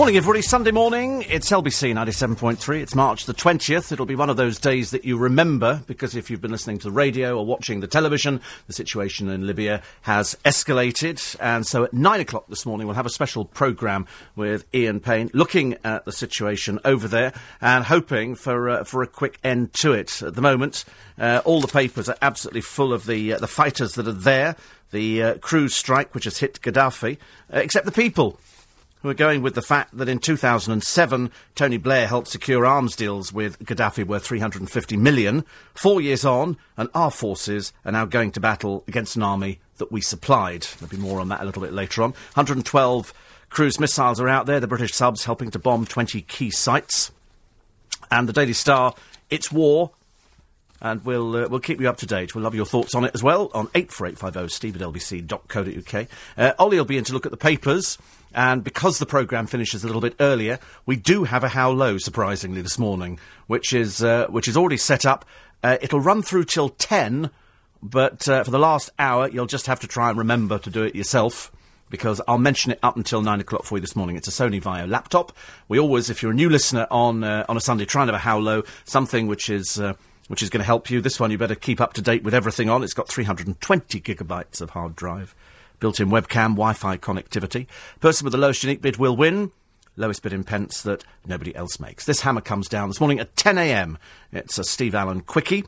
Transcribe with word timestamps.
Morning, 0.00 0.16
everybody. 0.16 0.40
Sunday 0.40 0.70
morning. 0.70 1.26
It's 1.28 1.50
LBC 1.50 1.92
97.3. 1.92 2.80
It's 2.80 2.94
March 2.94 3.26
the 3.26 3.34
20th. 3.34 3.92
It'll 3.92 4.06
be 4.06 4.16
one 4.16 4.30
of 4.30 4.38
those 4.38 4.58
days 4.58 4.92
that 4.92 5.04
you 5.04 5.18
remember 5.18 5.82
because 5.86 6.16
if 6.16 6.30
you've 6.30 6.40
been 6.40 6.50
listening 6.50 6.78
to 6.78 6.84
the 6.84 6.90
radio 6.90 7.36
or 7.36 7.44
watching 7.44 7.80
the 7.80 7.86
television, 7.86 8.40
the 8.66 8.72
situation 8.72 9.28
in 9.28 9.46
Libya 9.46 9.82
has 10.00 10.38
escalated. 10.42 11.36
And 11.38 11.66
so 11.66 11.84
at 11.84 11.92
nine 11.92 12.18
o'clock 12.20 12.46
this 12.48 12.64
morning, 12.64 12.86
we'll 12.86 12.96
have 12.96 13.04
a 13.04 13.10
special 13.10 13.44
programme 13.44 14.06
with 14.36 14.64
Ian 14.74 15.00
Payne 15.00 15.28
looking 15.34 15.76
at 15.84 16.06
the 16.06 16.12
situation 16.12 16.78
over 16.82 17.06
there 17.06 17.34
and 17.60 17.84
hoping 17.84 18.36
for, 18.36 18.70
uh, 18.70 18.84
for 18.84 19.02
a 19.02 19.06
quick 19.06 19.38
end 19.44 19.74
to 19.74 19.92
it. 19.92 20.22
At 20.22 20.34
the 20.34 20.40
moment, 20.40 20.86
uh, 21.18 21.42
all 21.44 21.60
the 21.60 21.68
papers 21.68 22.08
are 22.08 22.16
absolutely 22.22 22.62
full 22.62 22.94
of 22.94 23.04
the, 23.04 23.34
uh, 23.34 23.38
the 23.38 23.46
fighters 23.46 23.96
that 23.96 24.08
are 24.08 24.12
there, 24.12 24.56
the 24.92 25.22
uh, 25.22 25.34
cruise 25.40 25.74
strike 25.74 26.14
which 26.14 26.24
has 26.24 26.38
hit 26.38 26.58
Gaddafi, 26.62 27.18
uh, 27.52 27.58
except 27.58 27.84
the 27.84 27.92
people 27.92 28.40
who 29.02 29.08
are 29.08 29.14
going 29.14 29.42
with 29.42 29.54
the 29.54 29.62
fact 29.62 29.96
that 29.96 30.08
in 30.08 30.18
2007, 30.18 31.30
Tony 31.54 31.76
Blair 31.76 32.06
helped 32.06 32.28
secure 32.28 32.66
arms 32.66 32.94
deals 32.94 33.32
with 33.32 33.58
Gaddafi 33.60 34.04
worth 34.04 34.24
350 34.24 34.96
million. 34.96 35.44
Four 35.74 36.00
years 36.00 36.24
on, 36.24 36.56
and 36.76 36.88
our 36.94 37.10
forces 37.10 37.72
are 37.84 37.92
now 37.92 38.04
going 38.04 38.30
to 38.32 38.40
battle 38.40 38.84
against 38.86 39.16
an 39.16 39.22
army 39.22 39.60
that 39.78 39.90
we 39.90 40.00
supplied. 40.00 40.62
There'll 40.78 40.90
be 40.90 40.96
more 40.96 41.20
on 41.20 41.28
that 41.28 41.40
a 41.40 41.44
little 41.44 41.62
bit 41.62 41.72
later 41.72 42.02
on. 42.02 42.10
112 42.34 43.14
cruise 43.48 43.80
missiles 43.80 44.20
are 44.20 44.28
out 44.28 44.46
there, 44.46 44.60
the 44.60 44.66
British 44.66 44.94
subs 44.94 45.24
helping 45.24 45.50
to 45.50 45.58
bomb 45.58 45.86
20 45.86 46.22
key 46.22 46.50
sites. 46.50 47.10
And 48.10 48.28
the 48.28 48.32
Daily 48.32 48.52
Star, 48.52 48.94
it's 49.28 49.50
war, 49.50 49.92
and 50.80 51.04
we'll 51.04 51.36
uh, 51.36 51.48
we'll 51.48 51.60
keep 51.60 51.80
you 51.80 51.88
up 51.88 51.98
to 51.98 52.06
date. 52.06 52.34
We'll 52.34 52.44
love 52.44 52.54
your 52.54 52.66
thoughts 52.66 52.94
on 52.94 53.04
it 53.04 53.12
as 53.14 53.22
well 53.22 53.50
on 53.54 53.68
eight 53.74 53.92
four 53.92 54.06
eight 54.06 54.18
five 54.18 54.34
zero 54.34 54.46
steve 54.46 54.76
at 54.76 54.82
lbc.co.uk. 54.82 56.06
Uh, 56.36 56.52
Ollie 56.58 56.78
will 56.78 56.84
be 56.84 56.98
in 56.98 57.04
to 57.04 57.12
look 57.12 57.26
at 57.26 57.32
the 57.32 57.38
papers. 57.38 57.98
And 58.32 58.62
because 58.62 58.98
the 58.98 59.06
programme 59.06 59.46
finishes 59.46 59.82
a 59.82 59.86
little 59.86 60.00
bit 60.00 60.14
earlier, 60.20 60.60
we 60.86 60.96
do 60.96 61.24
have 61.24 61.42
a 61.42 61.48
How 61.48 61.70
Low, 61.70 61.98
surprisingly, 61.98 62.62
this 62.62 62.78
morning, 62.78 63.18
which 63.48 63.72
is, 63.72 64.02
uh, 64.02 64.26
which 64.28 64.46
is 64.46 64.56
already 64.56 64.76
set 64.76 65.04
up. 65.04 65.24
Uh, 65.62 65.78
it'll 65.82 66.00
run 66.00 66.22
through 66.22 66.44
till 66.44 66.68
10, 66.68 67.30
but 67.82 68.28
uh, 68.28 68.44
for 68.44 68.50
the 68.50 68.58
last 68.58 68.90
hour, 68.98 69.28
you'll 69.28 69.46
just 69.46 69.66
have 69.66 69.80
to 69.80 69.88
try 69.88 70.10
and 70.10 70.18
remember 70.18 70.58
to 70.60 70.70
do 70.70 70.84
it 70.84 70.94
yourself. 70.94 71.50
Because 71.88 72.20
I'll 72.28 72.38
mention 72.38 72.70
it 72.70 72.78
up 72.84 72.96
until 72.96 73.20
nine 73.20 73.40
o'clock 73.40 73.64
for 73.64 73.76
you 73.76 73.80
this 73.80 73.96
morning. 73.96 74.14
It's 74.14 74.28
a 74.28 74.30
Sony 74.30 74.62
Vaio 74.62 74.88
laptop. 74.88 75.36
We 75.66 75.80
always, 75.80 76.08
if 76.08 76.22
you're 76.22 76.30
a 76.30 76.34
new 76.34 76.48
listener 76.48 76.86
on 76.88 77.24
uh, 77.24 77.44
on 77.48 77.56
a 77.56 77.60
Sunday, 77.60 77.84
try 77.84 78.02
and 78.02 78.08
have 78.10 78.14
a 78.14 78.18
How 78.18 78.38
Low, 78.38 78.62
something 78.84 79.26
which 79.26 79.50
is 79.50 79.80
uh, 79.80 79.94
which 80.30 80.44
is 80.44 80.48
going 80.48 80.60
to 80.60 80.64
help 80.64 80.90
you. 80.90 81.00
This 81.00 81.18
one 81.18 81.32
you 81.32 81.38
better 81.38 81.56
keep 81.56 81.80
up 81.80 81.92
to 81.94 82.00
date 82.00 82.22
with 82.22 82.34
everything 82.34 82.70
on. 82.70 82.84
It's 82.84 82.94
got 82.94 83.08
320 83.08 84.00
gigabytes 84.00 84.60
of 84.60 84.70
hard 84.70 84.94
drive 84.94 85.34
built-in 85.80 86.08
webcam, 86.08 86.50
Wi-Fi 86.50 86.98
connectivity. 86.98 87.66
Person 87.98 88.26
with 88.26 88.30
the 88.32 88.38
lowest 88.38 88.62
unique 88.62 88.80
bid 88.80 88.96
will 88.96 89.16
win. 89.16 89.50
Lowest 89.96 90.22
bid 90.22 90.32
in 90.32 90.44
pence 90.44 90.82
that 90.82 91.02
nobody 91.26 91.52
else 91.56 91.80
makes. 91.80 92.04
This 92.04 92.20
hammer 92.20 92.40
comes 92.40 92.68
down 92.68 92.88
this 92.88 93.00
morning 93.00 93.18
at 93.18 93.34
10 93.34 93.58
a.m. 93.58 93.98
It's 94.30 94.56
a 94.56 94.62
Steve 94.62 94.94
Allen 94.94 95.22
quickie. 95.22 95.64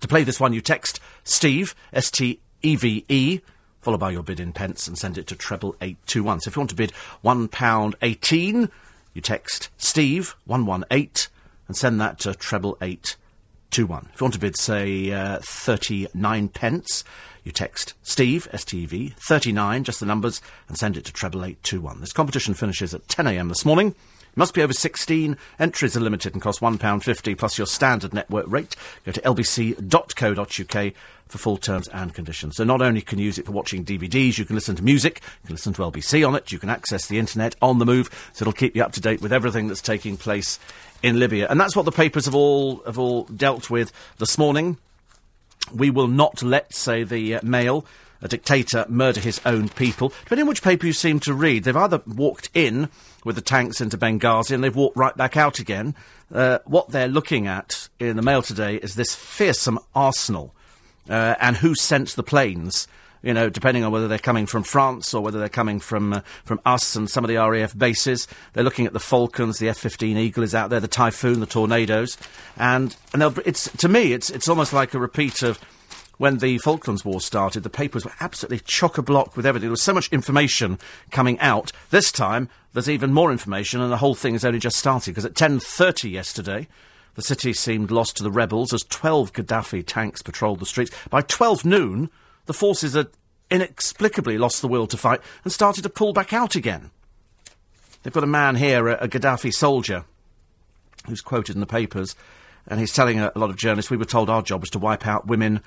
To 0.00 0.08
play 0.08 0.24
this 0.24 0.40
one, 0.40 0.54
you 0.54 0.62
text 0.62 0.98
Steve, 1.24 1.74
S-T-E-V-E, 1.92 3.40
followed 3.80 4.00
by 4.00 4.12
your 4.12 4.22
bid 4.22 4.40
in 4.40 4.54
pence 4.54 4.88
and 4.88 4.96
send 4.96 5.18
it 5.18 5.26
to 5.26 5.36
treble 5.36 5.76
821. 5.82 6.40
So 6.40 6.48
if 6.48 6.56
you 6.56 6.60
want 6.60 6.70
to 6.70 6.76
bid 6.76 6.92
£1.18, 7.22 8.70
you 9.12 9.20
text 9.20 9.68
Steve, 9.76 10.36
118, 10.46 11.30
and 11.66 11.76
send 11.76 12.00
that 12.00 12.18
to 12.20 12.34
treble 12.34 12.78
821. 12.80 13.27
If 13.70 13.78
you 13.78 13.86
want 13.86 14.34
to 14.34 14.40
bid, 14.40 14.58
say, 14.58 15.12
uh, 15.12 15.38
39 15.42 16.48
pence, 16.48 17.04
you 17.44 17.52
text 17.52 17.94
Steve, 18.02 18.48
STV, 18.52 19.14
39, 19.14 19.84
just 19.84 20.00
the 20.00 20.06
numbers, 20.06 20.40
and 20.68 20.76
send 20.76 20.96
it 20.96 21.04
to 21.04 21.12
treble 21.12 21.44
821. 21.44 22.00
This 22.00 22.12
competition 22.12 22.54
finishes 22.54 22.92
at 22.92 23.06
10am 23.06 23.48
this 23.48 23.64
morning. 23.64 23.94
Must 24.36 24.54
be 24.54 24.62
over 24.62 24.72
16. 24.72 25.36
Entries 25.58 25.96
are 25.96 26.00
limited 26.00 26.32
and 26.34 26.42
cost 26.42 26.60
£1.50 26.60 27.38
plus 27.38 27.58
your 27.58 27.66
standard 27.66 28.14
network 28.14 28.46
rate. 28.48 28.76
Go 29.04 29.12
to 29.12 29.20
lbc.co.uk 29.20 30.94
for 31.28 31.38
full 31.38 31.56
terms 31.56 31.88
and 31.88 32.14
conditions. 32.14 32.56
So 32.56 32.64
not 32.64 32.80
only 32.80 33.00
can 33.00 33.18
you 33.18 33.26
use 33.26 33.38
it 33.38 33.46
for 33.46 33.52
watching 33.52 33.84
DVDs, 33.84 34.38
you 34.38 34.44
can 34.44 34.54
listen 34.54 34.76
to 34.76 34.82
music, 34.82 35.20
you 35.42 35.48
can 35.48 35.54
listen 35.54 35.72
to 35.74 35.82
LBC 35.82 36.26
on 36.26 36.34
it, 36.34 36.50
you 36.52 36.58
can 36.58 36.70
access 36.70 37.06
the 37.06 37.18
internet 37.18 37.54
on 37.60 37.78
the 37.78 37.86
move, 37.86 38.10
so 38.32 38.42
it'll 38.42 38.52
keep 38.52 38.74
you 38.74 38.82
up 38.82 38.92
to 38.92 39.00
date 39.00 39.20
with 39.20 39.32
everything 39.32 39.68
that's 39.68 39.82
taking 39.82 40.16
place 40.16 40.58
in 41.02 41.18
Libya. 41.18 41.46
And 41.48 41.60
that's 41.60 41.76
what 41.76 41.84
the 41.84 41.92
papers 41.92 42.24
have 42.24 42.34
all, 42.34 42.82
have 42.86 42.98
all 42.98 43.24
dealt 43.24 43.70
with 43.70 43.92
this 44.18 44.38
morning. 44.38 44.78
We 45.72 45.90
will 45.90 46.08
not 46.08 46.42
let, 46.42 46.74
say, 46.74 47.04
the 47.04 47.36
uh, 47.36 47.40
Mail, 47.42 47.84
a 48.22 48.28
dictator, 48.28 48.84
murder 48.88 49.20
his 49.20 49.40
own 49.44 49.68
people. 49.68 50.10
Depending 50.24 50.42
on 50.42 50.48
which 50.48 50.62
paper 50.62 50.86
you 50.86 50.92
seem 50.92 51.20
to 51.20 51.34
read, 51.34 51.64
they've 51.64 51.76
either 51.76 52.02
walked 52.06 52.50
in 52.54 52.88
with 53.24 53.36
the 53.36 53.42
tanks 53.42 53.80
into 53.80 53.98
Benghazi 53.98 54.52
and 54.52 54.62
they've 54.62 54.74
walked 54.74 54.96
right 54.96 55.16
back 55.16 55.36
out 55.36 55.58
again. 55.58 55.94
Uh, 56.32 56.58
what 56.64 56.90
they're 56.90 57.08
looking 57.08 57.46
at 57.46 57.88
in 57.98 58.16
the 58.16 58.22
Mail 58.22 58.42
today 58.42 58.76
is 58.76 58.94
this 58.94 59.14
fearsome 59.14 59.78
arsenal 59.94 60.54
uh, 61.08 61.34
and 61.40 61.56
who 61.56 61.74
sent 61.74 62.10
the 62.10 62.22
planes 62.22 62.86
you 63.22 63.34
know, 63.34 63.48
depending 63.48 63.84
on 63.84 63.92
whether 63.92 64.08
they're 64.08 64.18
coming 64.18 64.46
from 64.46 64.62
France 64.62 65.12
or 65.12 65.22
whether 65.22 65.38
they're 65.38 65.48
coming 65.48 65.80
from 65.80 66.12
uh, 66.12 66.20
from 66.44 66.60
us 66.64 66.94
and 66.94 67.10
some 67.10 67.24
of 67.24 67.28
the 67.28 67.36
RAF 67.36 67.76
bases. 67.76 68.28
They're 68.52 68.64
looking 68.64 68.86
at 68.86 68.92
the 68.92 69.00
Falcons, 69.00 69.58
the 69.58 69.68
F-15 69.68 70.16
Eagle 70.16 70.44
is 70.44 70.54
out 70.54 70.70
there, 70.70 70.80
the 70.80 70.88
Typhoon, 70.88 71.40
the 71.40 71.46
Tornadoes, 71.46 72.16
and 72.56 72.96
and 73.12 73.22
it's 73.44 73.70
to 73.78 73.88
me, 73.88 74.12
it's 74.12 74.30
it's 74.30 74.48
almost 74.48 74.72
like 74.72 74.94
a 74.94 74.98
repeat 74.98 75.42
of. 75.42 75.58
When 76.18 76.38
the 76.38 76.58
Falklands 76.58 77.04
War 77.04 77.20
started, 77.20 77.62
the 77.62 77.70
papers 77.70 78.04
were 78.04 78.12
absolutely 78.20 78.58
chock 78.58 78.98
a 78.98 79.02
block 79.02 79.36
with 79.36 79.46
everything. 79.46 79.68
There 79.68 79.70
was 79.70 79.82
so 79.82 79.94
much 79.94 80.12
information 80.12 80.78
coming 81.12 81.38
out. 81.38 81.70
This 81.90 82.10
time, 82.10 82.48
there's 82.72 82.90
even 82.90 83.12
more 83.12 83.30
information, 83.30 83.80
and 83.80 83.90
the 83.90 83.98
whole 83.98 84.16
thing 84.16 84.34
has 84.34 84.44
only 84.44 84.58
just 84.58 84.76
started. 84.76 85.12
Because 85.12 85.24
at 85.24 85.34
10:30 85.34 86.10
yesterday, 86.10 86.66
the 87.14 87.22
city 87.22 87.52
seemed 87.52 87.92
lost 87.92 88.16
to 88.16 88.24
the 88.24 88.32
rebels 88.32 88.72
as 88.72 88.82
12 88.82 89.32
Gaddafi 89.32 89.84
tanks 89.86 90.20
patrolled 90.20 90.58
the 90.58 90.66
streets. 90.66 90.90
By 91.08 91.20
12 91.20 91.64
noon, 91.64 92.10
the 92.46 92.52
forces 92.52 92.94
had 92.94 93.08
inexplicably 93.48 94.38
lost 94.38 94.60
the 94.60 94.68
will 94.68 94.88
to 94.88 94.96
fight 94.96 95.20
and 95.44 95.52
started 95.52 95.82
to 95.82 95.88
pull 95.88 96.12
back 96.12 96.32
out 96.32 96.56
again. 96.56 96.90
They've 98.02 98.12
got 98.12 98.24
a 98.24 98.28
man 98.28 98.56
here, 98.56 98.88
a, 98.88 99.04
a 99.04 99.08
Gaddafi 99.08 99.52
soldier, 99.52 100.04
who's 101.06 101.20
quoted 101.20 101.54
in 101.54 101.60
the 101.60 101.66
papers, 101.66 102.16
and 102.66 102.80
he's 102.80 102.92
telling 102.92 103.20
a, 103.20 103.30
a 103.34 103.38
lot 103.38 103.50
of 103.50 103.56
journalists, 103.56 103.90
we 103.90 103.96
were 103.96 104.04
told 104.04 104.28
our 104.28 104.42
job 104.42 104.60
was 104.60 104.70
to 104.70 104.80
wipe 104.80 105.06
out 105.06 105.28
women 105.28 105.60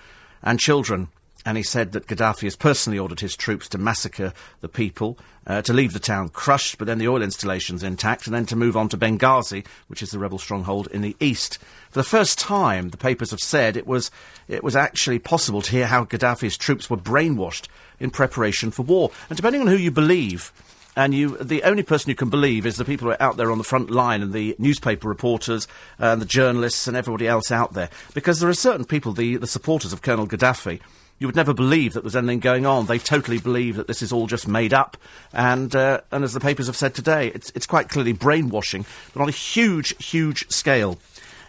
and 0.43 0.59
children 0.59 1.07
and 1.45 1.57
he 1.57 1.63
said 1.63 1.91
that 1.93 2.07
Gaddafi 2.07 2.43
has 2.43 2.55
personally 2.55 2.99
ordered 2.99 3.19
his 3.19 3.35
troops 3.35 3.67
to 3.69 3.77
massacre 3.77 4.33
the 4.61 4.69
people, 4.69 5.17
uh, 5.47 5.61
to 5.63 5.73
leave 5.73 5.93
the 5.93 5.99
town 5.99 6.29
crushed, 6.29 6.77
but 6.77 6.85
then 6.85 6.99
the 6.99 7.07
oil 7.07 7.23
installations 7.23 7.81
intact, 7.83 8.27
and 8.27 8.35
then 8.35 8.45
to 8.45 8.55
move 8.55 8.77
on 8.77 8.89
to 8.89 8.97
Benghazi, 8.97 9.65
which 9.87 10.03
is 10.03 10.11
the 10.11 10.19
rebel 10.19 10.37
stronghold 10.37 10.87
in 10.91 11.01
the 11.01 11.15
east. 11.19 11.57
For 11.89 11.99
the 11.99 12.03
first 12.03 12.37
time, 12.37 12.89
the 12.89 12.97
papers 12.97 13.31
have 13.31 13.39
said 13.39 13.75
it 13.75 13.87
was 13.87 14.11
it 14.47 14.63
was 14.63 14.75
actually 14.75 15.19
possible 15.19 15.61
to 15.63 15.71
hear 15.71 15.87
how 15.87 16.05
Gaddafi's 16.05 16.57
troops 16.57 16.89
were 16.89 16.97
brainwashed 16.97 17.67
in 17.99 18.11
preparation 18.11 18.69
for 18.69 18.83
war. 18.83 19.11
And 19.29 19.37
depending 19.37 19.61
on 19.61 19.67
who 19.67 19.77
you 19.77 19.91
believe, 19.91 20.51
and 20.95 21.13
you, 21.13 21.37
the 21.37 21.63
only 21.63 21.83
person 21.83 22.09
you 22.09 22.15
can 22.15 22.29
believe 22.29 22.65
is 22.65 22.75
the 22.75 22.85
people 22.85 23.07
who 23.07 23.11
are 23.11 23.21
out 23.21 23.37
there 23.37 23.51
on 23.51 23.57
the 23.57 23.63
front 23.63 23.89
line 23.89 24.21
and 24.21 24.33
the 24.33 24.55
newspaper 24.59 25.07
reporters 25.07 25.67
and 25.97 26.21
the 26.21 26.25
journalists 26.25 26.87
and 26.87 26.97
everybody 26.97 27.27
else 27.27 27.51
out 27.51 27.73
there. 27.73 27.89
Because 28.13 28.39
there 28.39 28.49
are 28.49 28.53
certain 28.53 28.85
people, 28.85 29.13
the, 29.13 29.37
the 29.37 29.47
supporters 29.47 29.93
of 29.93 30.01
Colonel 30.01 30.27
Gaddafi, 30.27 30.81
you 31.17 31.27
would 31.27 31.35
never 31.35 31.53
believe 31.53 31.93
that 31.93 32.01
there's 32.01 32.15
anything 32.15 32.39
going 32.39 32.65
on. 32.65 32.87
They 32.87 32.97
totally 32.97 33.37
believe 33.37 33.75
that 33.75 33.87
this 33.87 34.01
is 34.01 34.11
all 34.11 34.27
just 34.27 34.47
made 34.47 34.73
up. 34.73 34.97
And, 35.31 35.73
uh, 35.75 36.01
and 36.11 36.23
as 36.23 36.33
the 36.33 36.39
papers 36.39 36.65
have 36.65 36.75
said 36.75 36.95
today, 36.95 37.27
it's, 37.27 37.51
it's 37.55 37.67
quite 37.67 37.89
clearly 37.89 38.11
brainwashing, 38.11 38.85
but 39.13 39.21
on 39.21 39.29
a 39.29 39.31
huge, 39.31 40.03
huge 40.03 40.49
scale. 40.49 40.97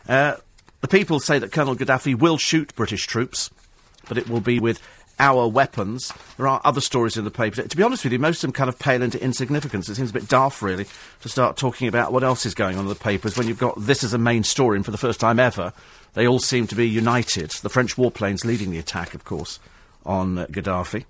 Uh, 0.08 0.36
the 0.82 0.88
people 0.88 1.20
say 1.20 1.38
that 1.38 1.52
Colonel 1.52 1.74
Gaddafi 1.74 2.14
will 2.14 2.36
shoot 2.36 2.74
British 2.74 3.06
troops, 3.06 3.50
but 4.08 4.18
it 4.18 4.28
will 4.28 4.40
be 4.40 4.60
with 4.60 4.80
our 5.18 5.46
weapons. 5.48 6.12
There 6.36 6.48
are 6.48 6.60
other 6.64 6.80
stories 6.80 7.16
in 7.16 7.24
the 7.24 7.30
paper. 7.30 7.62
To 7.62 7.76
be 7.76 7.82
honest 7.82 8.04
with 8.04 8.12
you, 8.12 8.18
most 8.18 8.42
of 8.42 8.48
them 8.48 8.52
kind 8.52 8.68
of 8.68 8.78
pale 8.78 9.02
into 9.02 9.22
insignificance. 9.22 9.88
It 9.88 9.94
seems 9.94 10.10
a 10.10 10.14
bit 10.14 10.28
daft, 10.28 10.62
really, 10.62 10.86
to 11.20 11.28
start 11.28 11.56
talking 11.56 11.88
about 11.88 12.12
what 12.12 12.24
else 12.24 12.46
is 12.46 12.54
going 12.54 12.76
on 12.76 12.84
in 12.84 12.88
the 12.88 12.94
papers 12.94 13.36
when 13.36 13.46
you've 13.46 13.58
got 13.58 13.74
this 13.78 14.04
as 14.04 14.14
a 14.14 14.18
main 14.18 14.42
story, 14.44 14.76
and 14.76 14.84
for 14.84 14.90
the 14.90 14.98
first 14.98 15.20
time 15.20 15.38
ever, 15.38 15.72
they 16.14 16.26
all 16.26 16.38
seem 16.38 16.66
to 16.66 16.74
be 16.74 16.88
united. 16.88 17.50
The 17.50 17.68
French 17.68 17.96
warplanes 17.96 18.44
leading 18.44 18.70
the 18.70 18.78
attack, 18.78 19.14
of 19.14 19.24
course, 19.24 19.58
on 20.04 20.38
uh, 20.38 20.46
Gaddafi. 20.46 21.04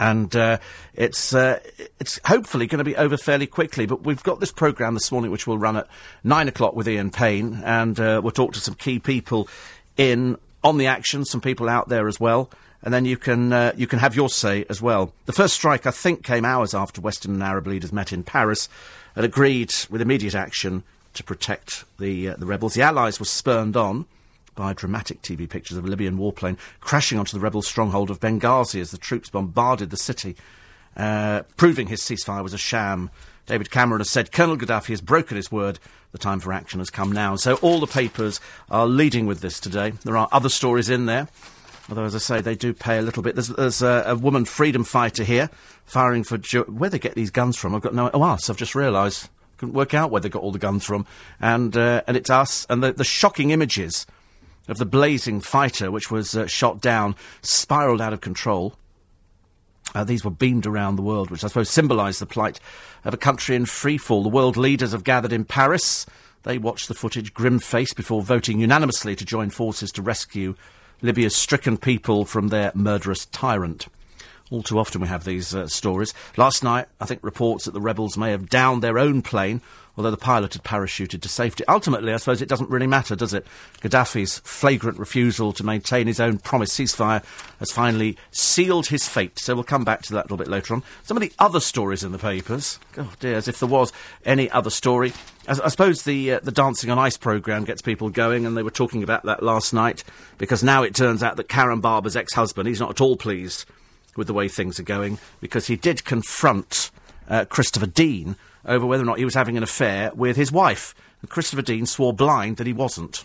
And 0.00 0.34
uh, 0.34 0.58
it's 0.94 1.32
uh, 1.34 1.60
it's 2.00 2.18
hopefully 2.24 2.66
going 2.66 2.78
to 2.78 2.84
be 2.84 2.96
over 2.96 3.16
fairly 3.16 3.46
quickly. 3.46 3.86
But 3.86 4.02
we've 4.02 4.22
got 4.24 4.40
this 4.40 4.50
programme 4.50 4.94
this 4.94 5.12
morning, 5.12 5.30
which 5.30 5.46
will 5.46 5.58
run 5.58 5.76
at 5.76 5.86
nine 6.24 6.48
o'clock 6.48 6.74
with 6.74 6.88
Ian 6.88 7.10
Payne, 7.10 7.62
and 7.64 8.00
uh, 8.00 8.20
we'll 8.22 8.32
talk 8.32 8.54
to 8.54 8.60
some 8.60 8.74
key 8.74 8.98
people 8.98 9.48
in 9.96 10.36
on 10.64 10.78
the 10.78 10.86
action, 10.86 11.24
some 11.24 11.40
people 11.40 11.68
out 11.68 11.88
there 11.88 12.08
as 12.08 12.18
well, 12.18 12.50
and 12.84 12.94
then 12.94 13.04
you 13.04 13.16
can 13.16 13.52
uh, 13.52 13.72
you 13.76 13.88
can 13.88 13.98
have 13.98 14.14
your 14.14 14.28
say 14.28 14.64
as 14.68 14.80
well. 14.80 15.12
The 15.26 15.32
first 15.32 15.54
strike, 15.54 15.86
I 15.86 15.90
think, 15.90 16.22
came 16.22 16.44
hours 16.44 16.74
after 16.74 17.00
Western 17.00 17.32
and 17.32 17.42
Arab 17.42 17.66
leaders 17.66 17.92
met 17.92 18.12
in 18.12 18.22
Paris 18.22 18.68
and 19.16 19.24
agreed 19.24 19.74
with 19.90 20.00
immediate 20.00 20.34
action 20.34 20.84
to 21.14 21.24
protect 21.24 21.84
the, 21.98 22.28
uh, 22.30 22.36
the 22.36 22.46
rebels. 22.46 22.74
The 22.74 22.82
Allies 22.82 23.18
were 23.18 23.26
spurned 23.26 23.76
on 23.76 24.04
by 24.54 24.72
dramatic 24.72 25.22
TV 25.22 25.48
pictures 25.48 25.76
of 25.76 25.84
a 25.84 25.88
Libyan 25.88 26.18
warplane 26.18 26.58
crashing 26.80 27.18
onto 27.18 27.32
the 27.32 27.40
rebel 27.40 27.62
stronghold 27.62 28.10
of 28.10 28.20
Benghazi 28.20 28.80
as 28.80 28.90
the 28.90 28.98
troops 28.98 29.30
bombarded 29.30 29.90
the 29.90 29.96
city. 29.96 30.36
uh, 30.96 31.42
proving 31.56 31.88
his 31.88 32.00
ceasefire 32.00 32.42
was 32.42 32.54
a 32.54 32.58
sham. 32.58 33.10
David 33.46 33.70
Cameron 33.70 34.00
has 34.00 34.10
said 34.10 34.32
Colonel 34.32 34.56
Gaddafi 34.56 34.88
has 34.88 35.00
broken 35.00 35.36
his 35.36 35.50
word. 35.50 35.78
The 36.12 36.18
time 36.18 36.40
for 36.40 36.52
action 36.52 36.78
has 36.78 36.90
come 36.90 37.10
now. 37.10 37.36
So 37.36 37.56
all 37.56 37.80
the 37.80 37.86
papers 37.86 38.40
are 38.70 38.86
leading 38.86 39.26
with 39.26 39.40
this 39.40 39.58
today. 39.58 39.90
There 40.04 40.16
are 40.16 40.28
other 40.30 40.48
stories 40.48 40.88
in 40.88 41.06
there. 41.06 41.28
Although, 41.88 42.04
as 42.04 42.14
I 42.14 42.18
say, 42.18 42.40
they 42.40 42.54
do 42.54 42.72
pay 42.72 42.98
a 42.98 43.02
little 43.02 43.22
bit. 43.22 43.34
There's, 43.34 43.48
there's 43.48 43.82
a, 43.82 44.04
a, 44.06 44.16
woman 44.16 44.46
freedom 44.46 44.84
fighter 44.84 45.22
here 45.22 45.50
firing 45.84 46.24
for 46.24 46.38
ju- 46.38 46.64
where 46.64 46.88
they 46.88 46.98
get 46.98 47.14
these 47.14 47.30
guns 47.30 47.56
from. 47.56 47.74
I've 47.74 47.82
got 47.82 47.94
no. 47.94 48.10
Oh, 48.14 48.22
us. 48.22 48.48
I've 48.48 48.56
just 48.56 48.74
realised. 48.74 49.28
Couldn't 49.58 49.74
work 49.74 49.94
out 49.94 50.10
where 50.10 50.20
they 50.20 50.28
got 50.28 50.42
all 50.42 50.50
the 50.50 50.58
guns 50.58 50.84
from. 50.84 51.06
And 51.40 51.76
uh, 51.76 52.02
and 52.06 52.16
it's 52.16 52.30
us. 52.30 52.66
And 52.70 52.82
the, 52.82 52.92
the 52.92 53.04
shocking 53.04 53.50
images 53.50 54.06
of 54.66 54.78
the 54.78 54.86
blazing 54.86 55.40
fighter, 55.40 55.90
which 55.90 56.10
was 56.10 56.34
uh, 56.34 56.46
shot 56.46 56.80
down, 56.80 57.16
spiralled 57.42 58.00
out 58.00 58.14
of 58.14 58.20
control. 58.20 58.74
Uh, 59.94 60.04
these 60.04 60.24
were 60.24 60.30
beamed 60.30 60.66
around 60.66 60.96
the 60.96 61.02
world, 61.02 61.30
which 61.30 61.44
I 61.44 61.48
suppose 61.48 61.68
symbolised 61.68 62.20
the 62.20 62.26
plight 62.26 62.58
of 63.04 63.12
a 63.12 63.18
country 63.18 63.54
in 63.54 63.66
free 63.66 63.98
fall. 63.98 64.22
The 64.22 64.28
world 64.30 64.56
leaders 64.56 64.92
have 64.92 65.04
gathered 65.04 65.32
in 65.32 65.44
Paris. 65.44 66.06
They 66.42 66.58
watched 66.58 66.88
the 66.88 66.94
footage, 66.94 67.34
grim 67.34 67.58
faced, 67.58 67.94
before 67.94 68.22
voting 68.22 68.60
unanimously 68.60 69.14
to 69.16 69.24
join 69.24 69.50
forces 69.50 69.92
to 69.92 70.02
rescue 70.02 70.54
Libya's 71.02 71.36
stricken 71.36 71.76
people 71.76 72.24
from 72.24 72.48
their 72.48 72.72
murderous 72.74 73.26
tyrant. 73.26 73.88
All 74.50 74.62
too 74.62 74.78
often 74.78 75.00
we 75.00 75.08
have 75.08 75.24
these 75.24 75.54
uh, 75.54 75.66
stories. 75.68 76.12
Last 76.36 76.62
night, 76.62 76.86
I 77.00 77.06
think 77.06 77.24
reports 77.24 77.64
that 77.64 77.72
the 77.72 77.80
rebels 77.80 78.18
may 78.18 78.30
have 78.30 78.50
downed 78.50 78.82
their 78.82 78.98
own 78.98 79.22
plane, 79.22 79.62
although 79.96 80.10
the 80.10 80.18
pilot 80.18 80.52
had 80.52 80.62
parachuted 80.62 81.22
to 81.22 81.28
safety. 81.30 81.64
Ultimately, 81.66 82.12
I 82.12 82.18
suppose 82.18 82.42
it 82.42 82.48
doesn't 82.48 82.68
really 82.68 82.86
matter, 82.86 83.16
does 83.16 83.32
it? 83.32 83.46
Gaddafi's 83.80 84.40
flagrant 84.40 84.98
refusal 84.98 85.54
to 85.54 85.64
maintain 85.64 86.06
his 86.06 86.20
own 86.20 86.38
promised 86.38 86.78
ceasefire 86.78 87.24
has 87.58 87.72
finally 87.72 88.18
sealed 88.32 88.88
his 88.88 89.08
fate. 89.08 89.38
So 89.38 89.54
we'll 89.54 89.64
come 89.64 89.82
back 89.82 90.02
to 90.02 90.12
that 90.12 90.20
a 90.20 90.24
little 90.24 90.36
bit 90.36 90.48
later 90.48 90.74
on. 90.74 90.82
Some 91.04 91.16
of 91.16 91.22
the 91.22 91.32
other 91.38 91.60
stories 91.60 92.04
in 92.04 92.12
the 92.12 92.18
papers. 92.18 92.78
Oh 92.98 93.12
dear, 93.20 93.36
as 93.36 93.48
if 93.48 93.60
there 93.60 93.68
was 93.68 93.94
any 94.26 94.50
other 94.50 94.70
story. 94.70 95.14
I, 95.48 95.58
I 95.64 95.68
suppose 95.68 96.02
the 96.02 96.34
uh, 96.34 96.40
the 96.42 96.52
Dancing 96.52 96.90
on 96.90 96.98
Ice 96.98 97.16
programme 97.16 97.64
gets 97.64 97.80
people 97.80 98.10
going, 98.10 98.44
and 98.44 98.58
they 98.58 98.62
were 98.62 98.70
talking 98.70 99.02
about 99.02 99.24
that 99.24 99.42
last 99.42 99.72
night 99.72 100.04
because 100.36 100.62
now 100.62 100.82
it 100.82 100.94
turns 100.94 101.22
out 101.22 101.36
that 101.36 101.48
Karen 101.48 101.80
Barber's 101.80 102.14
ex-husband, 102.14 102.68
he's 102.68 102.80
not 102.80 102.90
at 102.90 103.00
all 103.00 103.16
pleased 103.16 103.64
with 104.16 104.26
the 104.26 104.34
way 104.34 104.48
things 104.48 104.78
are 104.78 104.84
going 104.84 105.18
because 105.40 105.66
he 105.66 105.76
did 105.76 106.04
confront 106.04 106.90
uh, 107.28 107.44
Christopher 107.46 107.86
Dean 107.86 108.36
over 108.64 108.86
whether 108.86 109.02
or 109.02 109.06
not 109.06 109.18
he 109.18 109.24
was 109.24 109.34
having 109.34 109.56
an 109.56 109.62
affair 109.62 110.12
with 110.14 110.36
his 110.36 110.50
wife, 110.50 110.94
and 111.20 111.30
Christopher 111.30 111.62
Dean 111.62 111.86
swore 111.86 112.12
blind 112.12 112.56
that 112.56 112.66
he 112.66 112.72
wasn't. 112.72 113.24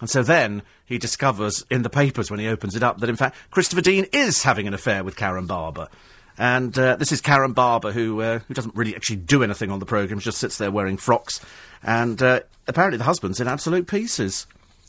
And 0.00 0.10
so 0.10 0.22
then 0.22 0.62
he 0.84 0.98
discovers 0.98 1.64
in 1.70 1.82
the 1.82 1.90
papers 1.90 2.30
when 2.30 2.40
he 2.40 2.48
opens 2.48 2.74
it 2.74 2.82
up 2.82 2.98
that 2.98 3.08
in 3.08 3.16
fact 3.16 3.36
Christopher 3.50 3.82
Dean 3.82 4.06
is 4.12 4.42
having 4.42 4.66
an 4.66 4.74
affair 4.74 5.04
with 5.04 5.16
Karen 5.16 5.46
Barber. 5.46 5.88
And 6.36 6.76
uh, 6.76 6.96
this 6.96 7.12
is 7.12 7.20
Karen 7.20 7.52
Barber, 7.52 7.92
who 7.92 8.20
uh, 8.20 8.40
who 8.40 8.54
doesn't 8.54 8.74
really 8.74 8.96
actually 8.96 9.16
do 9.16 9.42
anything 9.44 9.70
on 9.70 9.78
the 9.78 9.86
programme, 9.86 10.18
just 10.18 10.38
sits 10.38 10.58
there 10.58 10.70
wearing 10.70 10.96
frocks. 10.96 11.40
And 11.82 12.20
uh, 12.20 12.40
apparently 12.66 12.98
the 12.98 13.04
husband's 13.04 13.40
in 13.40 13.46
absolute 13.46 13.86
pieces. 13.86 14.46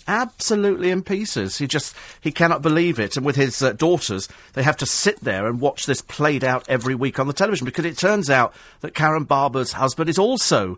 Absolutely 0.08 0.92
in 0.92 1.02
pieces. 1.02 1.58
He 1.58 1.68
just 1.68 1.96
he 2.20 2.32
cannot 2.32 2.62
believe 2.62 3.00
it. 3.00 3.16
And 3.16 3.26
with 3.26 3.38
his 3.38 3.62
uh, 3.62 3.74
daughters, 3.74 4.28
they 4.54 4.64
have 4.64 4.78
to 4.78 4.86
sit 4.86 5.22
there 5.22 5.48
and 5.48 5.62
watch 5.62 5.86
this 5.86 6.02
played 6.02 6.44
out 6.44 6.68
every 6.68 6.96
week 6.96 7.20
on 7.20 7.28
the 7.28 7.34
television 7.34 7.66
because 7.66 7.86
it 7.86 7.98
turns 7.98 8.30
out 8.30 8.54
that 8.82 8.94
Karen 8.94 9.24
Barber's 9.24 9.74
husband 9.74 10.10
is 10.10 10.20
also 10.20 10.78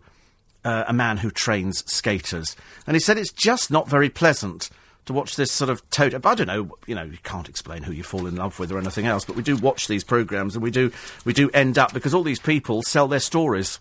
uh, 0.64 0.84
a 0.88 0.94
man 0.94 1.18
who 1.18 1.32
trains 1.32 1.84
skaters. 1.92 2.56
And 2.86 2.96
he 2.96 3.00
said 3.00 3.18
it's 3.18 3.32
just 3.32 3.72
not 3.72 3.90
very 3.90 4.10
pleasant 4.10 4.70
to 5.06 5.14
watch 5.14 5.36
this 5.36 5.52
sort 5.52 5.70
of 5.70 5.88
total. 5.90 6.20
I 6.24 6.36
don't 6.36 6.48
know, 6.48 6.78
you 6.88 6.96
know, 6.96 7.04
you 7.04 7.20
can't 7.24 7.48
explain 7.48 7.84
who 7.84 7.94
you 7.94 8.04
fall 8.04 8.26
in 8.26 8.36
love 8.36 8.60
with 8.60 8.72
or 8.72 8.78
anything 8.80 9.06
else, 9.06 9.24
but 9.24 9.36
we 9.36 9.44
do 9.44 9.56
watch 9.56 9.88
these 9.88 10.04
programs 10.04 10.56
and 10.56 10.64
we 10.64 10.72
do 10.72 10.92
we 11.24 11.34
do 11.34 11.50
end 11.54 11.78
up 11.78 11.94
because 11.94 12.14
all 12.14 12.24
these 12.24 12.40
people 12.40 12.82
sell 12.84 13.08
their 13.08 13.20
stories 13.20 13.80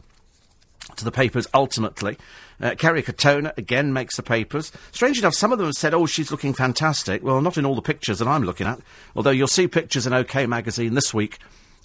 to 0.97 1.05
the 1.05 1.11
papers 1.11 1.47
ultimately. 1.55 2.19
Uh, 2.61 2.75
Kerry 2.77 3.03
Katona 3.03 3.57
again 3.59 3.93
makes 3.93 4.17
the 4.17 4.23
papers. 4.23 4.73
Strange 4.93 5.19
enough, 5.19 5.35
some 5.35 5.53
of 5.53 5.59
them 5.59 5.67
have 5.69 5.75
said, 5.75 5.95
oh, 5.95 6.07
she's 6.07 6.31
looking 6.31 6.55
fantastic. 6.55 7.23
Well, 7.23 7.41
not 7.41 7.59
in 7.59 7.67
all 7.67 7.75
the 7.75 7.83
pictures 7.83 8.19
that 8.19 8.29
I'm 8.29 8.45
looking 8.45 8.67
at, 8.67 8.81
although 9.17 9.31
you'll 9.31 9.49
see 9.49 9.69
pictures 9.69 10.07
in 10.07 10.13
OK 10.13 10.47
magazine 10.47 10.95
this 10.95 11.13
week. 11.13 11.39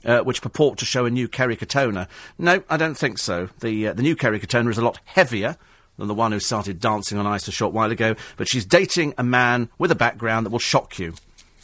Uh, 0.06 0.22
which 0.22 0.42
purport 0.42 0.78
to 0.80 0.86
show 0.86 1.06
a 1.06 1.10
new 1.10 1.28
Kerry 1.28 1.58
Katona. 1.58 2.08
No, 2.38 2.64
I 2.70 2.78
don't 2.78 2.96
think 2.98 3.18
so. 3.18 3.50
The 3.60 3.90
uh, 3.90 3.94
the 3.94 4.02
new 4.02 4.16
Kerry 4.16 4.40
Katona 4.40 4.70
is 4.70 4.78
a 4.78 4.82
lot 4.82 5.02
heavier 5.04 5.58
than 5.98 6.08
the 6.08 6.14
one 6.14 6.32
who 6.32 6.40
started 6.40 6.80
dancing 6.80 7.18
on 7.18 7.28
ice 7.28 7.50
a 7.50 7.52
short 7.52 7.74
while 7.74 7.92
ago, 7.92 8.16
but 8.38 8.48
she's 8.48 8.66
dating 8.66 9.14
a 9.18 9.24
man 9.26 9.70
with 9.78 9.92
a 9.92 9.96
background 9.96 10.46
that 10.46 10.52
will 10.52 10.58
shock 10.60 10.98
you. 11.00 11.16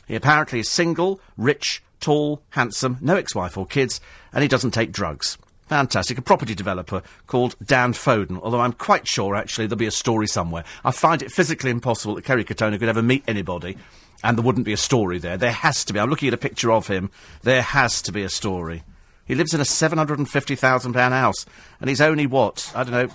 He 0.05 0.15
apparently 0.15 0.59
is 0.59 0.69
single, 0.69 1.21
rich, 1.37 1.81
tall, 2.01 2.41
handsome, 2.49 2.97
no 2.99 3.15
ex-wife 3.15 3.57
or 3.57 3.65
kids, 3.65 4.01
and 4.33 4.41
he 4.41 4.49
doesn't 4.49 4.71
take 4.71 4.91
drugs. 4.91 5.37
Fantastic. 5.67 6.17
A 6.17 6.21
property 6.21 6.53
developer 6.53 7.01
called 7.25 7.55
Dan 7.63 7.93
Foden, 7.93 8.39
although 8.41 8.61
I'm 8.61 8.73
quite 8.73 9.07
sure, 9.07 9.35
actually, 9.35 9.67
there'll 9.67 9.79
be 9.79 9.87
a 9.87 9.91
story 9.91 10.27
somewhere. 10.27 10.63
I 10.83 10.91
find 10.91 11.21
it 11.21 11.31
physically 11.31 11.71
impossible 11.71 12.15
that 12.15 12.23
Kerry 12.23 12.45
Katona 12.45 12.77
could 12.77 12.89
ever 12.89 13.01
meet 13.01 13.23
anybody 13.27 13.77
and 14.23 14.37
there 14.37 14.45
wouldn't 14.45 14.65
be 14.65 14.73
a 14.73 14.77
story 14.77 15.17
there. 15.17 15.37
There 15.37 15.51
has 15.51 15.83
to 15.85 15.93
be. 15.93 15.99
I'm 15.99 16.09
looking 16.09 16.27
at 16.27 16.33
a 16.33 16.37
picture 16.37 16.71
of 16.71 16.87
him. 16.87 17.09
There 17.41 17.61
has 17.61 18.01
to 18.03 18.11
be 18.11 18.23
a 18.23 18.29
story. 18.29 18.83
He 19.25 19.33
lives 19.33 19.53
in 19.53 19.59
a 19.59 19.63
£750,000 19.63 21.09
house 21.09 21.45
and 21.79 21.89
he's 21.89 22.01
only, 22.01 22.27
what, 22.27 22.71
I 22.75 22.83
don't 22.83 22.91
know, 22.91 23.07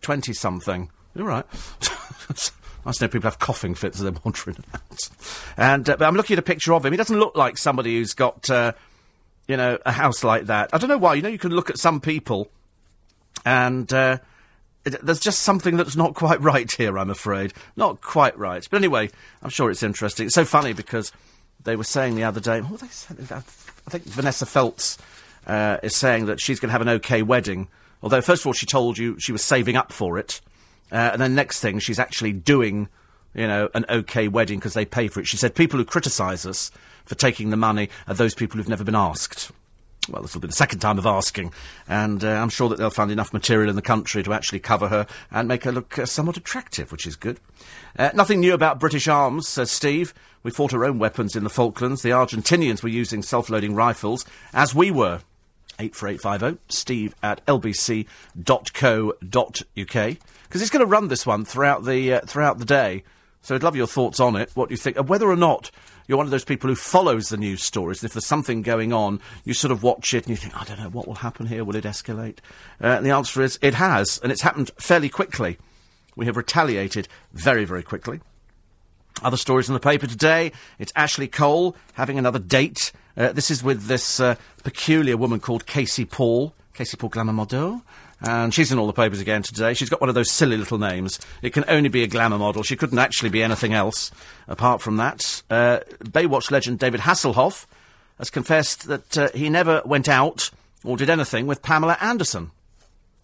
20 0.00 0.32
something. 0.32 0.90
All 1.16 1.24
right. 1.24 1.46
I 2.84 2.92
know 3.00 3.08
people 3.08 3.30
have 3.30 3.38
coughing 3.38 3.74
fits 3.74 3.98
as 3.98 4.02
they're 4.02 4.20
wandering 4.24 4.56
about. 4.68 5.10
And 5.56 5.88
uh, 5.88 5.96
but 5.96 6.06
I'm 6.06 6.16
looking 6.16 6.34
at 6.34 6.38
a 6.40 6.42
picture 6.42 6.74
of 6.74 6.84
him. 6.84 6.92
He 6.92 6.96
doesn't 6.96 7.18
look 7.18 7.36
like 7.36 7.56
somebody 7.56 7.96
who's 7.96 8.14
got 8.14 8.50
uh, 8.50 8.72
you 9.52 9.58
know, 9.58 9.76
a 9.84 9.92
house 9.92 10.24
like 10.24 10.46
that. 10.46 10.70
I 10.72 10.78
don't 10.78 10.88
know 10.88 10.96
why. 10.96 11.12
You 11.12 11.20
know, 11.20 11.28
you 11.28 11.38
can 11.38 11.52
look 11.52 11.68
at 11.68 11.76
some 11.76 12.00
people 12.00 12.50
and 13.44 13.92
uh, 13.92 14.16
it, 14.86 14.96
there's 15.04 15.20
just 15.20 15.42
something 15.42 15.76
that's 15.76 15.94
not 15.94 16.14
quite 16.14 16.40
right 16.52 16.72
here, 16.72 16.98
I'm 16.98 17.10
afraid. 17.10 17.52
Not 17.76 18.00
quite 18.00 18.38
right. 18.38 18.66
But 18.70 18.78
anyway, 18.78 19.10
I'm 19.42 19.50
sure 19.50 19.70
it's 19.70 19.82
interesting. 19.82 20.24
It's 20.24 20.34
so 20.34 20.46
funny 20.46 20.72
because 20.72 21.12
they 21.64 21.76
were 21.76 21.84
saying 21.84 22.14
the 22.14 22.24
other 22.24 22.40
day, 22.40 22.62
what 22.62 22.80
they 22.80 22.86
said, 22.86 23.18
I 23.30 23.90
think 23.90 24.04
Vanessa 24.04 24.46
Feltz 24.46 24.96
uh, 25.46 25.76
is 25.82 25.94
saying 25.94 26.24
that 26.26 26.40
she's 26.40 26.58
going 26.58 26.70
to 26.70 26.72
have 26.72 26.80
an 26.80 26.88
okay 26.88 27.20
wedding. 27.20 27.68
Although, 28.02 28.22
first 28.22 28.42
of 28.42 28.46
all, 28.46 28.54
she 28.54 28.64
told 28.64 28.96
you 28.96 29.20
she 29.20 29.32
was 29.32 29.44
saving 29.44 29.76
up 29.76 29.92
for 29.92 30.18
it. 30.18 30.40
Uh, 30.90 31.10
and 31.12 31.20
then 31.20 31.34
next 31.34 31.60
thing, 31.60 31.78
she's 31.78 31.98
actually 31.98 32.32
doing, 32.32 32.88
you 33.34 33.46
know, 33.46 33.68
an 33.74 33.84
okay 33.88 34.28
wedding 34.28 34.58
because 34.58 34.74
they 34.74 34.84
pay 34.84 35.08
for 35.08 35.20
it. 35.20 35.26
She 35.26 35.36
said 35.36 35.54
people 35.54 35.78
who 35.78 35.84
criticise 35.84 36.46
us 36.46 36.70
for 37.04 37.14
taking 37.14 37.50
the 37.50 37.56
money 37.56 37.88
are 38.06 38.14
those 38.14 38.34
people 38.34 38.56
who've 38.56 38.68
never 38.68 38.84
been 38.84 38.94
asked. 38.94 39.50
Well, 40.08 40.22
this 40.22 40.34
will 40.34 40.40
be 40.40 40.48
the 40.48 40.52
second 40.52 40.80
time 40.80 40.98
of 40.98 41.06
asking, 41.06 41.52
and 41.88 42.24
uh, 42.24 42.28
I'm 42.28 42.48
sure 42.48 42.68
that 42.68 42.76
they'll 42.76 42.90
find 42.90 43.12
enough 43.12 43.32
material 43.32 43.70
in 43.70 43.76
the 43.76 43.82
country 43.82 44.24
to 44.24 44.32
actually 44.32 44.58
cover 44.58 44.88
her 44.88 45.06
and 45.30 45.46
make 45.46 45.62
her 45.62 45.70
look 45.70 45.96
uh, 45.96 46.06
somewhat 46.06 46.36
attractive, 46.36 46.90
which 46.90 47.06
is 47.06 47.14
good. 47.14 47.38
Uh, 47.96 48.10
nothing 48.12 48.40
new 48.40 48.52
about 48.52 48.80
British 48.80 49.06
arms, 49.06 49.46
says 49.46 49.70
Steve. 49.70 50.12
We 50.42 50.50
fought 50.50 50.74
our 50.74 50.84
own 50.84 50.98
weapons 50.98 51.36
in 51.36 51.44
the 51.44 51.50
Falklands. 51.50 52.02
The 52.02 52.10
Argentinians 52.10 52.82
were 52.82 52.88
using 52.88 53.22
self-loading 53.22 53.76
rifles, 53.76 54.24
as 54.52 54.74
we 54.74 54.90
were. 54.90 55.20
84850, 55.78 56.60
steve 56.68 57.14
at 57.22 57.44
lbc.co.uk. 57.46 58.06
Because 59.76 60.60
he's 60.60 60.70
going 60.70 60.84
to 60.84 60.86
run 60.86 61.08
this 61.08 61.24
one 61.24 61.44
throughout 61.44 61.84
the, 61.84 62.14
uh, 62.14 62.20
throughout 62.22 62.58
the 62.58 62.64
day. 62.64 63.04
So 63.42 63.54
I'd 63.54 63.62
love 63.62 63.76
your 63.76 63.88
thoughts 63.88 64.20
on 64.20 64.36
it, 64.36 64.50
what 64.54 64.70
you 64.70 64.76
think, 64.76 64.98
uh, 64.98 65.02
whether 65.02 65.28
or 65.28 65.36
not 65.36 65.70
you're 66.06 66.16
one 66.16 66.26
of 66.26 66.30
those 66.30 66.44
people 66.44 66.70
who 66.70 66.76
follows 66.76 67.28
the 67.28 67.36
news 67.36 67.62
stories. 67.62 68.00
And 68.00 68.08
if 68.08 68.14
there's 68.14 68.26
something 68.26 68.62
going 68.62 68.92
on, 68.92 69.20
you 69.44 69.52
sort 69.52 69.72
of 69.72 69.82
watch 69.82 70.14
it 70.14 70.24
and 70.24 70.30
you 70.30 70.36
think, 70.36 70.58
I 70.58 70.64
don't 70.64 70.78
know, 70.78 70.88
what 70.88 71.06
will 71.06 71.16
happen 71.16 71.46
here? 71.46 71.64
Will 71.64 71.76
it 71.76 71.84
escalate? 71.84 72.38
Uh, 72.80 72.86
and 72.86 73.06
the 73.06 73.10
answer 73.10 73.42
is, 73.42 73.58
it 73.60 73.74
has, 73.74 74.18
and 74.22 74.30
it's 74.30 74.42
happened 74.42 74.70
fairly 74.78 75.08
quickly. 75.08 75.58
We 76.14 76.26
have 76.26 76.36
retaliated 76.36 77.08
very, 77.32 77.64
very 77.64 77.82
quickly. 77.82 78.20
Other 79.22 79.36
stories 79.36 79.68
in 79.68 79.74
the 79.74 79.80
paper 79.80 80.06
today. 80.06 80.52
It's 80.78 80.92
Ashley 80.94 81.28
Cole 81.28 81.76
having 81.94 82.18
another 82.18 82.38
date. 82.38 82.92
Uh, 83.16 83.32
this 83.32 83.50
is 83.50 83.62
with 83.62 83.84
this 83.86 84.20
uh, 84.20 84.36
peculiar 84.64 85.16
woman 85.16 85.40
called 85.40 85.66
Casey 85.66 86.04
Paul. 86.04 86.54
Casey 86.74 86.96
Paul 86.96 87.10
Glamour 87.10 87.32
Model. 87.32 87.82
And 88.24 88.54
she's 88.54 88.70
in 88.70 88.78
all 88.78 88.86
the 88.86 88.92
papers 88.92 89.20
again 89.20 89.42
today. 89.42 89.74
She's 89.74 89.88
got 89.88 90.00
one 90.00 90.08
of 90.08 90.14
those 90.14 90.30
silly 90.30 90.56
little 90.56 90.78
names. 90.78 91.18
It 91.42 91.52
can 91.52 91.64
only 91.66 91.88
be 91.88 92.04
a 92.04 92.06
glamour 92.06 92.38
model. 92.38 92.62
She 92.62 92.76
couldn't 92.76 92.98
actually 92.98 93.30
be 93.30 93.42
anything 93.42 93.72
else 93.72 94.12
apart 94.46 94.80
from 94.80 94.96
that. 94.98 95.42
Uh, 95.50 95.80
Baywatch 96.04 96.50
legend 96.50 96.78
David 96.78 97.00
Hasselhoff 97.00 97.66
has 98.18 98.30
confessed 98.30 98.86
that 98.86 99.18
uh, 99.18 99.28
he 99.34 99.48
never 99.48 99.82
went 99.84 100.08
out 100.08 100.50
or 100.84 100.96
did 100.96 101.10
anything 101.10 101.46
with 101.46 101.62
Pamela 101.62 101.96
Anderson. 102.00 102.52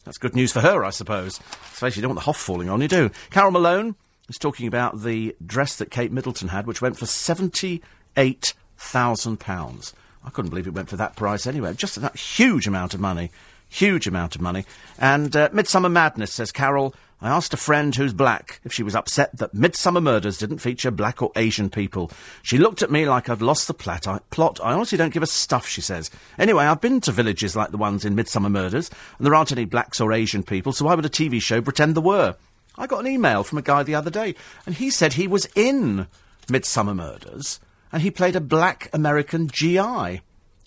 That's 0.05 0.19
good 0.19 0.35
news 0.35 0.53
for 0.53 0.61
her, 0.61 0.85
I 0.85 0.91
suppose. 0.91 1.39
Especially 1.73 2.01
you 2.01 2.03
don't 2.03 2.11
want 2.11 2.21
the 2.21 2.25
Hoff 2.25 2.39
falling 2.39 2.69
on 2.69 2.81
you, 2.81 2.89
do. 2.89 3.11
Carol 3.31 3.53
Malone 3.53 3.95
is 4.29 4.39
talking 4.39 4.67
about 4.67 5.03
the 5.03 5.37
dress 5.45 5.77
that 5.77 5.91
Kate 5.91 6.11
Middleton 6.11 6.49
had, 6.49 6.67
which 6.67 6.83
went 6.83 6.97
for 6.97 7.05
£78,000. 7.05 9.93
I 10.25 10.31
couldn't 10.31 10.51
believe 10.51 10.67
it 10.67 10.75
went 10.75 10.89
for 10.89 10.97
that 10.97 11.15
price 11.15 11.47
anyway. 11.47 11.75
Just 11.75 12.01
that 12.01 12.17
huge 12.17 12.67
amount 12.67 12.95
of 12.95 13.01
money 13.01 13.31
Huge 13.69 14.07
amount 14.07 14.35
of 14.35 14.41
money. 14.41 14.65
And 14.99 15.35
uh, 15.37 15.51
Midsummer 15.53 15.89
Madness, 15.89 16.33
says 16.33 16.53
Carol. 16.53 16.95
I 17.21 17.31
asked 17.31 17.53
a 17.53 17.57
friend 17.57 17.95
who's 17.95 18.13
black 18.13 18.61
if 18.65 18.73
she 18.73 18.85
was 18.85 18.95
upset 18.95 19.37
that 19.39 19.53
Midsomer 19.53 20.01
Murders 20.01 20.39
didn't 20.39 20.59
feature 20.59 20.93
black 20.93 21.21
or 21.21 21.33
Asian 21.35 21.69
people. 21.69 22.13
She 22.43 22.59
looked 22.59 22.81
at 22.81 22.93
me 22.93 23.07
like 23.07 23.29
I'd 23.29 23.43
lost 23.43 23.67
the 23.67 23.75
plot. 23.75 24.07
I, 24.07 24.21
plot. 24.31 24.61
I 24.63 24.73
honestly 24.73 24.97
don't 24.97 25.13
give 25.13 25.25
a 25.25 25.27
stuff, 25.27 25.67
she 25.67 25.81
says. 25.81 26.13
Anyway, 26.39 26.65
I've 26.65 26.81
been 26.81 27.01
to 27.03 27.13
villages 27.13 27.57
like 27.57 27.73
the 27.73 27.77
ones 27.77 28.05
in 28.05 28.15
Midsomer 28.15 28.51
Murders, 28.51 28.89
and 29.19 29.27
there 29.27 29.35
aren't 29.35 29.51
any 29.51 29.65
blacks 29.65 30.01
or 30.01 30.13
Asian 30.13 30.45
people, 30.45 30.73
so 30.73 30.85
why 30.85 30.95
would 30.95 31.05
a 31.05 31.11
TV 31.11 31.43
show 31.43 31.61
pretend 31.61 31.97
there 31.97 32.03
were? 32.03 32.37
I 32.77 32.87
got 32.87 33.01
an 33.01 33.09
email 33.11 33.43
from 33.43 33.59
a 33.59 33.63
guy 33.63 33.83
the 33.83 33.97
other 33.97 34.11
day, 34.11 34.37
and 34.65 34.77
he 34.77 34.89
said 34.89 35.15
he 35.15 35.27
was 35.27 35.49
in 35.57 36.07
Midsomer 36.47 36.95
Murders, 36.95 37.59
and 37.91 38.03
he 38.03 38.13
played 38.13 38.37
a 38.37 38.41
black 38.41 38.91
American 38.93 39.49
GI 39.49 40.21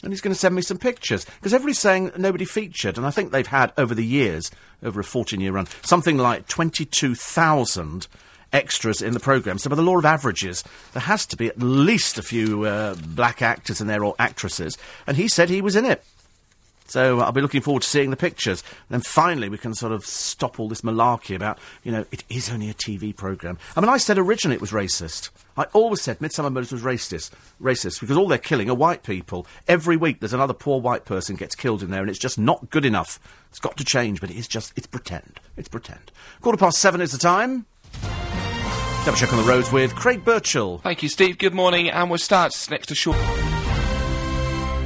and 0.03 0.11
he's 0.11 0.21
going 0.21 0.33
to 0.33 0.39
send 0.39 0.55
me 0.55 0.61
some 0.61 0.77
pictures 0.77 1.25
because 1.25 1.53
everybody's 1.53 1.79
saying 1.79 2.11
nobody 2.17 2.45
featured, 2.45 2.97
and 2.97 3.05
I 3.05 3.11
think 3.11 3.31
they've 3.31 3.45
had 3.45 3.73
over 3.77 3.93
the 3.93 4.05
years, 4.05 4.51
over 4.83 4.99
a 4.99 5.03
14-year 5.03 5.51
run, 5.51 5.67
something 5.83 6.17
like 6.17 6.47
22,000 6.47 8.07
extras 8.53 9.01
in 9.01 9.13
the 9.13 9.19
programme. 9.19 9.57
So 9.57 9.69
by 9.69 9.75
the 9.75 9.81
law 9.81 9.97
of 9.97 10.05
averages, 10.05 10.63
there 10.93 11.01
has 11.01 11.25
to 11.27 11.37
be 11.37 11.47
at 11.47 11.59
least 11.59 12.17
a 12.17 12.23
few 12.23 12.65
uh, 12.65 12.95
black 12.95 13.41
actors 13.41 13.81
in 13.81 13.87
there 13.87 14.03
or 14.03 14.15
actresses, 14.19 14.77
and 15.07 15.17
he 15.17 15.27
said 15.27 15.49
he 15.49 15.61
was 15.61 15.75
in 15.75 15.85
it. 15.85 16.03
So 16.91 17.21
uh, 17.21 17.23
I'll 17.23 17.31
be 17.31 17.39
looking 17.39 17.61
forward 17.61 17.83
to 17.83 17.89
seeing 17.89 18.09
the 18.09 18.17
pictures. 18.17 18.63
Then 18.89 18.99
finally 18.99 19.47
we 19.47 19.57
can 19.57 19.73
sort 19.73 19.93
of 19.93 20.05
stop 20.05 20.59
all 20.59 20.67
this 20.67 20.81
malarkey 20.81 21.35
about, 21.35 21.57
you 21.83 21.91
know, 21.91 22.05
it 22.11 22.25
is 22.27 22.51
only 22.51 22.69
a 22.69 22.73
TV 22.73 23.15
programme. 23.15 23.57
I 23.77 23.79
mean, 23.79 23.87
I 23.89 23.95
said 23.95 24.17
originally 24.17 24.55
it 24.55 24.61
was 24.61 24.71
racist. 24.71 25.29
I 25.55 25.63
always 25.73 26.01
said 26.01 26.19
Midsomer 26.19 26.51
Murders 26.51 26.73
was 26.73 26.81
racist, 26.81 27.31
racist 27.61 28.01
because 28.01 28.17
all 28.17 28.27
they're 28.27 28.37
killing 28.37 28.69
are 28.69 28.75
white 28.75 29.03
people. 29.03 29.47
Every 29.69 29.95
week 29.95 30.19
there's 30.19 30.33
another 30.33 30.53
poor 30.53 30.81
white 30.81 31.05
person 31.05 31.37
gets 31.37 31.55
killed 31.55 31.81
in 31.81 31.91
there, 31.91 32.01
and 32.01 32.09
it's 32.09 32.19
just 32.19 32.37
not 32.37 32.69
good 32.69 32.85
enough. 32.85 33.19
It's 33.49 33.59
got 33.59 33.77
to 33.77 33.85
change, 33.85 34.19
but 34.19 34.29
it 34.29 34.35
is 34.35 34.47
just 34.47 34.73
it's 34.75 34.87
pretend. 34.87 35.39
It's 35.55 35.69
pretend. 35.69 36.11
Quarter 36.41 36.57
past 36.57 36.79
seven 36.79 36.99
is 36.99 37.11
the 37.13 37.17
time. 37.17 37.65
Double 39.05 39.17
check 39.17 39.31
on 39.33 39.43
the 39.43 39.49
roads 39.49 39.71
with 39.71 39.95
Craig 39.95 40.23
Birchall. 40.23 40.81
Thank 40.81 41.03
you, 41.03 41.09
Steve. 41.09 41.37
Good 41.37 41.53
morning, 41.53 41.89
and 41.89 42.09
we'll 42.09 42.19
start 42.19 42.53
next 42.69 42.87
to 42.87 42.95
short. 42.95 43.17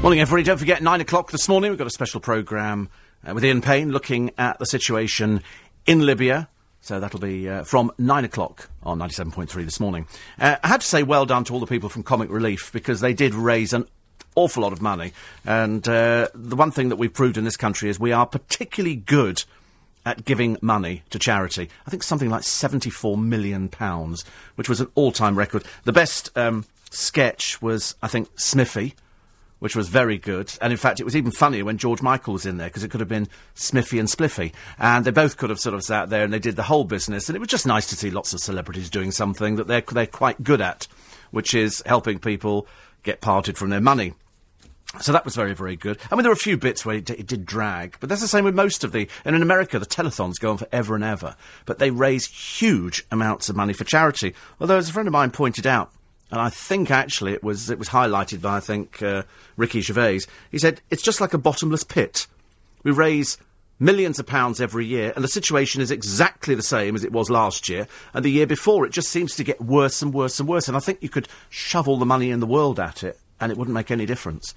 Morning, 0.06 0.22
everybody. 0.22 0.44
Don't 0.44 0.60
forget, 0.60 0.84
nine 0.84 1.02
o'clock 1.02 1.32
this 1.32 1.50
morning, 1.50 1.72
we've 1.72 1.80
got 1.80 1.88
a 1.88 1.90
special 1.90 2.20
programme 2.20 2.90
uh, 3.28 3.34
with 3.34 3.44
Ian 3.44 3.60
Payne 3.60 3.92
looking 3.92 4.30
at 4.38 4.60
the 4.60 4.68
situation 4.68 5.42
in 5.88 6.06
Libya. 6.06 6.48
So 6.80 7.00
that'll 7.00 7.20
be 7.20 7.50
uh, 7.50 7.64
from 7.64 7.92
nine 7.98 8.24
o'clock 8.24 8.70
on 8.84 9.00
97.3 9.00 9.66
this 9.66 9.80
morning. 9.80 10.06
Uh, 10.40 10.58
I 10.64 10.68
had 10.68 10.82
to 10.82 10.86
say 10.86 11.02
well 11.02 11.26
done 11.26 11.44
to 11.46 11.54
all 11.54 11.60
the 11.60 11.66
people 11.66 11.90
from 11.90 12.04
Comic 12.04 12.30
Relief 12.30 12.72
because 12.72 13.02
they 13.02 13.16
did 13.16 13.34
raise 13.34 13.74
an 13.74 13.88
awful 14.36 14.62
lot 14.62 14.74
of 14.74 14.80
money. 14.80 15.12
And 15.44 15.88
uh, 15.88 16.28
the 16.36 16.56
one 16.56 16.70
thing 16.70 16.90
that 16.90 16.98
we've 16.98 17.12
proved 17.12 17.36
in 17.36 17.44
this 17.44 17.58
country 17.58 17.90
is 17.90 18.00
we 18.00 18.12
are 18.12 18.28
particularly 18.28 18.98
good 18.98 19.44
at 20.06 20.24
giving 20.24 20.60
money 20.62 21.02
to 21.10 21.18
charity. 21.18 21.68
I 21.88 21.90
think 21.90 22.04
something 22.04 22.30
like 22.30 22.44
£74 22.44 23.20
million, 23.20 23.72
which 24.54 24.70
was 24.70 24.82
an 24.82 24.88
all 24.94 25.12
time 25.12 25.36
record. 25.36 25.64
The 25.84 25.94
best 25.94 26.30
um, 26.38 26.66
sketch 26.92 27.60
was, 27.60 27.96
I 28.04 28.08
think, 28.08 28.30
Smithy 28.36 28.94
which 29.66 29.76
was 29.76 29.88
very 29.88 30.20
good. 30.20 30.56
And 30.62 30.72
in 30.72 30.78
fact, 30.78 31.00
it 31.00 31.06
was 31.06 31.16
even 31.16 31.32
funnier 31.32 31.66
when 31.66 31.80
George 31.80 32.00
Michael 32.00 32.34
was 32.34 32.46
in 32.46 32.58
there 32.58 32.68
because 32.68 32.84
it 32.84 32.92
could 32.92 33.00
have 33.00 33.10
been 33.10 33.28
Smithy 33.56 33.98
and 33.98 34.08
Spliffy. 34.08 34.54
And 34.78 35.04
they 35.04 35.10
both 35.10 35.38
could 35.38 35.50
have 35.50 35.60
sort 35.60 35.74
of 35.74 35.82
sat 35.82 36.12
there 36.12 36.24
and 36.24 36.32
they 36.32 36.38
did 36.38 36.56
the 36.56 36.62
whole 36.62 36.84
business. 36.84 37.28
And 37.28 37.36
it 37.36 37.40
was 37.40 37.50
just 37.50 37.66
nice 37.66 37.88
to 37.88 37.96
see 37.96 38.12
lots 38.12 38.32
of 38.32 38.42
celebrities 38.42 38.92
doing 38.92 39.10
something 39.10 39.56
that 39.56 39.66
they're, 39.66 39.82
they're 39.82 40.06
quite 40.06 40.44
good 40.44 40.62
at, 40.62 40.86
which 41.32 41.56
is 41.56 41.82
helping 41.88 42.20
people 42.20 42.68
get 43.02 43.22
parted 43.22 43.58
from 43.58 43.72
their 43.72 43.82
money. 43.82 44.14
So 45.02 45.12
that 45.14 45.26
was 45.26 45.36
very, 45.36 45.56
very 45.56 45.76
good. 45.76 45.98
I 46.12 46.16
mean, 46.16 46.22
there 46.22 46.30
were 46.30 46.34
a 46.34 46.36
few 46.36 46.58
bits 46.58 46.86
where 46.86 46.98
it, 46.98 47.06
d- 47.06 47.16
it, 47.16 47.26
did 47.26 47.48
drag, 47.48 47.98
but 48.00 48.08
that's 48.08 48.22
the 48.22 48.28
same 48.28 48.46
with 48.46 48.54
most 48.54 48.84
of 48.84 48.92
the. 48.92 49.10
And 49.26 49.36
in 49.36 49.42
America, 49.42 49.80
the 49.80 49.88
telethons 49.88 50.40
go 50.40 50.52
on 50.52 50.58
for 50.58 50.68
ever 50.72 50.94
and 50.94 51.04
ever, 51.04 51.36
but 51.66 51.80
they 51.80 51.90
raise 51.90 52.28
huge 52.28 53.04
amounts 53.12 53.50
of 53.50 53.56
money 53.56 53.74
for 53.74 53.84
charity. 53.84 54.36
Although, 54.62 54.78
as 54.78 54.90
a 54.90 54.94
friend 54.94 55.08
of 55.08 55.12
mine 55.12 55.32
pointed 55.32 55.66
out, 55.66 55.92
and 56.32 56.42
I 56.42 56.50
think 56.50 56.92
actually 56.92 57.34
it 57.34 57.44
was 57.44 57.70
it 57.70 57.80
was 57.80 57.90
highlighted 57.90 58.42
by 58.42 58.58
I 58.58 58.60
think 58.60 59.02
uh, 59.02 59.24
Ricky 59.58 59.82
Gervais. 59.82 60.22
He 60.52 60.58
said 60.58 60.82
it's 60.90 61.04
just 61.04 61.22
like 61.22 61.34
a 61.34 61.38
bottomless 61.38 61.84
pit. 61.84 62.28
We 62.84 62.92
raise 62.92 63.38
millions 63.80 64.20
of 64.20 64.26
pounds 64.26 64.62
every 64.62 64.86
year, 64.86 65.12
and 65.16 65.24
the 65.24 65.30
situation 65.30 65.82
is 65.82 65.92
exactly 65.92 66.56
the 66.56 66.64
same 66.64 66.96
as 66.96 67.04
it 67.04 67.12
was 67.12 67.30
last 67.30 67.70
year 67.70 67.88
and 68.14 68.24
the 68.24 68.30
year 68.30 68.48
before. 68.48 68.86
It 68.86 68.94
just 68.94 69.10
seems 69.10 69.36
to 69.36 69.44
get 69.44 69.62
worse 69.62 70.02
and 70.02 70.14
worse 70.14 70.40
and 70.40 70.48
worse. 70.48 70.68
And 70.68 70.78
I 70.78 70.80
think 70.80 71.02
you 71.02 71.10
could 71.10 71.28
shovel 71.50 71.98
the 71.98 72.06
money 72.06 72.32
in 72.32 72.40
the 72.40 72.48
world 72.48 72.80
at 72.80 73.04
it, 73.04 73.20
and 73.40 73.52
it 73.52 73.58
wouldn't 73.58 73.76
make 73.76 73.92
any 73.92 74.06
difference 74.06 74.54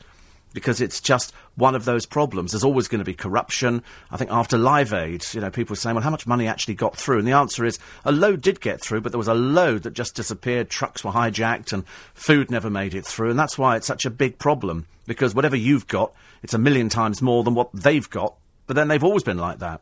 because 0.59 0.81
it's 0.81 1.01
just 1.01 1.33
one 1.55 1.77
of 1.77 1.85
those 1.85 2.05
problems. 2.05 2.51
There's 2.51 2.65
always 2.65 2.89
going 2.89 2.99
to 2.99 3.05
be 3.05 3.15
corruption. 3.15 3.81
I 4.11 4.17
think 4.17 4.33
after 4.33 4.59
Live 4.59 4.93
Aid, 4.93 5.25
you 5.33 5.41
know, 5.41 5.53
people 5.53 5.75
were 5.75 5.77
saying, 5.77 5.95
well, 5.95 6.03
how 6.03 6.11
much 6.11 6.27
money 6.27 6.49
actually 6.49 6.75
got 6.75 6.97
through? 6.97 7.21
And 7.21 7.29
the 7.29 7.33
answer 7.33 7.65
is 7.65 7.79
a 8.05 8.11
load 8.11 8.41
did 8.41 8.61
get 8.61 8.81
through, 8.81 9.03
but 9.03 9.13
there 9.13 9.21
was 9.21 9.29
a 9.29 9.35
load 9.35 9.85
that 9.85 9.93
just 9.93 10.17
disappeared. 10.17 10.69
Trucks 10.69 11.05
were 11.05 11.13
hijacked 11.13 11.73
and 11.73 11.87
food 12.13 12.51
never 12.51 12.69
made 12.69 12.93
it 12.93 13.07
through. 13.07 13.31
And 13.31 13.39
that's 13.39 13.57
why 13.57 13.77
it's 13.77 13.87
such 13.87 14.05
a 14.05 14.11
big 14.11 14.39
problem 14.39 14.87
because 15.07 15.33
whatever 15.33 15.57
you've 15.57 15.87
got, 15.87 16.13
it's 16.43 16.55
a 16.55 16.59
million 16.59 16.89
times 16.89 17.23
more 17.23 17.45
than 17.45 17.55
what 17.55 17.71
they've 17.73 18.11
got. 18.11 18.35
But 18.67 18.75
then 18.75 18.89
they've 18.89 19.05
always 19.05 19.23
been 19.23 19.39
like 19.39 19.61
that. 19.61 19.81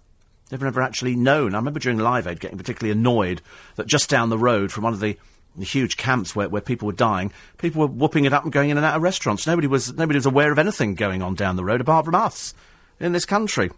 They've 0.50 0.60
never 0.60 0.82
actually 0.82 1.16
known. 1.16 1.54
I 1.54 1.58
remember 1.58 1.80
during 1.80 1.98
Live 1.98 2.26
Aid 2.26 2.38
getting 2.38 2.58
particularly 2.58 2.92
annoyed 2.92 3.40
that 3.76 3.86
just 3.86 4.10
down 4.10 4.28
the 4.28 4.38
road 4.38 4.70
from 4.70 4.84
one 4.84 4.92
of 4.92 5.00
the 5.00 5.06
the 5.06 5.18
huge 5.60 5.96
camps 5.96 6.34
where, 6.34 6.48
where 6.48 6.62
people 6.62 6.86
were 6.86 6.92
dying, 6.92 7.32
people 7.58 7.80
were 7.80 7.86
whooping 7.86 8.24
it 8.24 8.32
up 8.32 8.44
and 8.44 8.52
going 8.52 8.70
in 8.70 8.76
and 8.76 8.86
out 8.86 8.96
of 8.96 9.02
restaurants. 9.02 9.46
Nobody 9.46 9.66
was 9.66 9.92
nobody 9.94 10.16
was 10.16 10.26
aware 10.26 10.52
of 10.52 10.58
anything 10.58 10.94
going 10.94 11.22
on 11.22 11.34
down 11.34 11.56
the 11.56 11.64
road 11.64 11.80
apart 11.80 12.04
from 12.04 12.14
us 12.14 12.54
in 13.00 13.12
this 13.12 13.24
country. 13.24 13.70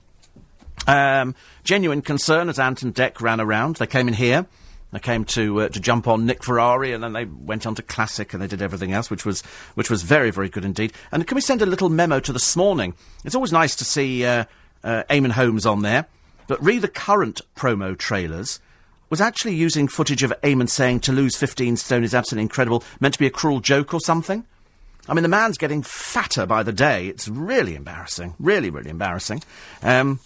Um, 0.86 1.34
genuine 1.64 2.02
concern 2.02 2.48
as 2.48 2.58
Ant 2.58 2.82
and 2.82 2.94
Dec 2.94 3.20
ran 3.20 3.40
around. 3.40 3.76
They 3.76 3.86
came 3.86 4.08
in 4.08 4.14
here. 4.14 4.46
They 4.90 5.00
came 5.00 5.24
to 5.26 5.62
uh, 5.62 5.68
to 5.68 5.80
jump 5.80 6.08
on 6.08 6.24
Nick 6.24 6.42
Ferrari, 6.42 6.92
and 6.92 7.04
then 7.04 7.12
they 7.12 7.26
went 7.26 7.66
on 7.66 7.74
to 7.74 7.82
Classic, 7.82 8.32
and 8.32 8.42
they 8.42 8.46
did 8.46 8.62
everything 8.62 8.92
else, 8.92 9.10
which 9.10 9.26
was 9.26 9.42
which 9.74 9.90
was 9.90 10.02
very 10.02 10.30
very 10.30 10.48
good 10.48 10.64
indeed. 10.64 10.92
And 11.12 11.26
can 11.26 11.34
we 11.34 11.42
send 11.42 11.60
a 11.60 11.66
little 11.66 11.90
memo 11.90 12.20
to 12.20 12.32
this 12.32 12.56
morning? 12.56 12.94
It's 13.24 13.34
always 13.34 13.52
nice 13.52 13.76
to 13.76 13.84
see 13.84 14.24
uh, 14.24 14.44
uh, 14.82 15.02
Holmes 15.08 15.66
on 15.66 15.82
there, 15.82 16.06
but 16.46 16.62
read 16.64 16.82
the 16.82 16.88
current 16.88 17.42
promo 17.54 17.98
trailers 17.98 18.60
was 19.10 19.20
actually 19.20 19.54
using 19.54 19.88
footage 19.88 20.22
of 20.22 20.32
Eamonn 20.42 20.68
saying 20.68 21.00
to 21.00 21.12
lose 21.12 21.36
15 21.36 21.76
stone 21.76 22.04
is 22.04 22.14
absolutely 22.14 22.42
incredible, 22.42 22.84
meant 23.00 23.14
to 23.14 23.20
be 23.20 23.26
a 23.26 23.30
cruel 23.30 23.60
joke 23.60 23.94
or 23.94 24.00
something? 24.00 24.44
I 25.08 25.14
mean, 25.14 25.22
the 25.22 25.28
man's 25.28 25.56
getting 25.56 25.82
fatter 25.82 26.44
by 26.44 26.62
the 26.62 26.72
day. 26.72 27.06
It's 27.08 27.28
really 27.28 27.74
embarrassing. 27.74 28.34
Really, 28.38 28.68
really 28.68 28.90
embarrassing. 28.90 29.42
Um, 29.82 30.20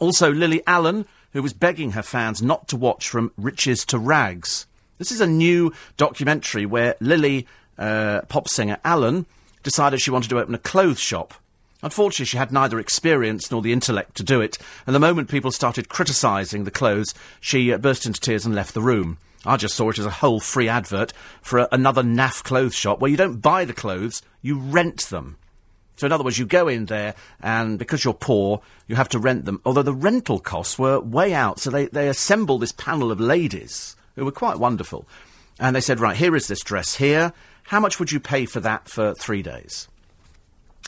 also, 0.00 0.32
Lily 0.32 0.62
Allen, 0.66 1.04
who 1.32 1.42
was 1.42 1.52
begging 1.52 1.92
her 1.92 2.02
fans 2.02 2.40
not 2.40 2.68
to 2.68 2.76
watch 2.76 3.08
From 3.08 3.32
Riches 3.36 3.84
to 3.86 3.98
Rags. 3.98 4.66
This 4.96 5.12
is 5.12 5.20
a 5.20 5.26
new 5.26 5.72
documentary 5.98 6.64
where 6.64 6.96
Lily, 7.00 7.46
uh, 7.76 8.22
pop 8.28 8.48
singer 8.48 8.78
Allen, 8.84 9.26
decided 9.62 10.00
she 10.00 10.10
wanted 10.10 10.30
to 10.30 10.38
open 10.38 10.54
a 10.54 10.58
clothes 10.58 11.00
shop. 11.00 11.34
Unfortunately, 11.82 12.26
she 12.26 12.36
had 12.36 12.52
neither 12.52 12.80
experience 12.80 13.50
nor 13.50 13.62
the 13.62 13.72
intellect 13.72 14.16
to 14.16 14.24
do 14.24 14.40
it, 14.40 14.58
and 14.86 14.94
the 14.94 15.00
moment 15.00 15.28
people 15.28 15.52
started 15.52 15.88
criticising 15.88 16.64
the 16.64 16.70
clothes, 16.70 17.14
she 17.40 17.72
uh, 17.72 17.78
burst 17.78 18.04
into 18.04 18.20
tears 18.20 18.44
and 18.44 18.54
left 18.54 18.74
the 18.74 18.82
room. 18.82 19.18
I 19.46 19.56
just 19.56 19.76
saw 19.76 19.90
it 19.90 19.98
as 19.98 20.06
a 20.06 20.10
whole 20.10 20.40
free 20.40 20.68
advert 20.68 21.12
for 21.40 21.60
a, 21.60 21.68
another 21.70 22.02
naff 22.02 22.42
clothes 22.42 22.74
shop 22.74 23.00
where 23.00 23.10
you 23.10 23.16
don't 23.16 23.40
buy 23.40 23.64
the 23.64 23.72
clothes, 23.72 24.22
you 24.42 24.58
rent 24.58 25.02
them. 25.02 25.36
So, 25.96 26.06
in 26.06 26.12
other 26.12 26.24
words, 26.24 26.38
you 26.38 26.46
go 26.46 26.68
in 26.68 26.86
there, 26.86 27.14
and 27.40 27.78
because 27.78 28.04
you're 28.04 28.14
poor, 28.14 28.60
you 28.86 28.96
have 28.96 29.08
to 29.10 29.18
rent 29.18 29.44
them. 29.44 29.60
Although 29.64 29.82
the 29.82 29.94
rental 29.94 30.38
costs 30.38 30.78
were 30.78 31.00
way 31.00 31.32
out, 31.32 31.60
so 31.60 31.70
they, 31.70 31.86
they 31.86 32.08
assembled 32.08 32.62
this 32.62 32.72
panel 32.72 33.10
of 33.10 33.20
ladies 33.20 33.96
who 34.14 34.24
were 34.24 34.32
quite 34.32 34.58
wonderful. 34.58 35.06
And 35.60 35.74
they 35.74 35.80
said, 35.80 35.98
right, 36.00 36.16
here 36.16 36.36
is 36.36 36.46
this 36.46 36.62
dress 36.62 36.96
here. 36.96 37.32
How 37.64 37.80
much 37.80 37.98
would 37.98 38.12
you 38.12 38.20
pay 38.20 38.46
for 38.46 38.60
that 38.60 38.88
for 38.88 39.14
three 39.14 39.42
days? 39.42 39.88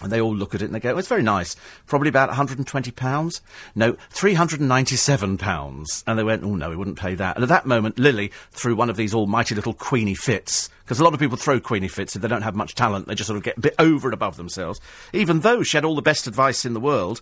And 0.02 0.10
they 0.10 0.20
all 0.20 0.34
look 0.34 0.54
at 0.54 0.62
it 0.62 0.66
and 0.66 0.74
they 0.74 0.80
go, 0.80 0.94
oh, 0.94 0.98
it's 0.98 1.08
very 1.08 1.22
nice. 1.22 1.56
Probably 1.86 2.08
about 2.08 2.30
£120. 2.30 3.40
No, 3.74 3.92
£397. 3.92 6.04
And 6.06 6.18
they 6.18 6.24
went, 6.24 6.42
oh 6.42 6.54
no, 6.54 6.70
we 6.70 6.76
wouldn't 6.76 6.98
pay 6.98 7.14
that. 7.14 7.36
And 7.36 7.42
at 7.42 7.48
that 7.48 7.66
moment, 7.66 7.98
Lily 7.98 8.32
threw 8.50 8.74
one 8.74 8.90
of 8.90 8.96
these 8.96 9.14
almighty 9.14 9.54
little 9.54 9.74
Queenie 9.74 10.14
fits. 10.14 10.70
Because 10.84 11.00
a 11.00 11.04
lot 11.04 11.14
of 11.14 11.20
people 11.20 11.36
throw 11.36 11.60
Queenie 11.60 11.88
fits 11.88 12.16
if 12.16 12.22
they 12.22 12.28
don't 12.28 12.42
have 12.42 12.54
much 12.54 12.74
talent. 12.74 13.06
They 13.06 13.14
just 13.14 13.28
sort 13.28 13.36
of 13.36 13.42
get 13.42 13.58
a 13.58 13.60
bit 13.60 13.74
over 13.78 14.08
and 14.08 14.14
above 14.14 14.36
themselves. 14.36 14.80
Even 15.12 15.40
though 15.40 15.62
she 15.62 15.76
had 15.76 15.84
all 15.84 15.94
the 15.94 16.02
best 16.02 16.26
advice 16.26 16.64
in 16.64 16.74
the 16.74 16.80
world. 16.80 17.20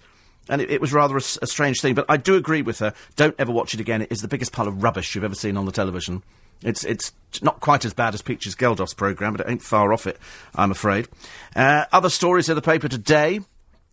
And 0.49 0.63
it, 0.63 0.71
it 0.71 0.81
was 0.81 0.93
rather 0.93 1.17
a, 1.17 1.23
a 1.43 1.47
strange 1.47 1.81
thing. 1.81 1.95
But 1.95 2.07
I 2.09 2.17
do 2.17 2.37
agree 2.37 2.63
with 2.63 2.79
her. 2.79 2.95
Don't 3.17 3.35
ever 3.39 3.53
watch 3.53 3.75
it 3.75 3.81
again. 3.81 4.03
It 4.03 4.13
is 4.13 4.23
the 4.23 4.29
biggest 4.29 4.53
pile 4.53 4.69
of 4.69 4.83
rubbish 4.83 5.15
you've 5.15 5.25
ever 5.25 5.35
seen 5.35 5.57
on 5.57 5.67
the 5.67 5.73
television. 5.73 6.23
It's 6.63 6.85
it's 6.85 7.13
not 7.43 7.61
quite 7.61 7.85
as 7.85 7.95
bad 7.95 8.15
as 8.15 8.23
Peaches 8.23 8.55
Geldof's 8.55 8.95
programme, 8.95 9.35
but 9.35 9.47
it 9.47 9.51
ain't 9.51 9.63
far 9.63 9.93
off 9.93 10.07
it, 10.07 10.19
I'm 10.55 10.71
afraid. 10.71 11.09
Uh, 11.55 11.85
other 11.93 12.09
stories 12.09 12.49
in 12.49 12.57
the 12.57 12.63
paper 12.63 12.89
today. 12.89 13.41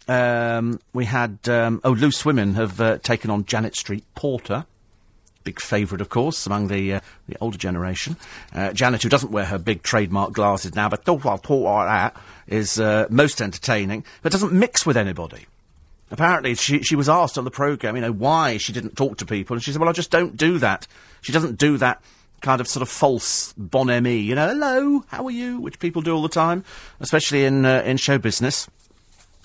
Um, 0.07 0.79
we 0.93 1.05
had 1.05 1.39
um, 1.49 1.81
oh, 1.83 1.91
loose 1.91 2.23
women 2.23 2.53
have 2.55 2.79
uh, 2.79 2.97
taken 2.99 3.31
on 3.31 3.45
Janet 3.45 3.75
Street 3.75 4.03
Porter. 4.13 4.65
Big 5.43 5.59
favourite, 5.59 6.01
of 6.01 6.09
course, 6.09 6.45
among 6.47 6.67
the 6.67 6.95
uh, 6.95 6.99
the 7.27 7.37
older 7.41 7.57
generation. 7.57 8.15
Uh, 8.53 8.71
Janet, 8.73 9.03
who 9.03 9.09
doesn't 9.09 9.31
wear 9.31 9.45
her 9.45 9.59
big 9.59 9.83
trademark 9.83 10.31
glasses 10.31 10.75
now, 10.75 10.89
but 10.89 11.07
oh, 11.07 11.13
well, 11.23 11.37
talk 11.37 11.63
like 11.63 11.87
that, 11.87 12.21
is 12.47 12.79
uh, 12.79 13.05
most 13.09 13.41
entertaining, 13.41 14.03
but 14.21 14.31
doesn't 14.31 14.53
mix 14.53 14.85
with 14.85 14.97
anybody. 14.97 15.45
apparently 16.09 16.55
she, 16.55 16.81
she 16.81 16.95
was 16.95 17.09
asked 17.09 17.37
on 17.37 17.43
the 17.43 17.51
programme, 17.51 17.95
you 17.95 18.01
know, 18.01 18.11
why 18.11 18.57
she 18.57 18.73
didn't 18.73 18.95
talk 18.95 19.17
to 19.17 19.25
people, 19.25 19.55
and 19.55 19.63
she 19.63 19.71
said, 19.71 19.79
well, 19.79 19.89
I 19.89 19.93
just 19.93 20.11
don't 20.11 20.35
do 20.35 20.57
that. 20.59 20.87
She 21.21 21.31
doesn't 21.31 21.57
do 21.57 21.77
that 21.77 22.01
kind 22.45 22.61
of 22.61 22.67
sort 22.67 22.83
of 22.83 22.89
false 22.89 23.53
bonhomie, 23.57 24.19
you 24.19 24.35
know, 24.35 24.47
hello, 24.47 25.03
how 25.07 25.25
are 25.25 25.31
you, 25.31 25.59
which 25.59 25.79
people 25.79 26.03
do 26.03 26.15
all 26.15 26.21
the 26.21 26.29
time, 26.29 26.63
especially 26.99 27.43
in, 27.43 27.65
uh, 27.65 27.81
in 27.83 27.97
show 27.97 28.19
business. 28.19 28.67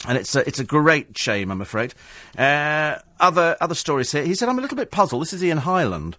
And 0.07 0.19
it's 0.19 0.37
a, 0.37 0.47
it's 0.47 0.59
a 0.59 0.64
great 0.64 1.16
shame, 1.16 1.50
I'm 1.50 1.62
afraid. 1.62 1.95
Uh, 2.37 2.99
other, 3.19 3.57
other 3.59 3.75
stories 3.75 4.12
here. 4.12 4.23
He 4.23 4.35
said, 4.35 4.50
I'm 4.50 4.59
a 4.59 4.61
little 4.61 4.76
bit 4.76 4.90
puzzled. 4.90 5.23
This 5.23 5.33
is 5.33 5.42
Ian 5.42 5.59
Hyland. 5.59 6.19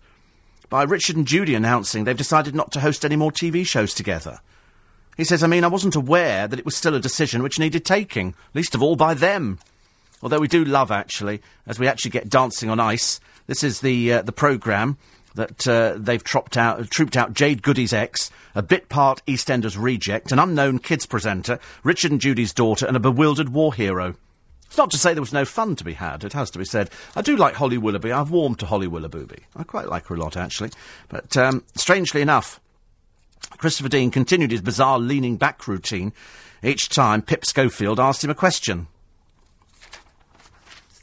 By 0.69 0.81
Richard 0.81 1.17
and 1.17 1.27
Judy 1.27 1.53
announcing 1.53 2.03
they've 2.03 2.17
decided 2.17 2.55
not 2.55 2.71
to 2.71 2.79
host 2.79 3.05
any 3.05 3.15
more 3.15 3.31
TV 3.31 3.63
shows 3.63 3.93
together. 3.93 4.39
He 5.17 5.23
says, 5.23 5.43
I 5.43 5.47
mean, 5.47 5.63
I 5.63 5.67
wasn't 5.67 5.95
aware 5.95 6.47
that 6.47 6.57
it 6.57 6.65
was 6.65 6.75
still 6.75 6.95
a 6.95 6.99
decision 6.99 7.43
which 7.43 7.59
needed 7.59 7.85
taking, 7.85 8.33
least 8.55 8.73
of 8.73 8.81
all 8.81 8.95
by 8.95 9.13
them. 9.13 9.59
Although 10.23 10.39
we 10.39 10.47
do 10.47 10.65
love, 10.65 10.89
actually, 10.89 11.43
as 11.67 11.77
we 11.77 11.87
actually 11.87 12.11
get 12.11 12.29
Dancing 12.29 12.71
on 12.71 12.79
Ice. 12.79 13.19
This 13.45 13.63
is 13.63 13.81
the, 13.81 14.13
uh, 14.13 14.21
the 14.23 14.31
programme 14.31 14.97
that 15.35 15.67
uh, 15.67 15.95
they've 15.97 16.23
trooped 16.23 16.57
out, 16.57 16.89
trooped 16.89 17.17
out 17.17 17.33
Jade 17.33 17.61
Goody's 17.61 17.93
ex, 17.93 18.29
a 18.55 18.61
bit 18.61 18.89
part 18.89 19.21
EastEnders 19.25 19.81
reject, 19.81 20.31
an 20.31 20.39
unknown 20.39 20.79
kids 20.79 21.05
presenter, 21.05 21.59
Richard 21.83 22.11
and 22.11 22.21
Judy's 22.21 22.53
daughter, 22.53 22.85
and 22.85 22.97
a 22.97 22.99
bewildered 22.99 23.49
war 23.49 23.73
hero. 23.73 24.15
It's 24.65 24.77
not 24.77 24.91
to 24.91 24.97
say 24.97 25.13
there 25.13 25.21
was 25.21 25.33
no 25.33 25.45
fun 25.45 25.75
to 25.77 25.83
be 25.83 25.93
had, 25.93 26.23
it 26.23 26.33
has 26.33 26.49
to 26.51 26.59
be 26.59 26.65
said. 26.65 26.89
I 27.15 27.21
do 27.21 27.35
like 27.35 27.55
Holly 27.55 27.77
Willoughby. 27.77 28.11
I've 28.11 28.31
warmed 28.31 28.59
to 28.59 28.65
Holly 28.65 28.87
Willoughby. 28.87 29.43
I 29.55 29.63
quite 29.63 29.87
like 29.87 30.07
her 30.07 30.15
a 30.15 30.19
lot, 30.19 30.37
actually. 30.37 30.71
But 31.09 31.35
um, 31.35 31.63
strangely 31.75 32.21
enough, 32.21 32.61
Christopher 33.57 33.89
Dean 33.89 34.11
continued 34.11 34.51
his 34.51 34.61
bizarre 34.61 34.99
leaning 34.99 35.35
back 35.35 35.67
routine 35.67 36.13
each 36.63 36.89
time 36.89 37.21
Pip 37.21 37.45
Schofield 37.45 37.99
asked 37.99 38.23
him 38.23 38.29
a 38.29 38.35
question 38.35 38.87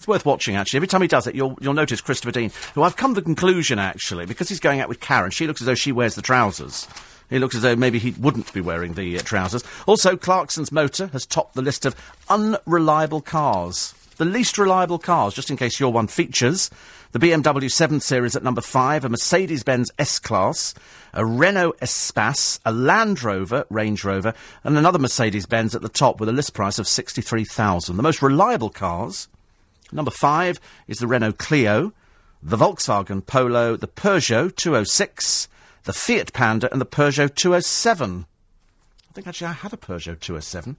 worth 0.09 0.27
watching, 0.27 0.57
actually. 0.57 0.79
Every 0.79 0.88
time 0.88 1.03
he 1.03 1.09
does 1.09 1.27
it, 1.27 1.35
you'll, 1.35 1.57
you'll 1.61 1.75
notice 1.75 2.00
Christopher 2.00 2.33
Dean, 2.33 2.50
who 2.75 2.83
I've 2.83 2.97
come 2.97 3.15
to 3.15 3.21
the 3.21 3.25
conclusion, 3.25 3.79
actually, 3.79 4.27
because 4.27 4.49
he's 4.49 4.61
going 4.61 4.81
out 4.81 4.88
with 4.88 5.00
Karen, 5.00 5.31
she 5.31 5.47
looks 5.47 5.61
as 5.61 5.67
though 5.67 5.75
she 5.75 5.93
wears 5.93 6.15
the 6.15 6.23
trousers. 6.23 6.88
He 7.31 7.38
looks 7.38 7.55
as 7.55 7.62
though 7.62 7.77
maybe 7.77 7.99
he 7.99 8.12
wouldn't 8.12 8.53
be 8.53 8.61
wearing 8.61 8.95
the 8.95 9.19
uh, 9.19 9.23
trousers. 9.23 9.62
Also, 9.87 10.17
Clarkson's 10.17 10.73
motor 10.73 11.09
has 11.09 11.27
topped 11.27 11.55
the 11.55 11.62
list 11.62 11.85
of 11.85 11.95
unreliable 12.29 13.21
cars. 13.21 13.95
The 14.17 14.25
least 14.25 14.59
reliable 14.59 14.99
cars, 14.99 15.35
just 15.35 15.50
in 15.50 15.57
case 15.57 15.79
your 15.79 15.93
one 15.93 16.09
features. 16.09 16.71
The 17.12 17.19
BMW 17.19 17.71
7 17.71 18.00
Series 18.00 18.35
at 18.35 18.43
number 18.43 18.61
5, 18.61 19.05
a 19.05 19.09
Mercedes 19.09 19.62
Benz 19.62 19.91
S 19.99 20.19
Class, 20.19 20.75
a 21.15 21.25
Renault 21.25 21.77
Espace, 21.81 22.61
a 22.67 22.73
Land 22.73 23.23
Rover, 23.23 23.65
Range 23.71 24.03
Rover, 24.05 24.35
and 24.65 24.77
another 24.77 24.99
Mercedes 24.99 25.47
Benz 25.47 25.75
at 25.75 25.83
the 25.83 25.88
top 25.88 26.21
with 26.21 26.29
a 26.29 26.33
list 26.33 26.53
price 26.53 26.79
of 26.79 26.88
63,000. 26.88 27.97
The 27.97 28.03
most 28.03 28.21
reliable 28.21 28.71
cars 28.71 29.29
Number 29.92 30.11
five 30.11 30.61
is 30.87 30.99
the 30.99 31.07
Renault 31.07 31.33
Clio, 31.38 31.92
the 32.42 32.57
Volkswagen 32.57 33.25
Polo, 33.25 33.76
the 33.76 33.88
Peugeot 33.88 34.54
206, 34.57 35.49
the 35.85 35.92
Fiat 35.92 36.33
Panda, 36.33 36.71
and 36.71 36.80
the 36.80 36.87
Peugeot 36.87 37.35
207. 37.35 38.26
I 39.09 39.12
think 39.12 39.26
actually 39.26 39.49
I 39.49 39.52
had 39.52 39.73
a 39.73 39.76
Peugeot 39.76 40.21
207. 40.21 40.76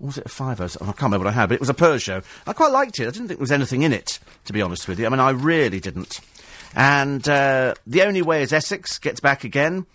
Or 0.00 0.06
was 0.06 0.18
it 0.18 0.26
a 0.26 0.28
507? 0.28 0.86
I 0.86 0.92
can't 0.92 1.02
remember 1.02 1.24
what 1.24 1.32
I 1.32 1.34
had, 1.34 1.48
but 1.48 1.54
it 1.54 1.60
was 1.60 1.70
a 1.70 1.74
Peugeot. 1.74 2.24
I 2.46 2.52
quite 2.52 2.72
liked 2.72 3.00
it. 3.00 3.08
I 3.08 3.10
didn't 3.10 3.28
think 3.28 3.38
there 3.38 3.44
was 3.44 3.52
anything 3.52 3.82
in 3.82 3.92
it, 3.92 4.18
to 4.44 4.52
be 4.52 4.62
honest 4.62 4.86
with 4.88 4.98
you. 4.98 5.06
I 5.06 5.08
mean, 5.08 5.20
I 5.20 5.30
really 5.30 5.80
didn't. 5.80 6.20
And 6.74 7.26
uh, 7.28 7.74
the 7.86 8.02
only 8.02 8.22
way 8.22 8.42
is 8.42 8.52
Essex 8.52 8.98
gets 8.98 9.20
back 9.20 9.44
again. 9.44 9.86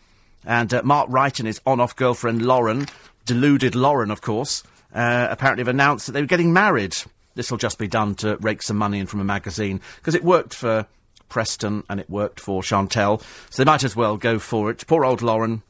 And 0.45 0.73
uh, 0.73 0.81
Mark 0.83 1.07
Wright 1.09 1.37
and 1.39 1.47
his 1.47 1.61
on-off 1.65 1.95
girlfriend 1.95 2.41
Lauren, 2.41 2.87
deluded 3.25 3.75
Lauren, 3.75 4.11
of 4.11 4.21
course, 4.21 4.63
uh, 4.93 5.27
apparently 5.29 5.61
have 5.61 5.67
announced 5.67 6.05
that 6.05 6.13
they 6.13 6.21
were 6.21 6.27
getting 6.27 6.53
married. 6.53 6.95
This 7.37 7.51
will 7.51 7.59
just 7.59 7.77
be 7.77 7.87
done 7.87 8.15
to 8.15 8.35
rake 8.37 8.63
some 8.63 8.77
money 8.77 8.99
in 8.99 9.05
from 9.05 9.19
a 9.19 9.23
magazine 9.23 9.79
because 9.97 10.15
it 10.15 10.23
worked 10.23 10.55
for 10.55 10.87
Preston 11.29 11.83
and 11.87 11.99
it 11.99 12.09
worked 12.09 12.39
for 12.39 12.63
Chantelle, 12.63 13.21
so 13.51 13.63
they 13.63 13.69
might 13.69 13.83
as 13.83 13.95
well 13.95 14.17
go 14.17 14.39
for 14.39 14.71
it. 14.71 14.83
Poor 14.87 15.05
old 15.05 15.21
Lauren 15.21 15.61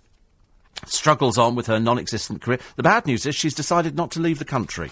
struggles 0.86 1.38
on 1.38 1.56
with 1.56 1.68
her 1.68 1.78
non-existent 1.78 2.42
career. 2.42 2.60
The 2.78 2.84
bad 2.84 3.06
news 3.06 3.26
is 3.26 3.36
she's 3.36 3.54
decided 3.54 3.98
not 3.98 4.12
to 4.12 4.22
leave 4.22 4.40
the 4.40 4.46
country. 4.46 4.92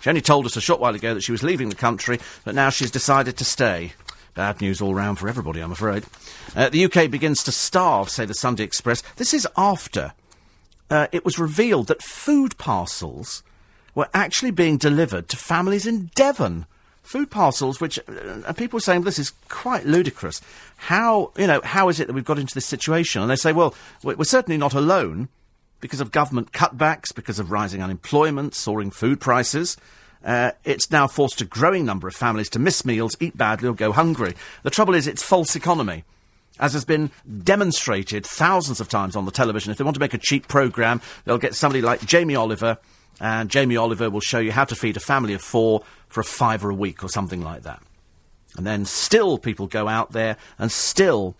She 0.00 0.10
only 0.10 0.20
told 0.20 0.44
us 0.44 0.56
a 0.56 0.60
short 0.60 0.78
while 0.78 0.94
ago 0.94 1.14
that 1.14 1.22
she 1.22 1.32
was 1.32 1.42
leaving 1.42 1.70
the 1.70 1.74
country, 1.74 2.20
but 2.44 2.54
now 2.54 2.68
she's 2.68 2.90
decided 2.90 3.38
to 3.38 3.44
stay. 3.44 3.92
Bad 4.34 4.60
news 4.60 4.82
all 4.82 4.94
round 4.94 5.18
for 5.18 5.26
everybody, 5.26 5.60
I'm 5.60 5.72
afraid. 5.72 6.04
Uh, 6.54 6.68
the 6.68 6.84
UK 6.84 7.10
begins 7.10 7.42
to 7.44 7.52
starve, 7.52 8.10
say 8.10 8.26
the 8.26 8.34
Sunday 8.34 8.64
Express. 8.64 9.02
This 9.16 9.32
is 9.32 9.48
after 9.56 10.12
uh, 10.90 11.06
it 11.12 11.24
was 11.24 11.38
revealed 11.38 11.86
that 11.86 12.02
food 12.02 12.58
parcels 12.58 13.42
were 14.00 14.08
actually 14.14 14.50
being 14.50 14.78
delivered 14.78 15.28
to 15.28 15.36
families 15.36 15.86
in 15.86 16.10
Devon. 16.14 16.64
Food 17.02 17.30
parcels, 17.30 17.82
which 17.82 17.98
uh, 18.08 18.52
people 18.54 18.78
are 18.78 18.80
saying 18.80 19.02
this 19.02 19.18
is 19.18 19.32
quite 19.50 19.84
ludicrous. 19.84 20.40
How 20.76 21.32
you 21.36 21.46
know 21.46 21.60
how 21.62 21.90
is 21.90 22.00
it 22.00 22.06
that 22.06 22.14
we've 22.14 22.24
got 22.24 22.38
into 22.38 22.54
this 22.54 22.64
situation? 22.64 23.20
And 23.20 23.30
they 23.30 23.36
say, 23.36 23.52
well, 23.52 23.74
we're 24.02 24.24
certainly 24.24 24.56
not 24.56 24.72
alone 24.72 25.28
because 25.80 26.00
of 26.00 26.12
government 26.12 26.52
cutbacks, 26.52 27.14
because 27.14 27.38
of 27.38 27.50
rising 27.50 27.82
unemployment, 27.82 28.54
soaring 28.54 28.90
food 28.90 29.20
prices. 29.20 29.76
Uh, 30.24 30.52
it's 30.64 30.90
now 30.90 31.06
forced 31.06 31.42
a 31.42 31.44
growing 31.44 31.84
number 31.84 32.08
of 32.08 32.14
families 32.14 32.48
to 32.50 32.58
miss 32.58 32.84
meals, 32.86 33.16
eat 33.20 33.36
badly, 33.36 33.68
or 33.68 33.74
go 33.74 33.92
hungry. 33.92 34.34
The 34.62 34.70
trouble 34.70 34.94
is, 34.94 35.06
it's 35.06 35.22
false 35.22 35.54
economy 35.56 36.04
as 36.58 36.74
has 36.74 36.84
been 36.84 37.10
demonstrated 37.42 38.24
thousands 38.26 38.80
of 38.80 38.88
times 38.88 39.16
on 39.16 39.24
the 39.24 39.30
television. 39.30 39.72
If 39.72 39.78
they 39.78 39.84
want 39.84 39.94
to 39.94 40.00
make 40.00 40.12
a 40.12 40.18
cheap 40.18 40.46
programme, 40.46 41.00
they'll 41.24 41.38
get 41.38 41.54
somebody 41.54 41.80
like 41.80 42.04
Jamie 42.04 42.36
Oliver 42.36 42.76
and 43.20 43.50
Jamie 43.50 43.76
Oliver 43.76 44.08
will 44.10 44.20
show 44.20 44.38
you 44.38 44.50
how 44.50 44.64
to 44.64 44.74
feed 44.74 44.96
a 44.96 45.00
family 45.00 45.34
of 45.34 45.42
four 45.42 45.82
for 46.08 46.20
a 46.20 46.24
fiver 46.24 46.70
a 46.70 46.74
week 46.74 47.04
or 47.04 47.08
something 47.08 47.42
like 47.42 47.62
that. 47.62 47.82
And 48.56 48.66
then 48.66 48.84
still 48.84 49.38
people 49.38 49.66
go 49.66 49.86
out 49.86 50.12
there 50.12 50.36
and 50.58 50.72
still 50.72 51.36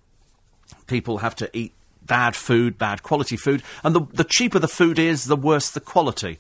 people 0.86 1.18
have 1.18 1.34
to 1.36 1.50
eat 1.56 1.72
bad 2.02 2.36
food, 2.36 2.78
bad 2.78 3.02
quality 3.02 3.36
food. 3.36 3.62
And 3.82 3.94
the, 3.94 4.02
the 4.12 4.24
cheaper 4.24 4.58
the 4.58 4.68
food 4.68 4.98
is, 4.98 5.24
the 5.24 5.36
worse 5.36 5.70
the 5.70 5.80
quality. 5.80 6.38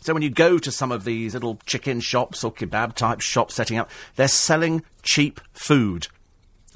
So 0.00 0.12
when 0.12 0.22
you 0.22 0.30
go 0.30 0.58
to 0.58 0.70
some 0.70 0.92
of 0.92 1.04
these 1.04 1.34
little 1.34 1.58
chicken 1.64 2.00
shops 2.00 2.44
or 2.44 2.52
kebab 2.52 2.94
type 2.94 3.20
shops 3.20 3.54
setting 3.54 3.78
up, 3.78 3.90
they're 4.16 4.28
selling 4.28 4.84
cheap 5.02 5.40
food. 5.54 6.08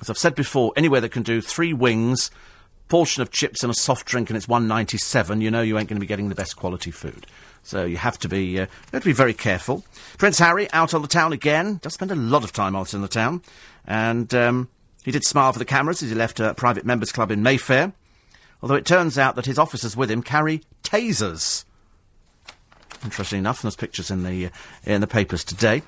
As 0.00 0.08
I've 0.08 0.16
said 0.16 0.34
before, 0.34 0.72
anywhere 0.76 1.00
that 1.00 1.10
can 1.10 1.22
do 1.22 1.40
three 1.40 1.74
wings, 1.74 2.30
portion 2.88 3.20
of 3.20 3.30
chips 3.30 3.62
and 3.62 3.70
a 3.70 3.74
soft 3.74 4.06
drink 4.06 4.30
and 4.30 4.36
it's 4.36 4.48
197, 4.48 5.40
you 5.40 5.50
know 5.50 5.60
you 5.60 5.78
ain't 5.78 5.88
going 5.88 5.96
to 5.96 6.00
be 6.00 6.06
getting 6.06 6.28
the 6.28 6.34
best 6.34 6.56
quality 6.56 6.90
food. 6.90 7.26
So 7.68 7.84
you 7.84 7.98
have 7.98 8.18
to 8.20 8.30
be 8.30 8.58
uh, 8.58 8.62
you 8.62 8.68
have 8.94 9.02
to 9.02 9.08
be 9.08 9.12
very 9.12 9.34
careful. 9.34 9.84
Prince 10.16 10.38
Harry 10.38 10.72
out 10.72 10.94
on 10.94 11.02
the 11.02 11.08
town 11.08 11.34
again. 11.34 11.80
Does 11.82 11.92
spend 11.92 12.10
a 12.10 12.14
lot 12.14 12.42
of 12.42 12.50
time 12.50 12.74
out 12.74 12.94
in 12.94 13.02
the 13.02 13.08
town, 13.08 13.42
and 13.86 14.32
um, 14.34 14.68
he 15.04 15.10
did 15.10 15.22
smile 15.22 15.52
for 15.52 15.58
the 15.58 15.66
cameras 15.66 16.02
as 16.02 16.08
he 16.08 16.14
left 16.14 16.40
a 16.40 16.54
private 16.54 16.86
members 16.86 17.12
club 17.12 17.30
in 17.30 17.42
Mayfair. 17.42 17.92
Although 18.62 18.76
it 18.76 18.86
turns 18.86 19.18
out 19.18 19.36
that 19.36 19.44
his 19.44 19.58
officers 19.58 19.98
with 19.98 20.10
him 20.10 20.22
carry 20.22 20.62
tasers. 20.82 21.66
Interesting 23.04 23.40
enough, 23.40 23.60
there's 23.60 23.76
pictures 23.76 24.10
in 24.10 24.24
the 24.24 24.46
uh, 24.46 24.50
in 24.84 25.02
the 25.02 25.06
papers 25.06 25.44
today. 25.44 25.82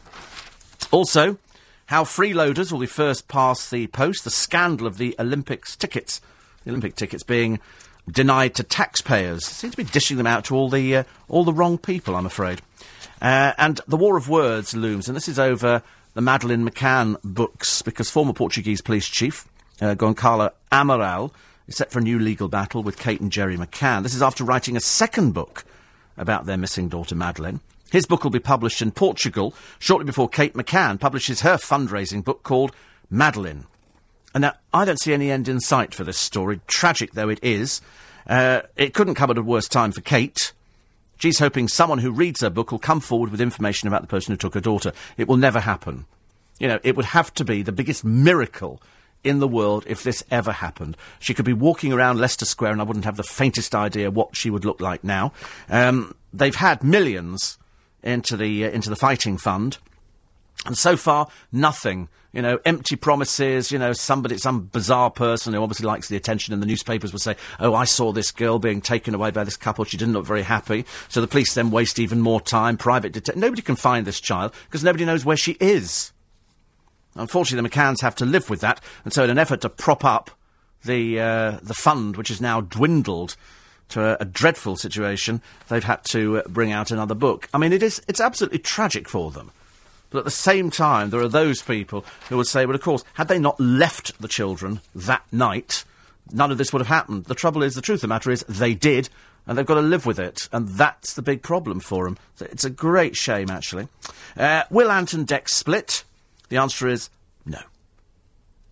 Also, 0.91 1.39
how 1.87 2.05
freeloaders 2.05 2.71
will 2.71 2.81
be 2.81 2.87
first 2.87 3.27
past 3.27 3.71
the 3.71 3.87
post. 3.87 4.25
The 4.25 4.31
scandal 4.31 4.87
of 4.87 4.99
the 4.99 5.17
Olympics 5.19 5.77
tickets, 5.77 6.21
the 6.63 6.73
Olympic 6.73 6.95
tickets 6.95 7.23
being 7.23 7.59
denied 8.09 8.55
to 8.57 8.63
taxpayers. 8.63 9.45
Seem 9.45 9.71
to 9.71 9.77
be 9.77 9.85
dishing 9.85 10.17
them 10.17 10.27
out 10.27 10.45
to 10.47 10.55
all 10.55 10.69
the 10.69 10.97
uh, 10.97 11.05
all 11.29 11.45
the 11.45 11.53
wrong 11.53 11.79
people, 11.79 12.17
I'm 12.17 12.27
afraid. 12.27 12.61
Uh, 13.21 13.53
and 13.59 13.81
the 13.87 13.97
war 13.97 14.17
of 14.17 14.29
words 14.29 14.75
looms, 14.75 15.09
and 15.09 15.17
this 15.17 15.29
is 15.29 15.39
over 15.39 15.83
the 16.15 16.21
Madeleine 16.21 16.69
McCann 16.69 17.17
books, 17.23 17.83
because 17.83 18.11
former 18.11 18.33
Portuguese 18.33 18.81
police 18.81 19.09
chief 19.09 19.47
uh, 19.81 19.95
Goncalo 19.95 20.51
Amaral 20.73 21.33
is 21.69 21.77
set 21.77 21.91
for 21.91 21.99
a 21.99 22.03
new 22.03 22.19
legal 22.19 22.49
battle 22.49 22.83
with 22.83 22.99
Kate 22.99 23.21
and 23.21 23.31
Gerry 23.31 23.57
McCann. 23.57 24.03
This 24.03 24.15
is 24.15 24.23
after 24.23 24.45
writing 24.45 24.77
a 24.77 24.81
second 24.81 25.33
book 25.33 25.65
about 26.17 26.47
their 26.47 26.57
missing 26.57 26.89
daughter 26.89 27.15
Madeleine. 27.15 27.61
His 27.91 28.07
book 28.07 28.25
will 28.25 28.31
be 28.31 28.39
published 28.39 28.83
in 28.83 28.93
Portugal 28.93 29.55
shortly 29.79 30.05
before 30.05 30.29
Kate 30.29 30.55
McCann 30.55 30.99
publishes 31.01 31.41
her 31.41 31.57
fundraising 31.57 32.25
book 32.25 32.43
called 32.43 32.73
Madeleine. 33.11 33.67
And 34.35 34.43
now, 34.43 34.55
I 34.73 34.85
don't 34.85 35.01
see 35.01 35.13
any 35.13 35.31
end 35.31 35.49
in 35.49 35.61
sight 35.61 35.95
for 35.95 36.05
this 36.05 36.19
story, 36.19 36.61
tragic 36.67 37.13
though 37.13 37.29
it 37.29 37.41
is. 37.43 37.81
Uh, 38.27 38.63
it 38.77 38.95
couldn't 38.95 39.15
come 39.17 39.31
at 39.31 39.39
a 39.39 39.43
worse 39.43 39.69
time 39.69 39.93
for 39.93 40.01
Kate. 40.01 40.53
She's 41.19 41.39
hoping 41.39 41.69
someone 41.69 41.99
who 41.99 42.13
reads 42.13 42.41
her 42.41 42.51
book 42.51 42.71
will 42.73 42.79
come 42.79 43.01
forward 43.01 43.31
with 43.31 43.41
information 43.41 43.89
about 43.89 44.03
the 44.03 44.07
person 44.07 44.33
who 44.33 44.37
took 44.37 44.55
her 44.55 44.61
daughter. 44.61 44.93
It 45.17 45.29
will 45.29 45.37
never 45.37 45.61
happen. 45.61 46.07
You 46.59 46.69
know, 46.69 46.79
it 46.83 46.97
would 46.97 47.07
have 47.07 47.35
to 47.35 47.45
be 47.45 47.63
the 47.63 47.73
biggest 47.73 48.05
miracle 48.05 48.81
in 49.23 49.39
the 49.39 49.49
world 49.49 49.85
if 49.87 50.03
this 50.03 50.25
ever 50.31 50.53
happened. 50.53 50.97
She 51.19 51.35
could 51.35 51.45
be 51.45 51.53
walking 51.53 51.93
around 51.93 52.19
Leicester 52.19 52.47
Square 52.47 52.73
and 52.73 52.81
I 52.81 52.85
wouldn't 52.85 53.05
have 53.05 53.17
the 53.17 53.23
faintest 53.23 53.75
idea 53.75 54.11
what 54.11 54.37
she 54.37 54.51
would 54.51 54.65
look 54.65 54.81
like 54.81 55.05
now. 55.05 55.33
Um, 55.69 56.15
they've 56.33 56.55
had 56.55 56.83
millions 56.83 57.59
into 58.03 58.37
the, 58.37 58.65
uh, 58.65 58.71
into 58.71 58.89
the 58.89 58.97
fighting 58.97 59.37
fund. 59.37 59.79
And 60.67 60.77
so 60.77 60.97
far, 60.97 61.29
nothing. 61.53 62.09
You 62.33 62.43
know, 62.43 62.61
empty 62.65 62.95
promises, 62.95 63.73
you 63.73 63.79
know, 63.79 63.93
somebody, 63.93 64.39
some 64.39 64.67
bizarre 64.67 65.11
person 65.11 65.53
who 65.53 65.63
obviously 65.63 65.87
likes 65.87 66.09
the 66.09 66.17
attention 66.17 66.55
in 66.55 66.61
the 66.61 66.67
newspapers 66.67 67.13
will 67.13 67.19
say, 67.19 67.35
oh, 67.59 67.75
I 67.75 67.85
saw 67.85 68.13
this 68.13 68.31
girl 68.31 68.61
being 68.61 68.81
taken 68.81 69.15
away 69.15 69.33
by 69.33 69.43
this 69.43 69.57
couple. 69.57 69.85
She 69.85 69.97
didn't 69.97 70.15
look 70.15 70.27
very 70.27 70.43
happy. 70.43 70.85
So 71.09 71.21
the 71.21 71.27
police 71.27 71.55
then 71.55 71.73
waste 71.73 71.99
even 71.99 72.21
more 72.21 72.41
time. 72.41 72.77
Private 72.77 73.13
detective. 73.13 73.41
Nobody 73.41 73.63
can 73.63 73.75
find 73.75 74.07
this 74.07 74.21
child 74.21 74.55
because 74.67 74.85
nobody 74.85 75.05
knows 75.05 75.25
where 75.25 75.37
she 75.37 75.57
is. 75.59 76.13
Unfortunately, 77.17 77.69
the 77.69 77.75
McCanns 77.75 78.01
have 78.03 78.15
to 78.17 78.25
live 78.25 78.49
with 78.49 78.61
that. 78.61 78.81
And 79.05 79.13
so 79.13 79.25
in 79.25 79.31
an 79.31 79.39
effort 79.39 79.63
to 79.63 79.69
prop 79.69 80.05
up 80.05 80.31
the, 80.85 81.19
uh, 81.19 81.59
the 81.63 81.75
fund, 81.75 82.17
which 82.17 82.29
has 82.29 82.41
now 82.41 82.61
dwindled 82.61 83.37
to 83.89 84.05
a, 84.05 84.19
a 84.21 84.25
dreadful 84.25 84.77
situation, 84.77 85.43
they've 85.69 85.83
had 85.83 86.05
to 86.05 86.39
uh, 86.39 86.43
bring 86.49 86.71
out 86.71 86.93
another 86.93 87.17
book. 87.17 87.49
I 87.53 87.59
mean, 87.59 87.73
it 87.73 87.83
is, 87.83 88.01
it's 88.07 88.21
absolutely 88.21 88.61
tragic 88.61 89.09
for 89.09 89.33
them. 89.33 89.51
But 90.11 90.19
at 90.19 90.25
the 90.25 90.31
same 90.31 90.71
time, 90.71 91.11
there 91.11 91.21
are 91.21 91.29
those 91.29 91.63
people 91.63 92.05
who 92.29 92.37
would 92.37 92.47
say, 92.47 92.67
well, 92.67 92.75
of 92.75 92.83
course, 92.83 93.05
had 93.15 93.29
they 93.29 93.39
not 93.39 93.59
left 93.61 94.21
the 94.21 94.29
children 94.29 94.81
that 94.95 95.23
night, 95.33 95.85
none 96.33 96.51
of 96.51 96.59
this 96.59 96.73
would 96.73 96.81
have 96.81 96.89
happened. 96.89 97.25
The 97.25 97.35
trouble 97.35 97.63
is, 97.63 97.75
the 97.75 97.81
truth 97.81 97.99
of 97.99 98.03
the 98.03 98.09
matter 98.09 98.31
is, 98.31 98.45
they 98.49 98.75
did, 98.75 99.09
and 99.47 99.57
they've 99.57 99.67
got 99.67 99.75
to 99.75 99.81
live 99.81 100.07
with 100.07 100.19
it. 100.19 100.49
And 100.53 100.69
that's 100.69 101.15
the 101.15 101.23
big 101.23 101.43
problem 101.43 101.81
for 101.81 102.05
them. 102.05 102.19
It's 102.41 102.65
a 102.65 102.71
great 102.71 103.17
shame, 103.17 103.51
actually. 103.51 103.89
Uh, 104.37 104.65
will 104.71 104.91
Ant 104.91 105.13
and 105.13 105.27
Dec 105.27 105.49
split? 105.49 106.05
The 106.49 106.57
answer 106.57 106.89
is 106.89 107.09
no. 107.47 107.61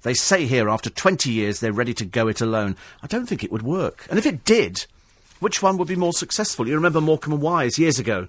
They 0.02 0.14
say 0.14 0.46
here, 0.46 0.68
after 0.68 0.90
20 0.90 1.30
years, 1.30 1.60
they're 1.60 1.72
ready 1.72 1.94
to 1.94 2.04
go 2.04 2.28
it 2.28 2.40
alone. 2.40 2.76
I 3.02 3.06
don't 3.06 3.26
think 3.26 3.44
it 3.44 3.52
would 3.52 3.62
work. 3.62 4.06
And 4.10 4.18
if 4.18 4.26
it 4.26 4.44
did, 4.44 4.86
which 5.40 5.62
one 5.62 5.76
would 5.78 5.88
be 5.88 5.96
more 5.96 6.12
successful? 6.12 6.66
You 6.66 6.74
remember 6.74 7.00
Morecambe 7.00 7.34
and 7.34 7.42
Wise 7.42 7.78
years 7.78 7.98
ago 7.98 8.28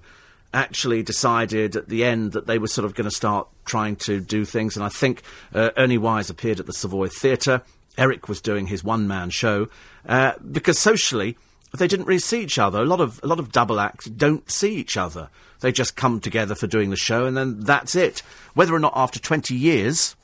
actually 0.52 1.02
decided 1.02 1.76
at 1.76 1.88
the 1.88 2.04
end 2.04 2.32
that 2.32 2.46
they 2.46 2.58
were 2.58 2.66
sort 2.66 2.84
of 2.84 2.94
going 2.94 3.08
to 3.08 3.14
start 3.14 3.48
trying 3.64 3.96
to 3.96 4.20
do 4.20 4.44
things. 4.44 4.76
And 4.76 4.84
I 4.84 4.88
think 4.88 5.22
uh, 5.54 5.70
Ernie 5.76 5.98
Wise 5.98 6.28
appeared 6.30 6.60
at 6.60 6.66
the 6.66 6.72
Savoy 6.72 7.08
Theatre. 7.08 7.62
Eric 7.96 8.28
was 8.28 8.40
doing 8.40 8.66
his 8.66 8.82
one-man 8.82 9.30
show 9.30 9.68
uh, 10.08 10.32
because 10.50 10.78
socially 10.78 11.36
they 11.76 11.86
didn't 11.86 12.06
really 12.06 12.18
see 12.18 12.42
each 12.42 12.58
other. 12.58 12.80
A 12.80 12.84
lot 12.84 13.00
of 13.00 13.20
a 13.22 13.26
lot 13.26 13.38
of 13.38 13.52
double 13.52 13.78
acts 13.78 14.06
don't 14.06 14.50
see 14.50 14.74
each 14.74 14.96
other. 14.96 15.28
They 15.60 15.72
just 15.72 15.94
come 15.94 16.20
together 16.20 16.54
for 16.54 16.66
doing 16.66 16.90
the 16.90 16.96
show, 16.96 17.26
and 17.26 17.36
then 17.36 17.60
that's 17.60 17.94
it. 17.94 18.22
Whether 18.54 18.74
or 18.74 18.80
not 18.80 18.94
after 18.96 19.20
twenty 19.20 19.54
years. 19.54 20.16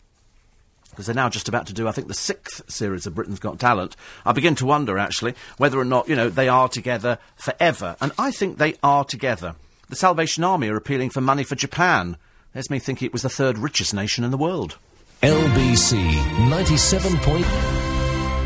Because 0.90 1.06
they're 1.06 1.14
now 1.14 1.28
just 1.28 1.46
about 1.46 1.66
to 1.66 1.74
do, 1.74 1.86
I 1.86 1.92
think, 1.92 2.08
the 2.08 2.14
sixth 2.14 2.70
series 2.70 3.06
of 3.06 3.14
Britain's 3.14 3.38
Got 3.38 3.58
Talent. 3.60 3.96
I 4.24 4.32
begin 4.32 4.54
to 4.54 4.64
wonder, 4.64 4.96
actually, 4.96 5.34
whether 5.58 5.78
or 5.78 5.84
not, 5.84 6.08
you 6.08 6.16
know, 6.16 6.30
they 6.30 6.48
are 6.48 6.70
together 6.70 7.18
forever. 7.36 7.96
And 8.00 8.12
I 8.18 8.30
think 8.30 8.56
they 8.56 8.76
are 8.82 9.04
together. 9.04 9.56
The 9.88 9.96
Salvation 9.96 10.42
Army 10.42 10.68
are 10.68 10.76
appealing 10.76 11.10
for 11.10 11.20
money 11.20 11.44
for 11.44 11.54
Japan. 11.54 12.16
There's 12.52 12.70
me 12.70 12.78
thinking 12.78 13.06
it 13.06 13.12
was 13.12 13.22
the 13.22 13.28
third 13.28 13.58
richest 13.58 13.94
nation 13.94 14.24
in 14.24 14.30
the 14.32 14.36
world. 14.36 14.78
LBC 15.22 16.48
97. 16.50 17.16
Point- 17.18 17.46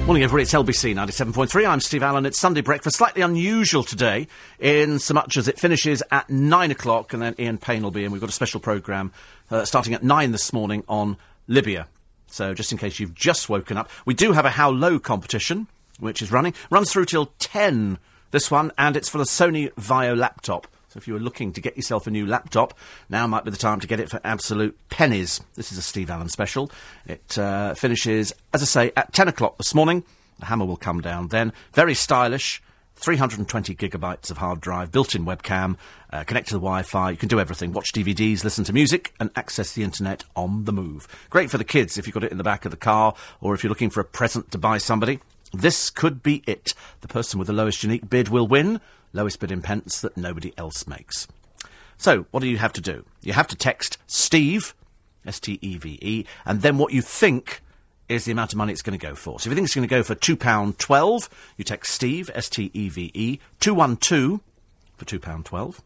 Morning, 0.07 0.23
everybody. 0.23 0.43
It's 0.43 0.53
LBC 0.53 0.95
97.3. 0.95 1.67
I'm 1.67 1.81
Steve 1.81 2.03
Allen. 2.03 2.27
It's 2.27 2.39
Sunday 2.39 2.61
breakfast. 2.61 2.97
Slightly 2.99 3.23
unusual 3.23 3.83
today, 3.85 4.27
in 4.59 4.99
so 4.99 5.15
much 5.15 5.37
as 5.37 5.47
it 5.49 5.59
finishes 5.59 6.03
at 6.11 6.29
9 6.29 6.71
o'clock, 6.71 7.13
and 7.13 7.23
then 7.23 7.35
Ian 7.39 7.59
Payne 7.59 7.83
will 7.83 7.91
be 7.91 8.05
in. 8.05 8.11
We've 8.11 8.21
got 8.21 8.31
a 8.31 8.35
special 8.35 8.61
programme 8.61 9.13
uh, 9.51 9.65
starting 9.65 9.95
at 9.95 10.03
9 10.03 10.33
this 10.33 10.53
morning 10.53 10.85
on 10.89 11.17
Libya. 11.49 11.87
So, 12.27 12.55
just 12.55 12.73
in 12.73 12.79
case 12.79 12.99
you've 12.99 13.15
just 13.15 13.49
woken 13.49 13.77
up, 13.77 13.89
we 14.05 14.15
do 14.15 14.33
have 14.33 14.45
a 14.45 14.51
How 14.51 14.71
Low 14.71 14.99
competition, 14.99 15.69
which 16.01 16.21
is 16.23 16.31
running. 16.33 16.55
Runs 16.71 16.93
through 16.93 17.07
till 17.07 17.33
10, 17.39 17.99
this 18.31 18.51
one, 18.51 18.73
and 18.77 18.97
it's 18.97 19.09
for 19.09 19.19
the 19.19 19.25
Sony 19.25 19.73
Vaio 19.75 20.17
laptop. 20.17 20.67
So 20.91 20.99
if 20.99 21.07
you 21.07 21.15
were 21.15 21.21
looking 21.21 21.53
to 21.53 21.61
get 21.61 21.77
yourself 21.77 22.09
a 22.09 22.11
new 22.11 22.27
laptop, 22.27 22.77
now 23.09 23.25
might 23.29 23.45
be 23.45 23.53
the 23.53 23.57
time 23.57 23.79
to 23.79 23.87
get 23.87 24.01
it 24.01 24.11
for 24.11 24.21
absolute 24.25 24.77
pennies. 24.89 25.41
This 25.55 25.71
is 25.71 25.79
a 25.79 25.83
Steve 25.83 26.11
Allen 26.11 26.29
special. 26.29 26.69
It 27.07 27.39
uh, 27.39 27.75
finishes, 27.75 28.33
as 28.53 28.61
I 28.61 28.65
say, 28.65 28.93
at 28.97 29.13
10 29.13 29.29
o'clock 29.29 29.57
this 29.57 29.73
morning. 29.73 30.03
The 30.41 30.47
hammer 30.47 30.65
will 30.65 30.77
come 30.77 31.01
down 31.01 31.29
then. 31.29 31.53
Very 31.75 31.95
stylish. 31.95 32.61
320 32.97 33.75
gigabytes 33.77 34.31
of 34.31 34.39
hard 34.39 34.61
drive, 34.61 34.93
built-in 34.93 35.25
webcam, 35.25 35.79
uh, 36.13 36.23
connect 36.25 36.49
to 36.49 36.55
the 36.55 36.61
Wi-Fi. 36.61 37.13
You 37.13 37.17
can 37.17 37.31
do 37.31 37.41
everything. 37.41 37.73
Watch 37.73 37.93
DVDs, 37.95 38.45
listen 38.45 38.65
to 38.65 38.75
music, 38.75 39.15
and 39.19 39.31
access 39.37 39.73
the 39.73 39.85
internet 39.85 40.25
on 40.37 40.65
the 40.65 40.73
move. 40.73 41.09
Great 41.31 41.51
for 41.51 41.57
the 41.57 41.65
kids 41.65 41.97
if 41.97 42.07
you've 42.07 42.13
got 42.13 42.25
it 42.25 42.33
in 42.33 42.37
the 42.37 42.45
back 42.45 42.67
of 42.67 42.73
the 42.73 42.77
car, 42.77 43.15
or 43.41 43.55
if 43.55 43.63
you're 43.63 43.71
looking 43.71 43.89
for 43.89 44.01
a 44.01 44.05
present 44.05 44.51
to 44.51 44.59
buy 44.59 44.77
somebody. 44.77 45.19
This 45.53 45.89
could 45.89 46.23
be 46.23 46.43
it. 46.47 46.75
The 47.01 47.09
person 47.09 47.39
with 47.39 47.47
the 47.47 47.55
lowest 47.55 47.83
unique 47.83 48.11
bid 48.11 48.29
will 48.29 48.47
win 48.47 48.81
lowest 49.13 49.41
bid 49.41 49.53
in 49.53 49.63
pence 49.63 50.01
that 50.01 50.17
nobody 50.17 50.53
else 50.57 50.87
makes. 50.87 51.29
So, 51.97 52.27
what 52.31 52.41
do 52.41 52.49
you 52.49 52.59
have 52.59 52.73
to 52.75 52.81
do? 52.81 53.05
You 53.21 53.35
have 53.35 53.49
to 53.49 53.57
text 53.57 53.99
Steve, 54.07 54.75
S 55.27 55.39
T 55.39 55.59
E 55.61 55.77
V 55.77 55.99
E, 56.01 56.25
and 56.47 56.63
then 56.63 56.79
what 56.79 56.93
you 56.93 57.03
think 57.03 57.61
is 58.09 58.25
the 58.25 58.33
amount 58.33 58.53
of 58.53 58.57
money 58.57 58.73
it's 58.73 58.83
going 58.83 58.99
to 58.99 59.07
go 59.07 59.15
for. 59.15 59.39
So, 59.39 59.49
if 59.49 59.53
you 59.53 59.55
think 59.55 59.67
it's 59.67 59.75
going 59.75 59.87
to 59.87 59.95
go 59.95 60.03
for 60.03 60.15
£2.12, 60.15 61.29
you 61.57 61.65
text 61.65 61.93
Steve, 61.93 62.31
S 62.35 62.49
T 62.49 62.71
E 62.73 62.89
V 62.89 63.11
E, 63.13 63.39
212 63.61 64.41
for 64.97 65.05
£2.12, 65.05 65.81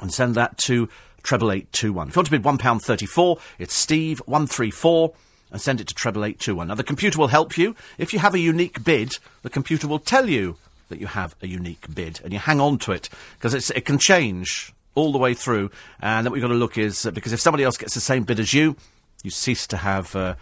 and 0.00 0.12
send 0.12 0.34
that 0.34 0.58
to 0.58 0.88
treble 1.22 1.52
eight 1.52 1.72
two 1.72 1.92
one. 1.92 2.08
If 2.08 2.16
you 2.16 2.20
want 2.20 2.26
to 2.26 2.30
bid 2.30 2.44
one 2.44 2.58
pound 2.58 2.82
thirty 2.82 3.06
four, 3.06 3.38
it's 3.58 3.74
Steve 3.74 4.20
one 4.26 4.46
three 4.46 4.70
four, 4.70 5.12
and 5.50 5.60
send 5.60 5.80
it 5.80 5.88
to 5.88 5.94
treble 5.94 6.24
eight 6.24 6.38
two 6.38 6.56
one. 6.56 6.68
Now 6.68 6.74
the 6.74 6.84
computer 6.84 7.18
will 7.18 7.28
help 7.28 7.56
you. 7.56 7.74
If 7.98 8.12
you 8.12 8.18
have 8.18 8.34
a 8.34 8.38
unique 8.38 8.84
bid, 8.84 9.18
the 9.42 9.50
computer 9.50 9.88
will 9.88 9.98
tell 9.98 10.28
you 10.28 10.56
that 10.92 11.00
you 11.00 11.06
have 11.06 11.34
a 11.40 11.46
unique 11.46 11.92
bid 11.92 12.20
and 12.22 12.32
you 12.32 12.38
hang 12.38 12.60
on 12.60 12.78
to 12.78 12.92
it 12.92 13.08
because 13.38 13.70
it 13.70 13.84
can 13.84 13.98
change 13.98 14.72
all 14.94 15.10
the 15.10 15.18
way 15.18 15.32
through. 15.32 15.70
And 16.00 16.26
what 16.26 16.32
we've 16.32 16.42
got 16.42 16.48
to 16.48 16.54
look 16.54 16.76
is 16.76 17.06
uh, 17.06 17.10
because 17.10 17.32
if 17.32 17.40
somebody 17.40 17.64
else 17.64 17.78
gets 17.78 17.94
the 17.94 18.00
same 18.00 18.24
bid 18.24 18.38
as 18.38 18.52
you, 18.52 18.76
you 19.22 19.30
cease 19.30 19.66
to 19.68 19.78
have 19.78 20.14
uh, 20.14 20.34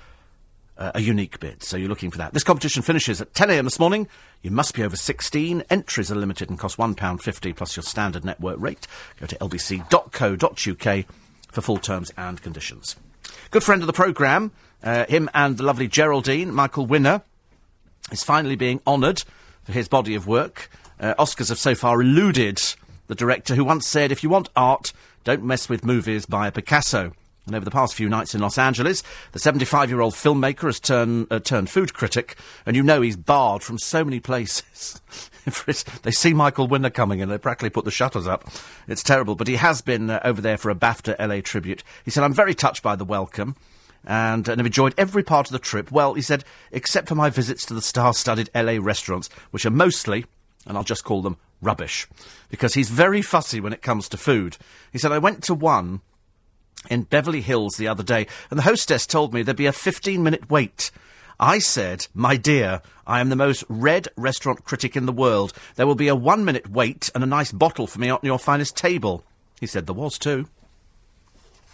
a 0.76 1.00
unique 1.00 1.38
bid. 1.38 1.62
So 1.62 1.76
you're 1.76 1.88
looking 1.88 2.10
for 2.10 2.18
that. 2.18 2.32
This 2.32 2.42
competition 2.42 2.82
finishes 2.82 3.20
at 3.20 3.32
10 3.34 3.50
a.m. 3.50 3.64
this 3.64 3.78
morning. 3.78 4.08
You 4.42 4.50
must 4.50 4.74
be 4.74 4.82
over 4.82 4.96
16. 4.96 5.62
Entries 5.70 6.10
are 6.10 6.16
limited 6.16 6.50
and 6.50 6.58
cost 6.58 6.78
£1.50 6.78 7.54
plus 7.54 7.76
your 7.76 7.82
standard 7.82 8.24
network 8.24 8.58
rate. 8.58 8.86
Go 9.20 9.26
to 9.26 9.36
lbc.co.uk 9.36 11.04
for 11.52 11.60
full 11.60 11.78
terms 11.78 12.12
and 12.16 12.42
conditions. 12.42 12.96
Good 13.50 13.62
friend 13.62 13.82
of 13.82 13.86
the 13.86 13.92
programme, 13.92 14.52
uh, 14.82 15.04
him 15.06 15.28
and 15.34 15.58
the 15.58 15.62
lovely 15.62 15.86
Geraldine, 15.88 16.52
Michael 16.52 16.86
Winner, 16.86 17.22
is 18.10 18.24
finally 18.24 18.56
being 18.56 18.80
honoured 18.86 19.22
for 19.64 19.72
his 19.72 19.88
body 19.88 20.14
of 20.14 20.26
work. 20.26 20.70
Uh, 20.98 21.14
Oscars 21.18 21.48
have 21.48 21.58
so 21.58 21.74
far 21.74 22.00
eluded 22.00 22.60
the 23.06 23.14
director 23.14 23.54
who 23.54 23.64
once 23.64 23.86
said, 23.86 24.12
if 24.12 24.22
you 24.22 24.30
want 24.30 24.50
art, 24.54 24.92
don't 25.24 25.42
mess 25.42 25.68
with 25.68 25.84
movies 25.84 26.26
by 26.26 26.46
a 26.46 26.52
Picasso. 26.52 27.12
And 27.46 27.56
over 27.56 27.64
the 27.64 27.70
past 27.70 27.94
few 27.94 28.08
nights 28.08 28.34
in 28.34 28.40
Los 28.40 28.58
Angeles, 28.58 29.02
the 29.32 29.38
75 29.38 29.90
year 29.90 30.00
old 30.00 30.14
filmmaker 30.14 30.66
has 30.66 30.78
turn, 30.78 31.26
uh, 31.30 31.40
turned 31.40 31.70
food 31.70 31.94
critic, 31.94 32.36
and 32.64 32.76
you 32.76 32.82
know 32.82 33.00
he's 33.00 33.16
barred 33.16 33.62
from 33.62 33.78
so 33.78 34.04
many 34.04 34.20
places. 34.20 35.00
they 36.02 36.10
see 36.10 36.32
Michael 36.32 36.68
Winner 36.68 36.90
coming 36.90 37.20
and 37.20 37.30
they 37.30 37.38
practically 37.38 37.70
put 37.70 37.84
the 37.84 37.90
shutters 37.90 38.26
up. 38.26 38.48
It's 38.86 39.02
terrible, 39.02 39.34
but 39.34 39.48
he 39.48 39.56
has 39.56 39.80
been 39.82 40.10
uh, 40.10 40.20
over 40.22 40.40
there 40.40 40.58
for 40.58 40.70
a 40.70 40.74
BAFTA 40.74 41.16
LA 41.18 41.40
tribute. 41.40 41.82
He 42.04 42.10
said, 42.10 42.22
I'm 42.22 42.34
very 42.34 42.54
touched 42.54 42.82
by 42.82 42.94
the 42.94 43.04
welcome 43.04 43.56
and, 44.06 44.48
uh, 44.48 44.52
and 44.52 44.60
have 44.60 44.66
enjoyed 44.66 44.94
every 44.96 45.22
part 45.22 45.46
of 45.46 45.52
the 45.52 45.58
trip. 45.58 45.90
Well, 45.90 46.14
he 46.14 46.22
said, 46.22 46.44
except 46.72 47.08
for 47.08 47.14
my 47.14 47.30
visits 47.30 47.64
to 47.66 47.74
the 47.74 47.82
star-studded 47.82 48.50
LA 48.54 48.78
restaurants, 48.80 49.28
which 49.50 49.66
are 49.66 49.70
mostly, 49.70 50.26
and 50.66 50.76
I'll 50.76 50.84
just 50.84 51.04
call 51.04 51.22
them 51.22 51.36
rubbish, 51.60 52.08
because 52.48 52.74
he's 52.74 52.90
very 52.90 53.22
fussy 53.22 53.60
when 53.60 53.72
it 53.72 53.82
comes 53.82 54.08
to 54.08 54.16
food. 54.16 54.56
He 54.92 54.98
said, 54.98 55.12
I 55.12 55.18
went 55.18 55.42
to 55.44 55.54
one 55.54 56.00
in 56.88 57.02
Beverly 57.02 57.42
Hills 57.42 57.76
the 57.76 57.88
other 57.88 58.02
day, 58.02 58.26
and 58.50 58.58
the 58.58 58.64
hostess 58.64 59.06
told 59.06 59.34
me 59.34 59.42
there'd 59.42 59.56
be 59.56 59.66
a 59.66 59.72
15-minute 59.72 60.50
wait. 60.50 60.90
I 61.38 61.58
said, 61.58 62.06
my 62.14 62.36
dear, 62.36 62.82
I 63.06 63.20
am 63.20 63.30
the 63.30 63.36
most 63.36 63.64
read 63.68 64.08
restaurant 64.16 64.64
critic 64.64 64.96
in 64.96 65.06
the 65.06 65.12
world. 65.12 65.54
There 65.76 65.86
will 65.86 65.94
be 65.94 66.08
a 66.08 66.14
one-minute 66.14 66.70
wait 66.70 67.10
and 67.14 67.24
a 67.24 67.26
nice 67.26 67.50
bottle 67.50 67.86
for 67.86 67.98
me 67.98 68.10
on 68.10 68.20
your 68.22 68.38
finest 68.38 68.76
table. 68.76 69.24
He 69.58 69.66
said 69.66 69.86
there 69.86 69.94
was 69.94 70.18
too 70.18 70.48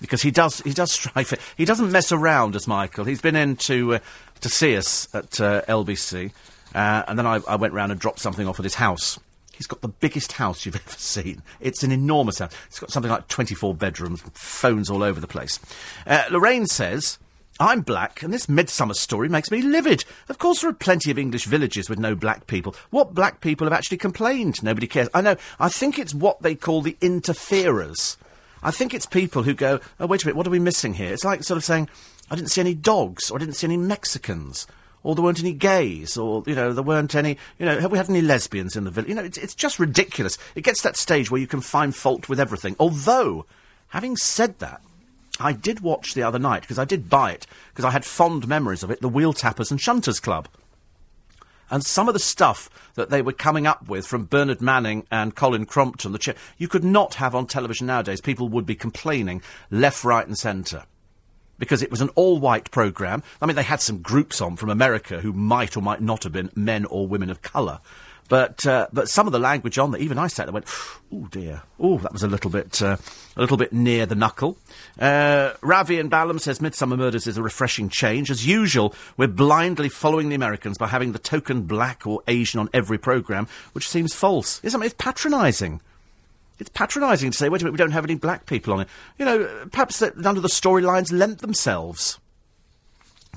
because 0.00 0.22
he 0.22 0.30
does 0.30 0.60
he 0.60 0.72
does 0.72 0.92
strive 0.92 1.26
for 1.26 1.38
he 1.56 1.64
doesn't 1.64 1.90
mess 1.90 2.12
around 2.12 2.56
as 2.56 2.66
Michael. 2.66 3.04
He's 3.04 3.20
been 3.20 3.36
in 3.36 3.56
to 3.56 3.94
uh, 3.94 3.98
to 4.40 4.48
see 4.48 4.76
us 4.76 5.08
at 5.14 5.40
uh, 5.40 5.62
LBC, 5.62 6.32
uh, 6.74 7.02
and 7.08 7.18
then 7.18 7.26
I, 7.26 7.40
I 7.48 7.56
went 7.56 7.72
round 7.72 7.92
and 7.92 8.00
dropped 8.00 8.20
something 8.20 8.46
off 8.46 8.58
at 8.58 8.64
his 8.64 8.74
house. 8.74 9.18
He's 9.52 9.66
got 9.66 9.80
the 9.80 9.88
biggest 9.88 10.32
house 10.32 10.66
you've 10.66 10.76
ever 10.86 10.90
seen. 10.90 11.42
It's 11.60 11.82
an 11.82 11.92
enormous 11.92 12.38
house. 12.38 12.52
It's 12.66 12.78
got 12.78 12.90
something 12.90 13.10
like 13.10 13.28
24 13.28 13.74
bedrooms, 13.74 14.22
phones 14.34 14.90
all 14.90 15.02
over 15.02 15.18
the 15.18 15.26
place. 15.26 15.58
Uh, 16.06 16.24
Lorraine 16.30 16.66
says, 16.66 17.18
I'm 17.58 17.80
black, 17.80 18.22
and 18.22 18.34
this 18.34 18.50
midsummer 18.50 18.92
story 18.92 19.30
makes 19.30 19.50
me 19.50 19.62
livid. 19.62 20.04
Of 20.28 20.36
course, 20.38 20.60
there 20.60 20.68
are 20.68 20.74
plenty 20.74 21.10
of 21.10 21.18
English 21.18 21.46
villages 21.46 21.88
with 21.88 21.98
no 21.98 22.14
black 22.14 22.46
people. 22.46 22.74
What 22.90 23.14
black 23.14 23.40
people 23.40 23.66
have 23.66 23.72
actually 23.72 23.96
complained? 23.96 24.62
Nobody 24.62 24.86
cares. 24.86 25.08
I 25.14 25.22
know. 25.22 25.36
I 25.58 25.70
think 25.70 25.98
it's 25.98 26.14
what 26.14 26.42
they 26.42 26.54
call 26.54 26.82
the 26.82 26.98
interferers. 27.00 28.18
I 28.62 28.70
think 28.70 28.94
it's 28.94 29.06
people 29.06 29.42
who 29.42 29.54
go, 29.54 29.80
oh, 30.00 30.06
wait 30.06 30.22
a 30.22 30.26
minute, 30.26 30.36
what 30.36 30.46
are 30.46 30.50
we 30.50 30.58
missing 30.58 30.94
here? 30.94 31.12
It's 31.12 31.24
like 31.24 31.44
sort 31.44 31.58
of 31.58 31.64
saying, 31.64 31.88
I 32.30 32.36
didn't 32.36 32.50
see 32.50 32.60
any 32.60 32.74
dogs, 32.74 33.30
or 33.30 33.36
I 33.36 33.40
didn't 33.40 33.54
see 33.54 33.66
any 33.66 33.76
Mexicans, 33.76 34.66
or 35.02 35.14
there 35.14 35.22
weren't 35.22 35.40
any 35.40 35.52
gays, 35.52 36.16
or, 36.16 36.42
you 36.46 36.54
know, 36.54 36.72
there 36.72 36.82
weren't 36.82 37.14
any, 37.14 37.38
you 37.58 37.66
know, 37.66 37.78
have 37.78 37.92
we 37.92 37.98
had 37.98 38.10
any 38.10 38.22
lesbians 38.22 38.76
in 38.76 38.84
the 38.84 38.90
village? 38.90 39.08
You 39.08 39.14
know, 39.14 39.22
it's, 39.22 39.38
it's 39.38 39.54
just 39.54 39.78
ridiculous. 39.78 40.36
It 40.54 40.64
gets 40.64 40.82
to 40.82 40.88
that 40.88 40.96
stage 40.96 41.30
where 41.30 41.40
you 41.40 41.46
can 41.46 41.60
find 41.60 41.94
fault 41.94 42.28
with 42.28 42.40
everything. 42.40 42.74
Although, 42.80 43.46
having 43.88 44.16
said 44.16 44.58
that, 44.58 44.80
I 45.38 45.52
did 45.52 45.80
watch 45.80 46.14
the 46.14 46.22
other 46.22 46.38
night, 46.38 46.62
because 46.62 46.78
I 46.78 46.84
did 46.84 47.08
buy 47.08 47.32
it, 47.32 47.46
because 47.72 47.84
I 47.84 47.90
had 47.90 48.04
fond 48.04 48.48
memories 48.48 48.82
of 48.82 48.90
it, 48.90 49.00
the 49.00 49.08
Wheel 49.08 49.32
Tappers 49.32 49.70
and 49.70 49.78
Shunters 49.78 50.20
Club. 50.20 50.48
And 51.70 51.84
some 51.84 52.08
of 52.08 52.14
the 52.14 52.20
stuff 52.20 52.70
that 52.94 53.10
they 53.10 53.22
were 53.22 53.32
coming 53.32 53.66
up 53.66 53.88
with 53.88 54.06
from 54.06 54.24
Bernard 54.24 54.60
Manning 54.60 55.06
and 55.10 55.34
Colin 55.34 55.66
Crompton, 55.66 56.12
the 56.12 56.18
chair, 56.18 56.34
you 56.58 56.68
could 56.68 56.84
not 56.84 57.14
have 57.14 57.34
on 57.34 57.46
television 57.46 57.86
nowadays. 57.86 58.20
People 58.20 58.48
would 58.48 58.66
be 58.66 58.76
complaining 58.76 59.42
left, 59.70 60.04
right, 60.04 60.26
and 60.26 60.38
centre. 60.38 60.84
Because 61.58 61.82
it 61.82 61.90
was 61.90 62.00
an 62.00 62.10
all 62.10 62.38
white 62.38 62.70
programme. 62.70 63.22
I 63.40 63.46
mean, 63.46 63.56
they 63.56 63.62
had 63.62 63.80
some 63.80 64.02
groups 64.02 64.40
on 64.40 64.56
from 64.56 64.70
America 64.70 65.20
who 65.20 65.32
might 65.32 65.76
or 65.76 65.80
might 65.80 66.02
not 66.02 66.22
have 66.22 66.32
been 66.32 66.50
men 66.54 66.84
or 66.84 67.06
women 67.06 67.30
of 67.30 67.42
colour. 67.42 67.80
But 68.28 68.66
uh, 68.66 68.88
but 68.92 69.08
some 69.08 69.26
of 69.26 69.32
the 69.32 69.38
language 69.38 69.78
on 69.78 69.92
there, 69.92 70.00
even 70.00 70.18
I 70.18 70.26
sat 70.26 70.46
there 70.46 70.52
went, 70.52 70.66
oh 71.12 71.28
dear, 71.30 71.62
oh 71.78 71.98
that 71.98 72.12
was 72.12 72.22
a 72.22 72.28
little 72.28 72.50
bit 72.50 72.82
uh, 72.82 72.96
a 73.36 73.40
little 73.40 73.56
bit 73.56 73.72
near 73.72 74.06
the 74.06 74.14
knuckle. 74.14 74.56
Uh, 74.98 75.52
Ravi 75.60 76.00
and 76.00 76.10
Balham 76.10 76.40
says 76.40 76.58
Midsomer 76.58 76.98
Murders 76.98 77.26
is 77.26 77.36
a 77.36 77.42
refreshing 77.42 77.88
change. 77.88 78.30
As 78.30 78.46
usual, 78.46 78.94
we're 79.16 79.28
blindly 79.28 79.88
following 79.88 80.28
the 80.28 80.34
Americans 80.34 80.78
by 80.78 80.88
having 80.88 81.12
the 81.12 81.18
token 81.18 81.62
black 81.62 82.06
or 82.06 82.22
Asian 82.26 82.60
on 82.60 82.68
every 82.72 82.98
programme, 82.98 83.46
which 83.72 83.88
seems 83.88 84.14
false. 84.14 84.60
Isn't 84.64 84.82
it? 84.82 84.86
It's 84.86 84.94
patronising. 84.98 85.80
It's 86.58 86.70
patronising 86.70 87.30
to 87.32 87.36
say, 87.36 87.48
wait 87.48 87.60
a 87.60 87.64
minute, 87.64 87.72
we 87.72 87.78
don't 87.78 87.90
have 87.90 88.04
any 88.04 88.14
black 88.14 88.46
people 88.46 88.72
on 88.72 88.80
it. 88.80 88.88
You 89.18 89.26
know, 89.26 89.68
perhaps 89.70 89.98
that 89.98 90.16
none 90.16 90.36
of 90.36 90.42
the 90.42 90.48
storylines 90.48 91.12
lent 91.12 91.40
themselves. 91.40 92.18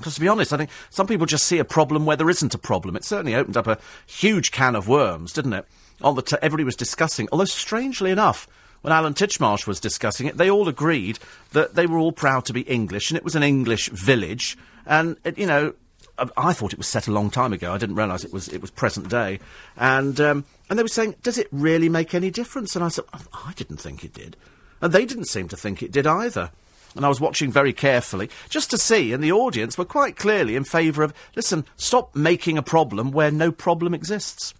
Because 0.00 0.14
to 0.14 0.20
be 0.20 0.28
honest, 0.28 0.52
I 0.52 0.56
think 0.56 0.70
some 0.88 1.06
people 1.06 1.26
just 1.26 1.44
see 1.44 1.58
a 1.58 1.64
problem 1.64 2.06
where 2.06 2.16
there 2.16 2.30
isn't 2.30 2.54
a 2.54 2.58
problem. 2.58 2.96
It 2.96 3.04
certainly 3.04 3.34
opened 3.34 3.56
up 3.56 3.66
a 3.66 3.78
huge 4.06 4.50
can 4.50 4.74
of 4.74 4.88
worms, 4.88 5.32
didn't 5.32 5.52
it? 5.52 5.66
On 6.00 6.14
the 6.14 6.22
t- 6.22 6.36
everybody 6.40 6.64
was 6.64 6.74
discussing. 6.74 7.28
Although 7.30 7.44
strangely 7.44 8.10
enough, 8.10 8.48
when 8.80 8.92
Alan 8.92 9.12
Titchmarsh 9.12 9.66
was 9.66 9.78
discussing 9.78 10.26
it, 10.26 10.38
they 10.38 10.50
all 10.50 10.68
agreed 10.68 11.18
that 11.52 11.74
they 11.74 11.86
were 11.86 11.98
all 11.98 12.12
proud 12.12 12.46
to 12.46 12.54
be 12.54 12.62
English, 12.62 13.10
and 13.10 13.18
it 13.18 13.24
was 13.24 13.36
an 13.36 13.42
English 13.42 13.90
village. 13.90 14.56
And 14.86 15.18
it, 15.22 15.36
you 15.36 15.46
know, 15.46 15.74
I, 16.18 16.28
I 16.36 16.52
thought 16.54 16.72
it 16.72 16.78
was 16.78 16.88
set 16.88 17.06
a 17.06 17.12
long 17.12 17.28
time 17.28 17.52
ago. 17.52 17.74
I 17.74 17.78
didn't 17.78 17.96
realise 17.96 18.24
it 18.24 18.32
was 18.32 18.48
it 18.48 18.62
was 18.62 18.70
present 18.70 19.10
day. 19.10 19.38
And 19.76 20.18
um, 20.18 20.46
and 20.70 20.78
they 20.78 20.82
were 20.82 20.88
saying, 20.88 21.16
does 21.22 21.36
it 21.36 21.48
really 21.52 21.90
make 21.90 22.14
any 22.14 22.30
difference? 22.30 22.74
And 22.74 22.82
I 22.82 22.88
said, 22.88 23.04
I 23.12 23.52
didn't 23.54 23.76
think 23.76 24.02
it 24.02 24.14
did, 24.14 24.38
and 24.80 24.94
they 24.94 25.04
didn't 25.04 25.26
seem 25.26 25.48
to 25.48 25.56
think 25.56 25.82
it 25.82 25.92
did 25.92 26.06
either 26.06 26.50
and 26.96 27.04
I 27.04 27.08
was 27.08 27.20
watching 27.20 27.52
very 27.52 27.72
carefully, 27.72 28.30
just 28.48 28.70
to 28.70 28.78
see, 28.78 29.12
and 29.12 29.22
the 29.22 29.32
audience 29.32 29.78
were 29.78 29.84
quite 29.84 30.16
clearly 30.16 30.56
in 30.56 30.64
favour 30.64 31.02
of, 31.02 31.14
listen, 31.36 31.64
stop 31.76 32.14
making 32.14 32.58
a 32.58 32.62
problem 32.62 33.10
where 33.10 33.30
no 33.30 33.52
problem 33.52 33.94
exists. 33.94 34.54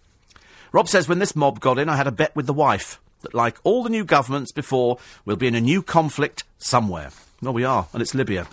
Rob 0.71 0.87
says, 0.87 1.09
when 1.09 1.19
this 1.19 1.35
mob 1.35 1.59
got 1.59 1.77
in, 1.77 1.89
I 1.89 1.97
had 1.97 2.07
a 2.07 2.11
bet 2.11 2.35
with 2.35 2.45
the 2.45 2.53
wife 2.53 2.99
that, 3.21 3.33
like 3.33 3.57
all 3.63 3.83
the 3.83 3.89
new 3.89 4.05
governments 4.05 4.51
before, 4.51 4.97
we'll 5.25 5.35
be 5.35 5.47
in 5.47 5.55
a 5.55 5.61
new 5.61 5.81
conflict 5.81 6.43
somewhere. 6.57 7.11
Well, 7.41 7.53
we 7.53 7.65
are, 7.65 7.87
and 7.93 8.01
it's 8.01 8.15
Libya. 8.15 8.47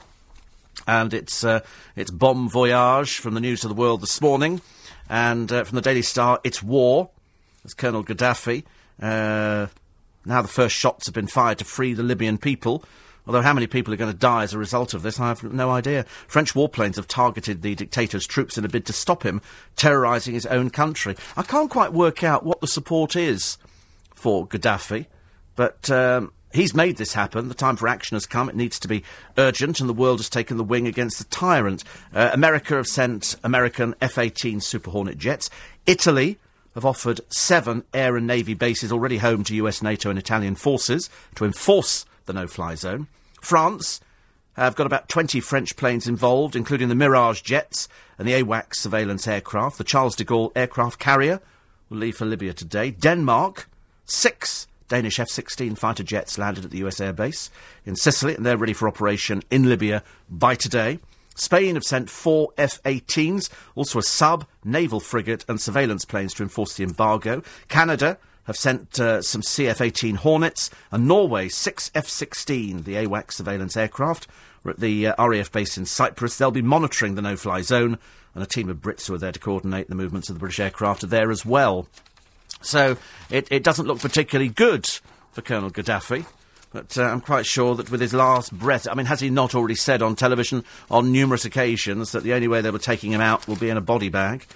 And 0.87 1.14
it's, 1.14 1.45
uh, 1.45 1.61
it's 1.97 2.11
Bon 2.11 2.49
Voyage 2.49 3.19
from 3.19 3.35
the 3.35 3.41
News 3.41 3.64
of 3.64 3.69
the 3.69 3.75
World 3.75 4.01
this 4.01 4.21
morning, 4.21 4.61
and 5.09 5.51
uh, 5.53 5.64
from 5.64 5.77
the 5.77 5.83
Daily 5.83 6.03
Star, 6.03 6.41
it's 6.45 6.62
war. 6.62 7.11
It's 7.64 7.75
Colonel 7.75 8.05
Gaddafi. 8.05 8.64
Uh, 9.01 9.67
now 10.25 10.43
the 10.43 10.49
first 10.49 10.75
shots 10.75 11.07
have 11.07 11.14
been 11.14 11.27
fired 11.27 11.59
to 11.59 11.64
free 11.64 11.93
the 11.93 12.03
Libyan 12.03 12.38
people. 12.38 12.85
Although 13.29 13.43
how 13.43 13.53
many 13.53 13.67
people 13.67 13.93
are 13.93 13.99
going 13.99 14.11
to 14.11 14.17
die 14.17 14.43
as 14.43 14.55
a 14.55 14.59
result 14.59 14.95
of 14.95 15.03
this, 15.03 15.21
I 15.21 15.29
have 15.29 15.45
no 15.45 15.71
idea. 15.71 16.05
French 16.27 16.55
warplanes 16.55 16.97
have 16.97 17.07
targeted 17.07 17.61
the 17.61 17.75
dictator's 17.75 18.27
troops 18.27 18.57
in 18.57 18.64
a 18.64 18.71
bid 18.71 18.87
to 18.87 18.95
stop 18.95 19.23
him 19.23 19.43
terrorising 19.77 20.33
his 20.33 20.47
own 20.47 20.71
country. 20.71 21.14
I 21.37 21.43
can't 21.43 21.71
quite 21.71 21.93
work 21.93 22.25
out 22.25 22.43
what 22.43 22.62
the 22.62 22.67
support 22.67 23.17
is 23.17 23.59
for 24.14 24.47
Gaddafi, 24.47 25.07
but 25.57 25.91
um, 25.91 26.33
he's 26.55 26.75
made 26.75 26.97
this 26.97 27.12
happen. 27.12 27.49
The 27.49 27.55
time 27.55 27.77
for 27.77 27.87
action 27.87 28.14
has 28.14 28.25
come. 28.25 28.49
It 28.49 28.57
needs 28.57 28.79
to 28.81 28.88
be 28.88 29.05
urgent, 29.37 29.79
and 29.79 29.91
the 29.91 29.95
world 29.95 30.21
has 30.21 30.31
taken 30.31 30.57
the 30.57 30.64
wing 30.64 30.87
against 30.87 31.19
the 31.19 31.25
tyrant. 31.25 31.85
Uh, 32.14 32.31
America 32.33 32.77
have 32.77 32.87
sent 32.87 33.37
American 33.45 33.95
F 34.01 34.17
18 34.17 34.61
Super 34.61 34.91
Hornet 34.91 35.19
jets. 35.19 35.51
Italy 35.85 36.38
have 36.75 36.87
offered 36.87 37.21
seven 37.29 37.85
air 37.93 38.17
and 38.17 38.27
navy 38.27 38.55
bases 38.55 38.91
already 38.91 39.19
home 39.19 39.45
to 39.45 39.55
US, 39.57 39.83
NATO, 39.83 40.09
and 40.09 40.19
Italian 40.19 40.55
forces 40.55 41.11
to 41.35 41.45
enforce 41.45 42.07
the 42.25 42.33
no 42.33 42.47
fly 42.47 42.75
zone. 42.75 43.07
France 43.40 44.01
have 44.55 44.74
got 44.74 44.87
about 44.87 45.09
20 45.09 45.40
French 45.40 45.77
planes 45.77 46.09
involved, 46.09 46.57
including 46.57 46.88
the 46.88 46.94
Mirage 46.94 47.42
jets 47.42 47.88
and 48.18 48.27
the 48.27 48.33
AWACS 48.33 48.77
surveillance 48.77 49.29
aircraft. 49.29 49.79
The 49.79 49.85
Charles 49.85 50.16
de 50.16 50.24
Gaulle 50.24 50.53
aircraft 50.57 50.98
carrier 50.98 51.40
will 51.88 51.98
leave 51.98 52.16
for 52.16 52.27
Libya 52.27 52.53
today. 52.53 52.90
Denmark, 52.90 53.68
six 54.05 54.66
Danish 54.88 55.20
F 55.20 55.29
16 55.29 55.74
fighter 55.74 56.03
jets 56.03 56.38
landed 56.38 56.64
at 56.64 56.70
the 56.70 56.79
US 56.79 56.98
airbase 56.98 57.51
in 57.85 57.94
Sicily, 57.94 58.35
and 58.35 58.44
they're 58.44 58.57
ready 58.57 58.72
for 58.72 58.88
operation 58.88 59.42
in 59.51 59.68
Libya 59.68 60.03
by 60.29 60.55
today. 60.55 60.98
Spain 61.35 61.77
have 61.77 61.85
sent 61.85 62.11
four 62.11 62.48
F 62.59 62.83
18s, 62.83 63.48
also 63.77 64.01
a 64.01 64.03
sub, 64.03 64.44
naval 64.64 64.98
frigate, 64.98 65.44
and 65.46 65.61
surveillance 65.61 66.05
planes 66.05 66.35
to 66.35 66.42
enforce 66.42 66.74
the 66.74 66.83
embargo. 66.83 67.42
Canada 67.68 68.18
have 68.49 68.57
sent 68.57 68.99
uh, 68.99 69.21
some 69.21 69.43
CF 69.43 69.81
18 69.81 70.17
Hornets, 70.17 70.71
and 70.91 71.07
Norway 71.07 71.49
six 71.49 71.91
F 71.95 72.09
16, 72.09 72.83
the 72.83 72.95
AWACS 72.95 73.35
surveillance 73.35 73.77
aircraft. 73.77 74.27
We're 74.65 74.73
at 74.73 74.81
the 74.81 75.09
uh, 75.09 75.27
RAF 75.27 75.53
base 75.53 75.77
in 75.77 75.85
Cyprus. 75.85 76.39
They'll 76.39 76.51
be 76.51 76.63
monitoring 76.63 77.15
the 77.15 77.23
no 77.23 77.37
fly 77.37 77.61
zone, 77.61 77.99
and 78.35 78.43
a 78.43 78.47
team 78.47 78.71
of 78.71 78.79
Brits 78.79 79.07
who 79.07 79.15
are 79.15 79.19
there 79.19 79.33
to 79.33 79.39
coordinate 79.39 79.89
the 79.89 79.95
movements 79.95 80.31
of 80.31 80.35
the 80.35 80.41
British 80.41 80.61
aircraft 80.61 81.05
are 81.05 81.09
there 81.09 81.31
as 81.31 81.45
well. 81.45 81.89
So 82.63 82.97
it, 83.29 83.47
it 83.51 83.63
doesn't 83.63 83.87
look 83.87 84.01
particularly 84.01 84.49
good 84.49 84.89
for 85.33 85.43
Colonel 85.43 85.71
Gaddafi. 85.71 86.25
But 86.73 86.97
uh, 86.97 87.03
I'm 87.03 87.21
quite 87.21 87.45
sure 87.45 87.75
that 87.75 87.91
with 87.91 88.01
his 88.01 88.15
last 88.15 88.53
breath, 88.53 88.89
I 88.91 88.95
mean, 88.95 89.07
has 89.07 89.21
he 89.21 89.29
not 89.29 89.55
already 89.55 89.75
said 89.75 90.01
on 90.01 90.17
television 90.17 90.65
on 90.91 91.13
numerous 91.13 91.45
occasions 91.45 92.13
that 92.13 92.23
the 92.23 92.33
only 92.33 92.49
way 92.49 92.63
they 92.63 92.71
were 92.71 92.79
taking 92.79 93.13
him 93.13 93.21
out 93.21 93.47
will 93.47 93.57
be 93.57 93.69
in 93.69 93.77
a 93.77 93.83
body 93.83 94.09
bag? 94.09 94.47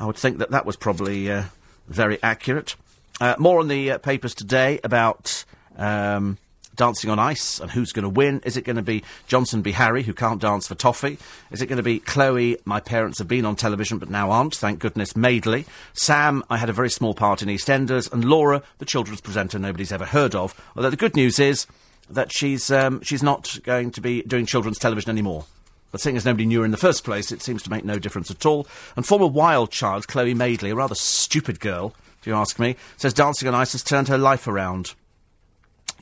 I 0.00 0.06
would 0.06 0.16
think 0.16 0.38
that 0.38 0.50
that 0.50 0.66
was 0.66 0.76
probably 0.76 1.30
uh, 1.30 1.44
very 1.86 2.20
accurate. 2.24 2.74
Uh, 3.20 3.34
more 3.38 3.60
on 3.60 3.68
the 3.68 3.92
uh, 3.92 3.98
papers 3.98 4.34
today 4.34 4.80
about 4.82 5.44
um, 5.76 6.38
dancing 6.74 7.10
on 7.10 7.18
ice 7.18 7.60
and 7.60 7.70
who's 7.70 7.92
going 7.92 8.04
to 8.04 8.08
win. 8.08 8.40
Is 8.46 8.56
it 8.56 8.64
going 8.64 8.76
to 8.76 8.82
be 8.82 9.04
Johnson 9.26 9.62
Beharry, 9.62 10.02
who 10.02 10.14
can't 10.14 10.40
dance 10.40 10.66
for 10.66 10.74
toffee? 10.74 11.18
Is 11.50 11.60
it 11.60 11.66
going 11.66 11.76
to 11.76 11.82
be 11.82 11.98
Chloe, 11.98 12.56
my 12.64 12.80
parents 12.80 13.18
have 13.18 13.28
been 13.28 13.44
on 13.44 13.56
television 13.56 13.98
but 13.98 14.08
now 14.08 14.30
aren't, 14.30 14.54
thank 14.54 14.78
goodness, 14.78 15.14
Madeley? 15.14 15.66
Sam, 15.92 16.42
I 16.48 16.56
had 16.56 16.70
a 16.70 16.72
very 16.72 16.88
small 16.88 17.12
part 17.12 17.42
in 17.42 17.48
EastEnders. 17.48 18.10
And 18.10 18.24
Laura, 18.24 18.62
the 18.78 18.86
children's 18.86 19.20
presenter 19.20 19.58
nobody's 19.58 19.92
ever 19.92 20.06
heard 20.06 20.34
of. 20.34 20.58
Although 20.74 20.88
the 20.88 20.96
good 20.96 21.14
news 21.14 21.38
is 21.38 21.66
that 22.08 22.32
she's, 22.32 22.70
um, 22.70 23.02
she's 23.02 23.22
not 23.22 23.58
going 23.64 23.90
to 23.90 24.00
be 24.00 24.22
doing 24.22 24.46
children's 24.46 24.78
television 24.78 25.10
anymore. 25.10 25.44
But 25.92 26.00
seeing 26.00 26.16
as 26.16 26.24
nobody 26.24 26.46
knew 26.46 26.60
her 26.60 26.64
in 26.64 26.70
the 26.70 26.78
first 26.78 27.04
place, 27.04 27.32
it 27.32 27.42
seems 27.42 27.62
to 27.64 27.70
make 27.70 27.84
no 27.84 27.98
difference 27.98 28.30
at 28.30 28.46
all. 28.46 28.66
And 28.96 29.04
former 29.04 29.26
wild 29.26 29.70
child, 29.70 30.08
Chloe 30.08 30.32
Madeley, 30.32 30.70
a 30.70 30.74
rather 30.74 30.94
stupid 30.94 31.60
girl, 31.60 31.94
if 32.20 32.26
you 32.26 32.34
ask 32.34 32.58
me, 32.58 32.76
says 32.96 33.14
dancing 33.14 33.48
on 33.48 33.54
ice 33.54 33.72
has 33.72 33.82
turned 33.82 34.08
her 34.08 34.18
life 34.18 34.46
around. 34.46 34.94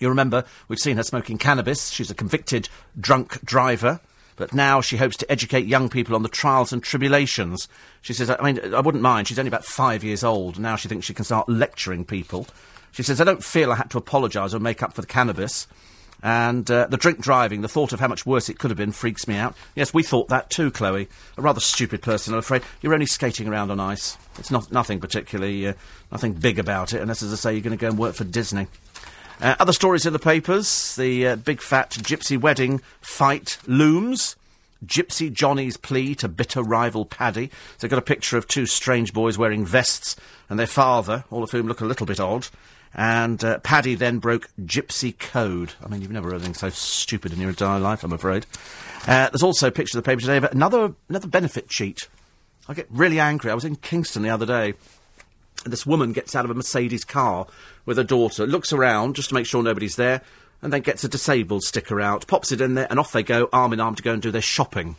You 0.00 0.08
remember, 0.08 0.44
we've 0.68 0.78
seen 0.78 0.96
her 0.96 1.02
smoking 1.02 1.38
cannabis. 1.38 1.90
She's 1.90 2.10
a 2.10 2.14
convicted 2.14 2.68
drunk 2.98 3.44
driver. 3.44 4.00
But 4.36 4.54
now 4.54 4.80
she 4.80 4.96
hopes 4.96 5.16
to 5.16 5.30
educate 5.30 5.66
young 5.66 5.88
people 5.88 6.14
on 6.14 6.22
the 6.22 6.28
trials 6.28 6.72
and 6.72 6.80
tribulations. 6.80 7.66
She 8.02 8.12
says, 8.12 8.30
I 8.30 8.40
mean, 8.40 8.72
I 8.72 8.80
wouldn't 8.80 9.02
mind. 9.02 9.26
She's 9.26 9.38
only 9.38 9.48
about 9.48 9.64
five 9.64 10.04
years 10.04 10.22
old. 10.22 10.60
Now 10.60 10.76
she 10.76 10.88
thinks 10.88 11.06
she 11.06 11.14
can 11.14 11.24
start 11.24 11.48
lecturing 11.48 12.04
people. 12.04 12.46
She 12.92 13.02
says, 13.02 13.20
I 13.20 13.24
don't 13.24 13.42
feel 13.42 13.72
I 13.72 13.76
had 13.76 13.90
to 13.90 13.98
apologise 13.98 14.54
or 14.54 14.60
make 14.60 14.82
up 14.82 14.92
for 14.92 15.00
the 15.00 15.08
cannabis. 15.08 15.66
And 16.22 16.68
uh, 16.70 16.88
the 16.88 16.96
drink 16.96 17.20
driving, 17.20 17.60
the 17.60 17.68
thought 17.68 17.92
of 17.92 18.00
how 18.00 18.08
much 18.08 18.26
worse 18.26 18.48
it 18.48 18.58
could 18.58 18.70
have 18.70 18.78
been, 18.78 18.90
freaks 18.92 19.28
me 19.28 19.36
out. 19.36 19.54
Yes, 19.76 19.94
we 19.94 20.02
thought 20.02 20.28
that 20.28 20.50
too, 20.50 20.70
Chloe. 20.70 21.08
A 21.36 21.42
rather 21.42 21.60
stupid 21.60 22.02
person, 22.02 22.34
I'm 22.34 22.40
afraid. 22.40 22.62
You're 22.82 22.94
only 22.94 23.06
skating 23.06 23.46
around 23.46 23.70
on 23.70 23.78
ice. 23.78 24.18
It's 24.38 24.50
not 24.50 24.72
nothing 24.72 24.98
particularly, 24.98 25.68
uh, 25.68 25.74
nothing 26.10 26.32
big 26.32 26.58
about 26.58 26.92
it, 26.92 27.00
unless, 27.00 27.22
as 27.22 27.32
I 27.32 27.36
say, 27.36 27.52
you're 27.52 27.62
going 27.62 27.76
to 27.76 27.80
go 27.80 27.88
and 27.88 27.98
work 27.98 28.14
for 28.14 28.24
Disney. 28.24 28.66
Uh, 29.40 29.54
other 29.60 29.72
stories 29.72 30.06
in 30.06 30.12
the 30.12 30.18
papers: 30.18 30.96
the 30.96 31.28
uh, 31.28 31.36
big 31.36 31.62
fat 31.62 31.90
gypsy 31.90 32.40
wedding 32.40 32.80
fight 33.00 33.58
looms. 33.66 34.34
Gypsy 34.84 35.32
Johnny's 35.32 35.76
plea 35.76 36.14
to 36.16 36.28
bitter 36.28 36.62
rival 36.62 37.04
Paddy. 37.04 37.50
So 37.78 37.88
got 37.88 37.98
a 37.98 38.02
picture 38.02 38.36
of 38.36 38.46
two 38.46 38.64
strange 38.64 39.12
boys 39.12 39.36
wearing 39.36 39.66
vests 39.66 40.14
and 40.48 40.56
their 40.56 40.68
father, 40.68 41.24
all 41.32 41.42
of 41.42 41.50
whom 41.50 41.66
look 41.66 41.80
a 41.80 41.84
little 41.84 42.06
bit 42.06 42.20
odd. 42.20 42.46
And 42.94 43.42
uh, 43.44 43.58
Paddy 43.58 43.94
then 43.94 44.18
broke 44.18 44.50
Gypsy 44.60 45.16
code. 45.18 45.72
I 45.84 45.88
mean, 45.88 46.02
you've 46.02 46.10
never 46.10 46.30
heard 46.30 46.36
anything 46.36 46.54
so 46.54 46.70
stupid 46.70 47.32
in 47.32 47.40
your 47.40 47.50
entire 47.50 47.78
life, 47.78 48.02
I'm 48.02 48.12
afraid. 48.12 48.46
Uh, 49.06 49.28
there's 49.30 49.42
also 49.42 49.68
a 49.68 49.72
picture 49.72 49.98
of 49.98 50.04
the 50.04 50.08
paper 50.08 50.20
today 50.20 50.38
of 50.38 50.44
another 50.44 50.94
another 51.08 51.28
benefit 51.28 51.68
cheat. 51.68 52.08
I 52.68 52.74
get 52.74 52.86
really 52.90 53.20
angry. 53.20 53.50
I 53.50 53.54
was 53.54 53.64
in 53.64 53.76
Kingston 53.76 54.22
the 54.22 54.30
other 54.30 54.46
day. 54.46 54.74
And 55.64 55.72
this 55.72 55.86
woman 55.86 56.12
gets 56.12 56.36
out 56.36 56.44
of 56.44 56.50
a 56.50 56.54
Mercedes 56.54 57.04
car 57.04 57.46
with 57.84 57.96
her 57.96 58.04
daughter, 58.04 58.46
looks 58.46 58.72
around 58.72 59.16
just 59.16 59.30
to 59.30 59.34
make 59.34 59.46
sure 59.46 59.62
nobody's 59.62 59.96
there, 59.96 60.22
and 60.62 60.72
then 60.72 60.82
gets 60.82 61.04
a 61.04 61.08
disabled 61.08 61.64
sticker 61.64 62.00
out, 62.00 62.26
pops 62.26 62.52
it 62.52 62.60
in 62.60 62.74
there, 62.74 62.86
and 62.90 62.98
off 62.98 63.12
they 63.12 63.22
go, 63.22 63.48
arm 63.52 63.72
in 63.72 63.80
arm, 63.80 63.94
to 63.94 64.02
go 64.02 64.12
and 64.12 64.22
do 64.22 64.30
their 64.30 64.42
shopping. 64.42 64.96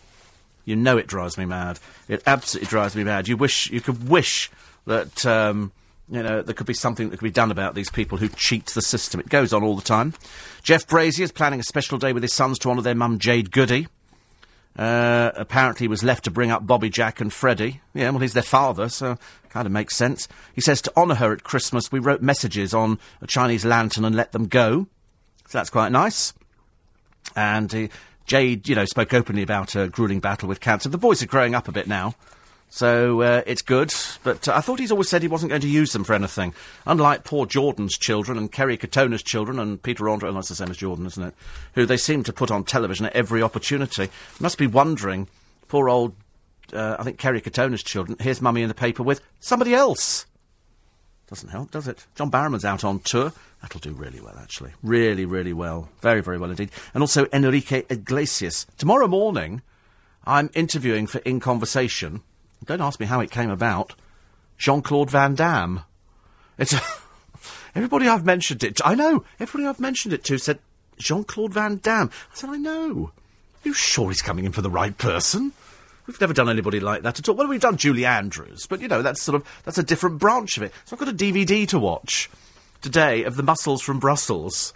You 0.66 0.76
know 0.76 0.98
it 0.98 1.08
drives 1.08 1.38
me 1.38 1.46
mad. 1.46 1.80
It 2.08 2.22
absolutely 2.26 2.68
drives 2.68 2.96
me 2.96 3.04
mad. 3.04 3.28
You 3.28 3.38
wish 3.38 3.72
you 3.72 3.82
could 3.82 4.10
wish 4.10 4.52
that 4.86 5.26
um, 5.26 5.72
You 6.12 6.24
know, 6.24 6.42
there 6.42 6.56
could 6.56 6.66
be 6.66 6.74
something 6.74 7.10
that 7.10 7.18
could 7.18 7.26
be 7.26 7.32
done 7.32 7.52
about 7.52 7.76
these 7.76 7.92
people 7.92 8.18
who 8.18 8.30
cheat 8.30 8.66
the 8.68 8.82
system. 8.82 9.20
It 9.20 9.30
goes 9.30 9.54
on 9.54 9.64
all 9.64 9.76
the 9.76 9.84
time. 9.84 10.14
Jeff 10.64 10.88
Brazier 10.88 11.24
is 11.24 11.32
planning 11.32 11.60
a 11.60 11.64
special 11.64 12.00
day 12.00 12.14
with 12.14 12.24
his 12.24 12.34
sons 12.34 12.58
to 12.60 12.70
honour 12.70 12.82
their 12.82 12.96
mum, 12.96 13.20
Jade 13.20 13.52
Goody. 13.52 13.88
Uh, 14.78 15.32
apparently, 15.36 15.84
he 15.84 15.88
was 15.88 16.04
left 16.04 16.24
to 16.24 16.32
bring 16.32 16.52
up 16.52 16.66
Bobby 16.66 16.90
Jack 16.90 17.20
and 17.20 17.32
Freddie. 17.32 17.82
Yeah, 17.94 18.10
well, 18.12 18.20
he's 18.20 18.34
their 18.34 18.42
father, 18.42 18.90
so 18.90 19.18
kind 19.50 19.66
of 19.66 19.72
makes 19.72 19.96
sense. 19.96 20.28
He 20.54 20.62
says 20.62 20.82
to 20.84 20.94
honour 20.96 21.16
her 21.16 21.34
at 21.34 21.44
Christmas, 21.44 21.92
we 21.92 22.00
wrote 22.00 22.22
messages 22.22 22.74
on 22.74 23.00
a 23.22 23.28
Chinese 23.28 23.66
lantern 23.66 24.06
and 24.06 24.16
let 24.16 24.32
them 24.32 24.48
go. 24.48 24.88
So 25.48 25.58
that's 25.58 25.70
quite 25.70 25.92
nice. 25.92 26.34
And 27.36 27.74
uh, 27.74 27.88
Jade, 28.26 28.70
you 28.70 28.76
know, 28.76 28.86
spoke 28.86 29.14
openly 29.14 29.42
about 29.42 29.76
a 29.76 29.90
grueling 29.90 30.20
battle 30.20 30.48
with 30.48 30.60
cancer. 30.60 30.88
The 30.90 30.98
boys 30.98 31.22
are 31.22 31.28
growing 31.28 31.56
up 31.56 31.68
a 31.68 31.72
bit 31.72 31.88
now. 31.88 32.16
So 32.72 33.22
uh, 33.22 33.42
it's 33.48 33.64
good, 33.64 33.92
but 34.24 34.48
uh, 34.48 34.54
I 34.56 34.62
thought 34.62 34.80
he's 34.80 34.92
always 34.92 35.10
said 35.10 35.24
he 35.24 35.28
wasn't 35.28 35.50
going 35.50 35.62
to 35.62 35.68
use 35.68 35.92
them 35.92 36.04
for 36.04 36.14
anything. 36.14 36.54
Unlike 36.86 37.24
poor 37.24 37.48
Jordan's 37.48 37.98
children 37.98 38.38
and 38.38 38.52
Kerry 38.52 38.78
Katona's 38.78 39.24
children 39.24 39.58
and 39.58 39.82
Peter 39.82 40.08
Andre, 40.08 40.30
oh, 40.30 40.34
that's 40.34 40.50
the 40.50 40.56
same 40.56 40.70
as 40.70 40.78
Jordan, 40.78 41.08
isn't 41.08 41.24
it? 41.24 41.34
Who 41.74 41.88
they 41.88 41.98
seem 41.98 42.24
to 42.24 42.34
put 42.34 42.52
on 42.52 42.64
television 42.64 43.08
at 43.08 43.16
every 43.16 43.42
opportunity. 43.42 44.10
Must 44.40 44.58
be 44.58 44.68
wondering, 44.68 45.28
poor 45.68 45.90
old, 45.90 46.14
uh, 46.72 46.96
I 47.00 47.04
think 47.04 47.18
Kerry 47.18 47.42
Katona's 47.42 47.82
children. 47.82 48.18
Here's 48.20 48.42
mummy 48.42 48.62
in 48.62 48.68
the 48.68 48.76
paper 48.76 49.02
with 49.02 49.22
somebody 49.40 49.74
else. 49.74 50.28
Doesn't 51.28 51.50
help, 51.50 51.72
does 51.72 51.88
it? 51.88 52.06
John 52.16 52.30
Barrowman's 52.30 52.66
out 52.66 52.84
on 52.84 53.00
tour. 53.00 53.34
That'll 53.64 53.80
do 53.80 53.94
really 53.94 54.22
well, 54.22 54.38
actually. 54.40 54.72
Really, 54.84 55.26
really 55.26 55.54
well. 55.54 55.90
Very, 56.02 56.22
very 56.22 56.38
well 56.38 56.52
indeed. 56.52 56.70
And 56.94 57.02
also 57.02 57.28
Enrique 57.34 57.84
Iglesias. 57.90 58.68
Tomorrow 58.78 59.08
morning, 59.08 59.64
I'm 60.26 60.52
interviewing 60.54 61.08
for 61.08 61.18
In 61.20 61.40
Conversation 61.40 62.22
don't 62.66 62.82
ask 62.82 63.00
me 63.00 63.06
how 63.06 63.20
it 63.20 63.32
came 63.32 63.50
about. 63.50 63.96
Jean 64.58 64.82
Claude 64.82 65.10
Van 65.10 65.36
Damme. 65.36 65.82
It's 66.58 66.76
everybody 67.76 68.08
I've 68.08 68.26
mentioned 68.26 68.64
it. 68.64 68.78
To, 68.78 68.88
I 68.88 68.96
know 68.96 69.24
everybody 69.40 69.68
I've 69.68 69.80
mentioned 69.80 70.14
it 70.14 70.24
to 70.26 70.38
said 70.38 70.60
Jean 70.98 71.24
Claude 71.24 71.54
Van 71.54 71.80
Damme. 71.82 72.10
I 72.32 72.36
said 72.36 72.50
I 72.50 72.58
know. 72.58 73.12
Are 73.64 73.68
you 73.68 73.74
sure 73.74 74.10
he's 74.10 74.22
coming 74.22 74.46
in 74.46 74.52
for 74.52 74.62
the 74.62 74.70
right 74.70 74.98
person? 74.98 75.54
We've 76.10 76.20
never 76.20 76.34
done 76.34 76.50
anybody 76.50 76.80
like 76.80 77.04
that 77.04 77.20
at 77.20 77.30
all. 77.30 77.36
Well, 77.36 77.48
we've 77.48 77.62
done 77.62 77.78
Julie 77.78 78.06
Andrews, 78.06 78.66
but 78.68 78.82
you 78.82 78.88
know 78.88 79.02
that's 79.02 79.22
sort 79.22 79.36
of 79.36 79.48
that's 79.64 79.78
a 79.78 79.84
different 79.84 80.18
branch 80.18 80.58
of 80.58 80.64
it. 80.64 80.74
So 80.86 80.96
I've 80.96 81.00
got 81.00 81.10
a 81.10 81.14
DVD 81.14 81.68
to 81.68 81.78
watch 81.78 82.30
today 82.82 83.24
of 83.24 83.36
the 83.36 83.44
Muscles 83.44 83.82
from 83.82 84.00
Brussels, 84.00 84.74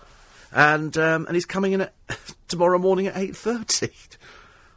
and 0.52 0.96
um, 0.98 1.26
and 1.26 1.36
he's 1.36 1.46
coming 1.46 1.74
in 1.74 1.82
at 1.82 1.94
tomorrow 2.48 2.78
morning 2.78 3.08
at 3.08 3.18
eight 3.18 3.36
thirty. 3.36 3.90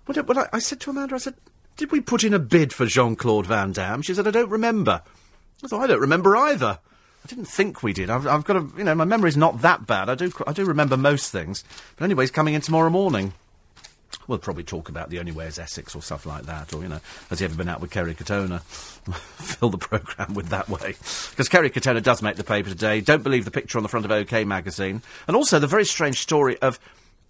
When, 0.07 0.38
I, 0.38 0.49
I 0.53 0.59
said 0.61 0.81
to 0.81 0.90
Amanda, 0.90 1.16
I 1.16 1.19
said, 1.19 1.35
did 1.77 1.93
we 1.93 2.01
put 2.01 2.25
in 2.25 2.35
a 2.35 2.39
bid 2.39 2.73
for 2.73 2.87
Jean 2.87 3.17
Claude 3.17 3.47
Van 3.47 3.73
Damme? 3.73 4.03
She 4.03 4.15
said, 4.15 4.27
I 4.27 4.31
don't 4.31 4.51
remember. 4.51 5.03
I 5.65 5.69
thought, 5.69 5.83
I 5.83 5.87
don't 5.87 6.01
remember 6.01 6.37
either. 6.37 6.79
I 7.25 7.29
didn't 7.29 7.47
think 7.47 7.83
we 7.83 7.93
did. 7.93 8.09
I've, 8.09 8.27
I've 8.27 8.45
got 8.45 8.57
a, 8.57 8.67
you 8.79 8.85
know, 8.85 8.95
my 8.95 9.05
memory's 9.05 9.37
not 9.37 9.62
that 9.62 9.87
bad. 9.87 10.09
I 10.09 10.15
do, 10.15 10.31
I 10.47 10.53
do 10.53 10.65
remember 10.65 10.97
most 10.97 11.33
things. 11.33 11.65
But 11.97 12.05
anyway, 12.05 12.25
he's 12.25 12.31
coming 12.31 12.55
in 12.55 12.61
tomorrow 12.61 12.91
morning. 12.91 13.33
We'll 14.29 14.39
probably 14.39 14.65
talk 14.65 14.89
about 14.89 15.11
the 15.11 15.19
only 15.19 15.33
way 15.33 15.47
is 15.47 15.59
Essex 15.59 15.95
or 15.95 16.03
stuff 16.03 16.27
like 16.27 16.45
that, 16.45 16.73
or 16.73 16.83
you 16.83 16.89
know, 16.89 17.01
has 17.29 17.41
he 17.41 17.45
ever 17.45 17.55
been 17.55 17.69
out 17.69 17.81
with 17.81 17.91
Kerry 17.91 18.15
Katona? 18.15 18.62
Fill 18.62 19.71
the 19.71 19.79
programme 19.79 20.35
with 20.35 20.49
that 20.49 20.69
way, 20.69 20.95
because 21.31 21.49
Kerry 21.49 21.71
Katona 21.71 22.03
does 22.03 22.23
make 22.23 22.37
the 22.37 22.45
paper 22.45 22.69
today. 22.69 23.01
Don't 23.01 23.23
believe 23.23 23.45
the 23.45 23.51
picture 23.51 23.79
on 23.79 23.83
the 23.83 23.89
front 23.89 24.05
of 24.05 24.12
OK 24.12 24.45
magazine, 24.45 25.03
and 25.27 25.37
also 25.37 25.59
the 25.59 25.67
very 25.67 25.85
strange 25.85 26.21
story 26.21 26.59
of 26.59 26.81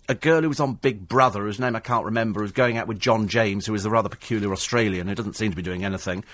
a 0.09 0.15
girl 0.15 0.43
who 0.43 0.49
was 0.49 0.61
on 0.61 0.75
Big 0.75 1.09
Brother, 1.09 1.43
whose 1.43 1.59
name 1.59 1.77
I 1.77 1.81
can't 1.81 2.05
remember, 2.05 2.41
who's 2.41 2.53
going 2.53 2.79
out 2.79 2.87
with 2.87 2.99
John 2.99 3.29
James, 3.29 3.67
who 3.67 3.75
is 3.75 3.85
a 3.85 3.91
rather 3.91 4.09
peculiar 4.09 4.53
Australian 4.53 5.09
who 5.09 5.15
doesn't 5.15 5.37
seem 5.37 5.51
to 5.51 5.57
be 5.57 5.63
doing 5.63 5.85
anything. 5.85 6.25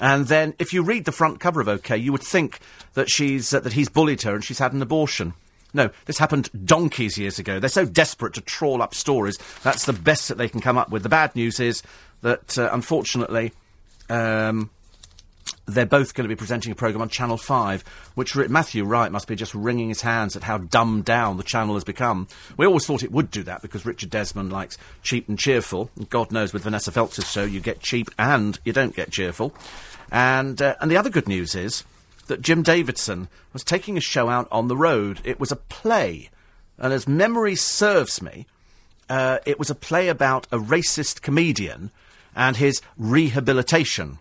And 0.00 0.26
then, 0.26 0.54
if 0.58 0.72
you 0.72 0.82
read 0.82 1.06
the 1.06 1.12
front 1.12 1.40
cover 1.40 1.60
of 1.60 1.68
OK, 1.68 1.96
you 1.96 2.12
would 2.12 2.22
think 2.22 2.60
that 2.94 3.08
she's 3.08 3.54
uh, 3.54 3.60
that 3.60 3.72
he's 3.72 3.88
bullied 3.88 4.22
her 4.22 4.34
and 4.34 4.44
she's 4.44 4.58
had 4.58 4.72
an 4.72 4.82
abortion. 4.82 5.34
No, 5.72 5.90
this 6.04 6.18
happened 6.18 6.50
donkeys 6.64 7.18
years 7.18 7.38
ago. 7.38 7.58
They're 7.60 7.68
so 7.68 7.84
desperate 7.84 8.34
to 8.34 8.40
trawl 8.40 8.82
up 8.82 8.94
stories. 8.94 9.38
That's 9.62 9.84
the 9.84 9.92
best 9.92 10.28
that 10.28 10.38
they 10.38 10.48
can 10.48 10.60
come 10.60 10.78
up 10.78 10.90
with. 10.90 11.02
The 11.02 11.08
bad 11.08 11.34
news 11.34 11.60
is 11.60 11.82
that, 12.22 12.56
uh, 12.58 12.70
unfortunately, 12.72 13.52
um, 14.08 14.70
they're 15.66 15.84
both 15.84 16.14
going 16.14 16.24
to 16.24 16.34
be 16.34 16.38
presenting 16.38 16.72
a 16.72 16.76
programme 16.76 17.02
on 17.02 17.08
Channel 17.08 17.36
5, 17.36 17.82
which 18.14 18.36
Matthew 18.36 18.84
Wright 18.84 19.10
must 19.10 19.26
be 19.26 19.34
just 19.34 19.54
wringing 19.54 19.88
his 19.88 20.00
hands 20.00 20.36
at 20.36 20.44
how 20.44 20.58
dumbed 20.58 21.04
down 21.04 21.36
the 21.36 21.42
channel 21.42 21.74
has 21.74 21.84
become. 21.84 22.28
We 22.56 22.66
always 22.66 22.86
thought 22.86 23.02
it 23.02 23.12
would 23.12 23.30
do 23.30 23.42
that 23.42 23.62
because 23.62 23.84
Richard 23.84 24.10
Desmond 24.10 24.52
likes 24.52 24.78
cheap 25.02 25.28
and 25.28 25.38
cheerful. 25.38 25.90
God 26.08 26.30
knows 26.30 26.52
with 26.52 26.62
Vanessa 26.62 26.92
Feltz's 26.92 27.30
show 27.30 27.44
you 27.44 27.60
get 27.60 27.80
cheap 27.80 28.10
and 28.18 28.58
you 28.64 28.72
don't 28.72 28.94
get 28.94 29.10
cheerful. 29.10 29.52
And, 30.12 30.62
uh, 30.62 30.76
and 30.80 30.90
the 30.90 30.96
other 30.96 31.10
good 31.10 31.28
news 31.28 31.54
is 31.54 31.84
that 32.28 32.42
Jim 32.42 32.62
Davidson 32.62 33.28
was 33.52 33.64
taking 33.64 33.96
a 33.96 34.00
show 34.00 34.28
out 34.28 34.48
on 34.52 34.68
the 34.68 34.76
road. 34.76 35.20
It 35.24 35.40
was 35.40 35.50
a 35.50 35.56
play. 35.56 36.30
And 36.78 36.92
as 36.92 37.08
memory 37.08 37.56
serves 37.56 38.22
me, 38.22 38.46
uh, 39.08 39.38
it 39.46 39.58
was 39.58 39.70
a 39.70 39.74
play 39.74 40.08
about 40.08 40.46
a 40.52 40.58
racist 40.58 41.22
comedian 41.22 41.90
and 42.34 42.56
his 42.56 42.82
rehabilitation. 42.96 44.18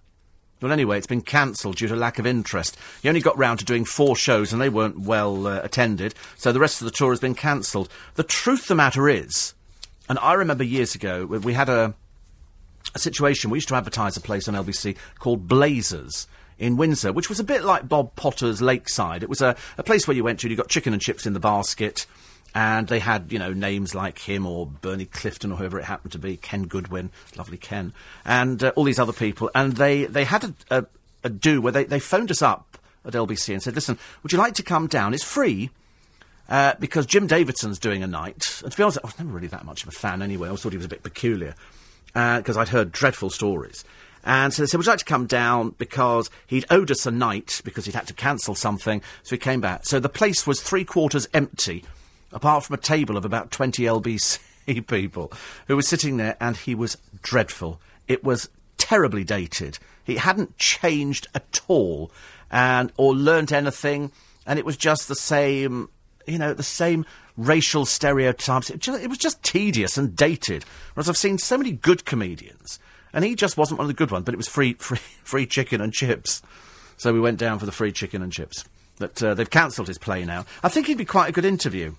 Well, 0.66 0.74
anyway, 0.74 0.98
it's 0.98 1.06
been 1.06 1.22
cancelled 1.22 1.76
due 1.76 1.88
to 1.90 1.96
lack 1.96 2.18
of 2.18 2.26
interest. 2.26 2.76
He 3.04 3.08
only 3.08 3.22
got 3.22 3.38
round 3.38 3.60
to 3.60 3.66
doing 3.66 3.86
four 3.86 4.16
shows 4.16 4.52
and 4.52 4.60
they 4.60 4.68
weren't 4.68 4.98
well 4.98 5.46
uh, 5.46 5.60
attended, 5.62 6.16
so 6.38 6.52
the 6.52 6.60
rest 6.60 6.82
of 6.82 6.86
the 6.86 6.92
tour 6.92 7.12
has 7.12 7.20
been 7.20 7.36
cancelled. 7.36 7.88
The 8.16 8.24
truth 8.24 8.62
of 8.62 8.70
the 8.70 8.76
matter 8.76 9.08
is, 9.08 9.54
and 10.10 10.18
I 10.18 10.34
remember 10.34 10.64
years 10.64 10.96
ago, 10.96 11.28
we 11.28 11.54
had 11.54 11.70
a, 11.70 11.94
a 12.96 12.98
situation, 12.98 13.52
we 13.52 13.58
used 13.58 13.68
to 13.68 13.76
advertise 13.76 14.18
a 14.18 14.22
place 14.22 14.48
on 14.48 14.56
LBC 14.56 14.98
called 15.20 15.48
Blazers 15.48 16.26
in 16.58 16.78
Windsor, 16.78 17.14
which 17.14 17.30
was 17.30 17.40
a 17.40 17.44
bit 17.44 17.64
like 17.64 17.88
Bob 17.88 18.16
Potter's 18.16 18.60
Lakeside. 18.60 19.22
It 19.22 19.30
was 19.30 19.42
a, 19.42 19.56
a 19.78 19.84
place 19.84 20.08
where 20.08 20.18
you 20.18 20.24
went 20.24 20.40
to, 20.40 20.50
you 20.50 20.56
got 20.56 20.70
chicken 20.70 20.94
and 20.94 21.02
chips 21.02 21.28
in 21.28 21.34
the 21.34 21.40
basket, 21.40 22.08
and 22.56 22.88
they 22.88 23.00
had, 23.00 23.34
you 23.34 23.38
know, 23.38 23.52
names 23.52 23.94
like 23.94 24.18
him 24.18 24.48
or 24.48 24.66
Bernie 24.66 25.06
Clifton 25.06 25.52
or 25.52 25.58
whoever 25.58 25.78
it 25.78 25.84
happened 25.84 26.14
to 26.14 26.20
be, 26.20 26.38
Ken 26.38 26.64
Goodwin, 26.64 27.12
lovely 27.36 27.58
Ken, 27.58 27.92
and 28.24 28.64
uh, 28.64 28.72
all 28.78 28.86
these 28.86 28.98
other 28.98 29.12
people. 29.12 29.52
And 29.54 29.74
they, 29.74 30.06
they 30.06 30.24
had 30.24 30.46
a, 30.46 30.54
a, 30.72 30.86
a 31.26 31.30
do 31.30 31.62
where 31.62 31.74
they, 31.74 31.84
they 31.84 32.00
phoned 32.00 32.32
us 32.32 32.42
up 32.42 32.78
at 33.04 33.12
LBC 33.12 33.52
and 33.52 33.62
said, 33.62 33.76
listen, 33.76 34.00
would 34.24 34.32
you 34.32 34.38
like 34.38 34.54
to 34.54 34.64
come 34.64 34.88
down? 34.88 35.14
It's 35.14 35.24
free. 35.24 35.70
Uh, 36.48 36.76
because 36.80 37.08
Jim 37.08 37.28
Davidson's 37.28 37.80
doing 37.80 38.04
a 38.04 38.08
night. 38.08 38.62
And 38.64 38.72
to 38.72 38.78
be 38.78 38.84
honest, 38.84 39.00
I 39.04 39.08
was 39.08 39.20
never 39.20 39.32
really 39.32 39.48
that 39.48 39.66
much 39.66 39.82
of 39.82 39.90
a 39.90 39.92
fan 39.92 40.22
anyway. 40.22 40.46
I 40.46 40.50
always 40.50 40.62
thought 40.62 40.74
he 40.74 40.78
was 40.78 40.86
a 40.86 40.90
bit 40.90 41.04
peculiar. 41.04 41.56
Because 42.14 42.56
uh, 42.56 42.62
I'd 42.62 42.70
heard 42.70 42.92
dreadful 42.92 43.32
stories. 43.32 43.84
And 44.24 44.54
so 44.54 44.62
they 44.62 44.68
said, 44.68 44.78
Would 44.78 44.86
you 44.86 44.92
like 44.92 45.00
to 45.00 45.06
come 45.06 45.26
down? 45.26 45.72
Because 45.72 46.30
he'd 46.48 46.66
owed 46.70 46.92
us 46.92 47.06
a 47.06 47.12
night 47.12 47.62
because 47.66 47.86
he'd 47.86 47.96
had 47.96 48.08
to 48.08 48.14
cancel 48.14 48.54
something. 48.54 49.02
So 49.24 49.36
he 49.36 49.40
came 49.40 49.60
back. 49.60 49.86
So 49.86 50.00
the 50.00 50.08
place 50.08 50.46
was 50.48 50.62
three 50.62 50.86
quarters 50.86 51.28
empty 51.34 51.84
apart 52.36 52.66
from 52.66 52.76
a 52.76 52.78
table 52.78 53.18
of 53.18 53.26
about 53.26 53.50
20 53.50 53.84
LBC 53.84 54.40
people 54.88 55.32
who 55.68 55.76
were 55.76 55.82
sitting 55.82 56.18
there, 56.18 56.38
and 56.40 56.58
he 56.58 56.76
was 56.76 56.98
dreadful. 57.24 57.80
It 58.08 58.24
was 58.24 58.50
terribly 58.78 59.24
dated. 59.24 59.80
He 60.04 60.18
hadn't 60.18 60.58
changed 60.58 61.28
at 61.34 61.62
all, 61.68 62.12
and 62.52 62.92
or 62.98 63.16
learnt 63.16 63.52
anything, 63.52 64.12
and 64.46 64.60
it 64.60 64.66
was 64.66 64.78
just 64.78 65.08
the 65.08 65.16
same, 65.16 65.90
you 66.28 66.38
know, 66.38 66.54
the 66.54 66.62
same 66.62 67.06
racial 67.38 67.86
stereotypes. 67.86 68.70
It, 68.70 68.80
just, 68.80 69.02
it 69.02 69.10
was 69.10 69.18
just 69.18 69.42
tedious 69.42 69.98
and 69.98 70.16
dated. 70.16 70.66
Whereas 70.94 71.10
I've 71.10 71.18
seen 71.18 71.38
so 71.38 71.58
many 71.58 71.72
good 71.72 72.06
comedians, 72.06 72.80
and 73.14 73.24
he 73.24 73.34
just 73.34 73.58
wasn't 73.58 73.80
one 73.80 73.86
of 73.86 73.96
the 73.96 73.98
good 73.98 74.12
ones. 74.12 74.26
But 74.26 74.34
it 74.34 74.38
was 74.38 74.48
free, 74.48 74.74
free, 74.80 75.00
free 75.24 75.48
chicken 75.48 75.82
and 75.82 75.94
chips. 75.94 76.42
So 76.98 77.14
we 77.14 77.20
went 77.20 77.40
down 77.40 77.60
for 77.60 77.66
the 77.66 77.72
free 77.72 77.92
chicken 77.92 78.22
and 78.22 78.32
chips. 78.32 78.66
But 78.98 79.22
uh, 79.22 79.34
they've 79.34 79.50
cancelled 79.50 79.90
his 79.90 79.98
play 79.98 80.24
now. 80.24 80.46
I 80.64 80.70
think 80.70 80.88
he'd 80.88 80.98
be 80.98 81.04
quite 81.06 81.28
a 81.28 81.34
good 81.34 81.44
interview 81.44 81.96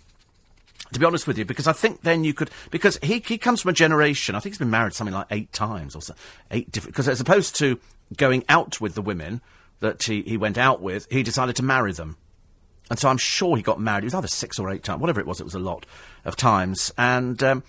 to 0.92 1.00
be 1.00 1.06
honest 1.06 1.26
with 1.26 1.38
you, 1.38 1.44
because 1.44 1.66
I 1.66 1.72
think 1.72 2.02
then 2.02 2.24
you 2.24 2.34
could, 2.34 2.50
because 2.70 2.98
he, 3.02 3.22
he 3.26 3.38
comes 3.38 3.62
from 3.62 3.70
a 3.70 3.74
generation, 3.74 4.34
I 4.34 4.40
think 4.40 4.54
he's 4.54 4.58
been 4.58 4.70
married 4.70 4.94
something 4.94 5.14
like 5.14 5.26
eight 5.30 5.52
times 5.52 5.94
or 5.94 6.02
so, 6.02 6.14
eight 6.50 6.70
different, 6.70 6.94
because 6.94 7.08
as 7.08 7.20
opposed 7.20 7.56
to 7.58 7.78
going 8.16 8.44
out 8.48 8.80
with 8.80 8.94
the 8.94 9.02
women 9.02 9.40
that 9.80 10.02
he, 10.04 10.22
he 10.22 10.36
went 10.36 10.58
out 10.58 10.80
with, 10.80 11.06
he 11.10 11.22
decided 11.22 11.56
to 11.56 11.62
marry 11.62 11.92
them. 11.92 12.16
And 12.88 12.98
so 12.98 13.08
I'm 13.08 13.18
sure 13.18 13.56
he 13.56 13.62
got 13.62 13.80
married, 13.80 14.04
it 14.04 14.06
was 14.06 14.14
either 14.14 14.28
six 14.28 14.58
or 14.58 14.70
eight 14.70 14.84
times, 14.84 15.00
whatever 15.00 15.20
it 15.20 15.26
was, 15.26 15.40
it 15.40 15.44
was 15.44 15.54
a 15.54 15.58
lot 15.58 15.86
of 16.24 16.36
times. 16.36 16.92
And, 16.96 17.42
um, 17.42 17.64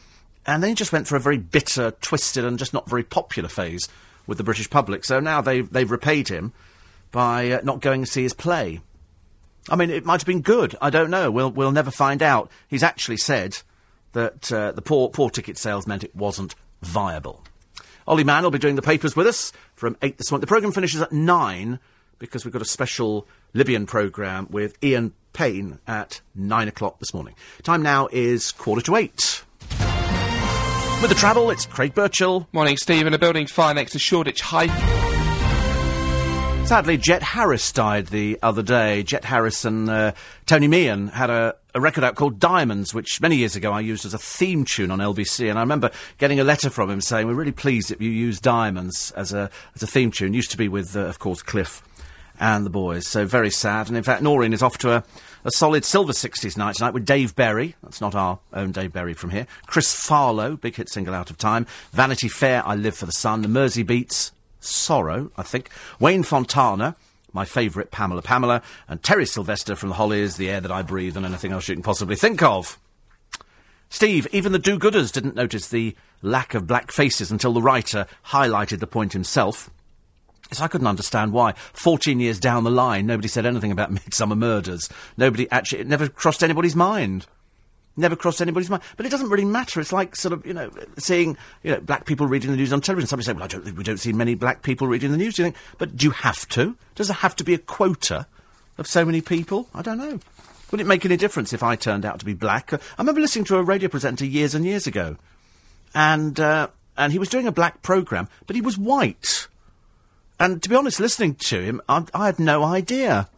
and 0.46 0.62
then 0.62 0.70
he 0.70 0.76
just 0.76 0.94
went 0.94 1.08
through 1.08 1.18
a 1.18 1.22
very 1.22 1.38
bitter, 1.40 1.92
twisted, 1.92 2.46
and 2.46 2.60
just 2.60 2.74
not 2.74 2.88
very 2.88 3.04
popular 3.04 3.50
phase 3.50 3.88
with 4.28 4.38
the 4.38 4.44
British 4.44 4.70
public. 4.70 5.04
So 5.06 5.20
now 5.20 5.42
they've, 5.42 5.70
they've 5.72 5.90
repaid 5.90 6.28
him 6.28 6.54
by 7.12 7.52
uh, 7.52 7.62
not 7.64 7.82
going 7.82 8.04
to 8.04 8.12
see 8.12 8.24
his 8.24 8.34
play. 8.34 8.82
I 9.70 9.76
mean, 9.76 9.90
it 9.90 10.06
might 10.06 10.22
have 10.22 10.28
been 10.28 10.42
good. 10.42 10.76
I 10.82 10.90
don't 10.90 11.10
know. 11.10 11.30
We'll 11.32 11.52
we'll 11.52 11.72
never 11.72 11.92
find 11.92 12.24
out. 12.24 12.50
He's 12.68 12.84
actually 12.84 13.18
said 13.18 13.58
that 14.14 14.52
uh, 14.52 14.72
the 14.72 14.82
poor 14.82 15.10
poor 15.10 15.30
ticket 15.30 15.58
sales 15.58 15.88
meant 15.88 16.04
it 16.04 16.16
wasn't 16.16 16.56
viable. 16.82 17.44
Ollie 18.08 18.24
Mann 18.24 18.44
will 18.44 18.52
be 18.52 18.60
doing 18.60 18.76
the 18.76 18.82
papers 18.82 19.16
with 19.16 19.28
us 19.28 19.52
from 19.76 19.98
eight 20.02 20.18
this 20.18 20.32
morning. 20.32 20.42
The 20.42 20.48
programme 20.48 20.72
finishes 20.72 21.02
at 21.02 21.12
nine 21.12 21.80
because 22.20 22.46
we've 22.46 22.54
got 22.54 22.62
a 22.62 22.66
special 22.66 23.28
Libyan 23.54 23.86
programme 23.86 24.48
with 24.50 24.82
Ian 24.84 25.14
Payne 25.34 25.80
at 25.88 26.22
nine 26.34 26.68
o'clock 26.68 27.00
this 27.00 27.14
morning. 27.14 27.36
Time 27.64 27.84
now 27.84 28.08
is 28.12 28.52
quarter 28.54 28.82
to 28.84 28.96
eight. 28.96 29.44
With 31.02 31.10
the 31.10 31.16
travel, 31.16 31.52
it's 31.52 31.66
Craig 31.66 31.94
Birchall. 31.94 32.48
Morning, 32.54 32.76
Stephen. 32.78 33.14
A 33.14 33.20
building 33.20 33.46
fire 33.46 33.74
next 33.74 33.92
to 33.92 34.00
Shoreditch 34.00 34.42
High. 34.42 35.07
Sadly, 36.68 36.98
Jet 36.98 37.24
Harris 37.24 37.72
died 37.72 38.08
the 38.08 38.38
other 38.44 38.62
day. 38.62 39.02
Jet 39.02 39.24
Harris 39.24 39.64
and 39.64 39.90
uh, 39.90 40.12
Tony 40.46 40.68
Meehan 40.68 41.08
had 41.08 41.30
a, 41.30 41.56
a 41.74 41.80
record 41.80 42.04
out 42.04 42.16
called 42.16 42.40
Diamonds, 42.40 42.94
which 42.94 43.22
many 43.22 43.38
years 43.38 43.56
ago 43.56 43.72
I 43.72 43.80
used 43.80 44.06
as 44.06 44.14
a 44.14 44.18
theme 44.18 44.66
tune 44.66 44.92
on 44.92 45.00
LBC. 45.00 45.50
And 45.50 45.58
I 45.58 45.62
remember 45.62 45.92
getting 46.18 46.42
a 46.42 46.44
letter 46.44 46.70
from 46.70 46.90
him 46.90 47.00
saying, 47.00 47.26
"We're 47.26 47.36
really 47.36 47.54
pleased 47.54 47.90
that 47.90 48.02
you 48.02 48.10
use 48.10 48.42
Diamonds 48.42 49.12
as 49.12 49.32
a 49.32 49.50
as 49.76 49.82
a 49.82 49.88
theme 49.88 50.12
tune." 50.12 50.34
Used 50.34 50.52
to 50.52 50.58
be 50.58 50.68
with, 50.68 50.94
uh, 50.98 51.06
of 51.06 51.20
course, 51.20 51.42
Cliff 51.42 51.82
and 52.38 52.66
the 52.66 52.70
boys. 52.70 53.08
So 53.08 53.26
very 53.26 53.50
sad. 53.50 53.88
And 53.88 53.96
in 53.96 54.04
fact, 54.04 54.22
Noreen 54.22 54.52
is 54.52 54.62
off 54.62 54.78
to 54.80 54.92
a, 54.92 55.04
a 55.46 55.52
solid 55.52 55.86
silver 55.86 56.12
60s 56.12 56.58
night 56.58 56.76
tonight 56.76 56.94
with 56.94 57.06
Dave 57.06 57.34
Berry. 57.34 57.76
That's 57.82 58.02
not 58.02 58.14
our 58.14 58.40
own 58.52 58.74
Dave 58.74 58.92
Berry 58.92 59.14
from 59.14 59.30
here. 59.30 59.48
Chris 59.68 59.96
Farlowe, 59.96 60.60
big 60.60 60.76
hit 60.76 60.90
single 60.90 61.14
out 61.14 61.30
of 61.30 61.38
time. 61.38 61.66
Vanity 61.94 62.28
Fair, 62.28 62.62
I 62.68 62.76
Live 62.76 62.98
for 62.98 63.06
the 63.06 63.14
Sun. 63.14 63.42
The 63.42 63.48
Merseybeats, 63.48 64.32
Sorrow, 64.60 65.32
I 65.38 65.44
think. 65.44 65.70
Wayne 66.00 66.24
Fontana, 66.24 66.96
my 67.34 67.46
favourite, 67.46 67.92
Pamela 67.92 68.22
Pamela. 68.22 68.62
And 68.88 69.02
Terry 69.02 69.26
Sylvester 69.26 69.76
from 69.76 69.90
the 69.90 69.96
Hollies, 69.96 70.38
The 70.38 70.50
Air 70.50 70.62
That 70.62 70.72
I 70.72 70.82
Breathe, 70.82 71.18
and 71.18 71.26
anything 71.26 71.52
else 71.52 71.68
you 71.68 71.76
can 71.76 71.84
possibly 71.84 72.16
think 72.16 72.42
of. 72.42 72.80
Steve, 73.90 74.28
even 74.32 74.52
the 74.52 74.60
do-gooders 74.60 75.12
didn't 75.12 75.36
notice 75.36 75.70
the 75.70 75.96
lack 76.22 76.54
of 76.54 76.68
black 76.68 76.92
faces 76.92 77.32
until 77.32 77.54
the 77.54 77.62
writer 77.62 78.06
highlighted 78.28 78.80
the 78.80 78.88
point 78.88 79.14
himself. 79.14 79.70
So 80.52 80.64
I 80.64 80.68
couldn't 80.68 80.88
understand 80.88 81.34
why. 81.34 81.54
Fourteen 81.74 82.20
years 82.20 82.40
down 82.40 82.64
the 82.64 82.72
line, 82.72 83.06
nobody 83.06 83.28
said 83.28 83.46
anything 83.46 83.72
about 83.72 83.92
Midsomer 83.94 84.38
Murders. 84.38 84.90
Nobody 85.18 85.50
actually, 85.52 85.82
it 85.82 85.88
never 85.88 86.08
crossed 86.08 86.44
anybody's 86.44 86.76
mind. 86.76 87.28
Never 88.00 88.16
crossed 88.16 88.42
anybody's 88.42 88.70
mind. 88.70 88.84
But 88.96 89.08
it 89.08 89.10
doesn't 89.10 89.30
really 89.30 89.44
matter. 89.44 89.82
It's 89.82 89.92
like 89.92 90.16
sort 90.16 90.32
of, 90.32 90.46
you 90.46 90.54
know, 90.54 90.70
seeing, 91.00 91.36
you 91.64 91.72
know, 91.72 91.82
black 91.82 92.06
people 92.06 92.28
reading 92.28 92.52
the 92.52 92.58
news 92.58 92.72
on 92.72 92.80
television. 92.80 93.08
Somebody 93.08 93.26
say, 93.26 93.34
well, 93.34 93.44
I 93.44 93.48
don't 93.48 93.76
we 93.76 93.84
don't 93.84 93.98
see 93.98 94.14
many 94.14 94.36
black 94.36 94.62
people 94.62 94.88
reading 94.88 95.12
the 95.12 95.18
news. 95.18 95.36
Do 95.36 95.42
you 95.42 95.46
think? 95.48 95.56
But 95.80 95.98
do 95.98 96.06
you 96.06 96.12
have 96.12 96.48
to? 96.50 96.78
Does 96.94 97.08
there 97.08 97.16
have 97.16 97.36
to 97.38 97.44
be 97.44 97.56
a 97.56 97.58
quota 97.58 98.28
of 98.78 98.86
so 98.86 99.04
many 99.04 99.22
people? 99.22 99.68
I 99.74 99.82
don't 99.82 99.98
know. 99.98 100.20
Would 100.72 100.82
it 100.82 100.88
make 100.88 101.06
any 101.06 101.18
difference 101.18 101.54
if 101.54 101.64
I 101.64 101.76
turned 101.76 102.06
out 102.06 102.20
to 102.20 102.26
be 102.26 102.34
black? 102.34 102.72
Uh, 102.72 102.78
I 102.98 103.02
remember 103.02 103.22
listening 103.22 103.46
to 103.46 103.58
a 103.58 103.64
radio 103.64 103.90
presenter 103.90 104.26
years 104.26 104.54
and 104.54 104.66
years 104.66 104.86
ago. 104.86 105.16
And, 105.96 106.40
uh, 106.40 106.68
and 106.98 107.14
he 107.14 107.20
was 107.20 107.30
doing 107.30 107.48
a 107.48 107.52
black 107.52 107.82
programme, 107.82 108.28
but 108.46 108.56
he 108.56 108.62
was 108.62 108.78
white. 108.78 109.48
And 110.40 110.62
to 110.62 110.70
be 110.70 110.76
honest, 110.76 111.00
listening 111.00 111.36
to 111.36 111.62
him, 111.62 111.82
I, 111.88 112.06
I 112.14 112.26
had 112.28 112.38
no 112.38 112.64
idea. 112.64 113.30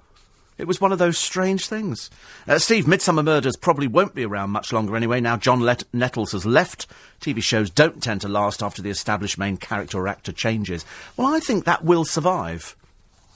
It 0.60 0.68
was 0.68 0.82
one 0.82 0.91
of 0.91 0.99
those 0.99 1.18
strange 1.18 1.68
things. 1.68 2.10
Uh, 2.45 2.60
Steve, 2.60 2.84
Midsomer 2.86 3.24
Murders 3.24 3.55
probably 3.55 3.88
won't 3.88 4.14
be 4.14 4.26
around 4.26 4.49
much 4.49 4.74
longer 4.74 4.97
anyway. 4.97 5.22
Now 5.22 5.38
John 5.38 5.62
Let- 5.62 5.86
Nettles 5.93 6.34
has 6.34 6.45
left. 6.45 6.86
TV 7.22 7.41
shows 7.41 7.70
don't 7.70 8.03
tend 8.03 8.20
to 8.22 8.28
last 8.28 8.62
after 8.62 8.82
the 8.82 8.89
established 8.89 9.38
main 9.38 9.55
character 9.55 9.97
or 9.97 10.10
actor 10.10 10.34
changes. 10.34 10.84
Well, 11.16 11.34
I 11.34 11.39
think 11.39 11.64
that 11.64 11.86
will 11.86 12.03
survive. 12.03 12.76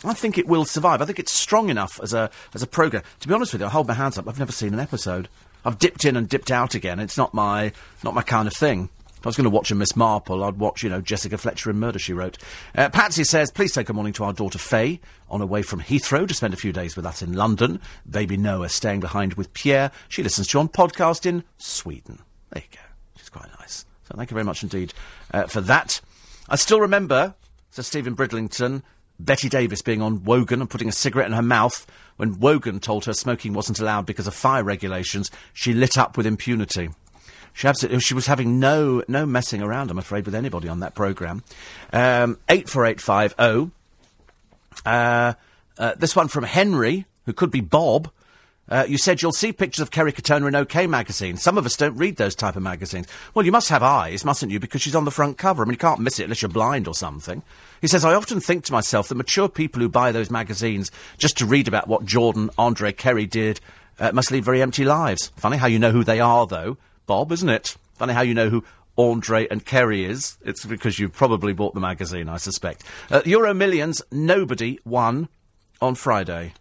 I 0.03 0.13
think 0.13 0.38
it 0.38 0.47
will 0.47 0.65
survive. 0.65 1.01
I 1.01 1.05
think 1.05 1.17
it's 1.17 1.32
strong 1.32 1.69
enough 1.69 1.97
as 2.03 2.13
a 2.13 2.30
as 2.53 2.61
a 2.61 2.67
program. 2.67 3.03
To 3.21 3.28
be 3.30 3.34
honest 3.34 3.53
with 3.53 3.61
you, 3.61 3.67
I 3.67 3.69
hold 3.69 3.88
my 3.88 3.93
hands 3.93 4.17
up. 4.17 4.28
I've 4.28 4.38
never 4.38 4.51
seen 4.51 4.74
an 4.74 4.80
episode. 4.82 5.30
I've 5.63 5.80
dipped 5.80 6.03
in 6.03 6.17
and 6.17 6.28
dipped 6.28 6.51
out 6.51 6.76
again. 6.76 6.99
It's 6.99 7.17
not 7.17 7.34
my 7.34 7.71
not 8.03 8.13
my 8.13 8.21
kind 8.21 8.49
of 8.49 8.53
thing. 8.53 8.89
If 9.24 9.28
I 9.28 9.30
was 9.30 9.38
going 9.38 9.45
to 9.45 9.51
watch 9.51 9.71
a 9.71 9.76
Miss 9.76 9.95
Marple, 9.95 10.43
I'd 10.43 10.57
watch, 10.57 10.84
you 10.84 10.89
know, 10.89 10.99
Jessica 10.99 11.38
Fletcher 11.38 11.69
in 11.69 11.80
Murder, 11.80 11.97
She 11.97 12.11
Wrote. 12.11 12.38
Uh, 12.76 12.89
Patsy 12.89 13.24
says, 13.24 13.51
please 13.51 13.71
take 13.71 13.88
a 13.88 13.93
morning 13.93 14.11
to 14.11 14.26
our 14.26 14.34
daughter 14.34 14.59
Faye, 14.59 14.99
on 15.30 15.39
her 15.39 15.45
way 15.45 15.61
from 15.61 15.80
Heathrow 15.80 16.28
to 16.28 16.34
spend 16.34 16.53
a 16.53 16.57
few 16.57 16.74
days 16.74 16.97
with 16.97 17.05
us 17.05 17.21
in 17.21 17.32
London. 17.32 17.80
Baby 18.07 18.36
Noah 18.36 18.67
staying 18.67 18.99
behind 18.99 19.36
with 19.36 19.53
Pierre. 19.53 19.91
She 20.09 20.24
listens 20.24 20.47
to 20.47 20.57
you 20.57 20.59
on 20.59 20.67
podcast 20.67 21.26
in 21.26 21.45
Sweden. 21.57 22.19
There 22.49 22.63
you 22.63 22.78
go. 22.78 22.84
She's 23.15 23.30
quite 23.30 23.47
nice. 23.61 23.86
So 24.09 24.15
thank 24.17 24.30
you 24.30 24.36
very 24.36 24.43
much 24.43 24.61
indeed 24.61 24.93
uh, 25.34 25.43
for 25.43 25.61
that. 25.61 26.01
I 26.49 26.57
still 26.57 26.82
remember, 26.82 27.34
says 27.71 27.88
Stephen 27.88 28.15
Bridlington, 28.15 28.84
Bette 29.19 29.47
Davis 29.47 29.82
being 29.82 30.01
on 30.01 30.26
Wogan 30.26 30.59
and 30.59 30.69
putting 30.69 30.89
a 30.89 30.91
cigarette 30.91 31.28
in 31.28 31.34
her 31.34 31.41
mouth 31.41 31.88
when 32.17 32.41
Wogan 32.41 32.82
told 32.82 33.05
her 33.05 33.13
smoking 33.13 33.53
wasn't 33.53 33.80
allowed 33.80 34.05
because 34.05 34.28
of 34.28 34.34
fire 34.34 34.65
regulations. 34.65 35.32
She 35.53 35.74
lit 35.74 35.97
up 35.97 36.17
with 36.17 36.26
impunity. 36.26 36.89
She 37.54 37.68
absolutely, 37.68 37.99
she 37.99 38.14
was 38.14 38.26
having 38.26 38.60
no, 38.60 39.04
no 39.08 39.26
messing 39.26 39.62
around, 39.62 39.91
I'm 39.91 39.99
afraid, 39.99 40.26
with 40.26 40.36
anybody 40.36 40.68
on 40.68 40.80
that 40.80 40.95
programme. 40.95 41.43
Um, 41.91 42.39
84850. 42.49 43.72
Uh, 44.86 45.34
uh, 45.78 45.93
this 45.97 46.16
one 46.16 46.28
from 46.28 46.43
Henry, 46.43 47.06
who 47.26 47.34
could 47.34 47.51
be 47.51 47.62
Bob. 47.62 48.12
Uh, 48.70 48.86
you 48.88 48.97
said 48.97 49.22
you'll 49.22 49.34
see 49.34 49.51
pictures 49.51 49.82
of 49.82 49.91
Kerry 49.91 50.14
Katona 50.14 50.47
in 50.47 50.56
OK 50.56 50.88
magazine. 50.88 51.36
Some 51.38 51.58
of 51.58 51.66
us 51.66 51.76
don't 51.76 51.97
read 51.97 52.16
those 52.16 52.34
type 52.34 52.56
of 52.56 52.64
magazines. 52.64 53.08
Well, 53.34 53.45
you 53.45 53.51
must 53.51 53.70
have 53.70 53.84
eyes, 53.84 54.24
mustn't 54.24 54.51
you? 54.51 54.60
Because 54.60 54.82
she's 54.82 54.95
on 54.95 55.06
the 55.06 55.12
front 55.12 55.38
cover. 55.38 55.62
I 55.62 55.66
mean, 55.66 55.74
you 55.74 55.78
can't 55.78 55.99
miss 55.99 56.20
it 56.20 56.24
unless 56.24 56.41
you're 56.41 56.49
blind 56.49 56.88
or 56.88 56.93
something. 56.93 57.43
He 57.82 57.88
says, 57.88 58.06
I 58.06 58.14
often 58.14 58.39
think 58.39 58.64
to 58.66 58.72
myself 58.72 59.10
that 59.10 59.16
mature 59.16 59.49
people 59.49 59.82
who 59.82 59.89
buy 59.89 60.12
those 60.12 60.32
magazines 60.32 60.91
just 61.18 61.38
to 61.38 61.45
read 61.45 61.68
about 61.68 61.88
what 61.88 62.06
Jordan, 62.06 62.49
Andre, 62.58 62.93
Kerry 62.93 63.26
did 63.26 63.60
uh, 63.99 64.12
must 64.14 64.32
lead 64.32 64.45
very 64.45 64.62
empty 64.62 64.86
lives. 64.86 65.32
Funny 65.36 65.58
how 65.58 65.68
you 65.68 65.80
know 65.80 65.91
who 65.91 66.04
they 66.04 66.20
are, 66.20 66.47
though. 66.47 66.78
Bob, 67.06 67.32
isn't 67.32 67.49
it? 67.49 67.76
Funny 67.95 68.14
how 68.14 68.22
you 68.22 68.34
know 68.34 68.49
who 68.49 68.64
Andre 68.97 69.47
and 69.49 69.66
Kerry 69.66 70.06
is. 70.06 70.38
It's 70.43 70.66
because 70.66 70.99
you 70.99 71.10
probably 71.10 71.54
bought 71.54 71.74
the 71.74 71.80
magazine, 71.80 72.30
I 72.30 72.38
suspect. 72.38 72.84
Uh, 73.10 73.22
Euro 73.26 73.54
Millions, 73.54 74.01
nobody 74.12 74.80
won 74.86 75.30
on 75.82 75.95
Friday. 75.95 76.54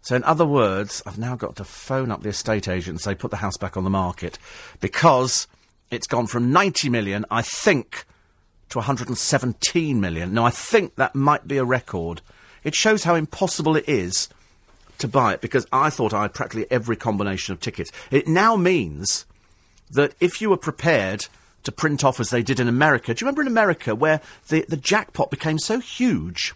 So, 0.00 0.16
in 0.16 0.24
other 0.24 0.46
words, 0.46 1.02
I've 1.04 1.18
now 1.18 1.36
got 1.36 1.56
to 1.56 1.64
phone 1.64 2.10
up 2.10 2.22
the 2.22 2.30
estate 2.30 2.68
agent 2.68 2.94
and 2.94 3.00
say, 3.00 3.14
put 3.14 3.30
the 3.30 3.38
house 3.38 3.56
back 3.56 3.76
on 3.76 3.84
the 3.84 3.90
market 3.90 4.38
because 4.80 5.46
it's 5.90 6.06
gone 6.06 6.26
from 6.26 6.52
90 6.52 6.88
million, 6.88 7.26
I 7.30 7.42
think, 7.42 8.06
to 8.70 8.78
117 8.78 10.00
million. 10.00 10.32
Now, 10.32 10.44
I 10.44 10.50
think 10.50 10.96
that 10.96 11.14
might 11.14 11.46
be 11.46 11.58
a 11.58 11.64
record. 11.64 12.20
It 12.64 12.74
shows 12.74 13.04
how 13.04 13.14
impossible 13.14 13.76
it 13.76 13.88
is 13.88 14.28
to 14.98 15.08
buy 15.08 15.34
it 15.34 15.40
because 15.40 15.66
I 15.72 15.90
thought 15.90 16.12
I 16.12 16.22
had 16.22 16.34
practically 16.34 16.66
every 16.70 16.96
combination 16.96 17.52
of 17.52 17.60
tickets. 17.60 17.90
It 18.10 18.26
now 18.28 18.56
means 18.56 19.26
that 19.90 20.14
if 20.20 20.40
you 20.40 20.50
were 20.50 20.56
prepared 20.56 21.26
to 21.64 21.72
print 21.72 22.04
off 22.04 22.20
as 22.20 22.30
they 22.30 22.42
did 22.42 22.60
in 22.60 22.68
America, 22.68 23.14
do 23.14 23.22
you 23.22 23.26
remember 23.26 23.42
in 23.42 23.48
America 23.48 23.94
where 23.94 24.20
the, 24.48 24.64
the 24.68 24.76
jackpot 24.76 25.30
became 25.30 25.58
so 25.58 25.80
huge 25.80 26.54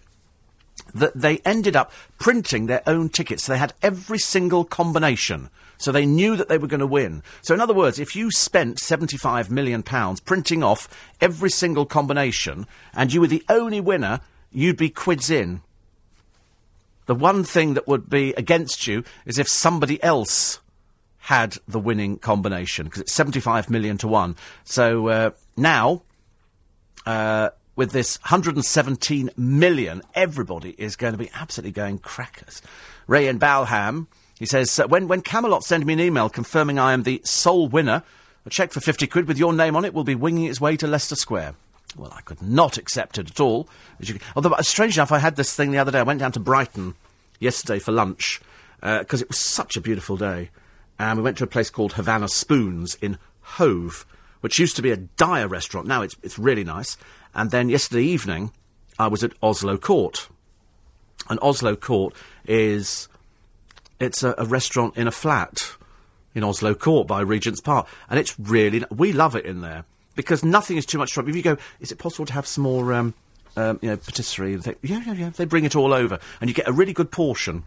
that 0.94 1.14
they 1.14 1.38
ended 1.38 1.76
up 1.76 1.92
printing 2.18 2.66
their 2.66 2.82
own 2.86 3.08
tickets? 3.08 3.46
They 3.46 3.58
had 3.58 3.74
every 3.82 4.18
single 4.18 4.64
combination. 4.64 5.50
So 5.78 5.90
they 5.90 6.06
knew 6.06 6.36
that 6.36 6.48
they 6.48 6.58
were 6.58 6.68
going 6.68 6.80
to 6.80 6.86
win. 6.86 7.24
So 7.40 7.54
in 7.54 7.60
other 7.60 7.74
words, 7.74 7.98
if 7.98 8.14
you 8.14 8.30
spent 8.30 8.78
£75 8.78 9.50
million 9.50 9.82
printing 9.82 10.62
off 10.62 10.88
every 11.20 11.50
single 11.50 11.86
combination 11.86 12.66
and 12.94 13.12
you 13.12 13.20
were 13.20 13.26
the 13.26 13.44
only 13.48 13.80
winner, 13.80 14.20
you'd 14.52 14.76
be 14.76 14.90
quids 14.90 15.28
in. 15.28 15.60
The 17.06 17.16
one 17.16 17.42
thing 17.42 17.74
that 17.74 17.88
would 17.88 18.08
be 18.08 18.32
against 18.34 18.86
you 18.86 19.02
is 19.26 19.38
if 19.38 19.48
somebody 19.48 20.00
else 20.04 20.60
had 21.22 21.56
the 21.68 21.78
winning 21.78 22.18
combination 22.18 22.84
because 22.84 23.00
it's 23.00 23.12
75 23.12 23.70
million 23.70 23.96
to 23.96 24.08
one. 24.08 24.34
So 24.64 25.06
uh, 25.06 25.30
now, 25.56 26.02
uh, 27.06 27.50
with 27.76 27.92
this 27.92 28.18
117 28.22 29.30
million, 29.36 30.02
everybody 30.16 30.70
is 30.70 30.96
going 30.96 31.12
to 31.12 31.18
be 31.18 31.30
absolutely 31.32 31.70
going 31.70 31.98
crackers. 31.98 32.60
Ray 33.06 33.28
in 33.28 33.38
Balham, 33.38 34.08
he 34.36 34.46
says, 34.46 34.76
when, 34.88 35.06
when 35.06 35.20
Camelot 35.20 35.62
sent 35.62 35.86
me 35.86 35.92
an 35.92 36.00
email 36.00 36.28
confirming 36.28 36.80
I 36.80 36.92
am 36.92 37.04
the 37.04 37.22
sole 37.24 37.68
winner, 37.68 38.02
a 38.44 38.50
cheque 38.50 38.72
for 38.72 38.80
50 38.80 39.06
quid 39.06 39.28
with 39.28 39.38
your 39.38 39.52
name 39.52 39.76
on 39.76 39.84
it 39.84 39.94
will 39.94 40.02
be 40.02 40.16
winging 40.16 40.46
its 40.46 40.60
way 40.60 40.76
to 40.76 40.88
Leicester 40.88 41.14
Square. 41.14 41.54
Well, 41.96 42.12
I 42.16 42.22
could 42.22 42.42
not 42.42 42.78
accept 42.78 43.18
it 43.18 43.30
at 43.30 43.38
all. 43.38 43.68
You, 44.00 44.18
although, 44.34 44.50
uh, 44.50 44.62
strange 44.62 44.98
enough, 44.98 45.12
I 45.12 45.18
had 45.18 45.36
this 45.36 45.54
thing 45.54 45.70
the 45.70 45.78
other 45.78 45.92
day. 45.92 46.00
I 46.00 46.04
went 46.04 46.18
down 46.18 46.32
to 46.32 46.40
Brighton 46.40 46.96
yesterday 47.38 47.78
for 47.78 47.92
lunch 47.92 48.40
because 48.80 49.22
uh, 49.22 49.24
it 49.24 49.28
was 49.28 49.38
such 49.38 49.76
a 49.76 49.80
beautiful 49.80 50.16
day 50.16 50.50
and 51.02 51.18
we 51.18 51.24
went 51.24 51.36
to 51.38 51.44
a 51.44 51.48
place 51.48 51.68
called 51.68 51.94
Havana 51.94 52.28
Spoons 52.28 52.96
in 53.02 53.18
Hove, 53.40 54.06
which 54.40 54.60
used 54.60 54.76
to 54.76 54.82
be 54.82 54.92
a 54.92 54.96
dire 54.96 55.48
restaurant. 55.48 55.88
Now 55.88 56.02
it's, 56.02 56.14
it's 56.22 56.38
really 56.38 56.62
nice. 56.62 56.96
And 57.34 57.50
then 57.50 57.68
yesterday 57.68 58.04
evening, 58.04 58.52
I 59.00 59.08
was 59.08 59.24
at 59.24 59.32
Oslo 59.42 59.76
Court. 59.76 60.28
And 61.28 61.40
Oslo 61.42 61.74
Court 61.74 62.14
is, 62.46 63.08
it's 63.98 64.22
a, 64.22 64.32
a 64.38 64.44
restaurant 64.44 64.96
in 64.96 65.08
a 65.08 65.10
flat 65.10 65.72
in 66.36 66.44
Oslo 66.44 66.72
Court 66.72 67.08
by 67.08 67.20
Regent's 67.20 67.60
Park. 67.60 67.88
And 68.08 68.20
it's 68.20 68.38
really, 68.38 68.84
we 68.88 69.12
love 69.12 69.34
it 69.34 69.44
in 69.44 69.60
there 69.60 69.84
because 70.14 70.44
nothing 70.44 70.76
is 70.76 70.86
too 70.86 70.98
much 70.98 71.10
trouble. 71.10 71.30
If 71.30 71.36
you 71.36 71.42
go, 71.42 71.56
is 71.80 71.90
it 71.90 71.98
possible 71.98 72.26
to 72.26 72.32
have 72.32 72.46
some 72.46 72.62
more, 72.62 72.92
um, 72.92 73.14
um, 73.56 73.80
you 73.82 73.88
know, 73.90 73.96
patisserie? 73.96 74.54
They, 74.54 74.76
yeah, 74.82 75.02
yeah, 75.04 75.14
yeah. 75.14 75.30
They 75.30 75.46
bring 75.46 75.64
it 75.64 75.74
all 75.74 75.92
over, 75.92 76.20
and 76.40 76.48
you 76.48 76.54
get 76.54 76.68
a 76.68 76.72
really 76.72 76.92
good 76.92 77.10
portion. 77.10 77.64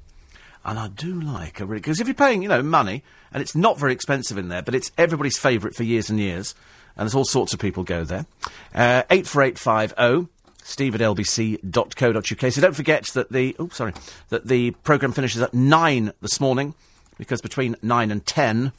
And 0.65 0.79
I 0.79 0.87
do 0.87 1.21
like 1.21 1.59
a 1.59 1.65
really 1.65 1.79
because 1.79 2.01
if 2.01 2.07
you're 2.07 2.15
paying, 2.15 2.41
you 2.41 2.49
know, 2.49 2.63
money, 2.63 3.03
and 3.31 3.41
it's 3.41 3.55
not 3.55 3.77
very 3.77 3.93
expensive 3.93 4.37
in 4.37 4.49
there, 4.49 4.63
but 4.63 4.73
it's 4.73 4.91
everybody's 4.97 5.37
favourite 5.37 5.75
for 5.75 5.83
years 5.83 6.09
and 6.09 6.19
years, 6.19 6.55
and 6.97 7.05
there's 7.05 7.13
all 7.13 7.23
sorts 7.23 7.53
of 7.53 7.59
people 7.59 7.83
go 7.83 8.03
there. 8.03 8.25
Uh, 8.73 9.03
eight 9.11 9.27
four 9.27 9.43
eight 9.43 9.59
five 9.59 9.93
zero. 9.97 10.27
Steve 10.63 10.95
at 10.95 11.01
lbc.co.uk. 11.01 12.51
So 12.51 12.59
don't 12.59 12.75
forget 12.75 13.03
that 13.13 13.31
the 13.31 13.55
oh 13.59 13.69
sorry 13.69 13.93
that 14.29 14.47
the 14.47 14.71
program 14.71 15.11
finishes 15.11 15.43
at 15.43 15.53
nine 15.53 16.11
this 16.21 16.39
morning, 16.39 16.73
because 17.19 17.39
between 17.39 17.75
nine 17.83 18.09
and 18.09 18.25
ten, 18.25 18.71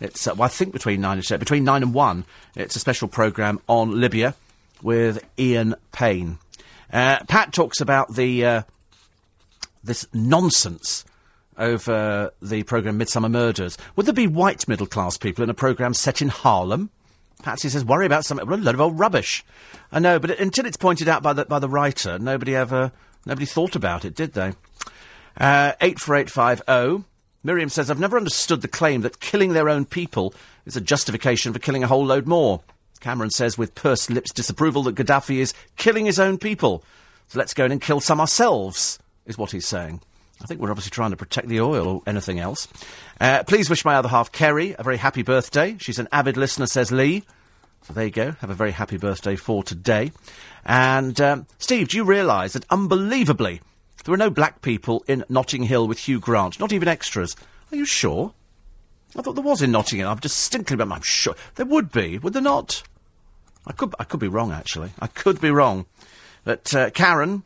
it's 0.00 0.26
uh, 0.26 0.34
well 0.34 0.46
I 0.46 0.48
think 0.48 0.72
between 0.72 1.00
nine 1.00 1.18
and 1.18 1.38
between 1.38 1.62
nine 1.62 1.84
and 1.84 1.94
one, 1.94 2.24
it's 2.56 2.74
a 2.74 2.80
special 2.80 3.06
program 3.06 3.60
on 3.68 4.00
Libya 4.00 4.34
with 4.82 5.24
Ian 5.38 5.76
Payne. 5.92 6.38
Uh, 6.92 7.20
Pat 7.28 7.52
talks 7.52 7.80
about 7.80 8.14
the 8.16 8.44
uh, 8.44 8.62
this 9.84 10.06
nonsense 10.12 11.04
over 11.56 12.32
the 12.42 12.62
programme 12.64 12.98
Midsomer 12.98 13.30
Murders. 13.30 13.78
Would 13.96 14.06
there 14.06 14.12
be 14.12 14.26
white 14.26 14.66
middle 14.66 14.86
class 14.86 15.16
people 15.16 15.44
in 15.44 15.50
a 15.50 15.54
programme 15.54 15.94
set 15.94 16.20
in 16.20 16.28
Harlem? 16.28 16.90
Patsy 17.42 17.68
says, 17.68 17.84
worry 17.84 18.06
about 18.06 18.24
something. 18.24 18.48
A 18.48 18.56
load 18.56 18.74
of 18.74 18.80
old 18.80 18.98
rubbish. 18.98 19.44
I 19.92 19.98
know, 19.98 20.18
but 20.18 20.30
until 20.40 20.66
it's 20.66 20.76
pointed 20.76 21.08
out 21.08 21.22
by 21.22 21.32
the, 21.32 21.44
by 21.44 21.58
the 21.58 21.68
writer, 21.68 22.18
nobody 22.18 22.56
ever, 22.56 22.90
nobody 23.26 23.46
thought 23.46 23.76
about 23.76 24.04
it, 24.04 24.14
did 24.14 24.32
they? 24.32 24.54
Uh, 25.36 25.72
84850. 25.80 27.04
Miriam 27.42 27.68
says, 27.68 27.90
I've 27.90 28.00
never 28.00 28.16
understood 28.16 28.62
the 28.62 28.68
claim 28.68 29.02
that 29.02 29.20
killing 29.20 29.52
their 29.52 29.68
own 29.68 29.84
people 29.84 30.34
is 30.64 30.76
a 30.76 30.80
justification 30.80 31.52
for 31.52 31.58
killing 31.58 31.84
a 31.84 31.88
whole 31.88 32.06
load 32.06 32.26
more. 32.26 32.62
Cameron 33.00 33.30
says, 33.30 33.58
with 33.58 33.74
pursed 33.74 34.08
lips 34.08 34.32
disapproval, 34.32 34.84
that 34.84 34.94
Gaddafi 34.94 35.36
is 35.36 35.52
killing 35.76 36.06
his 36.06 36.18
own 36.18 36.38
people. 36.38 36.82
So 37.28 37.38
let's 37.38 37.52
go 37.52 37.66
in 37.66 37.72
and 37.72 37.82
kill 37.82 38.00
some 38.00 38.20
ourselves, 38.20 38.98
is 39.26 39.38
what 39.38 39.52
he's 39.52 39.66
saying. 39.66 40.00
I 40.42 40.46
think 40.46 40.60
we're 40.60 40.70
obviously 40.70 40.90
trying 40.90 41.12
to 41.12 41.16
protect 41.16 41.48
the 41.48 41.60
oil 41.60 41.86
or 41.86 42.02
anything 42.06 42.38
else. 42.38 42.68
Uh, 43.20 43.44
please 43.44 43.70
wish 43.70 43.84
my 43.84 43.94
other 43.94 44.08
half, 44.08 44.32
Kerry, 44.32 44.74
a 44.78 44.82
very 44.82 44.96
happy 44.96 45.22
birthday. 45.22 45.76
She's 45.78 45.98
an 45.98 46.08
avid 46.12 46.36
listener, 46.36 46.66
says 46.66 46.90
Lee. 46.90 47.24
So 47.82 47.92
there 47.92 48.04
you 48.04 48.10
go. 48.10 48.32
Have 48.40 48.50
a 48.50 48.54
very 48.54 48.72
happy 48.72 48.96
birthday 48.96 49.36
for 49.36 49.62
today. 49.62 50.12
And 50.64 51.20
um, 51.20 51.46
Steve, 51.58 51.88
do 51.88 51.96
you 51.96 52.04
realise 52.04 52.54
that 52.54 52.64
unbelievably 52.70 53.60
there 54.04 54.12
were 54.12 54.16
no 54.16 54.30
black 54.30 54.62
people 54.62 55.04
in 55.06 55.24
Notting 55.28 55.64
Hill 55.64 55.86
with 55.86 55.98
Hugh 55.98 56.20
Grant, 56.20 56.58
not 56.58 56.72
even 56.72 56.88
extras? 56.88 57.36
Are 57.70 57.76
you 57.76 57.84
sure? 57.84 58.32
I 59.16 59.22
thought 59.22 59.34
there 59.34 59.44
was 59.44 59.62
in 59.62 59.70
Notting 59.70 60.00
Hill. 60.00 60.08
I'm 60.08 60.18
distinctly, 60.18 60.76
I'm 60.80 61.00
sure 61.02 61.34
there 61.54 61.66
would 61.66 61.92
be. 61.92 62.18
Would 62.18 62.32
there 62.32 62.42
not? 62.42 62.82
I 63.66 63.72
could, 63.72 63.94
I 63.98 64.04
could 64.04 64.20
be 64.20 64.28
wrong 64.28 64.52
actually. 64.52 64.92
I 64.98 65.06
could 65.06 65.40
be 65.40 65.50
wrong. 65.50 65.86
But 66.44 66.74
uh, 66.74 66.90
Karen, 66.90 67.44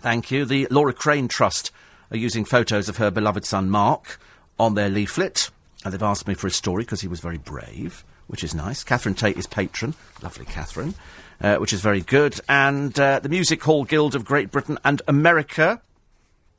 thank 0.00 0.30
you. 0.30 0.44
The 0.44 0.66
Laura 0.70 0.92
Crane 0.92 1.28
Trust 1.28 1.70
are 2.10 2.16
using 2.16 2.44
photos 2.44 2.88
of 2.88 2.98
her 2.98 3.10
beloved 3.10 3.44
son 3.44 3.70
Mark 3.70 4.18
on 4.58 4.74
their 4.74 4.88
leaflet, 4.88 5.50
and 5.84 5.92
they've 5.92 6.02
asked 6.02 6.26
me 6.26 6.34
for 6.34 6.46
a 6.46 6.50
story 6.50 6.84
because 6.84 7.00
he 7.00 7.08
was 7.08 7.20
very 7.20 7.38
brave, 7.38 8.04
which 8.26 8.44
is 8.44 8.54
nice. 8.54 8.84
Catherine 8.84 9.14
Tate 9.14 9.36
is 9.36 9.46
patron, 9.46 9.94
lovely 10.22 10.44
Catherine, 10.44 10.94
uh, 11.40 11.56
which 11.56 11.72
is 11.72 11.80
very 11.80 12.00
good. 12.00 12.40
And 12.48 12.98
uh, 12.98 13.20
the 13.20 13.28
Music 13.28 13.62
Hall 13.62 13.84
Guild 13.84 14.14
of 14.14 14.24
Great 14.24 14.50
Britain 14.50 14.78
and 14.84 15.02
America, 15.08 15.80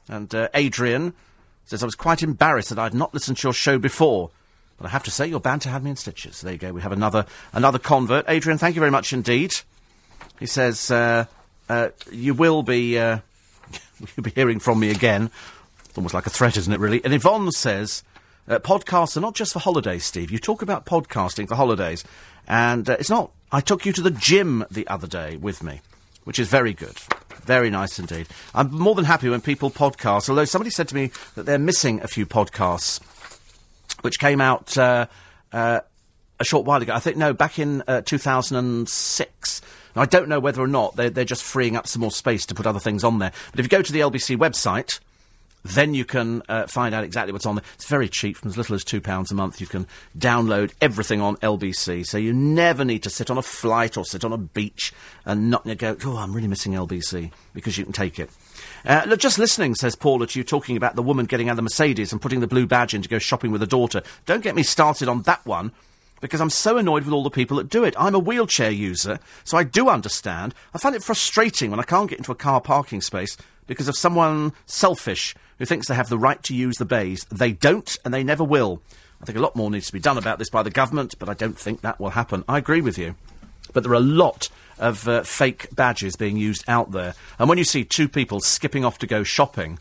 and 0.08 0.34
uh, 0.34 0.50
Adrian 0.54 1.14
says 1.66 1.84
I 1.84 1.86
was 1.86 1.96
quite 1.96 2.24
embarrassed 2.24 2.70
that 2.70 2.80
I'd 2.80 2.94
not 2.94 3.14
listened 3.14 3.38
to 3.38 3.48
your 3.48 3.54
show 3.54 3.78
before. 3.78 4.32
But 4.78 4.88
I 4.88 4.90
have 4.90 5.04
to 5.04 5.12
say, 5.12 5.26
you're 5.26 5.40
bound 5.40 5.64
to 5.64 5.70
have 5.70 5.84
me 5.84 5.90
in 5.90 5.96
stitches. 5.96 6.42
There 6.42 6.54
you 6.54 6.60
go. 6.60 6.72
We 6.72 6.82
have 6.82 6.92
another 6.92 7.26
another 7.52 7.80
convert. 7.80 8.26
Adrian, 8.30 8.60
thank 8.60 8.76
you 8.76 8.80
very 8.80 8.92
much 8.92 9.12
indeed. 9.12 9.56
He 10.40 10.46
says 10.46 10.92
uh, 10.92 11.26
uh, 11.68 11.90
you 12.12 12.34
will 12.34 12.64
be 12.64 12.98
uh, 12.98 13.20
you'll 14.00 14.24
be 14.24 14.32
hearing 14.32 14.60
from 14.60 14.80
me 14.80 14.90
again. 14.90 15.32
It's 15.86 15.98
almost 15.98 16.14
like 16.14 16.28
a 16.28 16.32
threat, 16.32 16.58
isn't 16.58 16.72
it? 16.72 16.80
Really. 16.80 17.04
And 17.04 17.14
Yvonne 17.14 17.52
says 17.52 18.04
uh, 18.48 18.60
podcasts 18.60 19.18
are 19.18 19.22
not 19.22 19.36
just 19.36 19.54
for 19.54 19.60
holidays. 19.60 20.06
Steve, 20.06 20.32
you 20.32 20.40
talk 20.40 20.62
about 20.62 20.86
podcasting 20.86 21.48
for 21.48 21.56
holidays, 21.56 22.04
and 22.48 22.90
uh, 22.90 22.98
it's 23.00 23.10
not. 23.10 23.32
I 23.52 23.62
took 23.62 23.86
you 23.86 23.94
to 23.94 24.02
the 24.02 24.12
gym 24.12 24.66
the 24.70 24.88
other 24.88 25.08
day 25.08 25.38
with 25.38 25.64
me, 25.64 25.82
which 26.24 26.40
is 26.40 26.50
very 26.50 26.74
good. 26.74 26.98
Very 27.44 27.70
nice 27.70 27.98
indeed. 27.98 28.28
I'm 28.54 28.72
more 28.72 28.94
than 28.94 29.06
happy 29.06 29.30
when 29.30 29.40
people 29.40 29.72
podcast, 29.72 30.30
although 30.30 30.46
somebody 30.46 30.70
said 30.70 30.90
to 30.90 30.96
me 30.96 31.12
that 31.36 31.46
they're 31.46 31.58
missing 31.58 32.02
a 32.02 32.08
few 32.08 32.26
podcasts 32.26 33.02
which 34.02 34.20
came 34.20 34.42
out 34.42 34.78
uh, 34.78 35.08
uh, 35.52 35.80
a 36.40 36.44
short 36.44 36.66
while 36.66 36.82
ago. 36.82 36.94
I 36.94 37.00
think, 37.00 37.18
no, 37.18 37.34
back 37.34 37.60
in 37.60 37.84
uh, 37.88 38.02
2006. 38.02 39.62
Now, 39.98 40.04
I 40.04 40.06
don't 40.06 40.30
know 40.30 40.40
whether 40.40 40.62
or 40.62 40.68
not 40.68 40.96
they're, 40.96 41.10
they're 41.10 41.26
just 41.26 41.44
freeing 41.44 41.76
up 41.76 41.88
some 41.88 42.02
more 42.02 42.12
space 42.12 42.46
to 42.46 42.54
put 42.54 42.68
other 42.68 42.80
things 42.80 43.04
on 43.04 43.18
there. 43.18 43.32
But 43.50 43.60
if 43.60 43.66
you 43.66 43.70
go 43.70 43.82
to 43.82 43.92
the 43.92 44.02
LBC 44.02 44.38
website, 44.38 45.00
then 45.64 45.96
you 45.96 46.06
can 46.06 46.44
uh, 46.48 46.68
find 46.68 46.94
out 46.94 47.04
exactly 47.04 47.34
what's 47.34 47.48
on 47.48 47.56
there. 47.56 47.64
It's 47.74 47.88
very 47.88 48.08
cheap, 48.08 48.38
from 48.38 48.50
as 48.50 48.58
little 48.58 48.76
as 48.76 48.84
£2 48.84 49.32
a 49.32 49.34
month. 49.34 49.60
You 49.60 49.66
can 49.66 49.88
download 50.16 50.72
everything 50.82 51.20
on 51.20 51.36
LBC, 51.38 52.06
so 52.06 52.20
you 52.20 52.32
never 52.32 52.86
need 52.86 53.02
to 53.04 53.10
sit 53.10 53.32
on 53.32 53.40
a 53.40 53.42
flight 53.42 53.98
or 53.98 54.06
sit 54.06 54.24
on 54.24 54.32
a 54.32 54.38
beach 54.38 54.94
and 55.26 55.50
not 55.50 55.66
go, 55.80 55.98
oh, 56.06 56.18
I'm 56.18 56.32
really 56.32 56.48
missing 56.48 56.74
LBC, 56.74 57.32
because 57.56 57.80
you 57.80 57.84
can 57.84 57.92
take 57.92 58.20
it. 58.20 58.30
Uh, 58.86 59.04
look, 59.08 59.20
just 59.20 59.40
listening, 59.40 59.74
says 59.74 59.96
Paula, 59.96 60.28
to 60.28 60.40
you 60.40 60.44
talking 60.44 60.78
about 60.78 60.96
the 60.96 61.02
woman 61.02 61.26
getting 61.26 61.50
out 61.50 61.54
of 61.54 61.58
the 61.58 61.64
Mercedes 61.64 62.12
and 62.12 62.22
putting 62.22 62.40
the 62.40 62.48
blue 62.48 62.68
badge 62.68 62.94
in 62.94 63.02
to 63.02 63.10
go 63.10 63.18
shopping 63.18 63.52
with 63.52 63.62
her 63.62 63.68
daughter. 63.68 64.04
Don't 64.28 64.44
get 64.44 64.54
me 64.54 64.62
started 64.62 65.08
on 65.08 65.24
that 65.24 65.44
one 65.44 65.72
because 66.22 66.42
I'm 66.42 66.50
so 66.50 66.78
annoyed 66.78 67.04
with 67.04 67.14
all 67.14 67.24
the 67.24 67.30
people 67.30 67.58
that 67.58 67.70
do 67.70 67.84
it. 67.84 67.96
I'm 67.98 68.16
a 68.16 68.20
wheelchair 68.20 68.72
user, 68.72 69.20
so 69.44 69.58
I 69.58 69.64
do 69.64 69.90
understand. 69.90 70.54
I 70.74 70.78
find 70.78 70.96
it 70.96 71.04
frustrating 71.04 71.72
when 71.72 71.80
I 71.80 71.84
can't 71.84 72.10
get 72.10 72.20
into 72.20 72.32
a 72.32 72.36
car 72.36 72.62
parking 72.62 73.02
space 73.02 73.38
because 73.68 73.88
of 73.88 73.98
someone 73.98 74.54
selfish 74.66 75.36
who 75.60 75.66
thinks 75.66 75.88
they 75.88 75.96
have 75.96 76.10
the 76.10 76.18
right 76.18 76.42
to 76.44 76.56
use 76.56 76.78
the 76.78 76.86
bays. 76.86 77.26
They 77.26 77.52
don't, 77.52 77.98
and 78.04 78.14
they 78.14 78.24
never 78.24 78.44
will. 78.44 78.82
I 79.22 79.26
think 79.26 79.38
a 79.38 79.42
lot 79.42 79.56
more 79.56 79.72
needs 79.72 79.88
to 79.88 79.94
be 79.94 80.00
done 80.00 80.18
about 80.18 80.40
this 80.40 80.50
by 80.50 80.64
the 80.64 80.70
government, 80.70 81.16
but 81.20 81.30
I 81.30 81.34
don't 81.34 81.58
think 81.58 81.82
that 81.82 82.00
will 82.00 82.12
happen. 82.12 82.44
I 82.48 82.58
agree 82.58 82.82
with 82.82 82.98
you. 82.98 83.16
But 83.74 83.84
there 83.84 83.92
are 83.92 83.96
a 83.96 84.00
lot 84.00 84.50
of 84.80 85.08
uh, 85.08 85.24
fake 85.24 85.68
badges 85.76 86.16
being 86.16 86.38
used 86.38 86.64
out 86.68 86.92
there. 86.92 87.16
And 87.40 87.50
when 87.50 87.58
you 87.58 87.64
see 87.64 87.84
two 87.84 88.08
people 88.08 88.40
skipping 88.40 88.86
off 88.86 89.00
to 89.00 89.08
go 89.08 89.24
shopping, 89.24 89.80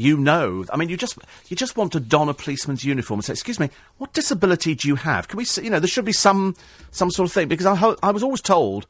you 0.00 0.16
know. 0.16 0.64
I 0.72 0.78
mean, 0.78 0.88
you 0.88 0.96
just 0.96 1.18
you 1.48 1.56
just 1.56 1.76
want 1.76 1.92
to 1.92 2.00
don 2.00 2.30
a 2.30 2.34
policeman's 2.34 2.84
uniform 2.84 3.18
and 3.18 3.24
say, 3.24 3.34
"Excuse 3.34 3.60
me, 3.60 3.68
what 3.98 4.14
disability 4.14 4.74
do 4.74 4.88
you 4.88 4.96
have? 4.96 5.28
Can 5.28 5.36
we, 5.36 5.44
see, 5.44 5.64
you 5.64 5.70
know, 5.70 5.78
there 5.78 5.88
should 5.88 6.06
be 6.06 6.12
some 6.12 6.56
some 6.90 7.10
sort 7.10 7.28
of 7.28 7.32
thing." 7.32 7.48
Because 7.48 7.66
I 7.66 7.74
ho- 7.74 7.98
I 8.02 8.10
was 8.10 8.22
always 8.22 8.40
told 8.40 8.86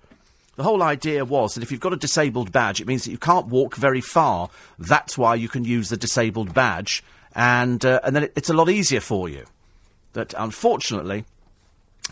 the 0.54 0.62
whole 0.62 0.82
idea 0.82 1.24
was 1.24 1.54
that 1.54 1.64
if 1.64 1.72
you've 1.72 1.80
got 1.80 1.92
a 1.92 1.96
disabled 1.96 2.52
badge, 2.52 2.80
it 2.80 2.86
means 2.86 3.04
that 3.04 3.10
you 3.10 3.18
can't 3.18 3.46
walk 3.46 3.74
very 3.74 4.00
far. 4.00 4.50
That's 4.78 5.18
why 5.18 5.34
you 5.34 5.48
can 5.48 5.64
use 5.64 5.88
the 5.88 5.96
disabled 5.96 6.54
badge, 6.54 7.02
and 7.34 7.84
uh, 7.84 8.00
and 8.04 8.14
then 8.14 8.24
it, 8.24 8.32
it's 8.36 8.50
a 8.50 8.54
lot 8.54 8.70
easier 8.70 9.00
for 9.00 9.28
you. 9.28 9.44
That 10.12 10.32
unfortunately. 10.38 11.24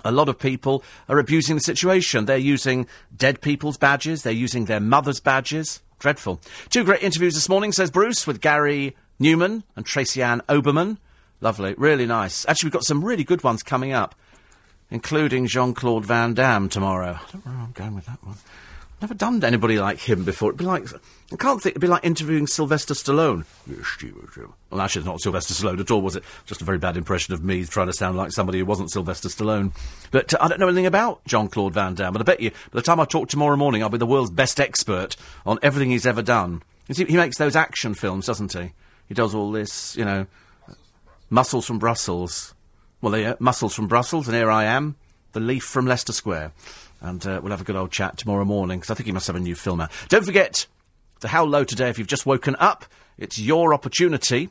A 0.05 0.13
lot 0.13 0.29
of 0.29 0.39
people 0.39 0.85
are 1.09 1.19
abusing 1.19 1.57
the 1.57 1.61
situation. 1.61 2.27
They're 2.27 2.37
using 2.37 2.87
dead 3.17 3.41
people's 3.41 3.77
badges. 3.77 4.23
They're 4.23 4.33
using 4.33 4.67
their 4.67 4.79
mother's 4.79 5.19
badges. 5.19 5.81
Dreadful. 5.99 6.41
Two 6.71 6.85
great 6.85 7.03
interviews 7.03 7.35
this 7.35 7.49
morning, 7.49 7.73
says 7.73 7.91
Bruce, 7.91 8.27
with 8.27 8.41
Gary 8.41 8.97
Numan 9.21 9.65
and 9.77 9.85
Tracy 9.85 10.23
Ann 10.23 10.43
Oberman. 10.49 10.99
Lovely. 11.41 11.75
Really 11.77 12.07
nice. 12.07 12.47
Actually, 12.49 12.69
we've 12.69 12.75
got 12.75 12.85
some 12.85 13.05
really 13.05 13.25
good 13.25 13.43
ones 13.45 13.63
coming 13.63 13.93
up, 13.93 14.15
including 14.91 15.47
Jean 15.47 15.75
Claude 15.75 16.05
Van 16.05 16.35
Damme 16.35 16.69
tomorrow. 16.69 17.19
I 17.21 17.33
don't 17.33 17.47
know 17.47 17.53
where 17.53 17.61
I'm 17.61 17.73
going 17.73 17.95
with 17.95 18.07
that 18.07 18.25
one. 18.25 18.37
Never 19.01 19.15
done 19.15 19.45
anybody 19.45 19.79
like 19.79 20.01
him 20.01 20.25
before. 20.25 20.51
It'd 20.51 20.59
be 20.59 20.65
like 20.65 20.89
I 21.33 21.37
can't 21.37 21.63
think. 21.63 21.73
It'd 21.75 21.81
be 21.81 21.87
like 21.87 22.05
interviewing 22.05 22.47
Sylvester 22.47 22.95
Stallone. 22.95 23.45
Yes, 23.67 23.97
Well, 24.71 24.81
actually, 24.81 25.01
it's 25.01 25.07
not 25.07 25.21
Sylvester 25.21 25.55
Stallone 25.55 25.79
at 25.79 25.91
all, 25.91 26.03
was 26.03 26.17
it? 26.17 26.25
Just 26.47 26.63
a 26.63 26.65
very 26.65 26.79
bad 26.79 26.97
impression 26.97 27.33
of 27.33 27.45
me 27.45 27.65
trying 27.65 27.87
to 27.87 27.93
sound 27.93 28.17
like 28.17 28.33
somebody 28.33 28.59
who 28.59 28.65
wasn't 28.65 28.91
Sylvester 28.91 29.29
Stallone. 29.29 29.73
But 30.11 30.35
uh, 30.35 30.39
I 30.41 30.49
don't 30.49 30.59
know 30.59 30.67
anything 30.67 30.87
about 30.87 31.25
Jean 31.27 31.49
Claude 31.49 31.75
Van 31.75 31.95
Damme. 31.95 32.13
But 32.13 32.23
I 32.23 32.25
bet 32.25 32.41
you, 32.41 32.51
by 32.51 32.57
the 32.73 32.83
time 32.83 32.99
I 32.99 33.05
talk 33.05 33.29
tomorrow 33.29 33.57
morning, 33.57 33.83
I'll 33.83 33.89
be 33.89 33.99
the 33.99 34.07
world's 34.07 34.31
best 34.31 34.59
expert 34.59 35.17
on 35.47 35.59
everything 35.63 35.91
he's 35.91 36.07
ever 36.07 36.23
done. 36.23 36.63
You 36.89 36.95
see, 36.95 37.05
he 37.05 37.17
makes 37.17 37.37
those 37.39 37.55
action 37.55 37.95
films, 37.95 38.27
doesn't 38.27 38.55
he? 38.55 38.73
He 39.07 39.15
does 39.15 39.35
all 39.35 39.53
this, 39.53 39.97
you 39.97 40.05
know, 40.05 40.27
muscles 41.31 41.67
from 41.67 41.79
Brussels. 41.79 42.55
Well, 43.01 43.13
there, 43.13 43.37
muscles 43.39 43.75
from 43.75 43.87
Brussels, 43.87 44.27
and 44.27 44.37
here 44.37 44.51
I 44.51 44.65
am, 44.65 44.97
the 45.33 45.41
leaf 45.41 45.63
from 45.63 45.87
Leicester 45.87 46.13
Square 46.13 46.53
and 47.01 47.25
uh, 47.27 47.41
we'll 47.43 47.51
have 47.51 47.61
a 47.61 47.65
good 47.65 47.77
old 47.77 47.93
chat 47.93 48.17
tomorrow 48.17 48.45
morning 48.45 48.79
because 48.79 48.91
I 48.91 48.95
think 48.95 49.07
he 49.07 49.13
must 49.13 49.27
have 49.27 49.37
a 49.37 49.41
new 49.41 49.55
film 49.55 49.81
out. 49.81 49.91
Don't 50.09 50.25
forget 50.25 50.67
to 51.21 51.29
How 51.29 51.45
Low 51.45 51.65
today 51.65 51.89
if 51.89 51.99
you've 51.99 52.09
just 52.09 52.27
woken 52.27 52.57
up. 52.59 52.85
It's 53.19 53.39
your 53.39 53.75
opportunity 53.75 54.51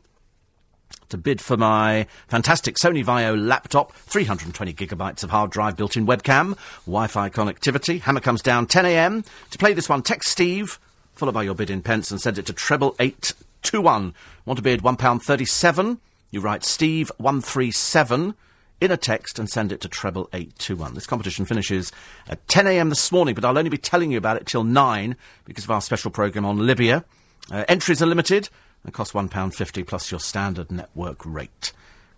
to 1.10 1.18
bid 1.18 1.41
for 1.41 1.58
my 1.58 2.06
fantastic 2.28 2.76
Sony 2.76 3.04
Vaio 3.04 3.38
laptop, 3.38 3.93
320 3.93 4.74
gigabytes 4.74 5.24
of 5.24 5.30
hard 5.30 5.52
drive, 5.52 5.78
built-in 5.78 6.06
webcam, 6.06 6.58
Wi-Fi 6.86 7.30
connectivity. 7.30 8.02
Hammer 8.02 8.20
comes 8.20 8.41
down 8.41 8.68
10 8.68 8.86
a.m. 8.86 9.24
To 9.52 9.58
play 9.58 9.74
this 9.74 9.89
one, 9.89 10.02
text 10.02 10.30
Steve, 10.30 10.80
followed 11.14 11.34
by 11.34 11.43
your 11.43 11.56
bid 11.56 11.70
in 11.70 11.82
pence, 11.82 12.12
and 12.12 12.20
send 12.20 12.38
it 12.38 12.45
to 12.48 12.54
treble 12.54 12.95
eight 13.00 13.34
two 13.62 13.82
one. 13.82 14.14
Want 14.45 14.58
to 14.58 14.64
bid 14.64 14.82
one 14.82 14.98
pound 14.98 15.24
thirty-seven? 15.24 16.00
You 16.32 16.41
write 16.41 16.64
Steve 16.64 17.12
one 17.18 17.41
three 17.41 17.72
seven 17.72 18.36
in 18.80 18.91
a 18.91 18.97
text 18.97 19.39
and 19.39 19.49
send 19.49 19.71
it 19.71 19.82
to 19.82 19.88
treble 19.88 20.30
eight 20.34 20.57
two 20.57 20.75
one. 20.75 20.93
This 20.93 21.07
competition 21.07 21.45
finishes 21.45 21.91
at 22.28 22.45
10 22.47 22.67
a.m. 22.67 22.89
this 22.89 23.11
morning, 23.11 23.36
but 23.36 23.43
I'll 23.43 23.57
only 23.57 23.69
be 23.69 23.78
telling 23.78 24.11
you 24.11 24.17
about 24.17 24.38
it 24.38 24.45
till 24.45 24.63
nine 24.63 25.15
because 25.45 25.63
of 25.63 25.71
our 25.71 25.82
special 25.82 26.11
programme 26.11 26.45
on 26.45 26.65
Libya. 26.65 27.03
Uh, 27.51 27.63
entries 27.67 28.01
are 28.01 28.05
limited 28.05 28.49
and 28.84 28.93
cost 28.93 29.13
£1.50 29.13 29.88
plus 29.88 30.11
your 30.11 30.19
standard 30.19 30.71
network 30.71 31.25
rate. 31.25 31.73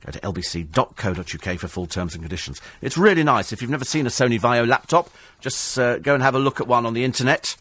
Go 0.06 0.12
to 0.12 0.20
lbc.co.uk 0.20 1.60
for 1.60 1.68
full 1.68 1.88
terms 1.88 2.14
and 2.14 2.24
conditions. 2.24 2.62
It's 2.82 2.98
really 2.98 3.24
nice. 3.24 3.52
If 3.52 3.62
you've 3.62 3.72
never 3.72 3.86
seen 3.86 4.06
a 4.06 4.10
Sony 4.10 4.40
Vaio 4.40 4.68
laptop, 4.68 5.10
just 5.42 5.78
uh, 5.78 5.98
go 5.98 6.14
and 6.14 6.24
have 6.24 6.36
a 6.36 6.40
look 6.40 6.62
at 6.62 6.68
one 6.68 6.86
on 6.86 6.94
the 6.94 7.04
internet. 7.04 7.58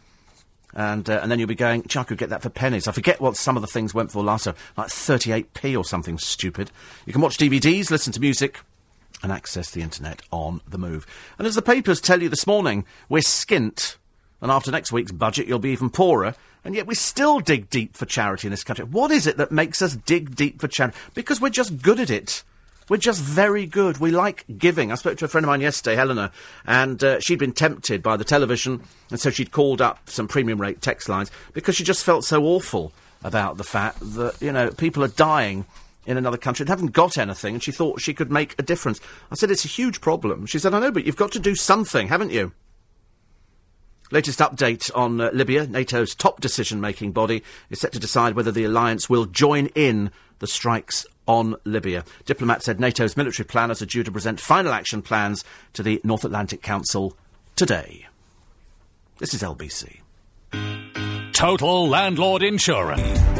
And, 0.74 1.08
uh, 1.08 1.20
and 1.22 1.32
then 1.32 1.38
you'll 1.38 1.48
be 1.48 1.54
going, 1.54 1.82
gee, 1.88 1.98
I 1.98 2.04
could 2.04 2.18
get 2.18 2.28
that 2.28 2.42
for 2.42 2.50
pennies. 2.50 2.86
I 2.86 2.92
forget 2.92 3.20
what 3.20 3.36
some 3.36 3.56
of 3.56 3.62
the 3.62 3.66
things 3.66 3.94
went 3.94 4.12
for 4.12 4.22
last 4.22 4.44
time, 4.44 4.54
like 4.76 4.88
38p 4.88 5.76
or 5.76 5.84
something 5.84 6.18
stupid. 6.18 6.70
You 7.06 7.12
can 7.12 7.22
watch 7.22 7.38
DVDs, 7.38 7.90
listen 7.90 8.12
to 8.12 8.20
music, 8.20 8.60
and 9.22 9.32
access 9.32 9.70
the 9.70 9.82
internet 9.82 10.22
on 10.30 10.60
the 10.68 10.78
move. 10.78 11.06
And 11.38 11.46
as 11.46 11.54
the 11.54 11.62
papers 11.62 12.00
tell 12.00 12.22
you 12.22 12.28
this 12.28 12.46
morning, 12.46 12.84
we're 13.08 13.18
skint 13.18 13.96
And 14.40 14.50
after 14.50 14.70
next 14.70 14.92
week's 14.92 15.12
budget, 15.12 15.48
you'll 15.48 15.58
be 15.58 15.70
even 15.70 15.90
poorer. 15.90 16.34
And 16.64 16.74
yet 16.74 16.86
we 16.86 16.94
still 16.94 17.40
dig 17.40 17.70
deep 17.70 17.96
for 17.96 18.06
charity 18.06 18.46
in 18.46 18.50
this 18.50 18.64
country. 18.64 18.84
What 18.84 19.10
is 19.10 19.26
it 19.26 19.36
that 19.36 19.52
makes 19.52 19.80
us 19.82 19.96
dig 19.96 20.36
deep 20.36 20.60
for 20.60 20.68
charity? 20.68 20.98
Because 21.14 21.40
we're 21.40 21.50
just 21.50 21.82
good 21.82 22.00
at 22.00 22.10
it. 22.10 22.42
We're 22.88 22.96
just 22.96 23.20
very 23.20 23.66
good. 23.66 23.98
We 23.98 24.10
like 24.10 24.44
giving. 24.56 24.90
I 24.90 24.94
spoke 24.94 25.18
to 25.18 25.26
a 25.26 25.28
friend 25.28 25.44
of 25.44 25.48
mine 25.48 25.60
yesterday, 25.60 25.94
Helena, 25.94 26.32
and 26.66 27.02
uh, 27.04 27.20
she'd 27.20 27.38
been 27.38 27.52
tempted 27.52 28.02
by 28.02 28.16
the 28.16 28.24
television, 28.24 28.82
and 29.10 29.20
so 29.20 29.28
she'd 29.28 29.50
called 29.50 29.82
up 29.82 30.08
some 30.08 30.26
premium 30.26 30.58
rate 30.58 30.80
text 30.80 31.06
lines 31.06 31.30
because 31.52 31.76
she 31.76 31.84
just 31.84 32.02
felt 32.02 32.24
so 32.24 32.44
awful 32.44 32.92
about 33.22 33.58
the 33.58 33.64
fact 33.64 33.98
that, 34.00 34.40
you 34.40 34.52
know, 34.52 34.70
people 34.70 35.04
are 35.04 35.08
dying 35.08 35.66
in 36.08 36.16
another 36.16 36.38
country 36.38 36.64
and 36.64 36.70
haven't 36.70 36.92
got 36.92 37.18
anything, 37.18 37.54
and 37.54 37.62
she 37.62 37.70
thought 37.70 38.00
she 38.00 38.14
could 38.14 38.32
make 38.32 38.54
a 38.58 38.62
difference. 38.62 38.98
I 39.30 39.34
said, 39.34 39.50
it's 39.50 39.66
a 39.66 39.68
huge 39.68 40.00
problem. 40.00 40.46
She 40.46 40.58
said, 40.58 40.74
I 40.74 40.80
know, 40.80 40.90
but 40.90 41.04
you've 41.04 41.16
got 41.16 41.32
to 41.32 41.38
do 41.38 41.54
something, 41.54 42.08
haven't 42.08 42.32
you? 42.32 42.52
Latest 44.10 44.38
update 44.38 44.90
on 44.96 45.20
uh, 45.20 45.30
Libya. 45.34 45.66
NATO's 45.66 46.14
top 46.14 46.40
decision 46.40 46.80
making 46.80 47.12
body 47.12 47.42
is 47.68 47.78
set 47.78 47.92
to 47.92 47.98
decide 47.98 48.34
whether 48.34 48.50
the 48.50 48.64
alliance 48.64 49.10
will 49.10 49.26
join 49.26 49.66
in 49.74 50.10
the 50.38 50.46
strikes 50.46 51.04
on 51.26 51.56
Libya. 51.64 52.04
Diplomat 52.24 52.62
said 52.62 52.80
NATO's 52.80 53.18
military 53.18 53.46
planners 53.46 53.82
are 53.82 53.86
due 53.86 54.02
to 54.02 54.10
present 54.10 54.40
final 54.40 54.72
action 54.72 55.02
plans 55.02 55.44
to 55.74 55.82
the 55.82 56.00
North 56.04 56.24
Atlantic 56.24 56.62
Council 56.62 57.14
today. 57.54 58.06
This 59.18 59.34
is 59.34 59.42
LBC. 59.42 60.00
Total 61.34 61.86
Landlord 61.86 62.42
Insurance. 62.42 63.37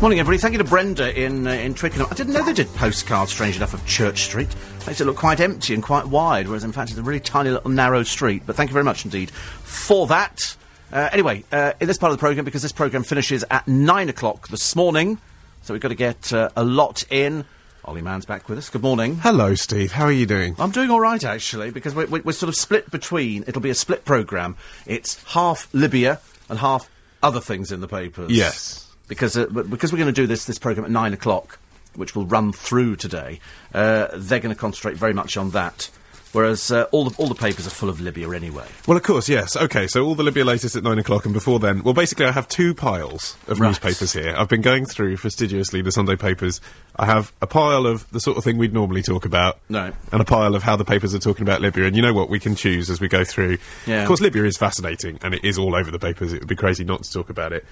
Morning, 0.00 0.18
everybody. 0.18 0.38
Thank 0.38 0.52
you 0.52 0.58
to 0.58 0.64
Brenda 0.64 1.14
in 1.14 1.46
uh, 1.46 1.50
in 1.50 1.74
Twickenham. 1.74 2.06
I 2.10 2.14
didn't 2.14 2.32
know 2.32 2.42
they 2.42 2.54
did 2.54 2.68
postcards, 2.68 3.32
strange 3.32 3.56
enough, 3.56 3.74
of 3.74 3.84
Church 3.86 4.22
Street. 4.22 4.48
Makes 4.86 5.02
it 5.02 5.04
look 5.04 5.16
quite 5.16 5.40
empty 5.40 5.74
and 5.74 5.82
quite 5.82 6.06
wide, 6.06 6.48
whereas 6.48 6.64
in 6.64 6.72
fact 6.72 6.90
it's 6.90 6.98
a 6.98 7.02
really 7.02 7.20
tiny 7.20 7.50
little 7.50 7.70
narrow 7.70 8.02
street. 8.02 8.44
But 8.46 8.56
thank 8.56 8.70
you 8.70 8.72
very 8.72 8.84
much 8.84 9.04
indeed 9.04 9.30
for 9.30 10.06
that. 10.06 10.56
Uh, 10.90 11.10
anyway, 11.12 11.44
uh, 11.52 11.74
in 11.80 11.86
this 11.86 11.98
part 11.98 12.12
of 12.12 12.18
the 12.18 12.20
programme, 12.20 12.46
because 12.46 12.62
this 12.62 12.72
programme 12.72 13.02
finishes 13.02 13.44
at 13.50 13.68
nine 13.68 14.08
o'clock 14.08 14.48
this 14.48 14.74
morning, 14.74 15.18
so 15.60 15.74
we've 15.74 15.82
got 15.82 15.88
to 15.88 15.94
get 15.94 16.32
uh, 16.32 16.48
a 16.56 16.64
lot 16.64 17.04
in. 17.10 17.44
Ollie 17.84 18.00
Mann's 18.00 18.24
back 18.24 18.48
with 18.48 18.56
us. 18.56 18.70
Good 18.70 18.82
morning. 18.82 19.16
Hello, 19.16 19.54
Steve. 19.54 19.92
How 19.92 20.04
are 20.04 20.12
you 20.12 20.24
doing? 20.24 20.54
I'm 20.58 20.70
doing 20.70 20.88
all 20.88 21.00
right, 21.00 21.22
actually, 21.22 21.72
because 21.72 21.94
we're, 21.94 22.06
we're, 22.06 22.22
we're 22.22 22.32
sort 22.32 22.48
of 22.48 22.56
split 22.56 22.90
between. 22.90 23.44
It'll 23.46 23.60
be 23.60 23.68
a 23.68 23.74
split 23.74 24.06
programme. 24.06 24.56
It's 24.86 25.22
half 25.24 25.68
Libya 25.74 26.20
and 26.48 26.58
half 26.58 26.88
other 27.22 27.40
things 27.40 27.70
in 27.70 27.82
the 27.82 27.88
papers. 27.88 28.30
Yes. 28.30 28.89
Because 29.10 29.36
uh, 29.36 29.46
because 29.46 29.92
we're 29.92 29.98
going 29.98 30.14
to 30.14 30.18
do 30.22 30.26
this 30.26 30.44
this 30.46 30.58
programme 30.58 30.84
at 30.86 30.90
nine 30.90 31.12
o'clock, 31.12 31.58
which 31.96 32.14
will 32.14 32.24
run 32.26 32.52
through 32.52 32.94
today, 32.96 33.40
uh, 33.74 34.06
they're 34.14 34.38
going 34.40 34.54
to 34.54 34.58
concentrate 34.58 34.96
very 34.96 35.12
much 35.12 35.36
on 35.36 35.50
that. 35.50 35.90
Whereas 36.32 36.70
uh, 36.70 36.84
all 36.92 37.06
the 37.06 37.16
all 37.20 37.26
the 37.26 37.34
papers 37.34 37.66
are 37.66 37.70
full 37.70 37.88
of 37.88 38.00
Libya 38.00 38.30
anyway. 38.30 38.66
Well, 38.86 38.96
of 38.96 39.02
course, 39.02 39.28
yes. 39.28 39.56
Okay, 39.56 39.88
so 39.88 40.04
all 40.04 40.14
the 40.14 40.22
Libya 40.22 40.44
latest 40.44 40.76
at 40.76 40.84
nine 40.84 41.00
o'clock, 41.00 41.24
and 41.24 41.34
before 41.34 41.58
then, 41.58 41.82
well, 41.82 41.92
basically, 41.92 42.24
I 42.26 42.30
have 42.30 42.46
two 42.46 42.72
piles 42.72 43.36
of 43.48 43.58
Right. 43.58 43.66
newspapers 43.70 44.12
here. 44.12 44.32
I've 44.38 44.48
been 44.48 44.60
going 44.60 44.86
through 44.86 45.16
fastidiously 45.16 45.82
the 45.82 45.90
Sunday 45.90 46.14
papers. 46.14 46.60
I 46.94 47.06
have 47.06 47.32
a 47.42 47.48
pile 47.48 47.84
of 47.84 48.08
the 48.12 48.20
sort 48.20 48.38
of 48.38 48.44
thing 48.44 48.58
we'd 48.58 48.72
normally 48.72 49.02
talk 49.02 49.24
about, 49.24 49.58
No. 49.68 49.90
and 50.12 50.20
a 50.22 50.24
pile 50.24 50.54
of 50.54 50.62
how 50.62 50.76
the 50.76 50.84
papers 50.84 51.16
are 51.16 51.18
talking 51.18 51.42
about 51.42 51.60
Libya. 51.62 51.86
And 51.86 51.96
you 51.96 52.02
know 52.02 52.14
what? 52.14 52.30
We 52.30 52.38
can 52.38 52.54
choose 52.54 52.90
as 52.90 53.00
we 53.00 53.08
go 53.08 53.24
through. 53.24 53.58
Yeah. 53.88 54.02
Of 54.02 54.06
course, 54.06 54.20
Libya 54.20 54.44
is 54.44 54.56
fascinating, 54.56 55.18
and 55.22 55.34
it 55.34 55.44
is 55.44 55.58
all 55.58 55.74
over 55.74 55.90
the 55.90 55.98
papers. 55.98 56.32
It 56.32 56.38
would 56.38 56.48
be 56.48 56.54
crazy 56.54 56.84
not 56.84 57.02
to 57.02 57.10
talk 57.12 57.28
about 57.28 57.52
it. 57.52 57.64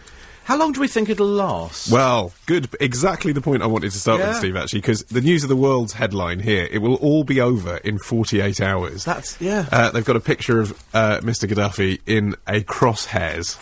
How 0.49 0.57
long 0.57 0.72
do 0.72 0.80
we 0.80 0.88
think 0.88 1.11
it'll 1.11 1.26
last? 1.26 1.92
Well, 1.92 2.32
good. 2.46 2.74
Exactly 2.80 3.32
the 3.32 3.42
point 3.42 3.62
I 3.62 3.66
wanted 3.66 3.92
to 3.92 3.99
start 3.99 4.18
Yeah. 4.20 4.28
with, 4.28 4.38
Steve, 4.38 4.57
actually, 4.57 4.80
because 4.80 5.03
the 5.05 5.20
News 5.20 5.42
of 5.42 5.51
the 5.51 5.57
World's 5.57 5.92
headline 5.92 6.40
here, 6.40 6.66
it 6.70 6.78
will 6.78 6.94
all 6.94 7.22
be 7.22 7.38
over 7.38 7.76
in 7.84 7.99
48 7.99 8.59
hours. 8.59 9.05
That's- 9.05 9.36
yeah. 9.40 9.66
Uh, 9.70 9.90
they've 9.90 10.07
got 10.07 10.16
a 10.16 10.20
picture 10.20 10.59
of 10.59 10.70
uh, 10.94 11.18
Mr. 11.20 11.46
Gaddafi 11.46 12.01
in 12.07 12.34
a 12.46 12.62
crosshairs. 12.62 13.59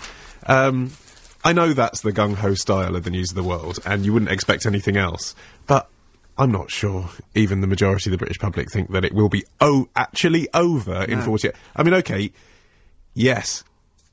Um, 0.48 0.92
I 1.42 1.52
know 1.52 1.72
that's 1.72 2.02
the 2.02 2.12
gung 2.12 2.36
ho 2.36 2.54
style 2.54 2.94
of 2.94 3.02
the 3.02 3.10
News 3.10 3.32
of 3.32 3.34
the 3.34 3.42
World, 3.42 3.80
and 3.84 4.04
you 4.04 4.12
wouldn't 4.12 4.30
expect 4.30 4.64
anything 4.64 4.96
else, 4.96 5.34
but 5.66 5.88
I'm 6.38 6.52
not 6.52 6.70
sure 6.70 7.10
even 7.34 7.62
the 7.62 7.66
majority 7.66 8.10
of 8.10 8.12
the 8.12 8.18
British 8.18 8.38
public 8.38 8.70
think 8.70 8.92
that 8.92 9.04
it 9.04 9.12
will 9.12 9.28
be 9.28 9.42
oh 9.60 9.88
actually 9.96 10.46
over 10.54 11.02
in 11.02 11.20
48. 11.20 11.52
I 11.74 11.82
mean, 11.82 11.94
okay, 11.94 12.30
yes, 13.12 13.64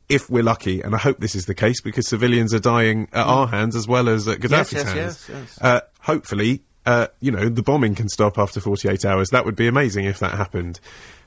if 0.10 0.30
we're 0.30 0.44
lucky, 0.44 0.82
and 0.82 0.94
I 0.94 0.98
hope 0.98 1.20
this 1.20 1.36
is 1.36 1.46
the 1.46 1.56
case 1.56 1.82
because 1.82 2.08
civilians 2.08 2.54
are 2.54 2.60
dying 2.60 3.08
at 3.14 3.26
our 3.26 3.48
hands 3.48 3.76
as 3.76 3.88
well 3.88 4.10
as 4.10 4.28
at 4.28 4.40
Gaddafi's 4.40 4.72
Mm. 4.72 4.74
yes, 4.74 4.84
hands. 4.86 4.96
yes, 4.98 5.30
yes. 5.30 5.58
Uh, 5.62 5.80
hopefully, 6.02 6.62
uh, 6.86 7.08
you 7.22 7.32
know, 7.32 7.48
the 7.50 7.64
bombing 7.64 7.96
can 7.96 8.10
stop 8.10 8.38
after 8.38 8.60
48 8.60 9.06
hours. 9.06 9.30
That 9.30 9.46
would 9.46 9.56
be 9.56 9.68
amazing 9.68 10.06
if 10.06 10.20
that 10.20 10.32
happened. 10.32 10.80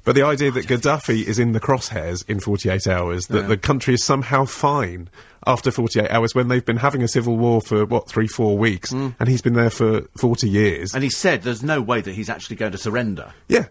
But 0.05 0.15
the 0.15 0.23
idea 0.23 0.53
that 0.53 0.67
Gaddafi 0.69 1.25
is 1.25 1.39
in 1.41 1.51
the 1.51 1.59
crosshairs 1.59 2.25
in 2.29 2.39
48 2.39 2.87
hours, 2.87 3.27
that 3.27 3.49
the 3.49 3.57
country 3.57 3.95
is 3.95 4.05
somehow 4.05 4.45
fine 4.45 5.09
after 5.49 5.73
48 5.73 6.11
hours 6.13 6.33
when 6.33 6.47
they've 6.47 6.65
been 6.65 6.77
having 6.77 7.03
a 7.03 7.09
civil 7.09 7.37
war 7.37 7.61
for, 7.61 7.85
what, 7.87 8.09
three, 8.09 8.29
four 8.29 8.57
weeks, 8.57 8.93
Mm. 8.93 9.15
and 9.19 9.29
he's 9.29 9.43
been 9.43 9.55
there 9.55 9.71
for 9.71 10.03
40 10.17 10.49
years. 10.49 10.95
and 10.95 11.03
he 11.03 11.11
said 11.11 11.43
there's 11.43 11.63
no 11.65 11.81
way 11.81 12.01
that 12.03 12.15
he's 12.15 12.29
actually 12.31 12.55
going 12.57 12.73
to 12.73 12.79
surrender. 12.79 13.33
yeah. 13.49 13.67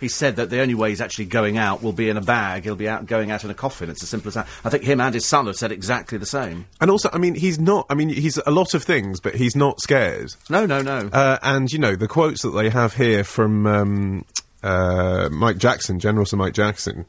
He 0.00 0.08
said 0.08 0.36
that 0.36 0.50
the 0.50 0.60
only 0.60 0.74
way 0.74 0.90
he's 0.90 1.00
actually 1.00 1.26
going 1.26 1.58
out 1.58 1.82
will 1.82 1.92
be 1.92 2.08
in 2.08 2.16
a 2.16 2.20
bag. 2.20 2.64
He'll 2.64 2.76
be 2.76 2.88
out 2.88 3.06
going 3.06 3.30
out 3.30 3.44
in 3.44 3.50
a 3.50 3.54
coffin. 3.54 3.90
It's 3.90 4.02
as 4.02 4.08
simple 4.08 4.28
as 4.28 4.34
that. 4.34 4.48
I 4.64 4.70
think 4.70 4.84
him 4.84 5.00
and 5.00 5.14
his 5.14 5.26
son 5.26 5.46
have 5.46 5.56
said 5.56 5.72
exactly 5.72 6.18
the 6.18 6.26
same. 6.26 6.66
And 6.80 6.90
also, 6.90 7.08
I 7.12 7.18
mean, 7.18 7.34
he's 7.34 7.58
not, 7.58 7.86
I 7.88 7.94
mean, 7.94 8.08
he's 8.08 8.38
a 8.38 8.50
lot 8.50 8.74
of 8.74 8.82
things, 8.82 9.20
but 9.20 9.34
he's 9.34 9.56
not 9.56 9.80
scared. 9.80 10.34
No, 10.48 10.66
no, 10.66 10.82
no. 10.82 11.08
Uh, 11.12 11.38
and 11.42 11.72
you 11.72 11.78
know 11.78 11.96
the 11.96 12.08
quotes 12.08 12.42
that 12.42 12.50
they 12.50 12.70
have 12.70 12.94
here 12.94 13.24
from 13.24 13.66
um, 13.66 14.24
uh, 14.62 15.28
Mike 15.30 15.58
Jackson, 15.58 15.98
General 16.00 16.26
Sir 16.26 16.36
Mike 16.36 16.54
Jackson. 16.54 17.06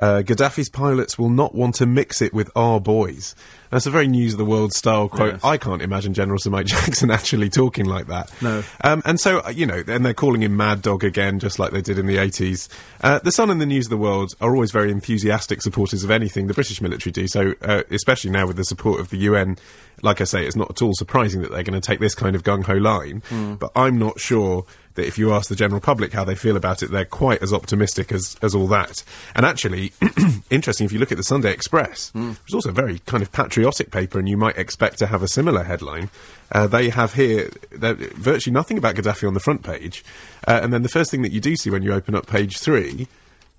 Uh, 0.00 0.22
Gaddafi's 0.22 0.68
pilots 0.68 1.18
will 1.18 1.30
not 1.30 1.54
want 1.54 1.74
to 1.76 1.86
mix 1.86 2.20
it 2.20 2.34
with 2.34 2.50
our 2.54 2.80
boys. 2.80 3.34
That's 3.70 3.86
a 3.86 3.90
very 3.90 4.06
news 4.06 4.34
of 4.34 4.38
the 4.38 4.44
world 4.44 4.72
style 4.72 5.08
quote. 5.08 5.34
Yes. 5.34 5.44
I 5.44 5.56
can't 5.56 5.82
imagine 5.82 6.14
General 6.14 6.38
Sir 6.38 6.50
Mike 6.50 6.66
Jackson 6.66 7.10
actually 7.10 7.48
talking 7.48 7.86
like 7.86 8.06
that. 8.06 8.30
No. 8.42 8.62
Um, 8.82 9.02
and 9.04 9.18
so, 9.18 9.40
uh, 9.40 9.50
you 9.50 9.66
know, 9.66 9.82
and 9.86 10.04
they're 10.04 10.14
calling 10.14 10.42
him 10.42 10.56
Mad 10.56 10.82
Dog 10.82 11.02
again, 11.04 11.38
just 11.38 11.58
like 11.58 11.72
they 11.72 11.80
did 11.80 11.98
in 11.98 12.06
the 12.06 12.16
80s. 12.16 12.68
Uh, 13.02 13.18
the 13.18 13.32
Sun 13.32 13.50
and 13.50 13.60
the 13.60 13.66
News 13.66 13.86
of 13.86 13.90
the 13.90 13.96
World 13.96 14.34
are 14.40 14.54
always 14.54 14.70
very 14.70 14.90
enthusiastic 14.90 15.62
supporters 15.62 16.04
of 16.04 16.10
anything 16.10 16.46
the 16.46 16.54
British 16.54 16.80
military 16.80 17.12
do. 17.12 17.26
So, 17.26 17.54
uh, 17.62 17.82
especially 17.90 18.30
now 18.30 18.46
with 18.46 18.56
the 18.56 18.64
support 18.64 19.00
of 19.00 19.10
the 19.10 19.18
UN, 19.18 19.56
like 20.02 20.20
I 20.20 20.24
say, 20.24 20.46
it's 20.46 20.56
not 20.56 20.70
at 20.70 20.82
all 20.82 20.94
surprising 20.94 21.42
that 21.42 21.50
they're 21.50 21.62
going 21.62 21.80
to 21.80 21.86
take 21.86 22.00
this 22.00 22.14
kind 22.14 22.36
of 22.36 22.42
gung 22.42 22.64
ho 22.64 22.74
line. 22.74 23.22
But 23.58 23.72
I'm 23.74 23.98
not 23.98 24.20
sure 24.20 24.64
that 24.96 25.06
if 25.06 25.16
you 25.18 25.32
ask 25.32 25.48
the 25.48 25.56
general 25.56 25.80
public 25.80 26.12
how 26.12 26.24
they 26.24 26.34
feel 26.34 26.56
about 26.56 26.82
it, 26.82 26.90
they're 26.90 27.04
quite 27.04 27.42
as 27.42 27.52
optimistic 27.52 28.10
as, 28.12 28.36
as 28.42 28.54
all 28.54 28.66
that. 28.68 29.02
And 29.34 29.46
actually, 29.46 29.92
interesting, 30.50 30.84
if 30.84 30.92
you 30.92 30.98
look 30.98 31.12
at 31.12 31.18
the 31.18 31.24
Sunday 31.24 31.52
Express, 31.52 32.12
which 32.14 32.36
is 32.48 32.54
also 32.54 32.70
a 32.70 32.72
very 32.72 32.98
kind 33.06 33.22
of 33.22 33.30
patriotic 33.32 33.90
paper, 33.90 34.18
and 34.18 34.28
you 34.28 34.36
might 34.36 34.56
expect 34.58 34.98
to 34.98 35.06
have 35.06 35.22
a 35.22 35.28
similar 35.28 35.62
headline, 35.64 36.10
uh, 36.52 36.66
they 36.66 36.88
have 36.90 37.14
here 37.14 37.50
virtually 37.70 38.52
nothing 38.52 38.78
about 38.78 38.94
Gaddafi 38.96 39.26
on 39.26 39.34
the 39.34 39.40
front 39.40 39.62
page. 39.62 40.04
Uh, 40.46 40.60
and 40.62 40.72
then 40.72 40.82
the 40.82 40.88
first 40.88 41.10
thing 41.10 41.22
that 41.22 41.32
you 41.32 41.40
do 41.40 41.56
see 41.56 41.70
when 41.70 41.82
you 41.82 41.92
open 41.92 42.14
up 42.14 42.26
page 42.26 42.58
three, 42.58 43.08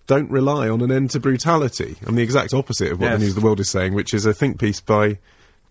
don't 0.08 0.32
rely 0.32 0.70
on 0.70 0.82
an 0.82 0.92
end 0.92 1.12
to 1.12 1.20
brutality. 1.20 1.98
I'm 2.06 2.16
the 2.16 2.24
exact 2.24 2.54
opposite 2.54 2.92
of 2.94 3.00
what 3.00 3.08
Yes. 3.08 3.20
the 3.20 3.26
News 3.26 3.30
of 3.36 3.42
the 3.42 3.46
World 3.46 3.60
is 3.60 3.70
saying, 3.70 3.94
which 3.94 4.14
is 4.14 4.26
a 4.26 4.34
think 4.34 4.60
piece 4.60 4.80
by 4.80 5.18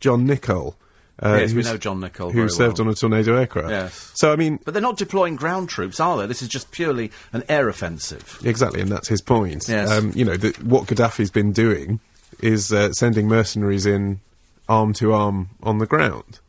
John 0.01 0.27
Nichol. 0.27 0.77
Uh, 1.23 1.39
Yes, 1.41 1.53
we 1.55 1.63
know 1.63 1.77
John 1.79 2.01
Nichol 2.01 2.31
Who 2.31 2.49
served 2.49 2.79
well. 2.79 2.89
on 2.89 2.93
a 2.93 2.97
tornado 2.97 3.37
aircraft. 3.37 3.71
Yes. 3.71 4.13
So, 4.15 4.33
I 4.33 4.37
mean, 4.37 4.59
but 4.65 4.75
they're 4.75 4.83
not 4.83 4.99
deploying 4.99 5.37
ground 5.37 5.69
troops, 5.71 5.99
are 5.99 6.19
they? 6.19 6.27
This 6.27 6.43
is 6.43 6.49
just 6.49 6.71
purely 6.73 7.11
an 7.33 7.43
air 7.49 7.69
offensive. 7.69 8.39
Exactly, 8.45 8.81
and 8.83 8.91
that's 8.91 9.09
his 9.09 9.23
point. 9.23 9.67
Yes. 9.69 9.91
Um, 9.91 10.13
you 10.15 10.25
know, 10.25 10.37
that 10.37 10.63
what 10.63 10.85
Gaddafi's 10.87 11.31
been 11.31 11.53
doing 11.53 12.01
is 12.41 12.71
uh, 12.73 12.93
sending 12.93 13.29
mercenaries 13.29 13.87
in 13.87 14.21
arm 14.69 14.93
to 14.95 15.13
arm 15.15 15.49
on 15.63 15.79
the 15.79 15.87
ground. 15.87 16.41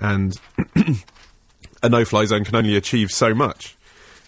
And 0.00 0.38
a 1.82 1.88
no 1.88 2.04
fly 2.04 2.24
zone 2.24 2.44
can 2.44 2.56
only 2.56 2.76
achieve 2.76 3.10
so 3.10 3.34
much. 3.34 3.76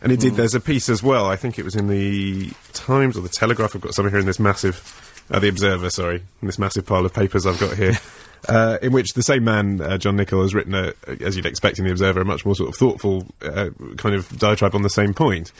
And 0.03 0.12
indeed, 0.12 0.35
there's 0.35 0.55
a 0.55 0.61
piece 0.61 0.89
as 0.89 1.03
well, 1.03 1.26
I 1.26 1.37
think 1.37 1.59
it 1.59 1.64
was 1.64 1.76
in 1.76 1.89
the 1.89 2.51
Times 2.72 3.18
or 3.18 3.20
the 3.20 3.28
Telegraph, 3.28 3.76
I've 3.76 3.83
got 3.83 3.93
something 3.95 4.11
here 4.11 4.20
in 4.20 4.26
this 4.26 4.41
massive, 4.41 5.24
uh, 5.31 5.39
the 5.39 5.49
Observer, 5.49 5.91
sorry, 5.91 6.22
in 6.41 6.47
this 6.47 6.59
massive 6.59 6.87
pile 6.87 7.05
of 7.05 7.12
papers 7.12 7.45
I've 7.45 7.61
got 7.61 7.76
here, 7.76 7.99
uh, 8.49 8.78
in 8.82 8.93
which 8.93 9.12
the 9.14 9.22
same 9.22 9.45
man, 9.45 9.80
uh, 9.80 9.99
John 9.99 10.16
Nichol, 10.16 10.43
has 10.43 10.55
written, 10.55 10.74
a, 10.74 10.93
as 11.20 11.36
you'd 11.36 11.47
expect 11.47 11.78
in 11.78 11.84
the 11.84 11.91
Observer, 11.91 12.20
a 12.20 12.24
much 12.24 12.45
more 12.45 12.55
sort 12.55 12.68
of 12.70 12.76
thoughtful 12.76 13.26
uh, 13.43 13.70
kind 13.97 14.14
of 14.14 14.38
diatribe 14.38 14.74
on 14.74 14.82
the 14.82 14.91
same 14.91 15.14
point. 15.14 15.53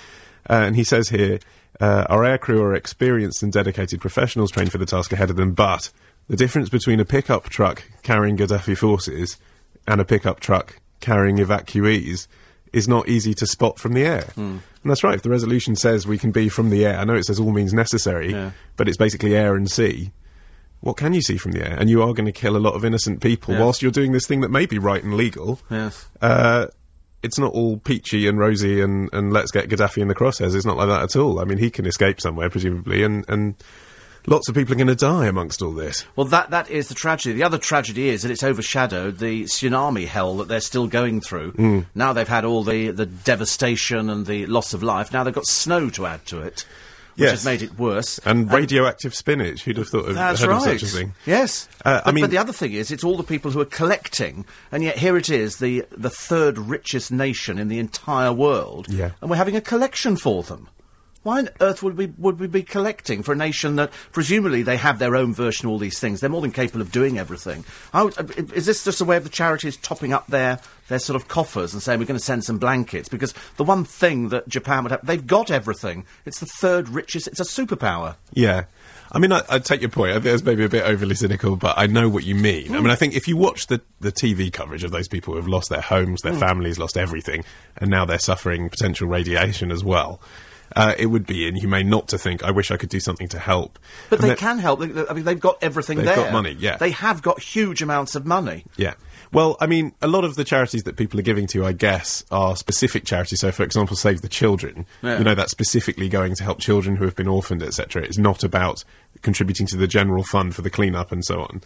Uh, 0.49 0.55
and 0.67 0.77
he 0.77 0.85
says 0.85 1.09
here, 1.11 1.39
uh, 1.81 2.05
our 2.09 2.21
aircrew 2.23 2.61
are 2.61 2.75
experienced 2.75 3.43
and 3.43 3.53
dedicated 3.53 4.01
professionals 4.01 4.51
trained 4.51 4.73
for 4.73 4.79
the 4.79 4.87
task 4.87 5.13
ahead 5.13 5.31
of 5.31 5.37
them, 5.37 5.53
but 5.53 5.91
the 6.29 6.37
difference 6.37 6.69
between 6.69 7.01
a 7.01 7.05
pickup 7.05 7.49
truck 7.49 7.85
carrying 8.03 8.37
Gaddafi 8.37 8.77
forces 8.77 9.37
and 9.87 10.01
a 10.01 10.05
pickup 10.05 10.41
truck 10.41 10.77
carrying 11.01 11.37
evacuees 11.39 12.27
is 12.73 12.87
not 12.87 13.09
easy 13.09 13.35
to 13.35 13.47
spot 13.47 13.79
from 13.79 13.95
the 13.95 14.05
air. 14.05 14.31
And 14.37 14.61
that's 14.85 15.03
right. 15.03 15.15
If 15.17 15.23
the 15.23 15.31
resolution 15.31 15.75
says 15.75 16.07
we 16.07 16.19
can 16.19 16.31
be 16.31 16.49
from 16.49 16.71
the 16.71 16.87
air, 16.87 16.99
I 16.99 17.05
know 17.05 17.15
it 17.15 17.25
says 17.25 17.41
all 17.41 17.51
means 17.53 17.73
necessary, 17.75 18.31
Yeah. 18.33 18.53
but 18.77 18.89
it's 18.89 18.97
basically 18.97 19.35
air 19.37 19.57
and 19.57 19.69
sea. 19.71 20.13
What 20.81 20.97
can 20.97 21.13
you 21.13 21.23
see 21.23 21.37
from 21.37 21.53
the 21.53 21.67
air? 21.69 21.77
And 21.79 21.91
you 21.91 22.03
are 22.03 22.15
going 22.15 22.27
to 22.27 22.33
kill 22.33 22.57
a 22.57 22.59
lot 22.59 22.75
of 22.75 22.85
innocent 22.85 23.21
people 23.21 23.55
Yes. 23.55 23.61
whilst 23.61 23.83
you're 23.83 23.91
doing 23.91 24.13
this 24.13 24.27
thing 24.27 24.41
that 24.41 24.51
may 24.51 24.67
be 24.67 24.79
right 24.79 25.03
and 25.03 25.15
legal. 25.15 25.61
Yes. 25.71 26.07
Uh, 26.23 26.67
it's 27.23 27.39
not 27.39 27.53
all 27.53 27.77
peachy 27.77 28.27
and 28.27 28.39
rosy 28.39 28.81
and, 28.81 29.11
and 29.13 29.31
let's 29.33 29.51
get 29.51 29.69
Gaddafi 29.69 29.99
in 30.01 30.09
the 30.09 30.15
crosshairs. 30.15 30.55
It's 30.55 30.65
not 30.65 30.79
like 30.79 30.89
that 30.89 31.03
at 31.03 31.17
all. 31.17 31.39
I 31.39 31.45
mean, 31.45 31.59
he 31.59 31.71
can 31.71 31.85
escape 31.85 32.21
somewhere, 32.21 32.49
presumably, 32.49 33.03
and, 33.03 33.27
and 33.29 33.57
Lots 34.27 34.49
of 34.49 34.55
people 34.55 34.75
are 34.75 34.77
going 34.77 34.87
to 34.89 34.95
die 34.95 35.27
amongst 35.27 35.63
all 35.63 35.73
this. 35.73 36.05
Well, 36.15 36.27
that 36.27 36.51
that 36.51 36.71
is 36.71 36.89
the 36.89 36.95
tragedy. 36.95 37.35
The 37.35 37.43
other 37.43 37.57
tragedy 37.59 38.11
is 38.11 38.23
that 38.23 38.31
it's 38.31 38.45
overshadowed 38.45 39.19
the 39.19 39.45
tsunami 39.45 40.07
hell 40.07 40.37
that 40.37 40.49
they're 40.49 40.61
still 40.61 40.87
going 40.87 41.23
through. 41.23 41.53
Hmm. 41.53 41.81
Now 41.95 42.13
they've 42.13 42.29
had 42.29 42.45
all 42.45 42.63
the, 42.63 42.91
the 42.91 43.07
devastation 43.07 44.11
and 44.11 44.27
the 44.27 44.45
loss 44.47 44.75
of 44.75 44.83
life. 44.83 45.13
Now 45.13 45.25
they've 45.25 45.35
got 45.35 45.47
snow 45.47 45.89
to 45.91 46.05
add 46.07 46.27
to 46.27 46.43
it, 46.43 46.67
which 47.21 47.27
Yes. 47.27 47.31
has 47.33 47.45
made 47.45 47.63
it 47.63 47.79
worse. 47.79 48.19
And 48.25 48.51
radioactive 48.53 49.15
spinach. 49.15 49.65
Who'd 49.65 49.77
have 49.77 49.89
thought 49.89 50.09
of, 50.09 50.17
heard 50.17 50.41
right. 50.41 50.57
of 50.57 50.63
such 50.63 50.83
a 50.83 50.87
thing? 50.87 51.15
Yes. 51.27 51.69
Uh, 51.85 52.01
I 52.03 52.07
but, 52.07 52.15
mean- 52.15 52.25
but 52.25 52.31
the 52.31 52.39
other 52.39 52.53
thing 52.53 52.73
is, 52.73 52.91
it's 52.91 53.05
all 53.05 53.17
the 53.17 53.23
people 53.23 53.51
who 53.51 53.61
are 53.61 53.65
collecting, 53.67 54.45
and 54.73 54.83
yet 54.83 54.99
here 54.99 55.17
it 55.17 55.29
is, 55.31 55.59
the 55.59 55.85
the 55.97 56.11
third 56.11 56.59
richest 56.59 57.13
nation 57.13 57.59
in 57.59 57.69
the 57.69 57.79
entire 57.79 58.33
world, 58.33 58.87
Yeah. 58.89 59.11
and 59.21 59.31
we're 59.31 59.37
having 59.37 59.57
a 59.57 59.61
collection 59.61 60.17
for 60.17 60.43
them. 60.43 60.69
Why 61.23 61.41
on 61.41 61.51
earth 61.61 61.83
would 61.83 61.99
we 61.99 62.07
would 62.17 62.41
we 62.41 62.47
be 62.47 62.63
collecting 62.63 63.23
for 63.23 63.33
a 63.33 63.37
nation 63.37 63.77
that 63.77 63.93
presumably 64.11 64.63
they 64.63 64.79
have 64.79 64.99
their 64.99 65.15
own 65.15 65.35
version 65.35 65.67
of 65.67 65.73
all 65.73 65.79
these 65.79 65.99
things? 65.99 66.21
They're 66.21 66.31
more 66.31 66.41
than 66.41 66.51
capable 66.51 66.81
of 66.81 66.91
doing 66.91 67.19
everything. 67.19 67.67
I 67.93 68.05
would- 68.05 68.19
uh, 68.19 68.25
is 68.55 68.65
this 68.65 68.85
just 68.85 69.03
a 69.03 69.05
way 69.05 69.19
of 69.19 69.25
the 69.25 69.29
charities 69.29 69.77
topping 69.77 70.15
up 70.15 70.27
their 70.29 70.61
their 70.91 70.99
sort 70.99 71.17
of 71.17 71.27
coffers 71.27 71.73
and 71.73 71.83
saying 71.83 71.99
we're 71.99 72.05
going 72.05 72.19
to 72.19 72.25
send 72.25 72.45
some 72.45 72.59
blankets? 72.59 73.09
Because 73.09 73.33
the 73.57 73.65
one 73.65 73.85
thing 73.85 74.29
that 74.29 74.47
Japan 74.47 74.83
would 74.83 74.91
have, 74.93 75.07
they've 75.07 75.27
got 75.27 75.51
everything. 75.51 76.05
It's 76.27 76.39
the 76.41 76.47
third 76.47 76.91
richest. 76.91 77.27
It's 77.27 77.41
a 77.41 77.45
superpower. 77.45 78.17
Yeah. 78.35 78.65
I 79.13 79.19
mean, 79.19 79.33
I, 79.33 79.43
I 79.49 79.59
take 79.59 79.81
your 79.81 79.91
point. 79.91 80.11
I 80.11 80.15
think 80.15 80.25
that's 80.27 80.45
maybe 80.45 80.65
a 80.65 80.69
bit 80.69 80.85
overly 80.85 81.15
cynical, 81.17 81.57
but 81.57 81.77
I 81.79 81.87
know 81.87 82.09
what 82.09 82.25
you 82.25 82.35
mean. 82.35 82.77
I 82.77 82.81
mean, 82.81 82.91
I 82.91 82.95
think 82.95 83.15
if 83.15 83.27
you 83.27 83.37
watch 83.37 83.67
the, 83.67 83.81
the 84.01 84.13
TV 84.13 84.53
coverage 84.53 84.85
of 84.85 84.93
those 84.93 85.09
people 85.09 85.33
who 85.33 85.39
have 85.41 85.49
lost 85.49 85.69
their 85.71 85.81
homes, 85.81 86.21
their 86.23 86.35
families, 86.35 86.79
lost 86.79 86.97
everything, 86.97 87.43
and 87.79 87.91
now 87.91 88.05
they're 88.05 88.21
suffering 88.21 88.69
potential 88.69 89.09
radiation 89.09 89.73
as 89.73 89.83
well, 89.83 90.21
uh, 90.77 90.95
it 90.97 91.07
would 91.07 91.27
be 91.27 91.49
inhumane 91.49 91.91
not 91.91 92.07
to 92.07 92.19
think, 92.19 92.45
I 92.45 92.53
wish 92.53 92.71
I 92.71 92.77
could 92.77 92.89
do 92.91 93.01
something 93.01 93.27
to 93.31 93.39
help. 93.41 93.81
But 94.09 94.21
And 94.21 94.31
they 94.31 94.37
can 94.37 94.61
help. 94.61 94.81
I 94.81 95.13
mean, 95.13 95.25
they've 95.25 95.41
got 95.41 95.59
everything 95.61 95.97
They've 95.97 96.07
there. 96.07 96.15
got 96.15 96.33
money, 96.33 96.55
yeah. 96.61 96.77
They 96.77 96.93
have 96.93 97.21
got 97.23 97.43
huge 97.43 97.83
amounts 97.83 98.15
of 98.15 98.25
money. 98.25 98.65
Yeah. 98.77 98.95
Well, 99.33 99.57
I 99.61 99.67
mean, 99.67 99.93
a 100.03 100.09
lot 100.09 100.25
of 100.25 100.35
the 100.35 100.43
charities 100.43 100.83
that 100.85 100.97
people 100.97 101.21
are 101.21 101.23
giving 101.23 101.47
to, 101.49 101.65
I 101.65 101.73
guess, 101.73 102.25
are 102.33 102.57
specific 102.57 103.05
charities. 103.05 103.41
So, 103.41 103.53
for 103.53 103.63
example, 103.63 103.97
Save 103.97 104.23
the 104.23 104.29
Children. 104.29 104.87
Yeah. 105.03 105.19
You 105.19 105.25
know, 105.25 105.35
that's 105.35 105.53
specifically 105.53 106.09
going 106.09 106.35
to 106.35 106.45
help 106.45 106.59
children 106.59 106.97
who 106.97 107.05
have 107.05 107.15
been 107.15 107.29
orphaned, 107.29 107.63
etc. 107.63 108.03
It's 108.03 108.19
not 108.19 108.43
about 108.43 108.85
contributing 109.23 109.67
to 109.69 109.77
the 109.77 109.87
general 109.87 110.25
fund 110.25 110.55
for 110.55 110.63
the 110.63 110.71
cleanup 110.71 111.13
and 111.13 111.25
so 111.25 111.43
on. 111.43 111.61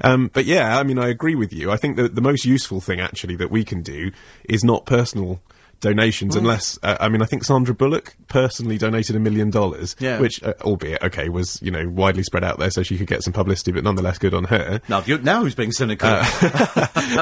Um, 0.00 0.30
but 0.32 0.44
yeah, 0.44 0.78
I 0.78 0.84
mean, 0.84 0.98
I 0.98 1.08
agree 1.08 1.34
with 1.34 1.52
you. 1.52 1.72
I 1.72 1.76
think 1.76 1.96
that 1.96 2.14
the 2.14 2.20
most 2.20 2.44
useful 2.44 2.80
thing 2.80 3.00
actually 3.00 3.34
that 3.36 3.50
we 3.50 3.64
can 3.64 3.82
do 3.82 4.12
is 4.44 4.62
not 4.62 4.86
personal 4.86 5.40
donations 5.80 6.34
Mm. 6.34 6.38
unless 6.40 6.78
uh, 6.82 6.96
I 7.00 7.08
mean 7.08 7.22
I 7.22 7.24
think 7.24 7.44
Sandra 7.44 7.74
Bullock 7.74 8.16
personally 8.26 8.78
donated 8.78 9.14
a 9.14 9.20
million 9.20 9.48
dollars 9.50 9.94
Yeah. 10.00 10.18
which 10.18 10.42
uh, 10.42 10.54
albeit 10.62 11.02
okay 11.04 11.28
was 11.28 11.60
you 11.62 11.70
know 11.70 11.88
widely 11.88 12.24
spread 12.24 12.42
out 12.42 12.58
there 12.58 12.70
so 12.70 12.82
she 12.82 12.98
could 12.98 13.06
get 13.06 13.22
some 13.22 13.32
publicity 13.32 13.70
but 13.72 13.84
nonetheless 13.84 14.18
good 14.18 14.34
on 14.34 14.44
her 14.44 14.80
Now, 14.88 15.02
you, 15.06 15.18
now 15.18 15.42
who's 15.42 15.54
being 15.54 15.70
cynical? 15.72 16.08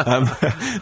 um, 0.07 0.25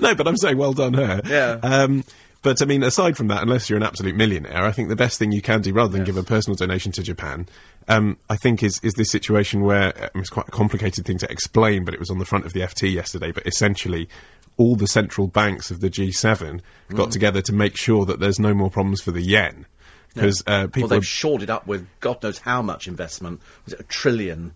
no, 0.01 0.15
but 0.15 0.27
I'm 0.27 0.37
saying 0.37 0.57
well 0.57 0.73
done 0.73 0.95
her. 0.95 1.21
Yeah. 1.27 1.59
Um, 1.63 2.05
but 2.43 2.61
I 2.61 2.67
mean, 2.67 2.83
aside 2.83 3.17
from 3.17 3.29
that, 3.29 3.43
unless 3.43 3.71
you're 3.71 3.79
an 3.79 3.83
absolute 3.83 4.15
millionaire, 4.15 4.65
I 4.65 4.71
think 4.73 4.91
the 4.91 4.97
best 4.97 5.19
thing 5.19 5.33
you 5.33 5.41
can 5.41 5.63
do, 5.63 5.73
rather 5.73 5.93
than 5.93 6.05
give 6.05 6.19
a 6.19 6.23
personal 6.23 6.55
donation 6.57 6.93
to 6.93 7.03
Japan, 7.03 7.47
um, 7.89 8.19
I 8.29 8.37
think 8.37 8.63
is 8.63 8.79
is 8.83 8.93
this 8.95 9.11
situation 9.11 9.63
where 9.63 9.95
um, 10.15 10.21
it's 10.21 10.29
quite 10.31 10.49
a 10.49 10.51
complicated 10.51 11.07
thing 11.07 11.17
to 11.19 11.31
explain, 11.33 11.85
but 11.87 11.95
it 11.95 12.01
was 12.01 12.11
on 12.11 12.19
the 12.19 12.27
front 12.27 12.45
of 12.45 12.53
the 12.53 12.61
FT 12.61 12.93
yesterday. 12.93 13.33
But 13.33 13.47
essentially, 13.47 14.11
all 14.57 14.77
the 14.77 14.87
central 14.87 15.27
banks 15.27 15.71
of 15.71 15.81
the 15.81 15.91
G7 15.91 16.61
Mm. 16.91 16.97
got 16.97 17.11
together 17.11 17.41
to 17.43 17.53
make 17.53 17.77
sure 17.77 18.05
that 18.05 18.21
there's 18.21 18.39
no 18.39 18.53
more 18.55 18.71
problems 18.71 19.01
for 19.01 19.11
the 19.11 19.23
yen. 19.23 19.67
Because 20.15 20.43
uh, 20.43 20.45
well, 20.47 20.69
people, 20.69 20.89
they've 20.89 21.01
are- 21.01 21.05
shored 21.05 21.43
it 21.43 21.51
up 21.51 21.67
with 21.67 21.87
God 22.01 22.23
knows 22.23 22.39
how 22.39 22.63
much 22.63 22.87
investment. 22.87 23.41
Was 23.65 23.75
it 23.75 23.81
a 23.81 23.85
trillion? 23.85 24.53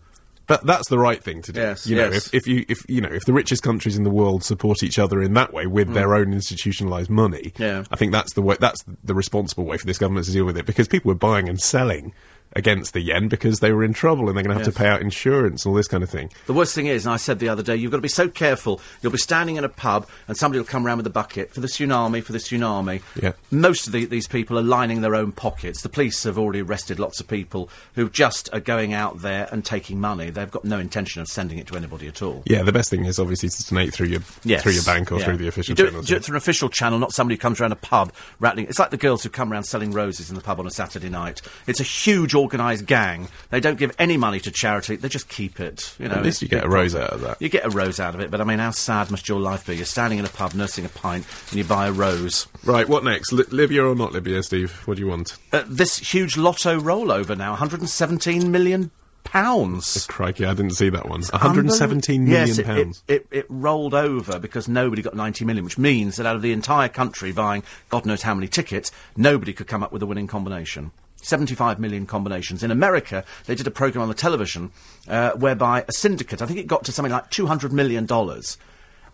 But 0.47 0.65
that's 0.65 0.89
the 0.89 0.99
right 0.99 1.23
thing 1.23 1.43
to 1.43 1.53
do. 1.53 1.61
Yes, 1.61 1.87
you 1.87 1.95
know, 1.97 2.09
yes. 2.11 2.29
if, 2.29 2.35
if 2.35 2.47
you 2.47 2.65
if 2.69 2.79
you 2.89 3.01
know 3.03 3.11
if 3.11 3.25
the 3.27 3.33
richest 3.35 3.63
countries 3.63 3.97
in 3.99 4.05
the 4.05 4.11
world 4.11 4.43
support 4.45 4.83
each 4.83 4.99
other 4.99 5.21
in 5.21 5.35
that 5.35 5.53
way 5.53 5.67
with 5.67 5.93
their 5.93 6.15
own 6.15 6.33
institutionalized 6.33 7.11
money, 7.11 7.53
Mm. 7.57 7.59
Yeah. 7.59 7.85
I 7.91 7.97
think 7.97 8.13
that's 8.13 8.33
the 8.35 8.41
way 8.43 8.57
that's 8.59 8.83
the 9.05 9.15
responsible 9.15 9.65
way 9.67 9.77
for 9.79 9.85
this 9.87 9.99
government 9.99 10.25
to 10.27 10.33
deal 10.33 10.45
with 10.47 10.57
it 10.57 10.65
because 10.65 10.89
people 10.89 11.11
were 11.11 11.15
buying 11.17 11.49
and 11.51 11.61
selling 11.61 12.15
against 12.59 12.93
the 12.93 13.01
yen 13.01 13.29
because 13.29 13.61
they 13.61 13.73
were 13.73 13.85
in 13.85 13.93
trouble 13.95 14.29
and 14.29 14.37
they're 14.37 14.45
going 14.45 14.55
to 14.57 14.59
have 14.59 14.67
Yes. 14.67 14.75
to 14.75 14.79
pay 14.79 14.89
out 14.89 15.01
insurance 15.01 15.65
and 15.65 15.71
all 15.71 15.77
this 15.77 15.89
kind 15.89 16.03
of 16.03 16.11
thing. 16.11 16.29
The 16.47 16.53
worst 16.53 16.75
thing 16.75 16.87
is, 16.87 17.07
and 17.07 17.13
I 17.15 17.17
said 17.17 17.39
the 17.39 17.49
other 17.49 17.63
day, 17.63 17.77
you've 17.77 17.91
got 17.91 17.99
to 17.99 18.03
be 18.03 18.09
so 18.09 18.29
careful. 18.29 18.81
You'll 19.01 19.13
be 19.13 19.19
standing 19.19 19.57
in 19.57 19.65
a 19.65 19.69
pub 19.69 20.07
and 20.27 20.37
somebody 20.37 20.59
will 20.59 20.67
come 20.67 20.87
around 20.87 20.99
with 20.99 21.07
a 21.07 21.11
bucket 21.11 21.55
for 21.55 21.61
the 21.61 21.69
tsunami, 21.69 22.23
for 22.23 22.33
the 22.33 22.39
tsunami. 22.39 23.01
Yeah. 23.21 23.33
Most 23.51 23.87
of 23.87 23.93
the, 23.93 24.05
these 24.05 24.27
people 24.27 24.59
are 24.59 24.63
lining 24.63 25.01
their 25.01 25.15
own 25.15 25.33
pockets. 25.33 25.83
The 25.83 25.89
police 25.89 26.23
have 26.25 26.37
already 26.39 26.61
arrested 26.61 26.99
lots 26.99 27.21
of 27.21 27.29
people 27.29 27.71
who 27.95 28.11
just 28.11 28.51
are 28.53 28.61
going 28.61 28.93
out 28.93 29.23
there 29.23 29.49
and 29.53 29.65
taking 29.65 30.01
money. 30.01 30.31
They've 30.31 30.51
got 30.51 30.65
no 30.65 30.79
intention 30.79 31.23
of 31.23 31.29
sending 31.29 31.59
it 31.59 31.67
to 31.69 31.77
anybody 31.77 32.09
at 32.09 32.21
all. 32.23 32.43
Yeah, 32.47 32.63
the 32.65 32.73
best 32.73 32.91
thing 32.91 33.05
is 33.05 33.19
obviously 33.19 33.49
to 33.51 33.65
donate 33.69 33.95
through 33.95 34.09
your 34.09 34.21
Yes. 34.45 34.63
through 34.63 34.73
your 34.73 34.83
bank 34.85 35.13
or 35.13 35.19
Yeah. 35.21 35.25
through 35.27 35.37
the 35.39 35.49
official 35.49 35.75
do, 35.77 35.87
channels. 35.87 36.07
It, 36.07 36.09
do 36.09 36.17
it 36.17 36.25
through 36.25 36.35
an 36.35 36.39
official 36.39 36.69
channel, 36.69 36.99
not 36.99 37.13
somebody 37.13 37.37
who 37.37 37.41
comes 37.41 37.61
around 37.61 37.73
a 37.73 37.77
pub 37.77 38.13
rattling. 38.41 38.67
It's 38.67 38.79
like 38.81 38.91
the 38.91 38.97
girls 38.97 39.23
who 39.23 39.29
come 39.29 39.53
around 39.53 39.65
selling 39.65 39.93
roses 39.93 40.29
in 40.29 40.35
the 40.37 40.43
pub 40.43 40.59
on 40.59 40.67
a 40.67 40.71
Saturday 40.71 41.09
night. 41.09 41.41
It's 41.69 41.79
a 41.81 41.85
huge 41.85 42.35
organised 42.49 42.87
gang. 42.87 43.29
They 43.51 43.61
don't 43.61 43.79
give 43.79 43.95
any 43.99 44.17
money 44.17 44.41
to 44.41 44.51
charity. 44.51 44.97
They 44.97 45.09
just 45.09 45.29
keep 45.29 45.61
it. 45.61 45.95
You 45.99 46.09
know, 46.09 46.15
At 46.15 46.23
least 46.23 46.41
you 46.41 46.49
get 46.49 46.65
a 46.65 46.69
rose 46.69 46.95
out 46.95 47.11
of 47.11 47.21
that. 47.21 47.41
You 47.43 47.49
get 47.51 47.67
a 47.67 47.71
rose 47.71 48.01
out 48.01 48.15
of 48.15 48.21
it, 48.21 48.31
but 48.31 48.41
I 48.41 48.45
mean, 48.45 48.59
how 48.59 48.71
sad 48.71 49.11
must 49.11 49.29
your 49.29 49.39
life 49.41 49.67
be? 49.67 49.77
You're 49.77 49.85
standing 49.85 50.19
in 50.19 50.25
a 50.25 50.29
pub 50.31 50.55
nursing 50.55 50.85
a 50.87 50.89
pint 50.89 51.27
and 51.51 51.59
you 51.59 51.65
buy 51.65 51.89
a 51.89 51.93
rose. 51.93 52.47
Right, 52.65 52.89
what 52.89 53.05
next? 53.05 53.33
Li- 53.33 53.45
Libya 53.51 53.85
or 53.85 53.95
not 53.95 54.13
Libya, 54.13 54.43
Steve? 54.43 54.73
What 54.87 54.97
do 54.97 55.03
you 55.03 55.09
want? 55.09 55.37
Uh, 55.53 55.65
this 55.67 55.99
huge 55.99 56.37
lotto 56.39 56.81
rollover 56.81 57.37
now, 57.37 57.51
117 57.51 58.51
million 58.51 58.91
pounds. 59.25 60.07
Crikey, 60.07 60.47
I 60.47 60.55
didn't 60.55 60.73
see 60.73 60.89
that 60.89 61.07
one. 61.09 61.21
117 61.23 62.21
Unbelievable. 62.23 62.31
million 62.33 62.49
yes, 62.49 62.59
it- 62.59 62.65
pounds. 62.67 63.03
It, 63.09 63.27
it, 63.31 63.39
it 63.41 63.47
rolled 63.49 63.93
over 63.95 64.39
because 64.39 64.69
nobody 64.69 65.03
got 65.03 65.15
90 65.15 65.45
million, 65.45 65.65
which 65.65 65.77
means 65.79 66.17
that 66.17 66.25
out 66.27 66.37
of 66.37 66.43
the 66.43 66.53
entire 66.53 66.89
country 66.89 67.33
buying 67.33 67.63
God 67.91 68.07
knows 68.07 68.23
how 68.23 68.35
many 68.35 68.49
tickets, 68.49 68.91
nobody 69.17 69.53
could 69.53 69.67
come 69.67 69.83
up 69.83 69.93
with 69.93 70.03
a 70.03 70.07
winning 70.07 70.27
combination. 70.29 70.93
75 71.23 71.79
million 71.79 72.07
combinations. 72.07 72.63
In 72.63 72.71
America, 72.71 73.25
they 73.47 73.55
did 73.55 73.67
a 73.67 73.71
program 73.71 74.03
on 74.03 74.09
the 74.09 74.15
television 74.15 74.71
uh, 75.09 75.33
whereby 75.33 75.85
a 75.89 75.93
syndicate, 75.93 76.43
I 76.43 76.47
think 76.47 76.59
it 76.59 76.67
got 76.67 76.85
to 76.85 76.93
something 76.93 77.13
like 77.13 77.31
$200 77.31 77.73
million, 77.73 78.07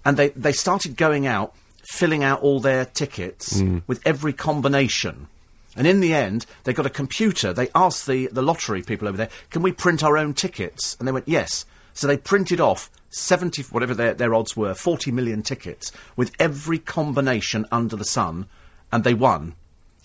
and 0.04 0.16
they, 0.16 0.28
they 0.30 0.52
started 0.52 0.96
going 0.96 1.26
out, 1.26 1.54
filling 1.82 2.22
out 2.22 2.42
all 2.42 2.60
their 2.60 2.84
tickets 2.84 3.62
with 3.86 4.00
every 4.06 4.32
combination. 4.32 5.28
And 5.76 5.86
in 5.86 6.00
the 6.00 6.14
end, 6.14 6.46
they 6.64 6.72
got 6.72 6.86
a 6.86 6.90
computer. 6.90 7.52
They 7.52 7.68
asked 7.74 8.06
the, 8.06 8.28
the 8.28 8.42
lottery 8.42 8.82
people 8.82 9.08
over 9.08 9.16
there, 9.16 9.30
can 9.50 9.62
we 9.62 9.72
print 9.72 10.04
our 10.04 10.16
own 10.16 10.34
tickets? 10.34 10.96
And 10.98 11.08
they 11.08 11.12
went, 11.12 11.28
yes. 11.28 11.64
So 11.94 12.06
they 12.06 12.16
printed 12.16 12.60
off 12.60 12.90
70, 13.10 13.62
whatever 13.64 13.94
their, 13.94 14.14
their 14.14 14.34
odds 14.34 14.56
were, 14.56 14.74
40 14.74 15.10
million 15.10 15.42
tickets 15.42 15.92
with 16.16 16.32
every 16.38 16.78
combination 16.78 17.66
under 17.72 17.96
the 17.96 18.04
sun, 18.04 18.46
and 18.92 19.04
they 19.04 19.14
won. 19.14 19.54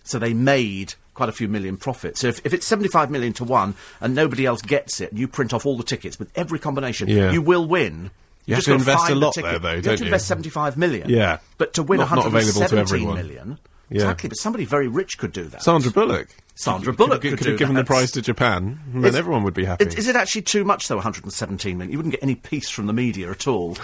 So 0.04 0.18
they 0.18 0.34
made 0.34 0.96
quite 1.20 1.28
a 1.28 1.34
few 1.34 1.50
million 1.50 1.76
profit. 1.76 2.18
So 2.18 2.30
if, 2.30 2.40
if 2.46 2.54
it's 2.54 2.66
75 2.66 3.12
million 3.12 3.34
to 3.34 3.44
one 3.44 3.76
and 4.00 4.16
nobody 4.16 4.46
else 4.46 4.62
gets 4.62 5.02
it, 5.02 5.12
and 5.12 5.20
you 5.20 5.28
print 5.28 5.54
off 5.54 5.66
all 5.66 5.76
the 5.76 5.84
tickets 5.84 6.18
with 6.18 6.32
every 6.34 6.60
combination, 6.60 7.10
Yeah. 7.10 7.32
you 7.34 7.42
will 7.42 7.68
win. 7.68 8.12
You 8.46 8.56
have 8.56 8.64
just 8.64 8.68
to 8.68 8.74
invest 8.76 9.10
a 9.10 9.16
lot 9.16 9.34
ticket. 9.34 9.52
there, 9.52 9.60
though, 9.60 9.76
You 9.76 9.82
don't 9.82 9.92
have 9.92 9.98
to 10.00 10.04
you? 10.06 10.08
invest 10.08 10.28
75 10.28 10.78
million. 10.78 11.10
Yeah. 11.10 11.40
But 11.58 11.74
to 11.74 11.84
win 11.84 12.00
Not- 12.00 12.10
not 12.16 12.26
available 12.28 12.54
to 12.54 12.60
117 12.60 12.80
everyone. 12.80 13.16
million, 13.18 13.60
Yeah. 13.90 13.96
exactly, 14.04 14.30
but 14.30 14.38
somebody 14.38 14.64
very 14.64 14.88
rich 14.88 15.18
could 15.18 15.34
do 15.34 15.44
that. 15.50 15.62
Sandra 15.62 15.92
Bullock. 15.92 16.30
Sandra 16.56 16.94
Bullock 16.94 17.22
could, 17.22 17.32
could 17.32 17.38
could 17.40 17.44
do 17.44 17.50
have 17.52 17.60
given 17.60 17.76
that. 17.76 17.82
the 17.82 17.86
prize 17.86 18.12
to 18.12 18.22
Japan, 18.22 18.80
and 18.94 19.04
then 19.04 19.10
Is- 19.10 19.16
everyone 19.18 19.44
would 19.44 19.54
be 19.54 19.66
happy. 19.66 19.86
Is, 19.88 19.96
is 19.96 20.08
it 20.08 20.16
actually 20.16 20.44
too 20.44 20.64
much, 20.64 20.88
though, 20.88 20.96
117 20.96 21.78
million? 21.78 21.92
You 21.92 21.98
wouldn't 21.98 22.14
get 22.14 22.24
any 22.24 22.36
peace 22.36 22.70
from 22.70 22.88
the 22.88 22.94
media 22.94 23.30
at 23.30 23.46
all. 23.46 23.78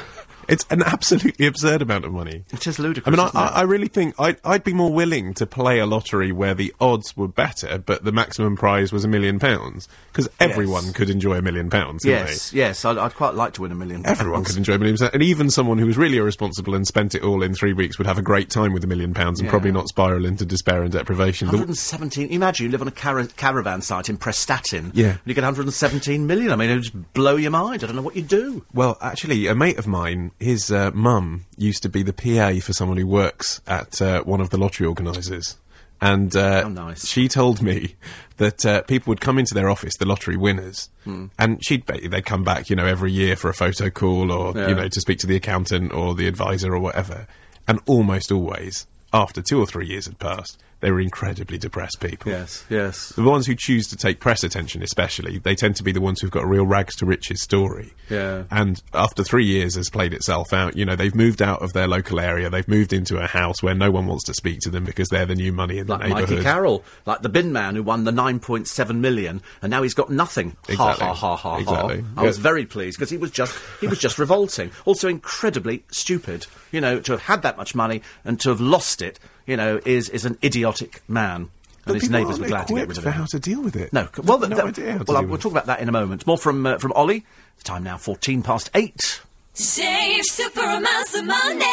It's 0.48 0.66
an 0.70 0.84
absolutely 0.84 1.46
absurd 1.46 1.82
amount 1.82 2.06
of 2.06 2.12
money. 2.12 2.44
It 2.52 2.66
is 2.68 2.80
ludicrous. 2.80 3.08
I 3.20 3.24
mean, 3.24 3.30
I? 3.34 3.48
I, 3.48 3.62
really 3.64 3.88
think 3.88 4.16
I'd, 4.20 4.38
I'd 4.44 4.64
be 4.64 4.74
more 4.74 4.92
willing 4.92 5.34
to 5.36 5.46
play 5.46 5.80
a 5.80 5.86
lottery 5.86 6.32
where 6.32 6.54
the 6.54 6.74
odds 6.80 7.16
were 7.18 7.28
better, 7.28 7.78
but 7.78 8.04
the 8.04 8.12
maximum 8.12 8.56
prize 8.56 8.92
was 8.92 9.04
a 9.04 9.08
million 9.08 9.40
pounds. 9.40 9.88
Because 10.12 10.30
everyone 10.40 10.94
could 10.94 11.10
enjoy 11.10 11.38
a 11.38 11.42
million 11.42 11.70
pounds, 11.70 12.06
yes, 12.06 12.54
yes, 12.54 12.86
I'd, 12.86 12.98
I'd 12.98 13.16
quite 13.16 13.34
like 13.36 13.54
to 13.54 13.62
win 13.62 13.72
a 13.72 13.76
million. 13.76 14.02
they? 14.04 14.10
Everyone 14.10 14.38
pounds. 14.40 14.48
could 14.50 14.58
enjoy 14.58 14.74
a 14.76 14.78
million 14.80 14.98
pounds. 14.98 15.12
And 15.14 15.22
even 15.24 15.50
someone 15.50 15.78
who 15.78 15.86
was 15.86 15.98
really 15.98 16.18
irresponsible 16.18 16.74
and 16.76 16.88
spent 16.88 17.16
it 17.16 17.24
all 17.24 17.44
in 17.44 17.54
three 17.54 17.74
weeks 17.74 17.98
would 17.98 18.08
have 18.08 18.18
a 18.18 18.22
great 18.22 18.50
time 18.50 18.72
with 18.74 18.84
a 18.84 18.88
million 18.88 19.14
pounds 19.14 19.40
and 19.40 19.48
Yeah. 19.48 19.52
probably 19.52 19.72
not 19.72 19.90
spiral 19.90 20.26
into 20.26 20.46
despair 20.46 20.84
and 20.84 20.92
deprivation. 20.92 21.48
The- 21.48 21.54
117. 21.58 22.30
Imagine 22.30 22.66
you 22.68 22.72
live 22.72 22.82
on 22.82 22.88
a 22.88 22.92
cara- 22.92 23.28
caravan 23.28 23.82
site 23.82 24.10
in 24.10 24.18
Prestatyn. 24.18 24.92
Yeah. 24.94 25.10
And 25.12 25.20
you 25.26 25.34
get 25.34 25.44
117 25.44 26.26
million. 26.28 26.52
I 26.52 26.56
mean, 26.56 26.70
it 26.70 26.76
would 26.76 26.84
just 26.84 27.14
blow 27.14 27.36
your 27.36 27.52
mind. 27.52 27.84
I 27.84 27.88
don't 27.88 27.96
know 27.96 28.02
what 28.02 28.16
you'd 28.16 28.28
do. 28.28 28.64
Well, 28.74 28.98
actually, 29.02 29.48
a 29.48 29.56
mate 29.56 29.78
of 29.78 29.88
mine, 29.88 30.32
his 30.40 30.72
uh, 30.72 30.92
mum 30.94 31.46
used 31.58 31.82
to 31.84 31.90
be 31.90 32.04
the 32.04 32.14
PA 32.14 32.60
for 32.66 32.74
someone 32.74 32.98
who 32.98 33.08
works 33.08 33.62
at 33.68 34.02
uh, 34.02 34.22
one 34.24 34.42
of 34.42 34.50
the 34.50 34.58
lottery 34.58 34.88
organisers. 34.88 35.58
And 36.02 36.36
uh, 36.36 36.64
How 36.64 36.68
nice. 36.70 37.08
she 37.08 37.28
told 37.30 37.62
me 37.62 37.96
that 38.38 38.66
uh, 38.66 38.82
people 38.84 39.12
would 39.12 39.22
come 39.22 39.40
into 39.40 39.54
their 39.54 39.70
office, 39.70 39.94
the 39.98 40.06
lottery 40.06 40.36
winners, 40.36 40.90
Hmm. 41.06 41.28
and 41.40 41.64
she'd 41.66 41.86
they'd 41.88 42.26
come 42.26 42.44
back, 42.44 42.70
you 42.70 42.76
know, 42.76 42.86
every 42.86 43.12
year 43.12 43.36
for 43.38 43.50
a 43.50 43.54
photo 43.54 43.90
call 43.90 44.30
or, 44.32 44.54
Yeah. 44.56 44.68
you 44.68 44.76
know, 44.76 44.88
to 44.90 45.00
speak 45.02 45.20
to 45.20 45.28
the 45.28 45.38
accountant 45.38 45.94
or 45.94 46.14
the 46.16 46.28
advisor 46.28 46.74
or 46.76 46.80
whatever. 46.80 47.28
And 47.68 47.80
almost 47.86 48.32
always, 48.32 48.88
after 49.14 49.42
two 49.42 49.60
or 49.60 49.66
three 49.66 49.88
years 49.88 50.06
had 50.06 50.20
passed, 50.20 50.62
they 50.86 50.92
were 50.92 51.00
incredibly 51.00 51.58
depressed 51.58 52.00
people. 52.00 52.32
Yes, 52.32 52.64
yes. 52.70 53.10
The 53.10 53.24
ones 53.24 53.48
who 53.48 53.56
choose 53.56 53.88
to 53.88 53.96
take 53.96 54.20
press 54.20 54.44
attention, 54.44 54.84
especially, 54.84 55.40
they 55.40 55.56
tend 55.56 55.76
to 55.78 55.84
be 55.84 55.92
the 55.92 56.00
ones 56.00 56.22
who've 56.22 56.30
got 56.30 56.44
a 56.44 56.48
real 56.48 56.68
rags 56.68 56.96
to 56.98 57.08
riches 57.08 57.42
story. 57.42 57.92
Yeah. 58.08 58.44
And 58.52 58.80
after 58.94 59.24
three 59.24 59.46
years 59.46 59.74
has 59.74 59.90
played 59.90 60.14
itself 60.14 60.54
out, 60.54 60.78
you 60.78 60.86
know, 60.86 60.96
they've 60.96 61.16
moved 61.16 61.42
out 61.42 61.64
of 61.64 61.74
their 61.74 61.88
local 61.88 62.20
area, 62.20 62.52
they've 62.52 62.68
moved 62.68 62.94
into 62.94 63.18
a 63.18 63.26
house 63.26 63.64
where 63.64 63.74
no 63.74 63.90
one 63.90 64.06
wants 64.06 64.26
to 64.26 64.36
speak 64.36 64.60
to 64.60 64.70
them 64.70 64.84
because 64.84 65.10
they're 65.10 65.26
the 65.26 65.34
new 65.34 65.52
money 65.52 65.80
in 65.80 65.88
Like 65.88 66.02
the 66.02 66.08
neighbourhood. 66.10 66.30
Mikey 66.30 66.44
Carroll, 66.44 66.84
like 67.08 67.24
the 67.24 67.30
bin 67.30 67.52
man 67.52 67.76
who 67.76 67.82
won 67.82 68.04
the 68.04 68.12
9.7 68.12 68.96
million, 69.00 69.42
and 69.64 69.72
now 69.72 69.82
he's 69.82 69.96
got 69.96 70.12
nothing. 70.12 70.56
Exactly. 70.70 71.04
Ha 71.08 71.14
ha 71.16 71.36
ha 71.36 71.36
ha 71.36 71.58
Exactly. 71.58 72.02
ha. 72.02 72.22
I 72.22 72.24
was 72.24 72.38
very 72.38 72.68
pleased 72.68 73.00
because 73.00 73.10
he 73.10 73.18
was 73.18 73.32
just 73.32 73.58
he 73.82 73.88
was 73.88 73.98
just 73.98 74.20
revolting. 74.26 74.70
Also 74.86 75.08
incredibly 75.08 75.84
stupid. 75.92 76.46
You 76.76 76.82
know, 76.82 77.00
to 77.00 77.14
have 77.14 77.22
had 77.22 77.42
that 77.44 77.56
much 77.56 77.74
money 77.74 78.02
and 78.26 78.38
to 78.42 78.50
have 78.50 78.60
lost 78.60 79.02
it, 79.02 79.18
you 79.48 79.56
know, 79.56 79.80
is 79.86 80.10
is 80.10 80.26
an 80.26 80.38
idiotic 80.44 81.02
man. 81.08 81.50
But 81.86 81.94
And 81.94 82.02
his 82.02 82.10
neighbours 82.10 82.40
were 82.40 82.48
glad 82.48 82.68
to 82.68 82.74
get 82.74 82.88
rid 82.90 82.98
of 82.98 83.04
for 83.04 83.12
him. 83.12 83.20
how 83.22 83.26
to 83.28 83.40
deal 83.40 83.62
with 83.62 83.76
it. 83.76 83.94
No, 83.94 84.10
well, 84.24 84.40
got 84.40 84.50
no 84.50 84.56
th- 84.58 84.68
idea 84.68 84.92
how 84.94 84.98
to 84.98 85.04
well, 85.08 85.22
deal 85.22 85.30
we'll 85.30 85.38
talk 85.40 85.52
about 85.54 85.68
that 85.68 85.80
in 85.80 85.88
a 85.88 85.92
moment. 85.92 86.28
More 86.28 86.38
from 86.38 86.66
uh, 86.66 86.78
from 86.80 86.92
Ollie. 86.94 87.24
The 87.60 87.64
time 87.64 87.84
now, 87.84 87.98
fourteen 87.98 88.44
past 88.44 88.70
eight. 88.76 89.22
Save 89.54 90.26
super 90.26 90.60
amounts 90.60 91.16
of 91.16 91.26
money, 91.26 91.64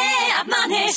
money. 0.46 0.92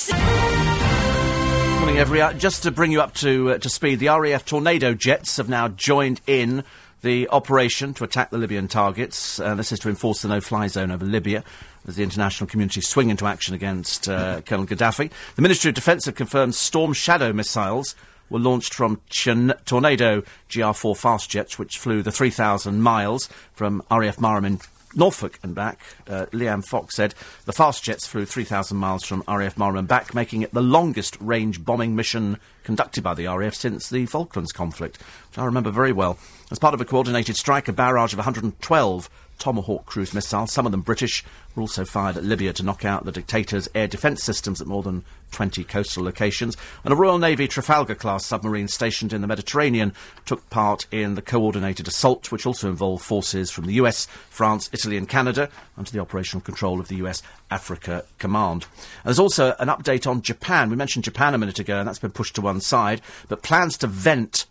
Morning, 1.80 1.98
every 1.98 2.22
uh, 2.22 2.34
just 2.34 2.64
to 2.64 2.72
bring 2.72 2.92
you 2.92 3.02
up 3.02 3.14
to 3.16 3.52
uh, 3.54 3.58
to 3.58 3.70
speed. 3.70 4.00
The 4.00 4.10
RAF 4.10 4.46
Tornado 4.46 4.94
jets 4.94 5.38
have 5.38 5.50
now 5.50 5.68
joined 5.68 6.22
in 6.28 6.64
the 7.02 7.28
operation 7.30 7.94
to 7.96 8.04
attack 8.04 8.32
the 8.32 8.38
Libyan 8.38 8.68
targets. 8.68 9.40
Uh, 9.40 9.56
this 9.56 9.72
is 9.72 9.80
to 9.80 9.90
enforce 9.90 10.22
the 10.24 10.28
no-fly 10.28 10.68
zone 10.68 10.92
over 10.92 11.06
Libya 11.06 11.44
as 11.88 11.96
the 11.96 12.04
international 12.04 12.48
community 12.48 12.82
swing 12.82 13.10
into 13.10 13.26
action 13.26 13.54
against 13.54 14.10
uh, 14.10 14.42
Colonel 14.42 14.66
Gaddafi. 14.66 15.12
The 15.36 15.42
Ministry 15.42 15.70
of 15.70 15.76
Defence 15.76 16.06
have 16.06 16.16
confirmed 16.16 16.56
Storm 16.56 16.94
Shadow 16.94 17.34
missiles 17.34 17.96
were 18.30 18.40
launched 18.40 18.74
from 18.74 19.02
Tornado 19.10 20.24
GR4 20.50 20.98
fast 20.98 21.30
jets, 21.30 21.60
which 21.60 21.78
flew 21.78 22.02
the 22.02 22.12
3,000 22.12 22.82
miles 22.82 23.30
from 23.54 23.84
RAF 23.92 24.18
Marham 24.18 24.46
in 24.46 24.60
Norfolk 24.96 25.40
and 25.44 25.54
back. 25.54 25.80
Uh, 26.08 26.26
Liam 26.32 26.66
Fox 26.66 26.96
said 26.96 27.14
the 27.46 27.54
fast 27.54 27.84
jets 27.84 28.08
flew 28.08 28.26
3,000 28.26 28.78
miles 28.78 29.04
from 29.04 29.24
RAF 29.28 29.56
Marham 29.56 29.80
and 29.80 29.88
back, 29.88 30.16
making 30.16 30.42
it 30.42 30.54
the 30.54 30.62
longest 30.62 31.18
range 31.20 31.64
bombing 31.64 31.96
mission 31.96 32.40
conducted 32.64 33.04
by 33.04 33.14
the 33.14 33.28
RAF 33.28 33.54
since 33.54 33.90
the 33.90 34.06
Falklands 34.06 34.52
conflict, 34.52 34.98
which 35.30 35.38
I 35.38 35.46
remember 35.46 35.70
very 35.70 35.92
well. 35.92 36.18
As 36.50 36.60
part 36.60 36.74
of 36.74 36.82
a 36.82 36.86
coordinated 36.86 37.36
strike, 37.36 37.68
a 37.68 37.74
barrage 37.74 38.14
of 38.14 38.20
112 38.20 39.10
Tomahawk 39.40 39.86
cruise 39.86 40.14
missiles, 40.14 40.52
some 40.52 40.66
of 40.66 40.72
them 40.72 40.82
British, 40.82 41.24
were 41.56 41.62
also 41.62 41.86
fired 41.86 42.18
at 42.18 42.24
Libya 42.24 42.54
to 42.54 42.64
knock 42.64 42.86
out 42.86 43.06
the 43.06 43.12
dictator's 43.12 43.70
air 43.74 43.88
defence 43.88 44.24
systems 44.24 44.62
at 44.62 44.68
more 44.68 44.84
than 44.84 45.04
20 45.32 45.64
coastal 45.66 46.04
locations. 46.04 46.56
And 46.84 46.94
a 46.94 46.96
Royal 46.96 47.18
Navy 47.18 47.48
Trafalgar 47.48 47.96
class 47.96 48.26
submarine 48.26 48.68
stationed 48.68 49.14
in 49.14 49.22
the 49.22 49.28
Mediterranean 49.28 49.94
took 50.26 50.50
part 50.50 50.88
in 50.92 51.16
the 51.16 51.22
coordinated 51.22 51.88
assault, 51.88 52.32
which 52.32 52.46
also 52.46 52.70
involved 52.70 53.04
forces 53.04 53.52
from 53.52 53.66
the 53.66 53.74
US, 53.74 54.06
France, 54.30 54.70
Italy, 54.72 54.98
and 54.98 55.10
Canada 55.10 55.50
under 55.78 55.92
the 55.92 56.00
operational 56.00 56.42
control 56.42 56.80
of 56.80 56.88
the 56.88 56.96
US 56.98 57.22
Africa 57.52 58.06
Command. 58.18 58.64
And 58.64 59.06
there's 59.06 59.20
also 59.20 59.56
an 59.60 59.68
update 59.68 60.08
on 60.08 60.22
Japan. 60.22 60.70
We 60.70 60.76
mentioned 60.76 61.06
Japan 61.06 61.34
a 61.34 61.38
minute 61.38 61.60
ago, 61.60 61.80
and 61.80 61.88
that's 61.88 62.00
been 62.00 62.12
pushed 62.12 62.36
to 62.36 62.42
one 62.42 62.62
side, 62.62 63.02
but 63.28 63.44
plans 63.44 63.78
to 63.80 63.88
vent 63.88 64.46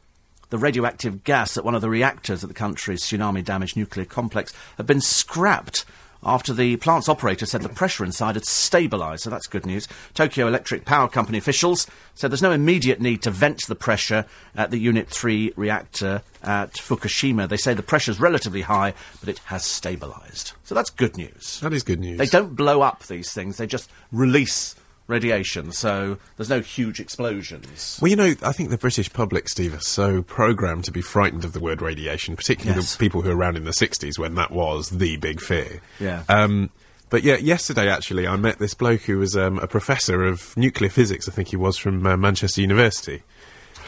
the 0.51 0.59
radioactive 0.59 1.25
gas 1.25 1.57
at 1.57 1.65
one 1.65 1.75
of 1.75 1.83
the 1.83 1.91
reactors 1.91 2.45
at 2.45 2.49
the 2.49 2.55
country's 2.55 3.03
tsunami 3.03 3.45
damaged 3.45 3.77
nuclear 3.77 4.05
complex 4.05 4.53
had 4.77 4.87
been 4.87 5.01
scrapped 5.01 5.85
after 6.25 6.55
the 6.55 6.77
plant's 6.77 7.09
operator 7.09 7.47
said 7.47 7.63
the 7.63 7.69
pressure 7.69 8.05
inside 8.05 8.37
had 8.37 8.45
stabilised, 8.45 9.21
so 9.21 9.31
that's 9.31 9.47
good 9.47 9.67
news. 9.67 9.87
Tokyo 10.15 10.47
Electric 10.47 10.85
Power 10.85 11.09
Company 11.09 11.39
officials 11.39 11.87
said 12.15 12.31
there's 12.31 12.43
no 12.43 12.53
immediate 12.53 13.01
need 13.01 13.23
to 13.23 13.31
vent 13.31 13.67
the 13.67 13.75
pressure 13.75 14.25
at 14.57 14.71
the 14.71 14.79
Unit 14.79 15.09
3 15.09 15.53
reactor 15.57 16.23
at 16.43 16.73
Fukushima. 16.75 17.49
They 17.49 17.57
say 17.57 17.75
the 17.75 17.83
pressure's 17.83 18.21
relatively 18.21 18.63
high, 18.63 18.95
but 19.21 19.29
it 19.29 19.39
has 19.47 19.63
stabilised. 19.65 20.55
So 20.65 20.75
that's 20.75 20.91
good 20.91 21.17
news. 21.17 21.61
That 21.61 21.73
is 21.73 21.83
good 21.83 22.01
news. 22.01 22.19
They 22.19 22.27
don't 22.27 22.55
blow 22.55 22.81
up 22.81 23.07
these 23.07 23.33
things, 23.33 23.57
they 23.57 23.67
just 23.67 23.91
release 24.11 24.75
radiation, 25.07 25.73
so 25.73 26.19
there's 26.37 26.49
no 26.49 26.61
huge 26.61 27.01
explosions. 27.01 27.99
Well, 28.01 28.11
you 28.11 28.17
know, 28.17 28.35
I 28.43 28.53
think 28.53 28.71
the 28.71 28.79
British 28.79 29.13
public, 29.13 29.49
Steve, 29.49 29.75
are 29.75 29.81
so 29.81 30.23
programmed 30.23 30.85
to 30.85 30.91
be 30.93 31.03
frightened 31.03 31.45
of 31.45 31.53
the 31.53 31.61
word 31.61 31.83
radiation, 31.83 32.37
particularly 32.37 32.81
Yes. 32.81 32.95
the 32.97 32.99
people 32.99 33.23
who 33.23 33.29
were 33.29 33.37
around 33.37 33.57
in 33.57 33.65
the 33.65 33.71
60s 33.73 34.19
when 34.19 34.35
that 34.37 34.51
was 34.51 34.91
the 34.91 35.17
big 35.17 35.41
fear. 35.41 35.81
Yeah. 36.01 36.25
Um, 36.29 36.71
but 37.11 37.23
yeah, 37.23 37.37
yesterday 37.37 37.89
actually, 37.89 38.27
I 38.27 38.37
met 38.37 38.59
this 38.59 38.75
bloke 38.75 39.03
who 39.03 39.19
was 39.19 39.37
um, 39.37 39.59
a 39.59 39.67
professor 39.67 40.25
of 40.25 40.57
nuclear 40.57 40.91
physics, 40.91 41.29
I 41.29 41.33
think 41.33 41.49
he 41.49 41.57
was 41.57 41.77
from 41.77 42.05
uh, 42.07 42.17
Manchester 42.17 42.61
University. 42.63 43.23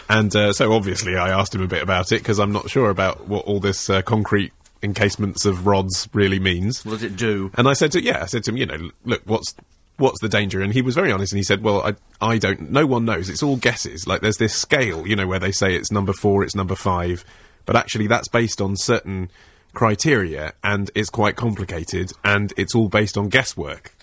And 0.08 0.34
uh, 0.36 0.52
so 0.52 0.72
obviously 0.72 1.16
I 1.16 1.30
asked 1.30 1.54
him 1.54 1.62
a 1.62 1.66
bit 1.66 1.82
about 1.82 2.12
it 2.12 2.18
because 2.20 2.38
I'm 2.38 2.52
not 2.52 2.70
sure 2.70 2.90
about 2.90 3.26
what 3.26 3.44
all 3.46 3.58
this 3.58 3.90
uh, 3.90 4.02
concrete 4.02 4.52
encasements 4.82 5.44
of 5.44 5.66
rods 5.66 6.08
really 6.12 6.38
means. 6.38 6.84
What 6.84 6.92
does 6.92 7.02
it 7.02 7.16
do? 7.16 7.50
And 7.56 7.68
I 7.68 7.72
said 7.72 7.90
to 7.92 8.02
yeah, 8.02 8.22
I 8.22 8.26
said 8.26 8.44
to 8.44 8.50
him, 8.52 8.56
you 8.58 8.66
know, 8.66 8.90
look, 9.04 9.22
what's 9.24 9.54
what's 9.98 10.20
the 10.20 10.28
danger? 10.28 10.60
And 10.60 10.72
he 10.72 10.82
was 10.82 10.94
very 10.94 11.10
honest, 11.12 11.32
and 11.32 11.38
he 11.38 11.44
said, 11.44 11.62
well, 11.62 11.82
I 11.82 11.94
I 12.20 12.38
don't, 12.38 12.70
no 12.70 12.86
one 12.86 13.04
knows. 13.04 13.28
It's 13.28 13.42
all 13.42 13.56
guesses. 13.56 14.06
Like 14.06 14.20
there's 14.20 14.38
this 14.38 14.54
scale, 14.54 15.06
you 15.06 15.16
know, 15.16 15.26
where 15.26 15.38
they 15.38 15.52
say 15.52 15.74
it's 15.74 15.90
number 15.90 16.12
four, 16.12 16.42
it's 16.44 16.54
number 16.54 16.74
five, 16.74 17.24
but 17.64 17.76
actually 17.76 18.06
that's 18.06 18.28
based 18.28 18.60
on 18.60 18.76
certain 18.76 19.30
criteria, 19.74 20.52
and 20.64 20.90
it's 20.94 21.10
quite 21.10 21.36
complicated, 21.36 22.10
and 22.24 22.52
it's 22.56 22.74
all 22.74 22.88
based 22.88 23.16
on 23.18 23.28
guesswork. 23.28 23.94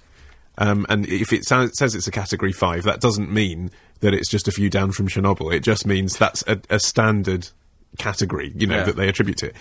Um, 0.58 0.86
and 0.88 1.08
if 1.08 1.34
it 1.34 1.46
sa- 1.46 1.68
says 1.74 1.96
it's 1.96 2.08
a 2.08 2.12
category 2.12 2.52
five, 2.52 2.84
that 2.84 3.02
doesn't 3.02 3.32
mean 3.32 3.72
that 4.02 4.14
it's 4.14 4.30
just 4.30 4.48
a 4.48 4.52
few 4.52 4.70
down 4.70 4.92
from 4.92 5.08
Chernobyl. 5.08 5.52
It 5.52 5.62
just 5.62 5.88
means 5.88 6.16
that's 6.18 6.44
a, 6.46 6.60
a 6.70 6.80
standard 6.80 7.50
category, 7.98 8.52
you 8.56 8.68
know, 8.68 8.78
Yeah. 8.78 8.84
that 8.84 8.96
they 8.96 9.08
attribute 9.10 9.38
to 9.38 9.48
it. 9.48 9.56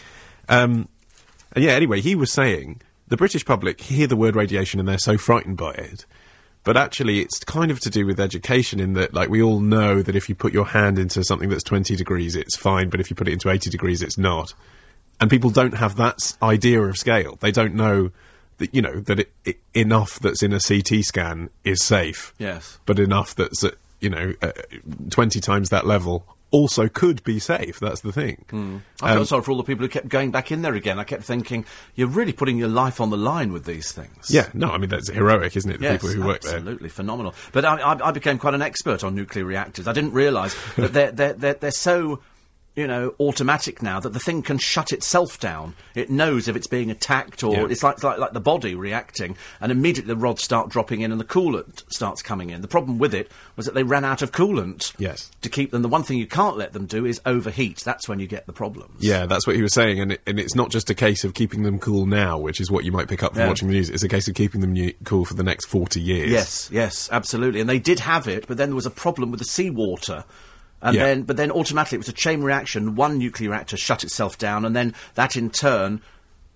Um, 0.51 0.89
and 1.53 1.65
yeah, 1.65 1.73
anyway, 1.73 2.01
he 2.03 2.15
was 2.15 2.31
saying 2.31 2.83
the 3.09 3.17
British 3.17 3.45
public 3.47 3.81
hear 3.81 4.07
the 4.07 4.17
word 4.17 4.37
radiation 4.37 4.81
and 4.81 4.89
they're 4.89 4.99
so 4.99 5.17
frightened 5.17 5.57
by 5.57 5.73
it. 5.73 6.05
But 6.65 6.77
actually, 6.77 7.21
it's 7.21 7.41
kind 7.41 7.71
of 7.71 7.81
to 7.81 7.91
do 7.91 8.07
with 8.07 8.21
education 8.21 8.79
in 8.79 8.93
that, 8.93 9.13
like, 9.13 9.29
we 9.29 9.43
all 9.43 9.59
know 9.59 10.01
that 10.01 10.15
if 10.15 10.29
you 10.29 10.35
put 10.35 10.53
your 10.53 10.67
hand 10.67 10.99
into 10.99 11.25
something 11.25 11.49
that's 11.49 11.65
20 11.65 11.97
degrees, 11.97 12.37
it's 12.37 12.57
fine, 12.57 12.89
but 12.89 13.01
if 13.01 13.11
you 13.11 13.17
put 13.17 13.27
it 13.27 13.33
into 13.33 13.51
80 13.51 13.69
degrees, 13.69 14.01
it's 14.01 14.17
not. 14.17 14.55
And 15.21 15.29
people 15.29 15.51
don't 15.51 15.75
have 15.75 15.97
that 15.97 16.37
idea 16.41 16.81
of 16.83 16.97
scale. 16.97 17.37
They 17.41 17.51
don't 17.51 17.75
know 17.75 18.13
that, 18.59 18.75
you 18.75 18.81
know, 18.81 19.01
that 19.01 19.21
it, 19.21 19.33
it, 19.45 19.59
enough 19.75 20.21
that's 20.21 20.43
in 20.43 20.53
a 20.53 20.61
CT 20.61 21.05
scan 21.05 21.51
is 21.65 21.83
safe. 21.83 22.33
Yes. 22.39 22.79
But 22.87 23.01
enough 23.01 23.35
that's 23.35 23.65
at, 23.65 23.75
you 24.01 24.11
know, 24.11 24.35
uh, 24.41 24.53
20 25.11 25.41
times 25.41 25.71
that 25.71 25.87
level 25.87 26.27
also 26.53 26.87
could 26.89 27.25
be 27.25 27.39
safe. 27.41 27.81
That's 27.81 28.03
the 28.03 28.13
thing. 28.13 28.45
I 29.03 29.11
Um, 29.11 29.17
felt 29.17 29.29
sorry 29.29 29.43
for 29.43 29.51
all 29.51 29.57
the 29.57 29.65
people 29.65 29.85
who 29.85 29.89
kept 29.89 30.09
going 30.09 30.31
back 30.31 30.53
in 30.53 30.63
there 30.63 30.75
again. 30.75 30.99
I 31.01 31.05
kept 31.05 31.25
thinking, 31.25 31.65
you're 31.97 32.07
really 32.09 32.33
putting 32.33 32.59
your 32.59 32.69
life 32.69 33.01
on 33.01 33.11
the 33.11 33.17
line 33.17 33.53
with 33.53 33.65
these 33.65 33.91
things. 33.91 34.31
Yeah, 34.31 34.49
no, 34.55 34.71
I 34.71 34.79
mean, 34.79 34.91
that's 34.91 35.11
heroic, 35.11 35.57
isn't 35.57 35.71
it? 35.71 35.79
The 35.79 35.85
Yes, 35.85 36.01
people 36.03 36.15
who 36.15 36.23
work 36.27 36.43
there. 36.43 36.57
absolutely 36.57 36.89
phenomenal. 36.91 37.35
But 37.53 37.65
I, 37.65 37.77
I, 37.79 38.09
I 38.09 38.11
became 38.13 38.39
quite 38.39 38.55
an 38.55 38.63
expert 38.63 39.03
on 39.03 39.15
nuclear 39.15 39.45
reactors. 39.45 39.89
I 39.89 39.93
didn't 39.93 40.13
realise 40.13 40.55
that 40.77 40.93
they're, 40.93 41.11
they're, 41.11 41.33
they're, 41.33 41.55
they're 41.55 41.71
so, 41.73 42.21
you 42.75 42.87
know, 42.87 43.15
automatic 43.21 43.83
now 43.83 44.01
that 44.01 44.15
the 44.15 44.19
thing 44.19 44.41
can 44.41 44.57
shut 44.57 44.93
itself 44.93 45.39
down. 45.39 45.75
It 45.95 46.09
knows 46.09 46.49
if 46.49 46.57
it's 46.57 46.67
being 46.67 46.91
attacked 46.91 47.45
or 47.45 47.55
Yeah. 47.55 47.67
it's 47.69 47.83
like, 47.83 47.97
it's 47.97 48.05
like 48.05 48.17
like 48.19 48.33
the 48.33 48.41
body 48.41 48.75
reacting, 48.75 49.37
and 49.61 49.71
immediately 49.71 50.15
the 50.15 50.19
rods 50.21 50.43
start 50.43 50.71
dropping 50.71 51.03
in 51.03 51.13
and 51.13 51.21
the 51.21 51.25
coolant 51.25 51.83
starts 51.93 52.23
coming 52.23 52.49
in. 52.49 52.63
The 52.63 52.69
problem 52.69 52.99
with 52.99 53.15
it 53.15 53.31
was 53.57 53.67
that 53.67 53.75
they 53.75 53.83
ran 53.83 54.07
out 54.07 54.23
of 54.23 54.33
coolant. 54.33 54.95
Yes. 54.99 55.31
To 55.43 55.51
keep 55.51 55.71
them, 55.71 55.83
the 55.83 55.89
one 55.89 56.03
thing 56.03 56.17
you 56.17 56.27
can't 56.27 56.57
let 56.57 56.73
them 56.73 56.87
do 56.87 57.05
is 57.05 57.21
overheat. 57.27 57.81
That's 57.85 58.09
when 58.09 58.19
you 58.21 58.27
get 58.27 58.47
the 58.47 58.55
problems. 58.55 58.97
Yeah, 59.01 59.27
that's 59.27 59.47
what 59.47 59.55
he 59.57 59.61
was 59.63 59.75
saying, 59.75 60.01
and 60.01 60.13
it, 60.13 60.23
and 60.27 60.41
it's 60.41 60.55
not 60.55 60.71
just 60.71 60.89
a 60.89 60.95
case 60.95 61.25
of 61.25 61.35
keeping 61.35 61.65
them 61.65 61.79
cool 61.79 62.07
now, 62.07 62.39
which 62.39 62.59
is 62.59 62.71
what 62.71 62.85
you 62.85 62.93
might 62.93 63.09
pick 63.09 63.23
up 63.23 63.33
from 63.35 63.43
Yeah. 63.43 63.49
watching 63.49 63.69
the 63.69 63.75
news. 63.75 63.91
It's 63.91 64.03
a 64.03 64.09
case 64.09 64.29
of 64.29 64.35
keeping 64.35 64.63
them 64.63 64.73
new, 64.73 64.95
cool 65.05 65.27
for 65.27 65.35
the 65.35 65.43
next 65.43 65.67
forty 65.67 66.01
years. 66.01 66.31
Yes, 66.31 66.69
yes, 66.73 67.09
absolutely. 67.13 67.61
And 67.61 67.69
they 67.69 67.79
did 67.79 68.01
have 68.01 68.27
it, 68.27 68.47
but 68.49 68.57
then 68.57 68.71
there 68.71 68.77
was 68.77 68.87
a 68.87 68.91
problem 68.91 69.31
with 69.31 69.41
the 69.41 69.45
seawater. 69.47 70.25
And 70.83 70.97
Yeah. 70.97 71.05
then, 71.07 71.23
but 71.23 71.37
then 71.37 71.51
automatically 71.53 71.97
it 71.97 72.01
was 72.01 72.09
a 72.09 72.13
chain 72.13 72.43
reaction. 72.43 72.97
One 72.97 73.17
nuclear 73.19 73.51
reactor 73.51 73.77
shut 73.77 74.03
itself 74.03 74.37
down, 74.37 74.65
and 74.65 74.75
then 74.75 74.95
that 75.15 75.37
in 75.37 75.49
turn 75.51 76.01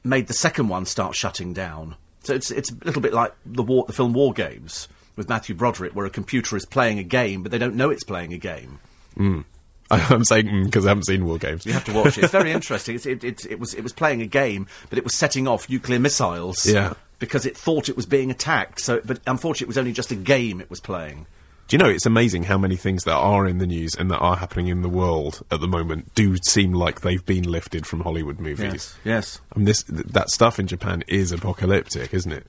made 0.02 0.26
the 0.26 0.34
second 0.34 0.68
one 0.68 0.84
start 0.84 1.14
shutting 1.14 1.52
down. 1.52 1.94
So 2.24 2.34
it's 2.34 2.50
it's 2.50 2.70
a 2.72 2.76
little 2.84 3.00
bit 3.02 3.14
like 3.14 3.32
the 3.46 3.62
war, 3.62 3.84
the 3.86 3.92
film 3.92 4.12
War 4.12 4.32
Games 4.32 4.88
with 5.14 5.28
Matthew 5.28 5.54
Broderick, 5.54 5.94
where 5.94 6.04
a 6.06 6.10
computer 6.10 6.56
is 6.56 6.66
playing 6.66 6.98
a 6.98 7.02
game, 7.04 7.42
but 7.42 7.52
they 7.52 7.58
don't 7.58 7.76
know 7.76 7.88
it's 7.90 8.04
playing 8.04 8.32
a 8.34 8.38
game. 8.38 8.80
Mm. 9.16 9.44
I'm 9.90 10.24
saying 10.24 10.46
mm, 10.46 10.64
because 10.64 10.84
I 10.84 10.88
haven't 10.88 11.04
seen 11.04 11.24
War 11.24 11.38
Games. 11.38 11.64
You 11.64 11.72
have 11.72 11.84
to 11.84 11.92
watch 11.92 12.18
it. 12.18 12.24
It's 12.24 12.32
very 12.32 12.50
interesting. 12.50 12.96
It's, 12.96 13.06
it, 13.06 13.22
it, 13.22 13.46
it 13.46 13.60
was 13.60 13.72
it 13.74 13.84
was 13.84 13.92
playing 13.92 14.20
a 14.22 14.26
game, 14.26 14.66
but 14.90 14.98
it 14.98 15.04
was 15.04 15.14
setting 15.16 15.46
off 15.46 15.70
nuclear 15.70 16.00
missiles. 16.00 16.66
Yeah. 16.66 16.94
Because 17.20 17.46
it 17.46 17.56
thought 17.56 17.88
it 17.88 17.96
was 17.96 18.04
being 18.04 18.30
attacked. 18.32 18.80
So, 18.80 19.00
but 19.04 19.20
unfortunately, 19.26 19.66
it 19.66 19.68
was 19.68 19.78
only 19.78 19.92
just 19.92 20.10
a 20.10 20.16
game 20.16 20.60
it 20.60 20.68
was 20.68 20.80
playing. 20.80 21.26
Do 21.68 21.74
you 21.74 21.78
know 21.78 21.88
it's 21.88 22.06
amazing 22.06 22.44
how 22.44 22.58
many 22.58 22.76
things 22.76 23.02
that 23.04 23.16
are 23.16 23.44
in 23.44 23.58
the 23.58 23.66
news 23.66 23.96
and 23.96 24.08
that 24.12 24.18
are 24.18 24.36
happening 24.36 24.68
in 24.68 24.82
the 24.82 24.88
world 24.88 25.44
at 25.50 25.60
the 25.60 25.66
moment 25.66 26.14
do 26.14 26.36
seem 26.36 26.72
like 26.72 27.00
they've 27.00 27.24
been 27.24 27.42
lifted 27.42 27.86
from 27.86 28.00
Hollywood 28.00 28.38
movies. 28.38 28.94
Yes. 29.04 29.40
I 29.52 29.58
mean, 29.58 29.64
this 29.64 29.82
th- 29.82 30.06
that 30.06 30.30
stuff 30.30 30.60
in 30.60 30.68
Japan 30.68 31.02
is 31.08 31.32
apocalyptic, 31.32 32.14
isn't 32.14 32.30
it? 32.30 32.46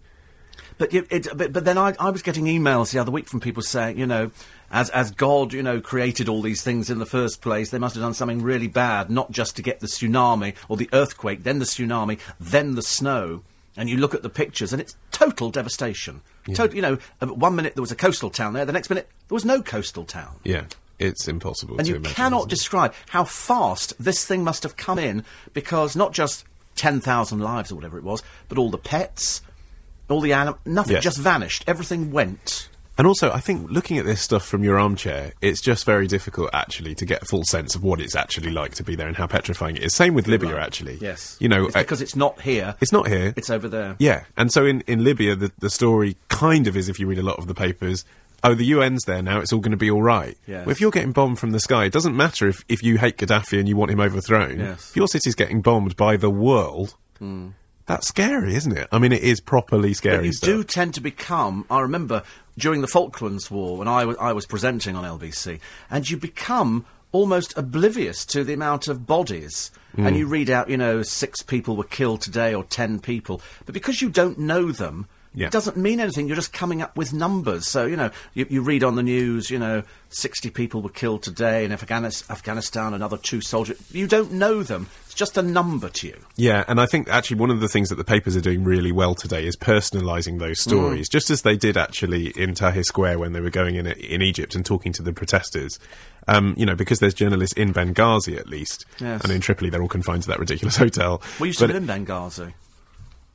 But, 0.78 0.94
it, 0.94 1.28
but 1.36 1.52
but 1.52 1.66
then 1.66 1.80
I, 1.80 1.96
I 2.00 2.12
was 2.12 2.22
getting 2.22 2.46
emails 2.46 2.92
the 2.92 3.00
other 3.00 3.10
week 3.10 3.28
from 3.28 3.40
people 3.40 3.64
saying, 3.64 3.98
you 3.98 4.06
know, 4.06 4.30
as 4.72 4.92
as 4.92 5.10
God, 5.10 5.52
you 5.52 5.64
know, 5.64 5.82
created 5.82 6.30
all 6.30 6.44
these 6.44 6.62
things 6.62 6.92
in 6.92 7.00
the 7.00 7.06
first 7.08 7.42
place, 7.42 7.72
they 7.72 7.80
must 7.80 7.96
have 7.96 8.04
done 8.04 8.14
something 8.14 8.44
really 8.44 8.68
bad, 8.68 9.10
not 9.10 9.32
just 9.32 9.56
to 9.56 9.64
get 9.64 9.80
the 9.80 9.88
tsunami 9.88 10.54
or 10.70 10.78
the 10.78 10.90
earthquake, 10.94 11.42
then 11.42 11.58
the 11.58 11.66
tsunami, 11.66 12.20
then 12.40 12.76
the 12.76 12.84
snow. 12.84 13.42
And 13.78 13.88
you 13.90 13.98
look 13.98 14.16
at 14.16 14.24
the 14.24 14.30
pictures, 14.30 14.74
and 14.74 14.82
it's 14.82 14.96
total 15.12 15.52
devastation. 15.52 16.22
Tot- 16.56 16.74
you 16.74 16.82
know, 16.82 16.98
one 17.22 17.56
minute 17.56 17.76
there 17.76 17.82
was 17.84 17.92
a 17.92 17.96
coastal 17.96 18.30
town 18.32 18.54
there, 18.54 18.66
the 18.66 18.74
next 18.74 18.90
minute 18.90 19.08
there 19.28 19.36
was 19.36 19.46
no 19.46 19.62
coastal 19.62 20.04
town. 20.04 20.40
Yeah, 20.44 20.66
it's 20.98 21.28
impossible 21.28 21.78
And 21.78 21.88
you 21.88 21.96
imagine. 21.98 22.16
cannot 22.16 22.50
describe 22.50 22.94
how 23.10 23.24
fast 23.24 23.94
this 24.00 24.26
thing 24.26 24.44
must 24.44 24.64
have 24.64 24.78
come 24.78 24.98
in 24.98 25.24
because 25.54 25.96
not 25.96 26.12
just 26.12 26.44
10,000 26.76 27.40
lives 27.40 27.72
or 27.72 27.76
whatever 27.76 27.98
it 28.00 28.04
was, 28.04 28.24
but 28.50 28.58
all 28.58 28.72
the 28.72 28.78
pets, 28.80 29.42
all 30.10 30.22
the 30.22 30.34
animals, 30.34 30.60
nothing 30.66 30.94
Yeah. 30.96 31.00
just 31.02 31.18
vanished. 31.20 31.64
Everything 31.68 32.12
went. 32.12 32.70
And 32.98 33.06
also, 33.06 33.32
I 33.32 33.40
think 33.40 33.70
looking 33.70 33.98
at 33.98 34.06
this 34.06 34.22
stuff 34.22 34.46
from 34.46 34.64
your 34.64 34.80
armchair, 34.80 35.34
it's 35.42 35.62
just 35.62 35.86
very 35.86 36.08
difficult 36.08 36.50
actually 36.54 36.96
to 36.96 37.06
get 37.06 37.22
a 37.22 37.26
full 37.26 37.44
sense 37.44 37.76
of 37.76 37.84
what 37.84 38.02
it's 38.02 38.16
actually 38.16 38.52
like 38.52 38.74
to 38.76 38.84
be 38.84 38.96
there 38.96 39.08
and 39.08 39.16
how 39.16 39.28
petrifying 39.28 39.76
it 39.78 39.84
is. 39.84 39.94
Same 39.96 40.14
with 40.16 40.28
Libya, 40.28 40.58
actually. 40.60 40.96
Yes. 41.00 41.38
You 41.40 41.48
know, 41.50 41.68
It's 41.68 41.76
uh, 41.76 41.80
because 41.80 42.02
it's 42.02 42.16
not 42.16 42.42
here. 42.42 42.76
it's 42.82 42.92
not 42.92 43.08
here. 43.08 43.34
It's 43.38 43.50
over 43.52 43.68
there. 43.68 43.96
Yeah, 44.00 44.24
and 44.36 44.52
so 44.52 44.66
in, 44.66 44.82
in 44.88 45.04
Libya, 45.04 45.36
the, 45.36 45.52
the 45.60 45.70
story 45.70 46.18
kind 46.30 46.66
of 46.68 46.76
is, 46.76 46.90
if 46.90 47.00
you 47.00 47.06
read 47.08 47.20
a 47.20 47.24
lot 47.24 47.38
of 47.38 47.46
the 47.48 47.54
papers, 47.54 48.04
oh, 48.44 48.56
the 48.56 48.72
UN's 48.74 49.04
there 49.06 49.22
now, 49.22 49.40
it's 49.42 49.54
all 49.54 49.60
going 49.60 49.72
to 49.72 49.78
be 49.78 49.92
all 49.92 50.02
right. 50.02 50.36
Yes. 50.48 50.66
Well, 50.66 50.72
if 50.72 50.82
you're 50.82 50.90
getting 50.92 51.12
bombed 51.12 51.38
from 51.38 51.52
the 51.52 51.60
sky, 51.60 51.86
it 51.86 51.92
doesn't 51.94 52.16
matter 52.16 52.48
if, 52.48 52.64
if 52.68 52.82
you 52.82 52.98
hate 52.98 53.18
Gaddafi 53.18 53.60
and 53.60 53.68
you 53.70 53.76
want 53.78 53.92
him 53.92 54.00
overthrown. 54.00 54.60
Yes. 54.60 54.90
If 54.90 54.96
your 54.96 55.08
city's 55.08 55.36
getting 55.36 55.62
bombed 55.62 55.96
by 55.98 56.18
the 56.18 56.30
world, 56.32 56.96
that's 57.86 58.08
scary, 58.08 58.56
isn't 58.56 58.76
it? 58.76 58.88
I 58.92 59.00
mean, 59.00 59.12
it 59.12 59.22
is 59.24 59.40
properly 59.40 59.94
scary 59.94 60.18
But 60.18 60.26
you 60.26 60.34
stuff. 60.34 60.48
do 60.48 60.64
tend 60.64 60.94
to 60.96 61.02
become. 61.02 61.66
I 61.70 61.80
remember 61.80 62.24
during 62.58 62.82
the 62.82 62.88
Falklands 62.88 63.52
War 63.52 63.78
when 63.78 63.88
I 63.88 64.34
was 64.34 64.46
presenting 64.46 64.96
on 64.96 65.20
LBC, 65.20 65.60
and 65.90 66.10
you 66.10 66.18
become 66.18 66.86
almost 67.12 67.58
oblivious 67.58 68.26
to 68.26 68.44
the 68.44 68.54
amount 68.54 68.88
of 68.88 69.06
bodies. 69.06 69.72
Mm. 69.96 70.08
And 70.08 70.18
you 70.18 70.28
read 70.28 70.50
out, 70.50 70.70
you 70.70 70.78
know, 70.78 71.02
six 71.02 71.42
people 71.42 71.76
were 71.76 71.84
killed 71.84 72.22
today 72.22 72.54
or 72.54 72.64
ten 72.64 73.00
people. 73.00 73.42
But 73.66 73.74
because 73.74 74.02
you 74.02 74.10
don't 74.10 74.38
know 74.38 74.72
them, 74.72 75.08
Yeah. 75.38 75.48
it 75.48 75.52
doesn't 75.54 75.78
mean 75.78 76.00
anything. 76.00 76.26
You're 76.26 76.36
just 76.36 76.52
coming 76.52 76.82
up 76.82 76.98
with 76.98 77.14
numbers. 77.14 77.68
So, 77.68 77.86
you 77.86 77.96
know, 77.96 78.10
you, 78.34 78.48
you 78.50 78.64
read 78.64 78.84
on 78.84 78.96
the 78.96 79.04
news, 79.04 79.52
you 79.52 79.60
know, 79.60 79.84
60 80.10 80.50
people 80.50 80.82
were 80.82 80.90
killed 80.90 81.22
today 81.22 81.64
in 81.64 81.70
Afghanis- 81.72 82.28
Afghanistan, 82.32 82.94
another 82.96 83.18
two 83.18 83.42
soldiers. 83.42 83.78
You 83.92 84.08
don't 84.08 84.32
know 84.32 84.64
them. 84.64 84.88
It's 85.06 85.14
just 85.14 85.38
a 85.38 85.44
number 85.44 85.90
to 85.90 86.08
you. 86.08 86.16
Yeah, 86.38 86.64
and 86.68 86.82
I 86.82 86.88
think 86.88 87.08
actually 87.08 87.38
one 87.40 87.52
of 87.52 87.60
the 87.60 87.68
things 87.68 87.90
that 87.90 87.98
the 87.98 88.04
papers 88.04 88.36
are 88.36 88.42
doing 88.42 88.64
really 88.64 88.92
well 88.92 89.14
today 89.14 89.46
is 89.46 89.56
personalising 89.56 90.40
those 90.40 90.58
Mm. 90.58 90.70
stories, 90.70 91.08
just 91.08 91.30
as 91.30 91.44
they 91.44 91.56
did 91.56 91.78
actually 91.78 92.30
in 92.30 92.56
Tahrir 92.56 92.84
Square 92.84 93.20
when 93.20 93.34
they 93.34 93.42
were 93.42 93.52
going 93.52 93.76
in 93.76 93.86
in 93.86 94.24
Egypt 94.24 94.56
and 94.56 94.66
talking 94.66 94.92
to 94.94 95.04
the 95.04 95.14
protesters. 95.14 95.78
Um, 96.28 96.56
you 96.58 96.66
know, 96.66 96.76
because 96.76 96.98
there's 97.00 97.14
journalists 97.14 97.54
in 97.56 97.74
Benghazi 97.74 98.38
at 98.38 98.48
least, 98.50 98.86
Yes. 99.00 99.22
and 99.24 99.32
in 99.32 99.40
Tripoli 99.40 99.70
they're 99.70 99.84
all 99.84 99.88
confined 99.88 100.24
to 100.24 100.28
that 100.30 100.40
ridiculous 100.40 100.78
hotel. 100.86 101.22
We 101.40 101.50
used 101.50 101.60
But 101.60 101.68
to 101.68 101.74
live 101.74 101.88
in 101.90 102.06
Benghazi. 102.06 102.54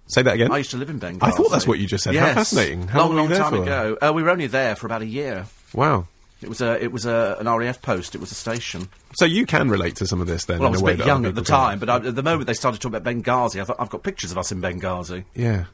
Say 0.08 0.22
that 0.22 0.34
again. 0.34 0.52
I 0.52 0.58
used 0.58 0.70
to 0.72 0.76
live 0.76 0.90
in 0.90 1.00
Benghazi. 1.00 1.22
I 1.22 1.30
thought 1.30 1.50
that's 1.50 1.66
what 1.66 1.78
you 1.78 1.86
just 1.86 2.04
said. 2.04 2.14
How 2.16 2.26
Yes. 2.26 2.34
fascinating. 2.34 2.88
How 2.88 3.00
long, 3.00 3.16
long 3.16 3.28
long 3.30 3.38
time 3.38 3.50
for? 3.52 3.62
ago. 3.62 3.96
Uh, 4.02 4.12
we 4.12 4.22
were 4.22 4.30
only 4.30 4.46
there 4.46 4.76
for 4.76 4.86
about 4.86 5.02
a 5.02 5.06
year. 5.06 5.46
Wow. 5.72 6.06
It 6.42 6.48
was 6.48 6.60
a, 6.60 6.82
it 6.82 6.90
was 6.92 7.06
a, 7.06 7.36
an 7.38 7.46
RAF 7.48 7.80
post. 7.82 8.14
It 8.16 8.20
was 8.20 8.32
a 8.32 8.34
station. 8.34 8.88
So 9.14 9.24
you 9.24 9.46
can 9.46 9.68
relate 9.70 9.96
to 9.96 10.06
some 10.06 10.20
of 10.20 10.26
this 10.26 10.44
then. 10.46 10.58
Well, 10.58 10.68
I 10.68 10.72
was 10.72 10.82
a 10.82 10.86
a 10.86 10.96
bit 10.96 11.06
young 11.06 11.24
at 11.24 11.34
the 11.36 11.42
time, 11.42 11.78
but 11.78 11.88
I, 11.88 11.96
at 11.96 12.16
the 12.16 12.22
moment 12.22 12.46
they 12.48 12.54
started 12.54 12.80
talking 12.80 12.96
about 12.96 13.10
Benghazi, 13.10 13.60
I 13.60 13.64
thought, 13.64 13.76
I've 13.78 13.90
got 13.90 14.02
pictures 14.02 14.32
of 14.32 14.38
us 14.38 14.50
in 14.50 14.60
Benghazi. 14.60 15.24
Yeah. 15.34 15.66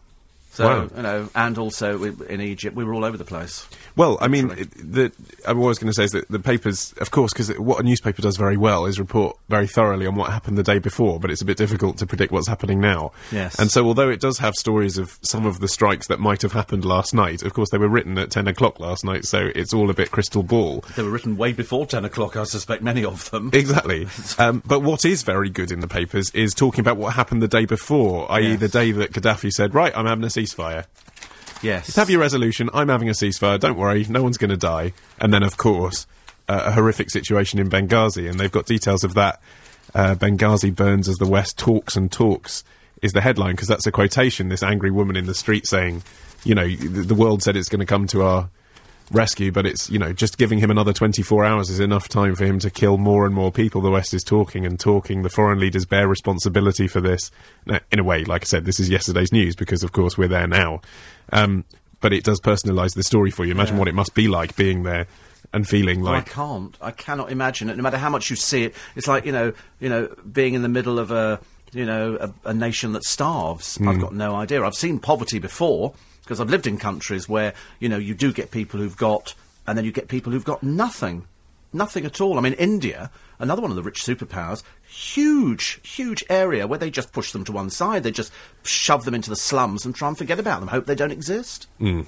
So, 0.50 0.66
Wow. 0.66 0.88
you 0.96 1.02
know, 1.02 1.28
and 1.36 1.56
also 1.56 1.98
we, 1.98 2.12
in 2.28 2.40
Egypt, 2.40 2.74
we 2.74 2.82
were 2.82 2.92
all 2.94 3.04
over 3.04 3.16
the 3.16 3.24
place. 3.24 3.68
Well, 3.94 4.18
I 4.20 4.26
mean, 4.28 4.50
it, 4.52 4.70
the, 4.74 5.12
I 5.46 5.52
was 5.52 5.78
going 5.78 5.88
to 5.88 5.94
say 5.94 6.04
is 6.04 6.10
that 6.12 6.28
the 6.28 6.40
papers, 6.40 6.94
of 7.00 7.10
course, 7.12 7.32
because 7.32 7.50
what 7.58 7.78
a 7.78 7.82
newspaper 7.84 8.22
does 8.22 8.36
very 8.36 8.56
well 8.56 8.84
is 8.86 8.98
report 8.98 9.36
very 9.48 9.66
thoroughly 9.68 10.06
on 10.06 10.16
what 10.16 10.30
happened 10.32 10.58
the 10.58 10.62
day 10.64 10.78
before, 10.80 11.20
but 11.20 11.30
it's 11.30 11.42
a 11.42 11.44
bit 11.44 11.58
difficult 11.58 11.96
to 11.98 12.06
predict 12.06 12.32
what's 12.32 12.48
happening 12.48 12.80
now. 12.80 13.12
Yes. 13.30 13.56
And 13.58 13.70
so, 13.70 13.86
although 13.86 14.08
it 14.10 14.20
does 14.20 14.38
have 14.38 14.54
stories 14.54 14.98
of 14.98 15.18
some 15.22 15.46
of 15.46 15.60
the 15.60 15.68
strikes 15.68 16.08
that 16.08 16.18
might 16.18 16.42
have 16.42 16.52
happened 16.52 16.84
last 16.84 17.14
night, 17.14 17.42
of 17.42 17.52
course, 17.54 17.70
they 17.70 17.78
were 17.78 17.88
written 17.88 18.18
at 18.18 18.30
10 18.30 18.48
o'clock 18.48 18.80
last 18.80 19.04
night, 19.04 19.26
so 19.26 19.50
it's 19.54 19.72
all 19.72 19.90
a 19.90 19.94
bit 19.94 20.10
crystal 20.10 20.42
ball. 20.42 20.82
They 20.96 21.02
were 21.04 21.10
written 21.10 21.36
way 21.36 21.52
before 21.52 21.86
10 21.86 22.04
o'clock, 22.04 22.36
I 22.36 22.44
suspect, 22.44 22.82
many 22.82 23.04
of 23.04 23.30
them. 23.30 23.50
Exactly. 23.52 24.08
um, 24.38 24.62
but 24.66 24.80
what 24.80 25.04
is 25.04 25.22
very 25.22 25.50
good 25.50 25.70
in 25.70 25.80
the 25.80 25.88
papers 25.88 26.30
is 26.30 26.52
talking 26.54 26.80
about 26.80 26.96
what 26.96 27.14
happened 27.14 27.42
the 27.42 27.48
day 27.48 27.64
before, 27.64 28.30
i.e., 28.32 28.48
Yes. 28.48 28.60
the 28.60 28.68
day 28.68 28.92
that 28.92 29.12
Gaddafi 29.12 29.52
said, 29.52 29.74
right, 29.74 29.92
I'm 29.96 30.06
having 30.06 30.24
a 30.24 30.30
ceasefire. 30.38 30.86
yes. 31.62 31.86
Just 31.86 31.96
have 31.96 32.10
your 32.10 32.20
resolution. 32.20 32.70
I'm 32.72 32.88
having 32.88 33.08
a 33.08 33.12
ceasefire. 33.12 33.58
Don't 33.58 33.76
worry, 33.76 34.04
no 34.08 34.22
one's 34.22 34.38
going 34.38 34.50
to 34.50 34.56
die. 34.56 34.92
And 35.20 35.32
then, 35.32 35.42
of 35.42 35.56
course, 35.56 36.06
uh, 36.48 36.62
a 36.66 36.72
horrific 36.72 37.10
situation 37.10 37.58
in 37.58 37.68
Benghazi, 37.68 38.28
and 38.28 38.38
they've 38.38 38.52
got 38.52 38.66
details 38.66 39.04
of 39.04 39.14
that. 39.14 39.40
Uh, 39.94 40.14
Benghazi 40.14 40.74
burns 40.74 41.08
as 41.08 41.16
the 41.16 41.26
West 41.26 41.58
talks 41.58 41.96
and 41.96 42.10
talks 42.12 42.64
is 43.00 43.12
the 43.12 43.20
headline 43.20 43.52
because 43.52 43.68
that's 43.68 43.86
a 43.86 43.92
quotation. 43.92 44.48
This 44.48 44.62
angry 44.62 44.90
woman 44.90 45.16
in 45.16 45.26
the 45.26 45.34
street 45.34 45.66
saying, 45.66 46.02
you 46.44 46.54
know, 46.54 46.68
the, 46.68 47.02
the 47.02 47.14
world 47.14 47.42
said 47.42 47.56
it's 47.56 47.68
going 47.68 47.80
to 47.80 47.86
come 47.86 48.06
to 48.08 48.22
our 48.22 48.50
rescue, 49.10 49.50
but 49.52 49.66
it's 49.66 49.88
you 49.90 49.98
know 49.98 50.12
just 50.12 50.38
giving 50.38 50.58
him 50.58 50.70
another 50.70 50.92
24 50.92 51.44
hours 51.44 51.70
is 51.70 51.80
enough 51.80 52.08
time 52.08 52.34
for 52.34 52.44
him 52.44 52.58
to 52.60 52.70
kill 52.70 52.98
more 52.98 53.24
and 53.26 53.34
more 53.34 53.50
people. 53.52 53.80
The 53.80 53.90
West 53.90 54.14
is 54.14 54.22
talking 54.22 54.64
and 54.66 54.78
talking. 54.78 55.22
The 55.22 55.30
foreign 55.30 55.58
leaders 55.58 55.86
bear 55.86 56.08
responsibility 56.08 56.86
for 56.88 57.00
this. 57.00 57.30
Now, 57.66 57.80
in 57.90 57.98
a 57.98 58.04
way, 58.04 58.24
like 58.24 58.42
I 58.42 58.46
said, 58.46 58.64
this 58.64 58.80
is 58.80 58.88
yesterday's 58.88 59.32
news 59.32 59.56
because 59.56 59.82
of 59.82 59.92
course 59.92 60.16
we're 60.18 60.28
there 60.28 60.46
now. 60.46 60.80
Um, 61.32 61.64
but 62.00 62.12
it 62.12 62.24
does 62.24 62.40
personalise 62.40 62.94
the 62.94 63.02
story 63.02 63.30
for 63.30 63.44
you. 63.44 63.52
Imagine 63.52 63.74
Yeah. 63.74 63.78
what 63.80 63.88
it 63.88 63.94
must 63.94 64.14
be 64.14 64.28
like 64.28 64.54
being 64.56 64.84
there 64.84 65.06
and 65.52 65.66
feeling 65.66 66.02
like 66.02 66.28
I 66.30 66.32
can't. 66.32 66.76
I 66.80 66.90
cannot 66.90 67.32
imagine 67.32 67.70
it. 67.70 67.76
No 67.76 67.82
matter 67.82 67.96
how 67.98 68.10
much 68.10 68.30
you 68.30 68.36
see 68.36 68.64
it, 68.64 68.74
it's 68.94 69.08
like 69.08 69.24
you 69.24 69.32
know, 69.32 69.52
you 69.80 69.88
know, 69.88 70.08
being 70.30 70.54
in 70.54 70.62
the 70.62 70.68
middle 70.68 70.98
of 70.98 71.10
a, 71.10 71.40
you 71.72 71.84
know, 71.86 72.16
a, 72.20 72.50
a 72.50 72.54
nation 72.54 72.92
that 72.92 73.04
starves. 73.04 73.76
Hmm. 73.76 73.88
I've 73.88 74.00
got 74.00 74.14
no 74.14 74.34
idea. 74.36 74.62
I've 74.62 74.74
seen 74.74 74.98
poverty 74.98 75.38
before 75.38 75.94
because 76.28 76.40
I've 76.40 76.50
lived 76.50 76.66
in 76.66 76.76
countries 76.76 77.26
where 77.26 77.54
you 77.80 77.88
know 77.88 77.96
you 77.96 78.14
do 78.14 78.34
get 78.34 78.50
people 78.50 78.78
who've 78.78 78.96
got, 78.96 79.34
and 79.66 79.78
then 79.78 79.86
you 79.86 79.92
get 79.92 80.08
people 80.08 80.30
who've 80.30 80.44
got 80.44 80.62
nothing, 80.62 81.26
nothing 81.72 82.04
at 82.04 82.20
all. 82.20 82.36
I 82.36 82.42
mean, 82.42 82.52
India, 82.52 83.10
another 83.38 83.62
one 83.62 83.70
of 83.70 83.76
the 83.76 83.82
rich 83.82 84.04
superpowers, 84.04 84.62
huge, 84.86 85.80
huge 85.82 86.22
area 86.28 86.66
where 86.66 86.78
they 86.78 86.90
just 86.90 87.14
push 87.14 87.32
them 87.32 87.46
to 87.46 87.52
one 87.52 87.70
side. 87.70 88.02
They 88.02 88.10
just 88.10 88.30
shove 88.62 89.06
them 89.06 89.14
into 89.14 89.30
the 89.30 89.36
slums 89.36 89.86
and 89.86 89.94
try 89.94 90.08
and 90.08 90.18
forget 90.18 90.38
about 90.38 90.60
them. 90.60 90.68
Hope 90.68 90.84
they 90.84 90.94
don't 90.94 91.10
exist. 91.12 91.66
Hmm. 91.78 92.02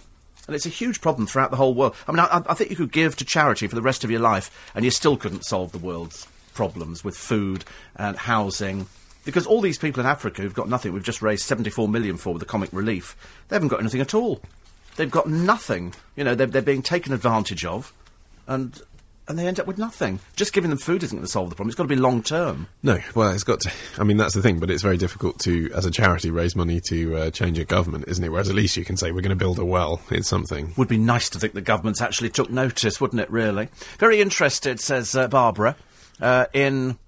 And 0.46 0.54
it's 0.54 0.66
a 0.66 0.70
huge 0.70 1.00
problem 1.00 1.26
throughout 1.26 1.50
the 1.50 1.56
whole 1.56 1.74
world. 1.74 1.94
I 2.06 2.12
mean, 2.12 2.20
I, 2.20 2.42
I 2.46 2.54
think 2.54 2.68
you 2.68 2.76
could 2.76 2.92
give 2.92 3.16
to 3.16 3.24
charity 3.24 3.68
for 3.68 3.74
the 3.74 3.82
rest 3.82 4.04
of 4.04 4.10
your 4.10 4.20
life, 4.20 4.70
and 4.74 4.84
you 4.84 4.90
still 4.90 5.16
couldn't 5.16 5.46
solve 5.46 5.72
the 5.72 5.78
world's 5.78 6.28
problems 6.52 7.02
with 7.02 7.16
food 7.16 7.64
and 7.96 8.18
housing. 8.18 8.86
Because 9.24 9.46
all 9.46 9.60
these 9.60 9.78
people 9.78 10.00
in 10.00 10.06
Africa 10.06 10.42
who've 10.42 10.54
got 10.54 10.68
nothing, 10.68 10.92
we've 10.92 11.02
just 11.02 11.22
raised 11.22 11.44
74 11.44 11.88
million 11.88 12.16
for 12.16 12.32
with 12.32 12.40
the 12.40 12.46
comic 12.46 12.70
relief, 12.72 13.16
they 13.48 13.56
haven't 13.56 13.68
got 13.68 13.80
anything 13.80 14.00
at 14.00 14.14
all. 14.14 14.40
They've 14.96 15.10
got 15.10 15.28
nothing. 15.28 15.94
You 16.16 16.24
know, 16.24 16.34
they're, 16.34 16.46
they're 16.46 16.62
being 16.62 16.82
taken 16.82 17.12
advantage 17.12 17.64
of, 17.64 17.92
and 18.46 18.80
and 19.30 19.38
they 19.38 19.46
end 19.46 19.60
up 19.60 19.66
with 19.66 19.78
nothing. 19.78 20.18
Just 20.34 20.52
giving 20.52 20.70
them 20.70 20.78
food 20.78 21.04
isn't 21.04 21.16
going 21.16 21.24
to 21.24 21.30
solve 21.30 21.50
the 21.50 21.54
problem. 21.54 21.70
It's 21.70 21.76
got 21.76 21.84
to 21.84 21.88
be 21.88 21.94
long 21.94 22.20
term. 22.20 22.66
no. 22.82 22.98
Well, 23.14 23.30
it's 23.32 23.44
got 23.44 23.60
to. 23.60 23.70
I 23.96 24.02
mean, 24.02 24.16
that's 24.16 24.34
the 24.34 24.42
thing. 24.42 24.58
But 24.58 24.70
it's 24.70 24.82
very 24.82 24.96
difficult 24.96 25.38
to, 25.40 25.70
as 25.72 25.86
a 25.86 25.90
charity, 25.90 26.30
raise 26.32 26.56
money 26.56 26.80
to 26.88 27.16
uh, 27.16 27.30
change 27.30 27.56
a 27.58 27.64
government, 27.64 28.06
isn't 28.08 28.24
it? 28.24 28.28
Whereas 28.28 28.48
at 28.48 28.56
least 28.56 28.76
you 28.76 28.84
can 28.84 28.96
say 28.96 29.12
we're 29.12 29.20
going 29.20 29.30
to 29.30 29.36
build 29.36 29.60
a 29.60 29.64
well. 29.64 30.02
It's 30.10 30.28
something. 30.28 30.74
Would 30.76 30.88
be 30.88 30.98
nice 30.98 31.30
to 31.30 31.38
think 31.38 31.54
the 31.54 31.60
governments 31.60 32.00
actually 32.00 32.30
took 32.30 32.50
notice, 32.50 33.00
wouldn't 33.00 33.20
it, 33.20 33.30
really? 33.30 33.68
Very 33.98 34.20
interested, 34.20 34.80
says 34.80 35.14
uh, 35.14 35.28
Barbara, 35.28 35.76
uh, 36.20 36.46
in 36.52 36.98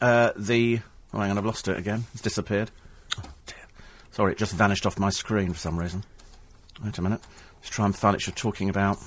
uh, 0.00 0.30
the. 0.36 0.80
Oh, 1.14 1.20
hang 1.20 1.30
on, 1.30 1.38
I've 1.38 1.46
lost 1.46 1.68
it 1.68 1.78
again. 1.78 2.04
It's 2.12 2.22
disappeared. 2.22 2.72
Oh, 3.18 3.22
dear. 3.46 3.56
Sorry, 4.10 4.32
it 4.32 4.38
just 4.38 4.52
vanished 4.52 4.84
off 4.84 4.98
my 4.98 5.10
screen 5.10 5.52
for 5.52 5.58
some 5.58 5.78
reason. 5.78 6.04
Wait 6.84 6.98
a 6.98 7.02
minute. 7.02 7.20
Let's 7.58 7.70
try 7.70 7.84
and 7.84 7.94
find 7.96 8.16
it. 8.16 8.26
You're 8.26 8.34
talking 8.34 8.68
about. 8.68 8.98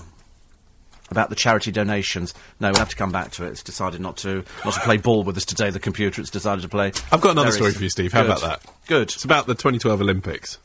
About 1.10 1.30
the 1.30 1.36
charity 1.36 1.72
donations. 1.72 2.34
No, 2.60 2.70
we'll 2.70 2.80
have 2.80 2.90
to 2.90 2.96
come 2.98 3.14
back 3.14 3.32
to 3.32 3.46
it. 3.46 3.52
It's 3.52 3.64
decided 3.64 4.02
not 4.02 4.18
to 4.18 4.44
not 4.66 4.74
to 4.74 4.80
play 4.82 4.98
ball 4.98 5.24
with 5.24 5.38
us 5.38 5.46
today, 5.46 5.70
the 5.70 5.80
computer. 5.80 6.20
It's 6.20 6.30
decided 6.30 6.64
to 6.64 6.68
play. 6.68 6.92
I've 7.14 7.22
got 7.22 7.32
another 7.32 7.52
story 7.54 7.72
for 7.72 7.82
you, 7.82 7.90
Steve. 7.90 8.12
How 8.12 8.24
Good. 8.24 8.32
about 8.32 8.42
that? 8.42 8.66
Good. 8.88 9.14
It's 9.14 9.24
about 9.24 9.48
the 9.48 9.54
2012 9.56 10.02
Olympics. 10.02 10.60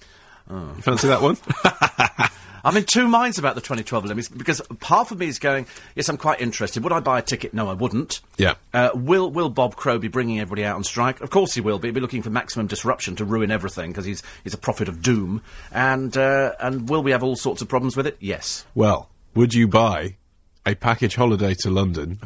Oh. 0.51 0.73
You 0.77 0.83
fancy 0.83 1.07
that 1.07 1.23
one? 1.23 1.37
I'm 2.65 2.77
in 2.77 2.85
two 2.85 3.09
minds 3.09 3.39
about 3.39 3.55
the 3.55 3.61
2012 3.61 4.05
Olympics 4.05 4.29
because 4.29 4.63
half 4.83 5.11
of 5.11 5.19
me 5.19 5.27
is 5.27 5.39
going, 5.39 5.67
yes, 5.95 6.09
I'm 6.09 6.17
quite 6.17 6.41
interested. 6.41 6.83
Would 6.83 6.93
I 6.93 7.01
buy 7.01 7.19
a 7.19 7.23
ticket? 7.23 7.53
No, 7.55 7.69
I 7.69 7.73
wouldn't. 7.73 8.21
Yeah. 8.37 8.55
Uh, 8.73 8.91
will 8.95 9.31
Will 9.31 9.51
Bob 9.51 9.77
Crow 9.77 9.99
be 9.99 10.09
bringing 10.09 10.41
everybody 10.41 10.65
out 10.65 10.77
on 10.77 10.85
strike? 10.85 11.21
Of 11.21 11.31
course 11.31 11.55
he 11.55 11.61
will 11.61 11.79
be. 11.79 11.89
He'll 11.89 11.95
be 11.95 12.01
looking 12.01 12.23
for 12.23 12.31
maximum 12.31 12.67
disruption 12.67 13.17
to 13.17 13.25
ruin 13.25 13.51
everything 13.51 13.91
because 13.91 14.05
he's 14.05 14.23
he's 14.45 14.55
a 14.55 14.59
prophet 14.59 14.89
of 14.89 15.03
doom. 15.03 15.43
And 15.71 16.17
uh, 16.17 16.53
and 16.61 16.89
will 16.89 17.03
we 17.03 17.11
have 17.11 17.23
all 17.23 17.37
sorts 17.37 17.63
of 17.63 17.69
problems 17.69 17.97
with 17.97 18.07
it? 18.07 18.17
Yes. 18.21 18.65
Well, 18.75 19.11
would 19.35 19.55
you 19.55 19.67
buy 19.69 20.17
a 20.65 20.75
package 20.75 21.17
holiday 21.17 21.55
to 21.61 21.71
London 21.71 22.21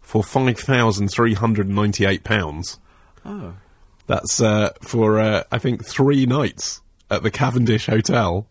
for 0.00 0.22
five 0.22 0.58
thousand 0.58 1.08
three 1.08 1.34
hundred 1.34 1.66
and 1.66 1.76
ninety-eight 1.76 2.24
pounds? 2.24 2.78
Oh. 3.24 3.54
That's 4.06 4.40
uh, 4.40 4.70
for 4.82 5.20
uh, 5.20 5.44
I 5.52 5.58
think 5.58 5.84
three 5.84 6.26
nights 6.26 6.80
at 7.10 7.22
the 7.22 7.30
Cavendish 7.30 7.86
Hotel 7.86 8.46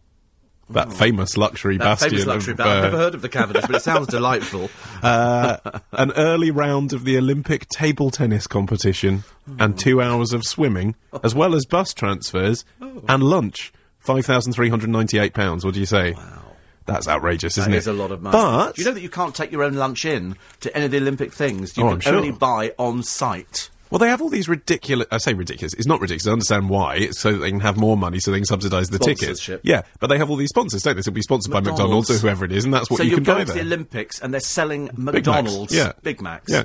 that 0.70 0.88
hmm. 0.88 0.94
famous 0.94 1.38
luxury 1.38 1.78
That 1.78 1.84
bastion 1.84 2.10
famous 2.12 2.26
luxury 2.26 2.52
of, 2.52 2.58
band. 2.58 2.70
I've 2.70 2.78
uh, 2.78 2.82
never 2.84 2.98
heard 2.98 3.16
of 3.16 3.22
the 3.22 3.30
Cavendish, 3.30 3.66
but 3.66 3.76
it 3.76 3.82
sounds 3.82 4.08
delightful. 4.10 4.70
Uh, 5.02 5.58
an 5.92 6.12
early 6.14 6.52
round 6.52 6.94
of 6.94 7.06
the 7.06 7.18
Olympic 7.18 7.68
table 7.70 8.12
tennis 8.12 8.48
competition 8.48 9.24
and 9.60 9.78
two 9.78 9.96
hmm. 9.96 10.02
hours 10.02 10.34
of 10.34 10.44
swimming, 10.44 10.96
as 11.24 11.34
well 11.34 11.56
as 11.56 11.66
bus 11.66 11.94
transfers 11.94 12.66
oh. 12.82 13.04
and 13.10 13.24
lunch. 13.24 13.74
Five 14.00 14.26
thousand 14.26 14.54
three 14.54 14.70
hundred 14.70 14.90
ninety-eight 14.90 15.34
pounds. 15.34 15.66
What 15.66 15.74
do 15.74 15.80
you 15.80 15.86
say? 15.86 16.14
Wow, 16.14 16.40
that's 16.86 17.08
outrageous, 17.08 17.58
isn't 17.58 17.72
That 17.72 17.78
it? 17.78 17.80
is 17.80 17.88
a 17.88 17.94
lot 17.94 18.12
of 18.12 18.22
money. 18.22 18.32
But 18.32 18.76
Do 18.76 18.82
you 18.82 18.88
know 18.88 18.94
that 18.94 19.02
you 19.02 19.10
can't 19.10 19.36
take 19.36 19.52
your 19.52 19.64
own 19.64 19.74
lunch 19.74 20.06
in 20.06 20.36
to 20.62 20.76
any 20.76 20.86
of 20.86 20.92
the 20.92 20.98
Olympic 20.98 21.34
things? 21.34 21.78
You 21.78 21.86
Oh, 21.86 21.92
can 21.92 22.00
sure. 22.02 22.16
only 22.16 22.32
buy 22.32 22.74
on 22.78 23.04
site. 23.04 23.70
Well, 23.90 24.00
they 24.00 24.10
have 24.10 24.22
all 24.22 24.30
these 24.30 24.48
ridiculous. 24.48 25.08
I 25.12 25.18
say 25.18 25.34
ridiculous. 25.34 25.74
It's 25.74 25.88
not 25.88 26.00
ridiculous. 26.02 26.28
I 26.28 26.32
understand 26.34 26.70
why. 26.70 26.96
It's 26.96 27.20
so 27.20 27.32
that 27.32 27.38
they 27.40 27.50
can 27.52 27.60
have 27.62 27.78
more 27.78 27.98
money, 27.98 28.20
so 28.20 28.32
they 28.32 28.38
can 28.38 28.46
subsidise 28.46 28.90
the 28.90 29.00
tickets. 29.00 29.50
Yeah, 29.64 29.82
but 30.00 30.08
they 30.08 30.18
have 30.18 30.30
all 30.30 30.36
these 30.36 30.50
sponsors, 30.50 30.84
don't 30.84 30.96
they? 30.96 31.02
So 31.02 31.10
it'll 31.10 31.16
be 31.16 31.22
sponsored 31.22 31.52
by 31.52 31.60
McDonald's. 31.60 31.80
McDonald's 32.10 32.10
or 32.12 32.18
whoever 32.20 32.46
it 32.46 32.52
is, 32.52 32.66
and 32.66 32.74
that's 32.74 32.90
what 32.90 32.98
so 32.98 33.04
you 33.04 33.12
you're 33.12 33.20
going 33.22 33.46
to 33.46 33.54
the 33.54 33.62
Olympics 33.62 34.20
and 34.20 34.34
they're 34.34 34.40
selling 34.42 34.86
Big 34.88 34.98
Macs. 34.98 35.14
McDonald's 35.16 35.76
Yeah. 35.76 35.94
Big 36.04 36.22
Macs. 36.22 36.52
Yeah. 36.52 36.64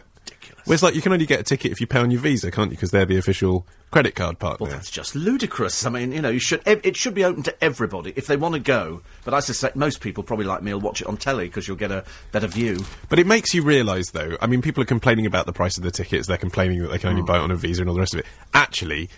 Well, 0.67 0.73
it's 0.75 0.83
like 0.83 0.95
you 0.95 1.03
can 1.03 1.13
only 1.13 1.27
get 1.27 1.41
a 1.41 1.43
ticket 1.43 1.73
if 1.73 1.81
you 1.81 1.87
pay 1.87 1.99
on 2.01 2.11
your 2.11 2.21
Visa, 2.21 2.51
can't 2.51 2.71
you? 2.71 2.77
Because 2.77 2.91
they're 2.91 3.05
the 3.05 3.19
official 3.19 3.67
credit 3.91 4.15
card 4.15 4.39
partner. 4.39 4.65
Well, 4.67 4.75
that's 4.75 4.91
just 4.91 5.15
ludicrous. 5.15 5.85
I 5.85 5.91
mean, 5.91 6.11
you 6.13 6.23
know, 6.23 6.31
you 6.31 6.39
should 6.39 6.63
it 6.67 6.97
should 6.97 7.15
be 7.15 7.23
open 7.25 7.43
to 7.43 7.65
everybody 7.65 8.13
if 8.17 8.27
they 8.27 8.37
want 8.37 8.55
to 8.55 8.61
go. 8.61 9.03
But 9.25 9.35
I 9.35 9.41
suspect 9.41 9.77
most 9.77 10.01
people, 10.01 10.23
probably 10.25 10.47
like 10.47 10.63
me, 10.63 10.73
will 10.73 10.81
watch 10.81 11.03
it 11.03 11.07
on 11.07 11.17
telly 11.19 11.47
because 11.47 11.69
you'll 11.69 11.77
get 11.77 11.91
a 11.93 12.05
better 12.33 12.47
view. 12.47 12.79
But 13.11 13.19
it 13.19 13.27
makes 13.27 13.53
you 13.53 13.63
realise, 13.63 14.11
though. 14.11 14.37
I 14.41 14.47
mean, 14.47 14.63
people 14.63 14.83
are 14.83 14.87
complaining 14.87 15.27
about 15.27 15.45
the 15.47 15.53
price 15.53 15.77
of 15.77 15.85
the 15.85 15.91
tickets. 15.91 16.27
They're 16.29 16.39
complaining 16.39 16.81
that 16.83 16.89
they 16.91 16.99
can 16.99 17.11
only 17.11 17.21
Hmm. 17.23 17.27
buy 17.27 17.37
it 17.39 17.43
on 17.43 17.51
a 17.51 17.57
Visa 17.57 17.83
and 17.83 17.89
all 17.91 17.95
the 17.95 18.01
rest 18.01 18.15
of 18.15 18.21
it. 18.21 18.27
Actually, 18.55 19.11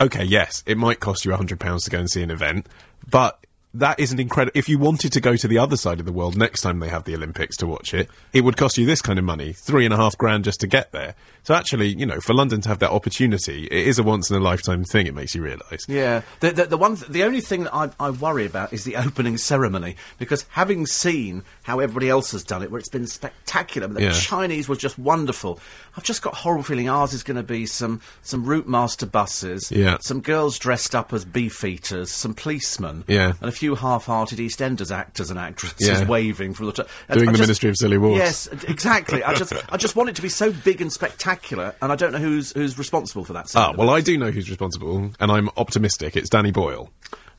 okay, 0.00 0.24
yes, 0.24 0.62
it 0.66 0.78
might 0.78 1.00
cost 1.00 1.24
you 1.24 1.32
hundred 1.34 1.60
pounds 1.60 1.84
to 1.84 1.90
go 1.90 1.98
and 1.98 2.08
see 2.10 2.22
an 2.22 2.30
event, 2.30 2.66
but 3.10 3.44
that 3.78 4.00
is 4.00 4.12
an 4.12 4.20
incredible. 4.20 4.58
If 4.58 4.68
you 4.68 4.78
wanted 4.78 5.12
to 5.12 5.20
go 5.20 5.36
to 5.36 5.48
the 5.48 5.58
other 5.58 5.76
side 5.76 6.00
of 6.00 6.06
the 6.06 6.12
world 6.12 6.36
next 6.36 6.62
time 6.62 6.80
they 6.80 6.88
have 6.88 7.04
the 7.04 7.14
Olympics 7.14 7.56
to 7.58 7.66
watch 7.66 7.94
it, 7.94 8.08
it 8.32 8.42
would 8.42 8.56
cost 8.56 8.76
you 8.76 8.86
this 8.86 9.00
kind 9.00 9.18
of 9.18 9.24
money, 9.24 9.52
three 9.52 9.84
and 9.84 9.94
a 9.94 9.96
half 9.96 10.16
grand 10.18 10.44
just 10.44 10.60
to 10.60 10.66
get 10.66 10.92
there. 10.92 11.14
So 11.48 11.54
actually, 11.54 11.96
you 11.96 12.04
know, 12.04 12.20
for 12.20 12.34
London 12.34 12.60
to 12.60 12.68
have 12.68 12.78
that 12.80 12.90
opportunity, 12.90 13.64
it 13.68 13.86
is 13.86 13.98
a 13.98 14.02
once 14.02 14.28
in 14.28 14.36
a 14.36 14.38
lifetime 14.38 14.84
thing. 14.84 15.06
It 15.06 15.14
makes 15.14 15.34
you 15.34 15.42
realise. 15.42 15.88
Yeah, 15.88 16.20
the, 16.40 16.50
the, 16.50 16.64
the 16.66 16.76
one, 16.76 16.96
th- 16.96 17.10
the 17.10 17.24
only 17.24 17.40
thing 17.40 17.64
that 17.64 17.74
I, 17.74 17.88
I 17.98 18.10
worry 18.10 18.44
about 18.44 18.74
is 18.74 18.84
the 18.84 18.96
opening 18.96 19.38
ceremony 19.38 19.96
because 20.18 20.44
having 20.50 20.84
seen 20.84 21.42
how 21.62 21.80
everybody 21.80 22.10
else 22.10 22.32
has 22.32 22.44
done 22.44 22.62
it, 22.62 22.70
where 22.70 22.78
it's 22.78 22.90
been 22.90 23.06
spectacular, 23.06 23.86
the 23.88 24.02
Yeah. 24.02 24.12
Chinese 24.12 24.68
was 24.68 24.76
just 24.76 24.98
wonderful. 24.98 25.58
I've 25.96 26.04
just 26.04 26.20
got 26.20 26.34
a 26.34 26.36
horrible 26.36 26.64
feeling 26.64 26.90
ours 26.90 27.14
is 27.14 27.22
going 27.22 27.38
to 27.38 27.42
be 27.42 27.64
some 27.64 28.02
some 28.20 28.44
route 28.44 28.68
master 28.68 29.06
buses, 29.06 29.72
Yeah. 29.72 29.96
some 30.02 30.20
girls 30.20 30.58
dressed 30.58 30.94
up 30.94 31.14
as 31.14 31.24
beef 31.24 31.64
eaters, 31.64 32.10
some 32.10 32.34
policemen, 32.34 33.04
Yeah. 33.08 33.32
and 33.40 33.48
a 33.48 33.52
few 33.52 33.74
half-hearted 33.74 34.38
EastEnders 34.38 34.94
actors 34.94 35.30
and 35.30 35.38
actresses 35.40 35.76
Yeah. 35.88 36.04
waving 36.06 36.52
from 36.52 36.66
the 36.66 36.72
top. 36.72 36.88
Doing 37.10 37.32
the 37.32 37.38
Ministry 37.38 37.70
of 37.70 37.76
Silly 37.78 37.96
Walks. 37.96 38.18
Yes, 38.18 38.48
exactly. 38.68 39.24
I 39.24 39.32
just 39.32 39.54
I 39.72 39.78
just 39.78 39.96
want 39.96 40.10
it 40.10 40.16
to 40.16 40.22
be 40.22 40.28
so 40.28 40.52
big 40.52 40.82
and 40.82 40.92
spectacular, 40.92 41.37
and 41.52 41.92
I 41.92 41.96
don't 41.96 42.12
know 42.12 42.18
who's 42.18 42.52
who's 42.52 42.78
responsible 42.78 43.24
for 43.24 43.32
that. 43.34 43.50
Ah, 43.54 43.72
well. 43.76 43.90
I 43.90 44.00
do 44.00 44.16
know 44.18 44.30
who's 44.30 44.48
responsible, 44.48 45.10
and 45.20 45.30
I'm 45.32 45.48
optimistic. 45.56 46.16
It's 46.16 46.28
Danny 46.30 46.50
Boyle. 46.50 46.90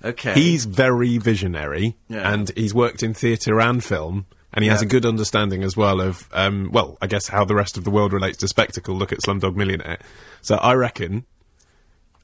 okay. 0.03 0.33
He's 0.33 0.65
very 0.65 1.17
visionary, 1.17 1.95
Yeah. 2.07 2.31
and 2.33 2.51
he's 2.55 2.73
worked 2.73 3.03
in 3.03 3.13
theatre 3.13 3.59
and 3.59 3.83
film, 3.83 4.25
and 4.53 4.63
he 4.63 4.69
has 4.69 4.81
a 4.81 4.85
good 4.85 5.05
understanding 5.05 5.63
as 5.63 5.75
well 5.77 6.01
of, 6.01 6.27
um, 6.33 6.69
well, 6.71 6.97
I 7.01 7.07
guess 7.07 7.27
how 7.27 7.45
the 7.45 7.55
rest 7.55 7.77
of 7.77 7.83
the 7.83 7.91
world 7.91 8.13
relates 8.13 8.37
to 8.39 8.47
spectacle. 8.47 8.95
Look 8.95 9.11
at 9.11 9.19
Slumdog 9.19 9.55
Millionaire. 9.55 9.99
So 10.41 10.55
I 10.55 10.73
reckon 10.73 11.25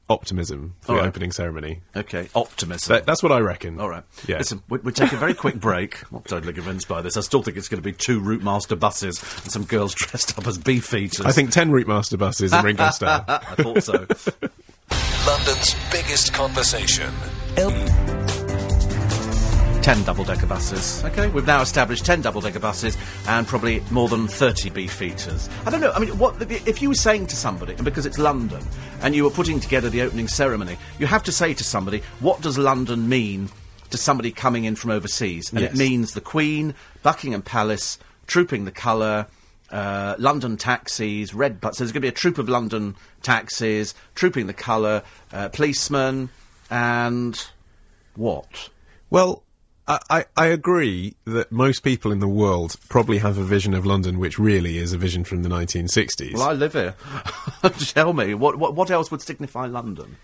optimism 0.10 0.76
for 0.82 0.92
All 0.92 0.96
the 0.98 1.02
right. 1.02 1.08
opening 1.08 1.32
ceremony. 1.32 1.82
Okay, 1.96 2.30
optimism. 2.36 2.94
That, 2.94 3.06
that's 3.06 3.24
what 3.24 3.32
I 3.32 3.40
reckon. 3.40 3.80
All 3.80 3.90
right. 3.90 4.04
Yeah. 4.28 4.38
Listen, 4.38 4.62
we, 4.70 4.78
we 4.80 4.92
take 4.92 5.12
a 5.12 5.18
very 5.18 5.34
quick 5.34 5.56
break. 5.60 6.02
I'm 6.04 6.08
not 6.12 6.26
totally 6.26 6.54
convinced 6.54 6.88
by 6.88 7.02
this. 7.02 7.18
I 7.18 7.22
still 7.22 7.42
think 7.42 7.58
it's 7.58 7.68
going 7.68 7.82
to 7.82 7.84
be 7.84 7.92
two 7.94 8.20
Route 8.20 8.44
Master 8.44 8.76
buses 8.76 9.22
and 9.44 9.52
some 9.52 9.64
girls 9.66 9.94
dressed 9.96 10.38
up 10.38 10.48
as 10.48 10.58
beef 10.58 10.94
eaters. 10.94 11.26
I 11.26 11.32
think 11.32 11.52
10 11.52 11.72
Route 11.72 11.88
Master 11.88 12.18
buses 12.18 12.54
in 12.54 12.62
Ringo 12.64 12.90
Starr. 12.92 13.26
I 13.28 13.56
thought 13.56 13.84
so. 13.84 14.06
London's 15.28 15.76
biggest 15.92 16.34
conversation. 16.34 17.12
Ten 19.86 20.04
double-decker 20.04 20.48
buses. 20.48 21.04
Okay, 21.06 21.28
we've 21.28 21.46
now 21.46 21.62
established 21.62 22.04
ten 22.04 22.20
double-decker 22.20 22.60
buses 22.60 22.98
and 23.28 23.46
probably 23.46 23.84
more 23.92 24.10
than 24.10 24.28
thirty 24.28 24.72
beef 24.72 25.00
eaters. 25.00 25.48
I 25.64 25.70
don't 25.70 25.80
know. 25.80 25.92
I 25.92 26.00
mean, 26.00 26.18
what 26.18 26.42
if 26.42 26.82
you 26.82 26.90
were 26.90 26.96
saying 26.96 27.28
to 27.28 27.36
somebody, 27.36 27.74
and 27.76 27.86
because 27.86 28.08
it's 28.08 28.18
London, 28.18 28.64
and 29.04 29.16
you 29.16 29.24
were 29.24 29.30
putting 29.30 29.60
together 29.60 29.88
the 29.88 30.02
opening 30.02 30.28
ceremony, 30.28 30.78
you 30.98 31.06
have 31.06 31.22
to 31.26 31.32
say 31.32 31.54
to 31.54 31.64
somebody, 31.64 32.02
what 32.20 32.42
does 32.42 32.58
London 32.58 33.08
mean 33.08 33.50
to 33.92 33.98
somebody 34.00 34.32
coming 34.32 34.64
in 34.66 34.76
from 34.76 34.90
overseas? 34.90 35.52
And 35.52 35.60
Yes. 35.62 35.74
it 35.74 35.78
means 35.78 36.14
the 36.14 36.22
Queen, 36.22 36.74
Buckingham 37.04 37.44
Palace, 37.44 38.00
trooping 38.26 38.66
the 38.66 38.72
colour. 38.72 39.28
Uh, 39.70 40.16
London 40.18 40.58
taxis, 40.58 41.36
red 41.36 41.62
buses. 41.62 41.78
There's 41.78 41.92
going 41.92 42.02
to 42.02 42.06
be 42.06 42.08
a 42.08 42.12
troop 42.12 42.40
of 42.40 42.50
London 42.50 42.96
taxis, 43.22 43.94
trooping 44.16 44.48
the 44.48 44.54
colour, 44.54 45.04
uh, 45.32 45.50
policemen, 45.50 46.30
and 46.72 47.46
what? 48.16 48.70
Well, 49.10 49.44
I, 49.88 50.26
I, 50.36 50.48
agree 50.48 51.14
that 51.26 51.52
most 51.52 51.82
people 51.82 52.12
in 52.12 52.20
the 52.20 52.28
world 52.28 52.76
probably 52.90 53.20
have 53.20 53.38
a 53.38 53.44
vision 53.44 53.76
of 53.76 53.86
London 53.86 54.18
which 54.18 54.40
really 54.40 54.80
is 54.80 54.94
a 54.94 54.98
vision 54.98 55.24
from 55.24 55.44
the 55.44 55.50
1960s. 55.50 56.34
Well, 56.34 56.50
I 56.50 56.54
live 56.54 56.74
here. 56.74 56.96
Tell 57.80 58.14
me, 58.14 58.34
what, 58.34 58.58
what 58.58 58.74
what 58.74 58.90
else 58.90 59.12
would 59.12 59.22
signify 59.22 59.68
London? 59.68 60.18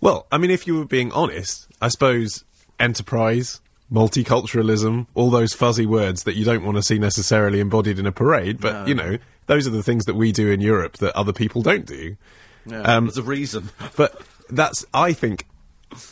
Well, 0.00 0.26
I 0.32 0.38
mean, 0.38 0.50
if 0.50 0.66
you 0.66 0.78
were 0.78 0.86
being 0.86 1.12
honest, 1.12 1.66
I 1.82 1.88
suppose 1.88 2.44
enterprise, 2.80 3.60
multiculturalism, 3.92 5.06
all 5.14 5.30
those 5.30 5.52
fuzzy 5.52 5.86
words 5.86 6.22
that 6.24 6.36
you 6.36 6.44
don't 6.44 6.64
want 6.64 6.76
to 6.76 6.82
see 6.82 6.98
necessarily 6.98 7.60
embodied 7.60 7.98
in 7.98 8.06
a 8.06 8.12
parade, 8.12 8.60
but, 8.60 8.88
you 8.88 8.94
know, 8.94 9.18
those 9.46 9.66
are 9.66 9.70
the 9.70 9.82
things 9.82 10.04
that 10.04 10.14
we 10.14 10.32
do 10.32 10.50
in 10.50 10.60
Europe 10.60 10.98
that 10.98 11.14
other 11.16 11.32
people 11.32 11.62
don't 11.62 11.86
do. 11.86 12.16
Yeah, 12.64 12.82
Um, 12.82 13.06
there's 13.06 13.18
a 13.18 13.22
reason. 13.22 13.70
But 13.96 14.20
that's, 14.50 14.84
I 14.94 15.12
think, 15.12 15.46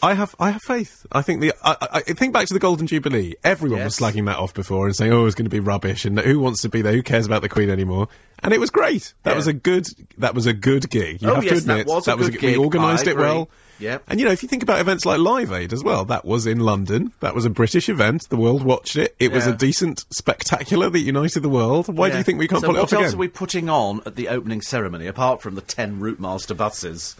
I 0.02 0.14
have, 0.14 0.34
I 0.40 0.50
have 0.50 0.62
faith. 0.62 1.06
I 1.12 1.22
think 1.22 1.40
the, 1.40 1.52
I, 1.62 1.76
I, 1.92 2.00
think 2.00 2.32
back 2.32 2.46
to 2.46 2.54
the 2.54 2.60
Golden 2.60 2.86
Jubilee. 2.86 3.34
Everyone 3.44 3.84
was 3.84 4.00
Yes. 4.00 4.14
slagging 4.14 4.24
that 4.26 4.36
off 4.38 4.54
before 4.54 4.86
and 4.86 4.96
saying, 4.96 5.12
"Oh, 5.12 5.26
it's 5.26 5.34
going 5.34 5.44
to 5.44 5.50
be 5.50 5.60
rubbish," 5.60 6.04
and 6.04 6.18
who 6.18 6.40
wants 6.40 6.62
to 6.62 6.68
be 6.68 6.80
there? 6.82 6.92
Who 6.92 7.02
cares 7.02 7.26
about 7.26 7.42
the 7.42 7.48
Queen 7.48 7.68
anymore? 7.68 8.08
And 8.42 8.52
it 8.54 8.60
was 8.60 8.70
great. 8.70 9.12
That 9.24 9.32
Yeah. 9.32 9.36
was 9.36 9.46
a 9.46 9.52
good, 9.52 9.86
that 10.18 10.34
was 10.34 10.46
a 10.46 10.52
good 10.54 10.88
gig. 10.90 11.20
You 11.22 11.30
Oh, 11.30 11.34
have 11.36 11.44
yes, 11.44 11.60
to 11.60 11.66
that 11.66 11.80
admit 11.80 11.86
was 11.86 12.06
a 12.08 12.16
good 12.16 12.32
We 12.32 12.38
gig. 12.38 12.58
organised 12.58 13.06
it 13.06 13.16
well. 13.16 13.48
Yep. 13.78 14.04
And 14.08 14.18
you 14.18 14.24
know, 14.24 14.32
if 14.32 14.42
you 14.42 14.48
think 14.48 14.62
about 14.62 14.80
events 14.80 15.04
like 15.04 15.18
Live 15.18 15.52
Aid 15.52 15.74
as 15.74 15.84
well, 15.84 16.06
that 16.06 16.24
was 16.24 16.46
in 16.46 16.60
London. 16.60 17.12
That 17.20 17.34
was 17.34 17.44
a 17.44 17.50
British 17.50 17.90
event. 17.90 18.22
The 18.30 18.36
world 18.36 18.62
watched 18.64 18.96
it. 18.96 19.14
It 19.20 19.32
was 19.32 19.46
a 19.46 19.54
decent 19.54 20.06
spectacular 20.10 20.88
that 20.88 21.00
united 21.00 21.40
the 21.40 21.50
world. 21.50 21.94
Why 21.94 22.08
do 22.10 22.16
you 22.16 22.22
think 22.24 22.38
we 22.38 22.48
can't 22.48 22.62
so 22.62 22.68
pull 22.68 22.76
it 22.76 22.80
off? 22.80 22.88
again? 22.88 23.00
what 23.00 23.04
else 23.06 23.14
are 23.14 23.18
we 23.18 23.28
putting 23.28 23.68
on 23.68 24.00
at 24.06 24.16
the 24.16 24.28
opening 24.28 24.62
ceremony, 24.62 25.06
apart 25.06 25.42
from 25.42 25.54
the 25.54 25.60
ten 25.60 26.00
Route 26.00 26.18
Master 26.20 26.54
buses? 26.54 27.16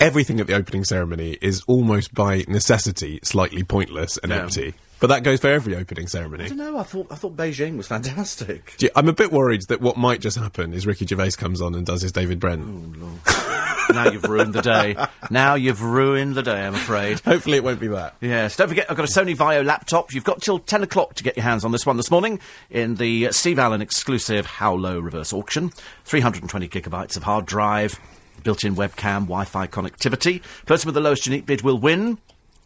Everything 0.00 0.40
at 0.40 0.46
the 0.48 0.54
opening 0.54 0.84
ceremony 0.84 1.38
is 1.40 1.62
almost 1.66 2.12
by 2.14 2.44
necessity 2.48 3.20
slightly 3.22 3.62
pointless 3.62 4.18
and 4.18 4.32
Yeah. 4.32 4.42
empty. 4.42 4.74
But 4.98 5.08
that 5.08 5.24
goes 5.24 5.40
for 5.40 5.48
every 5.48 5.74
opening 5.74 6.06
ceremony. 6.06 6.44
I 6.44 6.48
don't 6.48 6.58
know. 6.58 6.78
I 6.78 6.84
thought 6.84 7.08
I 7.10 7.16
thought 7.16 7.36
Beijing 7.36 7.76
was 7.76 7.88
fantastic. 7.88 8.74
You- 8.78 8.90
I'm 8.94 9.08
a 9.08 9.12
bit 9.12 9.32
worried 9.32 9.62
that 9.68 9.80
what 9.80 9.96
might 9.96 10.20
just 10.20 10.36
happen 10.38 10.72
is 10.72 10.86
Ricky 10.86 11.06
Gervais 11.06 11.32
comes 11.32 11.60
on 11.60 11.74
and 11.74 11.84
does 11.84 12.02
his 12.02 12.12
David 12.12 12.38
Brent. 12.38 12.62
Oh, 12.64 13.92
now 13.92 14.10
you've 14.10 14.22
ruined 14.24 14.52
the 14.54 14.62
day. 14.62 14.96
Now 15.28 15.54
you've 15.56 15.82
ruined 15.82 16.36
the 16.36 16.42
day. 16.44 16.64
I'm 16.64 16.74
afraid. 16.76 17.18
Hopefully, 17.20 17.56
it 17.56 17.64
won't 17.64 17.80
be 17.80 17.88
that. 17.88 18.14
Yes, 18.20 18.54
don't 18.56 18.68
forget, 18.68 18.88
I've 18.88 18.96
got 18.96 19.08
a 19.08 19.12
Sony 19.12 19.36
Vaio 19.36 19.64
laptop. 19.64 20.14
You've 20.14 20.22
got 20.24 20.40
till 20.40 20.60
10 20.60 20.84
o'clock 20.84 21.14
to 21.14 21.24
get 21.24 21.36
your 21.36 21.42
hands 21.44 21.64
on 21.64 21.72
this 21.72 21.84
one 21.84 21.96
this 21.96 22.10
morning 22.10 22.38
in 22.70 22.94
the 22.94 23.32
Steve 23.32 23.58
Allen 23.58 23.82
exclusive 23.82 24.46
How 24.46 24.72
Low 24.74 25.00
reverse 25.00 25.32
auction. 25.32 25.72
320 26.04 26.68
gigabytes 26.68 27.16
of 27.16 27.24
hard 27.24 27.44
drive, 27.44 27.98
built 28.42 28.64
in 28.64 28.74
webcam, 28.74 29.22
Wi 29.22 29.44
Fi 29.44 29.66
connectivity. 29.66 30.42
Person 30.66 30.88
with 30.88 30.94
the 30.94 31.00
lowest 31.00 31.26
unique 31.26 31.46
bid 31.46 31.62
will 31.62 31.78
win. 31.78 32.18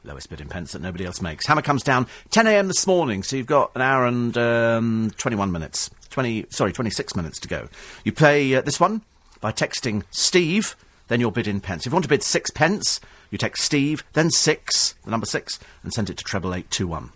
Lowest 0.05 0.31
bid 0.31 0.41
in 0.41 0.49
pence 0.49 0.73
that 0.73 0.83
nobody 0.83 1.05
else 1.05 1.21
makes. 1.21 1.47
Hammer 1.47 1.63
comes 1.63 1.83
down 1.83 2.07
10 2.31 2.47
a.m. 2.47 2.69
this 2.69 2.87
morning, 2.87 3.23
so 3.23 3.37
you've 3.37 3.47
got 3.47 3.73
an 3.75 3.83
hour 3.83 4.07
and 4.07 4.39
um, 4.39 5.13
21 5.17 5.51
minutes. 5.51 5.91
20, 6.11 6.47
sorry, 6.51 6.73
26 6.73 7.17
minutes 7.17 7.41
to 7.41 7.49
go. 7.49 7.69
You 8.05 8.13
play 8.13 8.55
uh, 8.55 8.61
this 8.63 8.79
one 8.79 9.03
by 9.41 9.53
texting 9.53 10.05
Steve, 10.11 10.77
then 11.09 11.21
you'll 11.21 11.31
bid 11.31 11.49
in 11.49 11.61
pence. 11.61 11.87
If 11.87 11.91
you 11.91 11.95
want 11.95 12.05
to 12.05 12.09
bid 12.09 12.23
six 12.23 12.51
pence, 12.51 13.01
you 13.31 13.39
text 13.39 13.65
Steve, 13.65 14.05
then 14.13 14.31
six, 14.31 14.95
the 15.05 15.11
number 15.11 15.27
six, 15.27 15.59
and 15.83 15.93
send 15.93 16.09
it 16.09 16.17
to 16.19 16.25
treble 16.25 16.55
eight 16.55 16.71
two 16.71 16.87
one. 16.87 17.11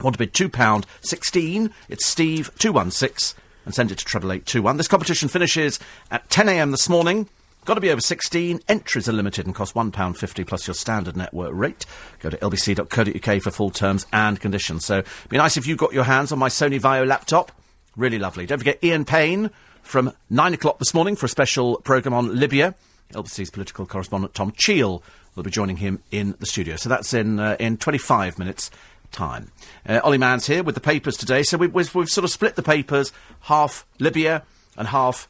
Want 0.00 0.14
to 0.14 0.18
bid 0.18 0.34
two 0.34 0.48
pound 0.48 0.86
sixteen? 1.00 1.70
It's 1.88 2.06
Steve 2.06 2.50
two 2.58 2.72
one 2.72 2.90
six, 2.90 3.34
and 3.64 3.74
send 3.74 3.92
it 3.92 3.98
to 3.98 4.04
treble 4.04 4.32
eight 4.32 4.46
two 4.46 4.62
one. 4.62 4.78
This 4.78 4.88
competition 4.88 5.28
finishes 5.28 5.78
at 6.10 6.28
ten 6.30 6.48
a.m. 6.48 6.70
this 6.70 6.88
morning. 6.88 7.28
Got 7.64 7.74
to 7.74 7.80
be 7.80 7.90
over 7.90 8.00
16. 8.00 8.60
Entries 8.68 9.08
are 9.08 9.12
limited 9.12 9.46
and 9.46 9.54
cost 9.54 9.74
£1.50 9.74 10.46
plus 10.46 10.66
your 10.66 10.74
standard 10.74 11.16
network 11.16 11.52
rate. 11.54 11.86
Go 12.20 12.28
to 12.28 12.36
lbc.co.uk 12.36 13.42
for 13.42 13.50
full 13.50 13.70
terms 13.70 14.04
and 14.12 14.38
conditions. 14.38 14.84
So, 14.84 14.98
it'd 14.98 15.30
be 15.30 15.38
nice 15.38 15.56
if 15.56 15.66
you 15.66 15.74
got 15.74 15.94
your 15.94 16.04
hands 16.04 16.30
on 16.30 16.38
my 16.38 16.50
Sony 16.50 16.78
Vaio 16.78 17.06
laptop. 17.06 17.52
Really 17.96 18.18
lovely. 18.18 18.44
Don't 18.44 18.58
forget 18.58 18.82
Ian 18.84 19.06
Payne 19.06 19.50
from 19.82 20.12
9 20.28 20.54
o'clock 20.54 20.78
this 20.78 20.92
morning 20.92 21.16
for 21.16 21.24
a 21.24 21.28
special 21.28 21.76
programme 21.78 22.12
on 22.12 22.38
Libya. 22.38 22.74
LBC's 23.12 23.50
political 23.50 23.86
correspondent 23.86 24.34
Tom 24.34 24.52
Cheel 24.52 25.02
will 25.34 25.42
be 25.42 25.50
joining 25.50 25.78
him 25.78 26.02
in 26.10 26.34
the 26.40 26.46
studio. 26.46 26.76
So 26.76 26.88
that's 26.90 27.14
in 27.14 27.40
uh, 27.40 27.56
in 27.58 27.76
25 27.78 28.38
minutes. 28.38 28.70
Time. 29.12 29.52
Uh, 29.88 30.00
Ollie 30.02 30.18
Mann's 30.18 30.46
here 30.46 30.64
with 30.64 30.74
the 30.74 30.80
papers 30.80 31.16
today. 31.16 31.44
So 31.44 31.56
we, 31.56 31.68
we've 31.68 31.86
sort 31.86 32.24
of 32.24 32.30
split 32.30 32.56
the 32.56 32.64
papers 32.64 33.12
half 33.42 33.86
Libya 34.00 34.42
and 34.76 34.88
half 34.88 35.28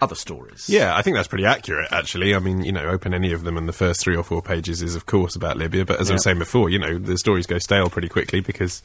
other 0.00 0.14
stories. 0.14 0.68
Yeah, 0.68 0.96
I 0.96 1.02
think 1.02 1.16
that's 1.16 1.28
pretty 1.28 1.44
accurate, 1.44 1.88
actually. 1.92 2.34
I 2.34 2.38
mean, 2.38 2.62
you 2.64 2.72
know, 2.72 2.84
open 2.88 3.12
any 3.14 3.32
of 3.32 3.44
them, 3.44 3.56
and 3.56 3.68
the 3.68 3.72
first 3.72 4.00
three 4.00 4.16
or 4.16 4.22
four 4.22 4.42
pages 4.42 4.80
is, 4.82 4.94
of 4.94 5.06
course, 5.06 5.34
about 5.36 5.56
Libya. 5.56 5.84
But 5.84 6.00
as 6.00 6.10
I 6.10 6.14
was 6.14 6.22
saying 6.24 6.38
before, 6.38 6.70
you 6.70 6.78
know, 6.78 6.98
the 6.98 7.18
stories 7.18 7.46
go 7.46 7.58
stale 7.58 7.88
pretty 7.90 8.08
quickly 8.08 8.40
because 8.40 8.82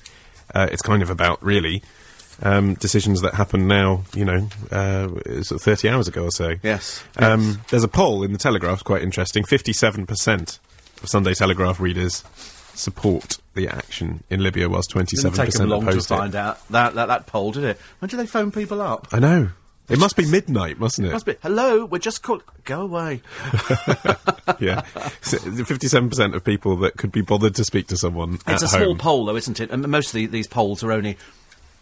uh, 0.56 0.68
it's 0.72 0.82
kind 0.82 1.02
of 1.04 1.10
about 1.10 1.42
really 1.44 1.84
um, 2.42 2.74
decisions 2.76 3.22
that 3.22 3.36
happen 3.36 3.68
now. 3.68 4.04
You 4.16 4.26
know, 4.26 4.48
uh, 4.72 5.08
sort 5.44 5.52
of 5.52 5.62
thirty 5.62 5.88
hours 5.90 6.08
ago 6.08 6.24
or 6.24 6.32
so. 6.32 6.56
Yes, 6.64 7.04
Um, 7.18 7.62
There's 7.70 7.84
a 7.84 7.88
poll 7.88 8.24
in 8.24 8.32
the 8.32 8.40
Telegraph, 8.40 8.84
quite 8.84 9.04
interesting. 9.04 9.44
Fifty-seven 9.44 10.08
percent 10.08 10.58
of 11.04 11.10
Sunday 11.10 11.34
Telegraph 11.36 11.80
readers 11.80 12.24
support 12.76 13.38
the 13.54 13.68
action 13.68 14.24
in 14.32 14.42
Libya, 14.42 14.68
whilst 14.68 14.90
27% 14.92 15.22
Didn't 15.22 15.36
take 15.36 15.52
them 15.52 15.70
long 15.70 15.82
to 15.82 15.90
opposed 15.90 16.10
it. 16.10 16.16
find 16.18 16.34
out 16.36 16.68
that, 16.70 16.96
that 16.96 17.06
that 17.08 17.28
poll, 17.28 17.52
did 17.52 17.64
it? 17.66 17.78
When 18.00 18.10
do 18.10 18.18
they 18.18 18.26
phone 18.26 18.52
people 18.52 18.82
up? 18.82 19.08
I 19.12 19.20
know. 19.20 19.50
It 19.90 20.00
must 20.00 20.16
be 20.16 20.26
midnight, 20.26 20.80
mustn't 20.80 21.08
it? 21.08 21.12
Must 21.12 21.26
be. 21.26 21.36
Hello, 21.44 21.86
we're 21.86 21.98
just 22.00 22.24
called. 22.24 22.44
Go 22.64 22.82
away. 22.82 23.22
yeah, 24.60 24.82
fifty-seven 24.82 26.10
percent 26.10 26.36
of 26.36 26.44
people 26.44 26.78
that 26.78 26.96
could 26.98 27.12
be 27.12 27.22
bothered 27.22 27.56
to 27.56 27.66
speak 27.66 27.88
to 27.88 27.98
someone. 27.98 28.40
It's 28.48 28.64
a 28.64 28.68
small 28.70 28.86
home. 28.86 28.98
poll, 28.98 29.26
though, 29.26 29.36
isn't 29.36 29.60
it? 29.60 29.72
And 29.72 29.86
most 29.90 30.08
of 30.08 30.14
the, 30.14 30.26
these 30.28 30.48
polls 30.48 30.86
are 30.86 30.92
only, 30.94 31.18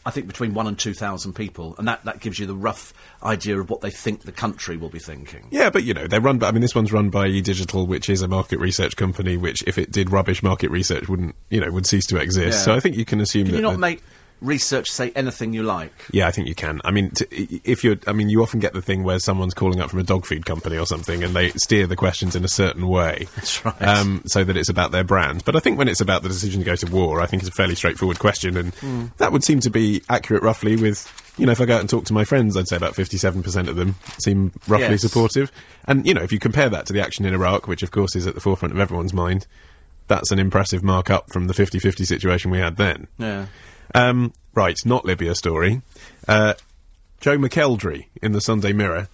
I 0.04 0.10
think, 0.10 0.26
between 0.26 0.56
one 0.56 0.66
and 0.66 0.80
two 0.80 0.96
thousand 0.96 1.34
people, 1.34 1.76
and 1.78 1.88
that, 1.88 2.04
that 2.06 2.20
gives 2.22 2.40
you 2.40 2.48
the 2.48 2.56
rough 2.56 2.92
idea 3.22 3.60
of 3.60 3.70
what 3.70 3.82
they 3.82 3.92
think 3.92 4.24
the 4.24 4.32
country 4.32 4.78
will 4.78 4.90
be 4.90 4.98
thinking. 4.98 5.48
Yeah, 5.52 5.70
but 5.70 5.84
you 5.84 5.94
know 5.94 6.08
they're 6.08 6.22
run. 6.22 6.40
by 6.40 6.48
I 6.48 6.52
mean, 6.52 6.62
this 6.62 6.74
one's 6.74 6.92
run 6.92 7.12
by 7.12 7.28
eDigital, 7.30 7.88
which 7.88 8.10
is 8.10 8.24
a 8.24 8.28
market 8.28 8.58
research 8.58 8.96
company. 8.96 9.38
Which, 9.38 9.64
if 9.68 9.78
it 9.78 9.92
did 9.92 10.12
rubbish 10.12 10.42
market 10.42 10.72
research, 10.72 11.08
wouldn't 11.08 11.36
you 11.52 11.62
know 11.62 11.70
would 11.70 11.86
cease 11.86 12.08
to 12.08 12.18
exist. 12.18 12.58
Yeah. 12.58 12.64
So 12.64 12.74
I 12.74 12.80
think 12.80 12.96
you 12.96 13.06
can 13.06 13.22
assume 13.22 13.46
Can 13.46 13.52
that. 13.52 13.58
you 13.58 13.62
not 13.62 13.78
make 13.78 14.02
research 14.42 14.90
say 14.90 15.12
anything 15.16 15.54
you 15.54 15.64
like? 15.64 15.94
Yeah, 16.12 16.28
I 16.28 16.32
think 16.32 16.48
you 16.48 16.56
can. 16.56 16.82
I 16.84 16.92
mean, 16.92 17.12
if 17.30 17.84
you're, 17.84 17.98
I 18.08 18.14
mean, 18.14 18.28
you 18.30 18.42
often 18.42 18.60
get 18.60 18.74
the 18.74 18.82
thing 18.82 19.04
where 19.04 19.20
someone's 19.20 19.54
calling 19.54 19.80
up 19.80 19.90
from 19.90 20.00
a 20.00 20.04
dog 20.04 20.26
food 20.26 20.46
company 20.46 20.78
or 20.78 20.86
something, 20.86 21.24
and 21.24 21.36
they 21.36 21.50
steer 21.52 21.88
the 21.88 21.96
questions 21.96 22.36
in 22.36 22.44
a 22.44 22.48
certain 22.50 22.88
way. 22.88 23.28
That's 23.36 23.64
right. 23.64 23.82
Um, 23.82 24.24
so 24.26 24.44
that 24.44 24.58
it's 24.58 24.70
about 24.70 24.92
their 24.92 25.04
brand. 25.04 25.46
But 25.46 25.56
I 25.56 25.60
think 25.60 25.78
when 25.78 25.88
it's 25.88 26.02
about 26.02 26.24
the 26.24 26.30
decision 26.30 26.60
to 26.62 26.66
go 26.66 26.76
to 26.76 26.92
war, 26.92 27.22
I 27.22 27.26
think 27.28 27.44
it's 27.44 27.50
a 27.50 27.54
fairly 27.54 27.76
straightforward 27.76 28.20
question, 28.20 28.58
and 28.58 28.74
Hmm. 28.76 29.06
that 29.18 29.32
would 29.32 29.44
seem 29.44 29.60
to 29.62 29.70
be 29.70 30.02
accurate 30.10 30.44
roughly. 30.44 30.76
With 30.76 31.08
you 31.38 31.46
know, 31.46 31.52
if 31.52 31.62
I 31.62 31.66
go 31.66 31.76
out 31.76 31.80
and 31.82 31.90
talk 31.90 32.06
to 32.06 32.14
my 32.14 32.24
friends, 32.26 32.58
I'd 32.58 32.68
say 32.68 32.76
about 32.76 32.96
fifty-seven 32.96 33.44
percent 33.44 33.70
of 33.70 33.76
them 33.76 33.96
seem 34.18 34.52
roughly 34.68 34.88
Yes. 34.90 35.02
supportive. 35.02 35.52
And 35.86 36.06
you 36.06 36.14
know, 36.14 36.22
if 36.24 36.32
you 36.32 36.40
compare 36.40 36.70
that 36.70 36.86
to 36.88 36.94
the 36.94 37.02
action 37.02 37.26
in 37.26 37.34
Iraq, 37.34 37.68
which 37.68 37.84
of 37.84 37.92
course 37.92 38.16
is 38.16 38.26
at 38.28 38.34
the 38.36 38.42
forefront 38.42 38.74
of 38.74 38.80
everyone's 38.80 39.14
mind. 39.14 39.46
That's 40.12 40.30
an 40.30 40.40
impressive 40.40 40.84
mark 40.84 41.10
up 41.10 41.32
from 41.32 41.48
the 41.48 41.54
50-50 41.54 42.06
situation 42.06 42.52
we 42.52 42.58
had 42.58 42.76
then. 42.76 43.08
Yeah. 43.18 43.46
Um, 43.96 44.34
right, 44.54 44.76
not 44.84 45.06
Libya 45.06 45.36
story. 45.36 45.84
Uh, 46.28 46.56
Joe 47.22 47.38
McElderry 47.38 48.08
in 48.22 48.34
the 48.34 48.42
Sunday 48.42 48.74
Mirror. 48.74 49.08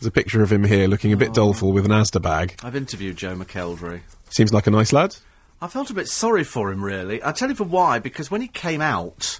There's 0.00 0.08
a 0.08 0.10
picture 0.10 0.42
of 0.42 0.50
him 0.50 0.64
here 0.64 0.88
looking 0.88 1.12
a 1.12 1.16
bit 1.16 1.32
doleful 1.32 1.70
with 1.70 1.84
an 1.84 1.92
Asda 1.92 2.20
bag. 2.20 2.58
I've 2.64 2.74
interviewed 2.74 3.16
Joe 3.16 3.36
McElderry. 3.36 4.00
Seems 4.30 4.52
like 4.52 4.66
a 4.66 4.72
nice 4.72 4.92
lad. 4.92 5.18
I 5.62 5.68
felt 5.68 5.88
a 5.88 5.94
bit 5.94 6.08
sorry 6.08 6.42
for 6.42 6.72
him, 6.72 6.82
really. 6.82 7.22
I'll 7.22 7.32
tell 7.32 7.50
you 7.50 7.54
for 7.54 7.62
why, 7.62 8.00
because 8.00 8.28
when 8.28 8.40
he 8.40 8.48
came 8.48 8.80
out, 8.80 9.38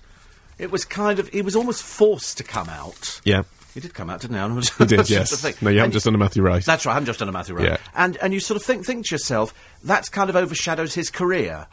it 0.59 0.71
was 0.71 0.85
kind 0.85 1.19
of, 1.19 1.29
he 1.31 1.43
was 1.43 1.57
almost 1.57 1.83
forced 1.83 2.39
to 2.39 2.45
come 2.45 2.69
out. 2.69 3.21
Yeah, 3.25 3.43
He 3.75 3.81
did 3.81 3.95
come 3.95 4.11
out, 4.11 4.21
didn't 4.21 4.37
he? 4.37 4.71
he 4.79 4.85
did, 4.87 5.09
yes. 5.09 5.63
No, 5.63 5.71
you 5.71 5.79
haven't 5.79 5.93
just 5.93 6.05
done 6.05 6.15
a 6.15 6.19
Matthew 6.19 6.43
Rice. 6.43 6.67
That's 6.67 6.85
right, 6.87 6.93
I 6.93 6.95
haven't 6.95 7.07
just 7.07 7.19
done 7.21 7.29
a 7.29 7.33
Matthew 7.33 7.55
Rice. 7.55 7.67
Yeah. 7.67 7.77
And, 7.95 8.17
and 8.19 8.33
you 8.35 8.41
sort 8.41 8.57
of 8.57 8.65
think, 8.65 8.85
think 8.85 9.07
to 9.07 9.15
yourself, 9.15 9.55
that's 9.85 10.09
kind 10.09 10.29
of 10.29 10.37
overshadows 10.37 10.95
his 10.95 11.11
career. 11.11 11.67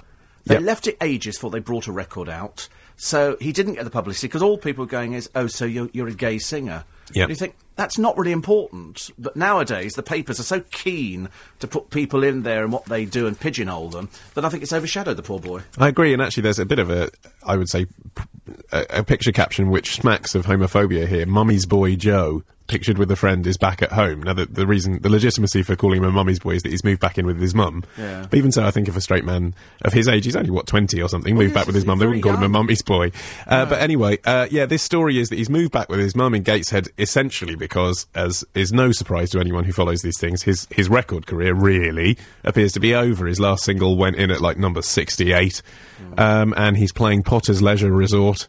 They 0.46 0.56
Yep. 0.56 0.64
left 0.64 0.88
it 0.88 0.98
ages 1.02 1.36
before 1.38 1.52
they 1.52 1.60
brought 1.60 1.88
a 1.88 1.92
record 1.92 2.30
out. 2.30 2.70
So 2.96 3.38
he 3.40 3.52
didn't 3.52 3.74
get 3.76 3.84
the 3.84 3.90
publicity 3.90 4.28
because 4.28 4.42
all 4.42 4.58
people 4.58 4.86
were 4.86 4.90
going 4.90 5.14
is, 5.14 5.30
oh, 5.36 5.48
so 5.48 5.66
you're, 5.66 5.90
you're 5.94 6.08
a 6.08 6.14
gay 6.14 6.40
singer. 6.40 6.84
Yep. 7.14 7.24
And 7.24 7.30
you 7.30 7.36
think, 7.36 7.56
that's 7.78 7.98
not 7.98 8.18
really 8.18 8.34
important. 8.34 9.10
But 9.18 9.38
nowadays, 9.38 9.94
the 9.94 10.04
papers 10.04 10.40
are 10.40 10.44
so 10.44 10.60
keen 10.72 11.30
to 11.60 11.68
put 11.68 11.90
people 11.90 12.24
in 12.24 12.44
there 12.44 12.64
and 12.64 12.74
what 12.74 12.86
they 12.86 13.06
do 13.06 13.26
and 13.28 13.40
pigeonhole 13.40 13.90
them 13.90 14.10
that 14.34 14.44
I 14.44 14.50
think 14.50 14.64
it's 14.64 14.74
overshadowed 14.74 15.16
the 15.16 15.24
poor 15.24 15.40
boy. 15.40 15.62
I 15.78 15.88
agree, 15.88 16.12
and 16.12 16.22
actually, 16.22 16.44
there's 16.44 16.60
a 16.60 16.66
bit 16.66 16.80
of 16.80 16.90
a, 16.90 17.10
I 17.46 17.56
would 17.56 17.70
say, 17.70 17.86
a 18.72 19.04
picture 19.04 19.32
caption 19.32 19.70
which 19.70 19.96
smacks 19.96 20.36
of 20.36 20.46
homophobia 20.46 21.08
here. 21.08 21.26
Mummy's 21.26 21.66
boy 21.66 21.96
Joe, 21.96 22.44
pictured 22.68 22.98
with 22.98 23.10
a 23.12 23.16
friend, 23.16 23.46
is 23.48 23.58
back 23.58 23.82
at 23.82 23.92
home. 23.92 24.24
Now, 24.24 24.34
the, 24.34 24.46
the 24.46 24.68
reason, 24.68 25.02
the 25.02 25.10
legitimacy 25.10 25.64
for 25.64 25.76
calling 25.76 26.00
him 26.00 26.04
a 26.04 26.12
mummy's 26.12 26.40
boy 26.40 26.56
is 26.56 26.64
that 26.64 26.70
he's 26.70 26.84
moved 26.84 27.00
back 27.00 27.18
in 27.18 27.26
with 27.26 27.40
his 27.40 27.56
mum. 27.56 27.84
Yeah. 27.98 28.28
But 28.30 28.38
even 28.38 28.52
so, 28.52 28.66
I 28.66 28.72
think 28.72 28.88
if 28.88 28.96
a 28.96 29.02
straight 29.02 29.26
man 29.26 29.56
of 29.84 29.94
his 29.94 30.08
age, 30.08 30.26
he's 30.26 30.36
only 30.36 30.52
what 30.52 30.68
twenty 30.68 31.02
or 31.02 31.10
something, 31.10 31.36
moved 31.36 31.54
back 31.54 31.66
with 31.66 31.76
his 31.76 31.86
mum, 31.86 32.00
they 32.00 32.06
wouldn't 32.06 32.24
call 32.24 32.36
him 32.36 32.44
a 32.44 32.50
mummy's 32.50 32.82
boy. 32.82 33.12
Uh, 33.46 33.66
But 33.66 33.82
anyway, 33.82 34.20
uh, 34.26 34.48
yeah, 34.52 34.66
this 34.66 34.84
story 34.84 35.20
is 35.20 35.30
that 35.30 35.38
he's 35.38 35.50
moved 35.50 35.72
back 35.72 35.90
with 35.90 36.00
his 36.00 36.16
mum 36.16 36.34
in 36.34 36.44
Gateshead 36.44 36.88
essentially 36.98 37.56
because, 37.56 38.08
as 38.14 38.46
is 38.54 38.72
no 38.72 38.92
surprise 38.92 39.30
to 39.32 39.40
anyone 39.40 39.64
who 39.64 39.72
follows 39.74 40.02
these 40.02 40.20
things, 40.20 40.44
his 40.44 40.68
his 40.72 40.90
record 40.90 41.28
career 41.28 41.54
really 41.54 42.18
appears 42.44 42.74
to 42.74 42.80
be 42.80 42.94
over. 42.94 43.28
His 43.28 43.40
last 43.40 43.64
single 43.64 43.98
went 43.98 44.16
in 44.16 44.32
at 44.32 44.42
like 44.42 44.58
number 44.58 44.82
sixty 44.82 45.32
eight, 45.34 45.62
um, 46.18 46.54
and 46.58 46.78
he's 46.78 46.92
playing 46.92 47.24
Potter's 47.24 47.62
Leisure 47.62 47.92
Resort 47.92 48.48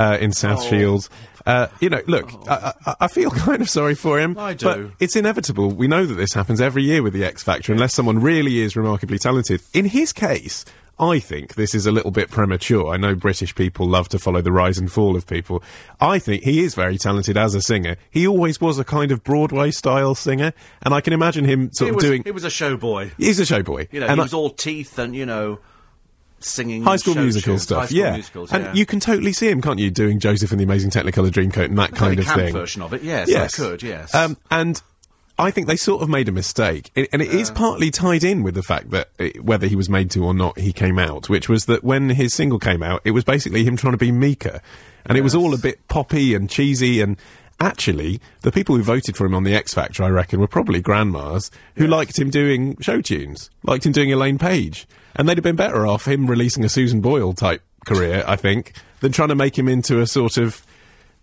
uh, 0.00 0.18
in 0.20 0.32
South 0.32 0.64
Shields. 0.64 1.08
Uh, 1.46 1.68
you 1.80 1.88
know, 1.88 2.02
look, 2.06 2.30
I, 2.48 2.72
I, 2.86 2.94
I 3.02 3.08
feel 3.08 3.30
kind 3.46 3.62
of 3.62 3.70
sorry 3.70 3.94
for 3.94 4.18
him. 4.18 4.36
I 4.38 4.54
But 4.54 4.74
do. 4.74 4.92
it's 5.00 5.14
inevitable. 5.16 5.70
We 5.70 5.86
know 5.88 6.04
that 6.06 6.14
this 6.14 6.32
happens 6.34 6.60
every 6.60 6.82
year 6.82 7.02
with 7.02 7.12
the 7.12 7.24
X 7.24 7.42
Factor, 7.42 7.72
unless 7.72 7.94
someone 7.94 8.20
really 8.20 8.60
is 8.60 8.76
remarkably 8.76 9.18
talented. 9.18 9.62
In 9.72 9.86
his 9.86 10.12
case, 10.12 10.64
I 10.98 11.18
think 11.18 11.54
this 11.54 11.74
is 11.74 11.86
a 11.86 11.92
little 11.92 12.10
bit 12.10 12.30
premature. 12.30 12.92
I 12.92 12.98
know 12.98 13.14
British 13.14 13.54
people 13.54 13.86
love 13.88 14.10
to 14.10 14.18
follow 14.18 14.42
the 14.42 14.52
rise 14.52 14.76
and 14.76 14.92
fall 14.92 15.16
of 15.16 15.26
people. 15.26 15.62
I 15.98 16.18
think 16.18 16.42
he 16.42 16.60
is 16.60 16.74
very 16.74 16.98
talented 16.98 17.38
as 17.38 17.54
a 17.54 17.62
singer. 17.62 17.96
He 18.10 18.26
always 18.26 18.60
was 18.60 18.78
a 18.78 18.84
kind 18.84 19.10
of 19.10 19.24
Broadway 19.24 19.70
style 19.70 20.14
singer, 20.14 20.52
and 20.82 20.92
I 20.92 21.00
can 21.00 21.14
imagine 21.14 21.46
him 21.46 21.72
sort 21.72 21.86
He 21.86 21.90
of 21.90 21.94
was, 21.96 22.04
doing. 22.04 22.22
he 22.24 22.32
was 22.32 22.44
a 22.44 22.48
showboy. 22.48 23.12
He's 23.16 23.40
a 23.40 23.44
showboy. 23.44 23.88
You 23.92 24.00
know, 24.00 24.08
and 24.08 24.16
he 24.16 24.20
I- 24.20 24.24
was 24.24 24.34
all 24.34 24.50
teeth 24.50 24.98
and, 24.98 25.16
you 25.16 25.24
know, 25.24 25.58
singing 26.40 26.82
High 26.82 26.96
School 26.96 27.14
Musical 27.14 27.58
stuff, 27.58 27.86
school 27.86 27.98
yeah. 27.98 28.12
musicals, 28.12 28.52
and 28.52 28.64
yeah. 28.64 28.74
you 28.74 28.86
can 28.86 29.00
totally 29.00 29.32
see 29.32 29.48
him, 29.48 29.60
can't 29.60 29.78
you, 29.78 29.90
doing 29.90 30.18
Joseph 30.18 30.50
and 30.50 30.58
the 30.60 30.64
Amazing 30.64 30.90
Technicolor 30.90 31.30
Dreamcoat 31.30 31.66
and 31.66 31.78
that 31.78 31.94
kind 31.94 32.18
of 32.18 32.26
thing. 32.26 32.52
version 32.52 32.82
of 32.82 32.92
it, 32.92 33.02
yes, 33.02 33.30
I 33.30 33.48
could, 33.48 33.82
yes. 33.82 34.14
Um, 34.14 34.36
and 34.50 34.80
I 35.38 35.50
think 35.50 35.68
they 35.68 35.76
sort 35.76 36.02
of 36.02 36.08
made 36.08 36.28
a 36.28 36.32
mistake, 36.32 36.90
I- 36.96 37.08
and 37.12 37.22
it 37.22 37.32
is 37.32 37.50
partly 37.50 37.90
tied 37.90 38.24
in 38.24 38.42
with 38.42 38.54
the 38.54 38.62
fact 38.62 38.90
that 38.90 39.08
uh, 39.18 39.28
whether 39.40 39.66
he 39.66 39.76
was 39.76 39.88
made 39.88 40.10
to 40.12 40.24
or 40.24 40.34
not, 40.34 40.58
he 40.58 40.72
came 40.72 40.98
out, 40.98 41.28
which 41.28 41.48
was 41.48 41.66
that 41.66 41.84
when 41.84 42.10
his 42.10 42.34
single 42.34 42.58
came 42.58 42.82
out, 42.82 43.00
it 43.04 43.12
was 43.12 43.24
basically 43.24 43.64
him 43.64 43.76
trying 43.76 43.92
to 43.94 43.98
be 43.98 44.12
Mika, 44.12 44.60
and 45.06 45.16
it 45.16 45.22
was 45.22 45.34
all 45.34 45.54
a 45.54 45.58
bit 45.58 45.86
poppy 45.88 46.34
and 46.34 46.48
cheesy 46.50 47.00
and. 47.00 47.16
Actually, 47.62 48.22
the 48.40 48.50
people 48.50 48.74
who 48.74 48.82
voted 48.82 49.18
for 49.18 49.26
him 49.26 49.34
on 49.34 49.42
the 49.44 49.54
X 49.54 49.74
Factor, 49.74 50.02
I 50.02 50.08
reckon, 50.08 50.40
were 50.40 50.48
probably 50.48 50.80
grandmas 50.80 51.50
who 51.76 51.86
liked 51.86 52.18
him 52.18 52.30
doing 52.30 52.74
show 52.80 53.02
tunes, 53.02 53.50
liked 53.62 53.84
him 53.84 53.92
doing 53.92 54.10
Elaine 54.10 54.38
Paige, 54.38 54.88
and 55.16 55.28
they'd 55.28 55.36
have 55.36 55.44
been 55.44 55.56
better 55.56 55.86
off 55.86 56.06
him 56.06 56.26
releasing 56.26 56.64
a 56.64 56.68
Susan 56.68 57.00
Boyle 57.00 57.32
type 57.32 57.62
career, 57.86 58.24
I 58.26 58.36
think, 58.36 58.72
than 59.00 59.12
trying 59.12 59.28
to 59.28 59.34
make 59.34 59.58
him 59.58 59.68
into 59.68 60.00
a 60.00 60.06
sort 60.06 60.36
of 60.36 60.64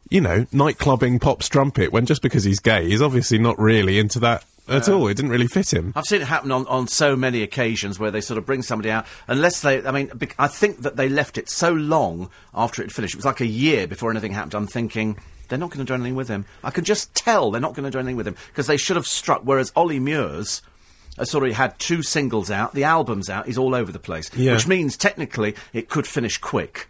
you 0.10 0.22
know, 0.22 0.46
nightclubbing 0.46 1.22
pop 1.22 1.44
strumpet 1.44 1.92
when 1.92 2.06
just 2.06 2.22
because 2.22 2.44
he's 2.44 2.60
gay, 2.60 2.90
he's 2.90 3.02
obviously 3.02 3.38
not 3.38 3.60
really 3.60 4.00
into 4.00 4.20
that 4.20 4.46
at 4.68 4.90
all. 4.90 5.08
It 5.08 5.16
didn't 5.16 5.32
really 5.32 5.48
fit 5.48 5.74
him. 5.74 5.94
I've 5.96 6.06
seen 6.06 6.22
it 6.22 6.28
happen 6.28 6.52
on, 6.52 6.68
on 6.68 6.88
so 6.88 7.16
many 7.16 7.42
occasions 7.42 8.00
where 8.00 8.12
they 8.12 8.22
sort 8.22 8.38
of 8.38 8.46
bring 8.46 8.62
somebody 8.62 8.90
out, 8.92 9.06
unless 9.28 9.62
they, 9.62 9.86
I 9.86 9.92
mean, 9.92 10.08
bec- 10.14 10.36
I 10.38 10.48
think 10.48 10.82
that 10.82 10.96
they 10.96 11.10
left 11.10 11.38
it 11.38 11.50
so 11.50 11.72
long 11.72 12.30
after 12.54 12.82
it 12.82 12.92
finished. 12.92 13.16
It 13.16 13.18
was 13.18 13.26
like 13.26 13.42
a 13.42 13.46
year 13.46 13.88
before 13.88 14.12
anything 14.12 14.34
happened. 14.34 14.56
I'm 14.56 14.68
thinking, 14.68 15.18
they're 15.50 15.60
not 15.60 15.72
going 15.72 15.86
to 15.86 15.90
do 15.90 15.94
anything 15.94 16.16
with 16.16 16.28
him. 16.28 16.46
I 16.64 16.72
can 16.72 16.84
just 16.84 17.14
tell 17.16 17.52
they're 17.52 17.62
not 17.62 17.74
going 17.74 17.86
to 17.86 17.92
do 17.92 18.00
anything 18.00 18.18
with 18.18 18.28
him 18.28 18.36
because 18.50 18.68
they 18.68 18.78
should 18.78 18.98
have 18.98 19.08
struck. 19.08 19.42
Whereas 19.44 19.72
Ollie 19.76 20.00
Murs 20.00 20.62
Uh, 21.18 21.22
has 21.22 21.32
sort 21.32 21.52
had 21.52 21.78
two 21.80 22.04
singles 22.04 22.52
out, 22.52 22.74
the 22.74 22.84
album's 22.84 23.30
out, 23.30 23.46
he's 23.48 23.58
all 23.58 23.74
over 23.76 23.92
the 23.92 24.00
place. 24.00 24.30
Yeah. 24.36 24.54
Which 24.54 24.68
means 24.68 24.96
technically 24.98 25.56
it 25.74 25.90
could 25.90 26.06
finish 26.08 26.38
quick. 26.38 26.90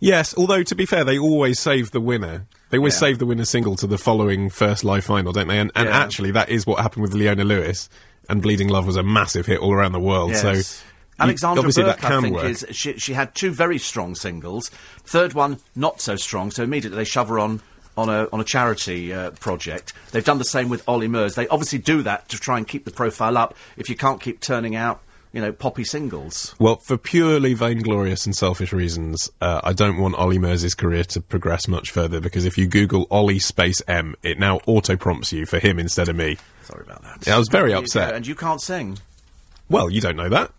Yes, 0.00 0.34
although 0.36 0.62
to 0.62 0.74
be 0.74 0.86
fair, 0.86 1.04
they 1.04 1.18
always 1.18 1.58
save 1.60 1.92
the 1.92 2.00
winner. 2.00 2.46
They 2.70 2.78
always 2.78 2.94
Yeah. 2.94 3.00
save 3.00 3.18
the 3.20 3.26
winner 3.26 3.44
single 3.44 3.76
to 3.76 3.86
the 3.86 3.96
following 3.98 4.50
first 4.50 4.84
live 4.84 5.04
final, 5.04 5.32
don't 5.32 5.48
they? 5.48 5.58
And, 5.58 5.70
and 5.74 5.88
Yeah. 5.88 5.96
actually, 5.98 6.30
that 6.32 6.48
is 6.50 6.66
what 6.66 6.80
happened 6.80 7.02
with 7.02 7.14
Leona 7.14 7.44
Lewis. 7.44 7.88
And 8.28 8.42
Bleeding 8.42 8.68
Love 8.68 8.86
was 8.86 8.96
a 8.96 9.02
massive 9.02 9.46
hit 9.46 9.60
all 9.60 9.72
around 9.72 9.92
the 9.92 10.00
world. 10.00 10.34
So 10.36 10.52
Yes. 10.52 10.82
you- 10.84 10.90
Alexandra 11.20 11.60
obviously 11.60 11.84
Burke, 11.84 12.04
I 12.04 12.20
think, 12.20 12.34
work. 12.34 12.44
is 12.46 12.66
she, 12.72 12.98
she 12.98 13.12
had 13.12 13.34
two 13.36 13.52
very 13.52 13.78
strong 13.78 14.14
singles. 14.16 14.70
Third 15.04 15.32
one 15.32 15.58
not 15.76 16.00
so 16.00 16.16
strong, 16.16 16.50
so 16.50 16.64
immediately 16.64 16.96
they 16.98 17.04
shove 17.04 17.28
her 17.28 17.38
on 17.38 17.62
on 17.96 18.08
a 18.08 18.28
on 18.32 18.40
a 18.40 18.44
charity 18.44 19.12
uh, 19.12 19.30
project. 19.32 19.92
They've 20.12 20.24
done 20.24 20.38
the 20.38 20.44
same 20.44 20.68
with 20.68 20.86
Ollie 20.88 21.08
Murs. 21.08 21.34
They 21.34 21.48
obviously 21.48 21.78
do 21.78 22.02
that 22.02 22.28
to 22.30 22.38
try 22.38 22.58
and 22.58 22.66
keep 22.66 22.84
the 22.84 22.90
profile 22.90 23.36
up. 23.36 23.54
If 23.76 23.88
you 23.88 23.96
can't 23.96 24.20
keep 24.20 24.40
turning 24.40 24.74
out 24.76 25.00
you 25.34 25.40
know, 25.40 25.52
poppy 25.52 25.82
singles. 25.82 26.54
Well, 26.60 26.76
for 26.76 26.96
purely 26.96 27.54
vainglorious 27.54 28.24
and 28.24 28.36
selfish 28.36 28.72
reasons, 28.72 29.28
uh, 29.40 29.60
I 29.64 29.72
don't 29.72 29.98
want 29.98 30.14
Ollie 30.14 30.38
Murs' 30.38 30.74
career 30.76 31.02
to 31.06 31.20
progress 31.20 31.66
much 31.66 31.90
further 31.90 32.20
because 32.20 32.44
if 32.44 32.56
you 32.56 32.68
Google 32.68 33.08
Ollie 33.10 33.40
space 33.40 33.82
M, 33.88 34.14
it 34.22 34.38
now 34.38 34.60
auto 34.68 34.96
prompts 34.96 35.32
you 35.32 35.44
for 35.44 35.58
him 35.58 35.80
instead 35.80 36.08
of 36.08 36.14
me. 36.14 36.38
Sorry 36.62 36.84
about 36.84 37.02
that. 37.02 37.26
Yeah, 37.26 37.34
I 37.34 37.38
was 37.38 37.48
very 37.48 37.70
There 37.70 37.78
you 37.78 37.82
upset. 37.82 38.14
And 38.14 38.24
you 38.24 38.36
can't 38.36 38.60
sing. 38.60 38.96
Well, 39.68 39.90
you 39.90 40.00
don't 40.00 40.14
know 40.14 40.28
that. 40.28 40.52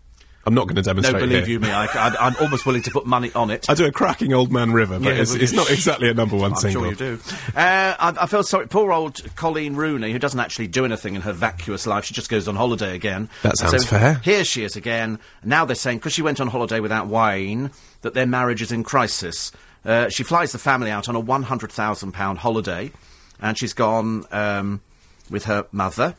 I'm 0.46 0.54
not 0.54 0.68
going 0.68 0.76
to 0.76 0.82
demonstrate. 0.82 1.20
No, 1.20 1.26
believe 1.26 1.46
here. 1.46 1.54
you 1.54 1.60
me, 1.60 1.70
I, 1.70 1.86
I, 1.86 2.28
am 2.28 2.36
almost 2.40 2.66
willing 2.66 2.82
to 2.82 2.90
put 2.92 3.04
money 3.04 3.32
on 3.34 3.50
it. 3.50 3.68
I 3.68 3.74
do 3.74 3.84
a 3.84 3.90
cracking 3.90 4.32
Old 4.32 4.52
Man 4.52 4.72
River, 4.72 5.00
but 5.00 5.14
Yeah, 5.16 5.20
it's, 5.20 5.34
it's 5.34 5.52
not 5.52 5.68
exactly 5.70 6.08
a 6.08 6.14
number 6.14 6.36
one 6.36 6.52
I'm 6.52 6.56
single. 6.56 6.82
sure 6.82 6.90
you 6.90 6.96
do. 6.96 7.20
Uh, 7.56 7.94
I, 7.98 8.14
I 8.20 8.26
feel 8.26 8.44
sorry. 8.44 8.68
Poor 8.68 8.92
old 8.92 9.14
Coleen 9.34 9.74
Rooney, 9.74 10.12
who 10.12 10.20
doesn't 10.20 10.38
actually 10.38 10.68
do 10.68 10.84
anything 10.84 11.16
in 11.16 11.22
her 11.22 11.32
vacuous 11.32 11.84
life. 11.84 12.04
She 12.04 12.14
just 12.14 12.30
goes 12.30 12.46
on 12.46 12.54
holiday 12.54 12.94
again. 12.94 13.28
That 13.42 13.58
sounds 13.58 13.86
fair. 13.86 14.20
Here 14.22 14.44
she 14.44 14.62
is 14.62 14.76
again. 14.76 15.18
Now 15.42 15.64
they're 15.64 15.74
saying, 15.74 15.98
because 15.98 16.12
she 16.12 16.22
went 16.22 16.40
on 16.40 16.46
holiday 16.46 16.78
without 16.78 17.08
Wayne, 17.08 17.72
that 18.02 18.14
their 18.14 18.26
marriage 18.26 18.62
is 18.62 18.70
in 18.70 18.84
crisis. 18.84 19.50
Uh, 19.84 20.08
she 20.08 20.22
flies 20.22 20.52
the 20.52 20.58
family 20.58 20.90
out 20.92 21.08
on 21.08 21.16
a 21.16 21.22
£100,000 21.22 22.36
holiday, 22.36 22.92
and 23.40 23.58
she's 23.58 23.72
gone 23.72 24.24
um, 24.30 24.80
with 25.28 25.44
her 25.46 25.66
mother. 25.72 26.14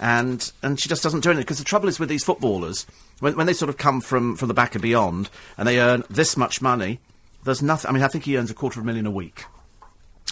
And, 0.00 0.52
and 0.62 0.80
she 0.80 0.88
just 0.88 1.02
doesn't 1.02 1.20
do 1.20 1.30
anything. 1.30 1.44
Because 1.44 1.58
the 1.58 1.64
trouble 1.64 1.88
is 1.88 2.00
with 2.00 2.08
these 2.08 2.24
footballers, 2.24 2.86
when, 3.22 3.36
when 3.36 3.46
they 3.46 3.52
sort 3.52 3.68
of 3.68 3.76
come 3.78 4.00
from, 4.00 4.34
from 4.36 4.48
the 4.48 4.54
back 4.54 4.74
and 4.74 4.82
beyond, 4.82 5.30
and 5.56 5.66
they 5.68 5.78
earn 5.80 6.02
this 6.10 6.36
much 6.36 6.60
money, 6.60 6.98
there's 7.44 7.62
nothing. 7.62 7.88
I 7.88 7.92
mean, 7.94 8.02
I 8.02 8.08
think 8.08 8.24
he 8.24 8.36
earns 8.36 8.50
a 8.50 8.54
quarter 8.54 8.80
of 8.80 8.84
a 8.84 8.86
million 8.86 9.06
a 9.06 9.10
week. 9.10 9.44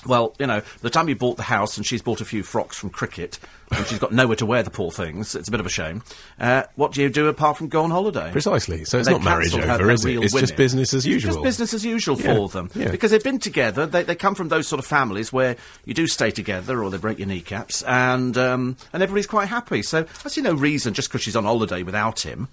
Well, 0.07 0.35
you 0.39 0.47
know, 0.47 0.63
the 0.81 0.89
time 0.89 1.11
you 1.11 1.15
bought 1.15 1.37
the 1.37 1.43
house 1.43 1.77
and 1.77 1.85
she's 1.85 2.01
bought 2.01 2.23
a 2.23 2.25
few 2.25 2.43
frocks 2.43 2.79
from 2.79 2.89
cricket, 2.89 3.39
and 3.71 3.87
she's 3.87 3.99
got 3.99 4.13
nowhere 4.13 4.37
to 4.37 4.47
wear 4.47 4.63
the 4.63 4.71
poor 4.71 4.91
things, 4.91 5.35
it's 5.35 5.47
a 5.49 5.51
bit 5.51 5.61
of 5.61 5.67
a 5.67 5.71
shame. 5.71 6.03
Uh, 6.39 6.63
what 6.77 6.93
do 6.93 7.03
you 7.03 7.11
do 7.11 7.27
apart 7.29 7.59
from 7.59 7.69
go 7.69 7.83
on 7.85 7.91
holiday? 7.91 8.31
Precisely. 8.33 8.85
So 8.87 8.99
it's 8.99 9.11
not 9.11 9.23
marriage 9.23 9.55
over, 9.55 9.91
is 9.91 10.05
it? 10.07 10.23
It's 10.23 10.33
just 10.33 10.57
business 10.57 10.95
as 10.95 11.05
It's 11.05 11.13
usual. 11.13 11.33
just 11.35 11.43
business 11.45 11.75
as 11.75 11.85
usual 11.85 12.19
Yeah, 12.19 12.35
for 12.35 12.49
them. 12.49 12.71
yeah. 12.75 12.91
Because 12.91 13.11
they've 13.11 13.23
been 13.23 13.39
together, 13.41 13.85
they, 13.85 14.03
they 14.03 14.15
come 14.15 14.35
from 14.35 14.49
those 14.49 14.67
sort 14.67 14.79
of 14.79 14.87
families 14.87 15.35
where 15.35 15.57
you 15.85 15.93
do 15.93 16.07
stay 16.07 16.31
together 16.31 16.83
or 16.83 16.91
they 16.91 16.97
break 16.99 17.19
your 17.19 17.29
kneecaps, 17.29 17.83
and, 17.83 18.39
um, 18.39 18.79
and 18.95 19.03
everybody's 19.03 19.27
quite 19.27 19.49
happy. 19.49 19.83
So 19.83 20.07
I 20.25 20.29
see 20.29 20.41
no 20.41 20.55
reason, 20.55 20.95
just 20.95 21.09
because 21.11 21.21
she's 21.21 21.37
on 21.37 21.45
holiday 21.45 21.83
without 21.83 22.21
him, 22.21 22.49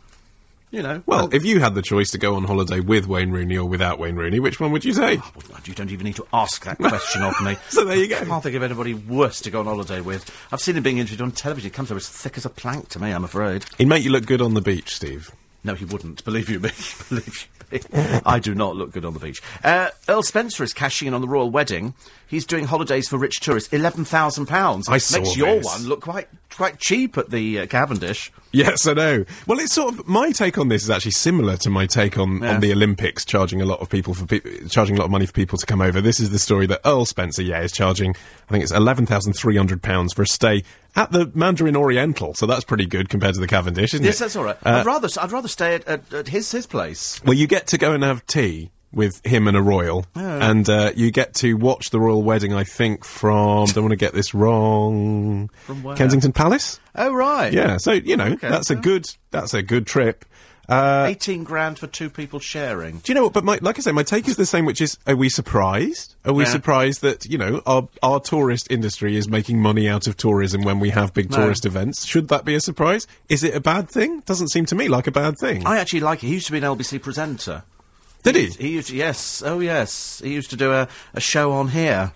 you 0.71 0.81
know. 0.81 1.01
Well, 1.05 1.33
if 1.33 1.45
you 1.45 1.59
had 1.59 1.75
the 1.75 1.81
choice 1.81 2.11
to 2.11 2.17
go 2.17 2.35
on 2.35 2.43
holiday 2.43 2.79
with 2.79 3.07
Wayne 3.07 3.31
Rooney 3.31 3.57
or 3.57 3.65
without 3.67 3.99
Wayne 3.99 4.15
Rooney, 4.15 4.39
which 4.39 4.59
one 4.59 4.71
would 4.71 4.83
you 4.85 4.93
take? 4.93 5.19
Oh, 5.21 5.31
well, 5.49 5.59
You 5.65 5.73
don't 5.73 5.91
even 5.91 6.05
need 6.05 6.15
to 6.17 6.27
ask 6.33 6.63
that 6.65 6.77
question 6.77 7.23
of 7.23 7.39
me. 7.41 7.55
So 7.69 7.85
there 7.85 7.97
you 7.97 8.07
go. 8.07 8.17
I 8.17 8.25
can't 8.25 8.43
think 8.43 8.55
of 8.55 8.63
anybody 8.63 8.93
worse 8.93 9.41
to 9.41 9.51
go 9.51 9.59
on 9.59 9.65
holiday 9.65 10.01
with. 10.01 10.29
I've 10.51 10.61
seen 10.61 10.75
him 10.75 10.83
being 10.83 10.97
interviewed 10.97 11.21
on 11.21 11.31
television. 11.31 11.69
He 11.69 11.73
comes 11.73 11.91
over 11.91 11.97
as 11.97 12.09
thick 12.09 12.37
as 12.37 12.45
a 12.45 12.49
plank 12.49 12.89
to 12.89 12.99
me, 12.99 13.11
I'm 13.11 13.23
afraid. 13.23 13.65
He'd 13.77 13.87
make 13.87 14.03
you 14.03 14.09
look 14.11 14.25
good 14.25 14.41
on 14.41 14.53
the 14.53 14.61
beach, 14.61 14.95
Steve. 14.95 15.31
No, 15.67 15.75
he 15.75 15.85
wouldn't. 15.85 16.23
Believe 16.25 16.49
you 16.49 16.59
me. 16.59 16.71
Believe 17.09 17.47
you 17.71 17.79
me. 17.79 17.81
I 18.25 18.39
do 18.39 18.55
not 18.55 18.77
look 18.77 18.93
good 18.93 19.03
on 19.03 19.13
the 19.13 19.19
beach. 19.19 19.41
Uh, 19.63 19.89
Earl 20.07 20.23
Spencer 20.23 20.63
is 20.63 20.71
cashing 20.73 21.09
in 21.09 21.13
on 21.13 21.19
the 21.19 21.27
royal 21.27 21.51
wedding. 21.51 21.93
He's 22.25 22.45
doing 22.45 22.65
holidays 22.65 23.09
for 23.09 23.17
rich 23.17 23.41
tourists. 23.41 23.71
Eleven 23.73 24.05
thousand 24.05 24.45
pounds. 24.47 24.87
I 24.87 24.97
saw 24.99 25.19
Makes 25.19 25.35
your 25.37 25.57
this. 25.57 25.65
one 25.65 25.83
look 25.83 26.01
quite 26.01 26.29
quite 26.55 26.79
cheap 26.79 27.17
at 27.17 27.29
the 27.29 27.59
uh, 27.59 27.65
Cavendish. 27.67 28.31
Yes, 28.53 28.87
I 28.87 28.93
know. 28.93 29.25
Well, 29.45 29.59
it's 29.59 29.73
sort 29.73 29.93
of 29.93 30.07
my 30.07 30.31
take 30.31 30.57
on 30.57 30.69
this 30.69 30.83
is 30.83 30.89
actually 30.89 31.11
similar 31.11 31.57
to 31.57 31.69
my 31.69 31.85
take 31.85 32.17
on, 32.17 32.41
Yeah. 32.41 32.55
on 32.55 32.59
the 32.61 32.71
Olympics 32.71 33.25
charging 33.25 33.61
a 33.61 33.65
lot 33.65 33.81
of 33.81 33.89
people 33.89 34.13
for 34.13 34.25
pe- 34.25 34.65
charging 34.69 34.95
a 34.95 34.99
lot 34.99 35.05
of 35.05 35.11
money 35.11 35.25
for 35.25 35.33
people 35.33 35.57
to 35.57 35.65
come 35.65 35.81
over. 35.81 35.99
This 35.99 36.19
is 36.21 36.29
the 36.31 36.39
story 36.39 36.65
that 36.67 36.79
Earl 36.85 37.05
Spencer, 37.05 37.41
yeah, 37.43 37.61
is 37.61 37.73
charging. 37.73 38.11
I 38.47 38.51
think 38.51 38.63
it's 38.63 38.71
eleven 38.71 39.05
thousand 39.05 39.33
three 39.33 39.57
hundred 39.57 39.81
pounds 39.81 40.13
for 40.13 40.21
a 40.21 40.27
stay 40.27 40.63
at 40.97 41.11
the 41.11 41.31
Mandarin 41.33 41.77
Oriental. 41.77 42.33
So 42.33 42.45
that's 42.45 42.65
pretty 42.65 42.85
good 42.85 43.07
compared 43.07 43.35
to 43.35 43.39
the 43.39 43.47
Cavendish, 43.47 43.93
isn't 43.93 44.03
Yes, 44.05 44.15
it? 44.19 44.25
Yes, 44.25 44.33
that's 44.33 44.35
all 44.35 44.43
right. 44.43 44.57
Uh, 44.65 44.79
I'd 44.79 44.85
rather 44.85 45.07
I'd 45.21 45.31
rather 45.31 45.47
stay 45.47 45.75
at, 45.75 45.87
at, 45.87 46.13
at 46.13 46.27
his 46.27 46.51
his 46.51 46.67
place. 46.67 47.21
Well, 47.23 47.35
you 47.35 47.47
get 47.47 47.67
to 47.67 47.77
go 47.77 47.93
and 47.93 48.03
have 48.03 48.25
tea 48.25 48.71
with 48.93 49.23
him 49.25 49.47
and 49.47 49.55
a 49.57 49.61
royal, 49.61 50.05
and 50.15 50.67
uh, 50.69 50.91
you 50.95 51.11
get 51.11 51.33
to 51.35 51.53
watch 51.55 51.89
the 51.91 51.99
royal 51.99 52.23
wedding. 52.23 52.53
I 52.53 52.63
think 52.63 53.03
from 53.05 53.67
don't 53.67 53.83
want 53.83 53.91
to 53.91 53.95
get 53.97 54.13
this 54.13 54.33
wrong. 54.33 55.49
From 55.65 55.83
where? 55.83 55.95
Kensington 55.95 56.31
Palace. 56.31 56.79
Oh 56.95 57.13
right. 57.13 57.53
Yeah, 57.53 57.77
so 57.77 57.91
you 57.91 58.17
know 58.17 58.25
Okay, 58.27 58.49
that's 58.49 58.69
a 58.71 58.75
good 58.75 59.05
that's 59.31 59.53
a 59.53 59.61
good 59.61 59.85
trip. 59.87 60.25
Uh, 60.69 61.05
Eighteen 61.07 61.45
grand 61.45 61.79
for 61.79 61.87
two 61.87 62.09
people 62.09 62.39
sharing. 62.39 62.97
do 62.97 63.11
you 63.11 63.15
know 63.15 63.23
what? 63.23 63.31
But 63.33 63.45
my, 63.45 63.57
like 63.61 63.77
I 63.79 63.81
say, 63.81 63.93
my 63.93 64.03
take 64.03 64.27
is 64.27 64.35
the 64.35 64.45
same, 64.45 64.65
which 64.65 64.81
is: 64.81 64.97
Are 65.07 65.15
we 65.15 65.29
surprised? 65.29 66.15
Are 66.25 66.33
we 66.33 66.43
Yeah. 66.43 66.49
surprised 66.49 67.01
that 67.03 67.25
you 67.25 67.37
know 67.37 67.61
our 67.65 67.87
our 68.03 68.19
tourist 68.19 68.67
industry 68.69 69.15
is 69.15 69.29
making 69.29 69.61
money 69.61 69.87
out 69.87 70.07
of 70.07 70.17
tourism 70.17 70.63
when 70.63 70.79
we 70.81 70.89
have 70.89 71.13
big 71.13 71.31
No. 71.31 71.37
tourist 71.37 71.65
events? 71.65 72.05
Should 72.05 72.27
that 72.27 72.43
be 72.43 72.53
a 72.53 72.59
surprise? 72.59 73.07
Is 73.29 73.43
it 73.45 73.55
a 73.55 73.61
bad 73.61 73.89
thing? 73.89 74.21
Doesn't 74.25 74.49
seem 74.49 74.65
to 74.65 74.75
me 74.75 74.89
like 74.89 75.07
a 75.07 75.11
bad 75.11 75.37
thing. 75.39 75.65
I 75.65 75.77
actually 75.79 76.01
like 76.01 76.21
it. 76.23 76.27
He 76.27 76.33
used 76.33 76.47
to 76.47 76.51
be 76.51 76.57
an 76.57 76.65
LBC 76.65 76.99
presenter. 77.01 77.63
Did 78.23 78.35
he? 78.35 78.47
He 78.47 78.69
used 78.73 78.89
to, 78.89 78.95
yes, 78.97 79.41
oh 79.45 79.59
yes. 79.61 80.19
He 80.21 80.33
used 80.33 80.49
to 80.49 80.57
do 80.57 80.73
a, 80.73 80.89
a 81.13 81.21
show 81.21 81.53
on 81.53 81.69
here. 81.69 82.11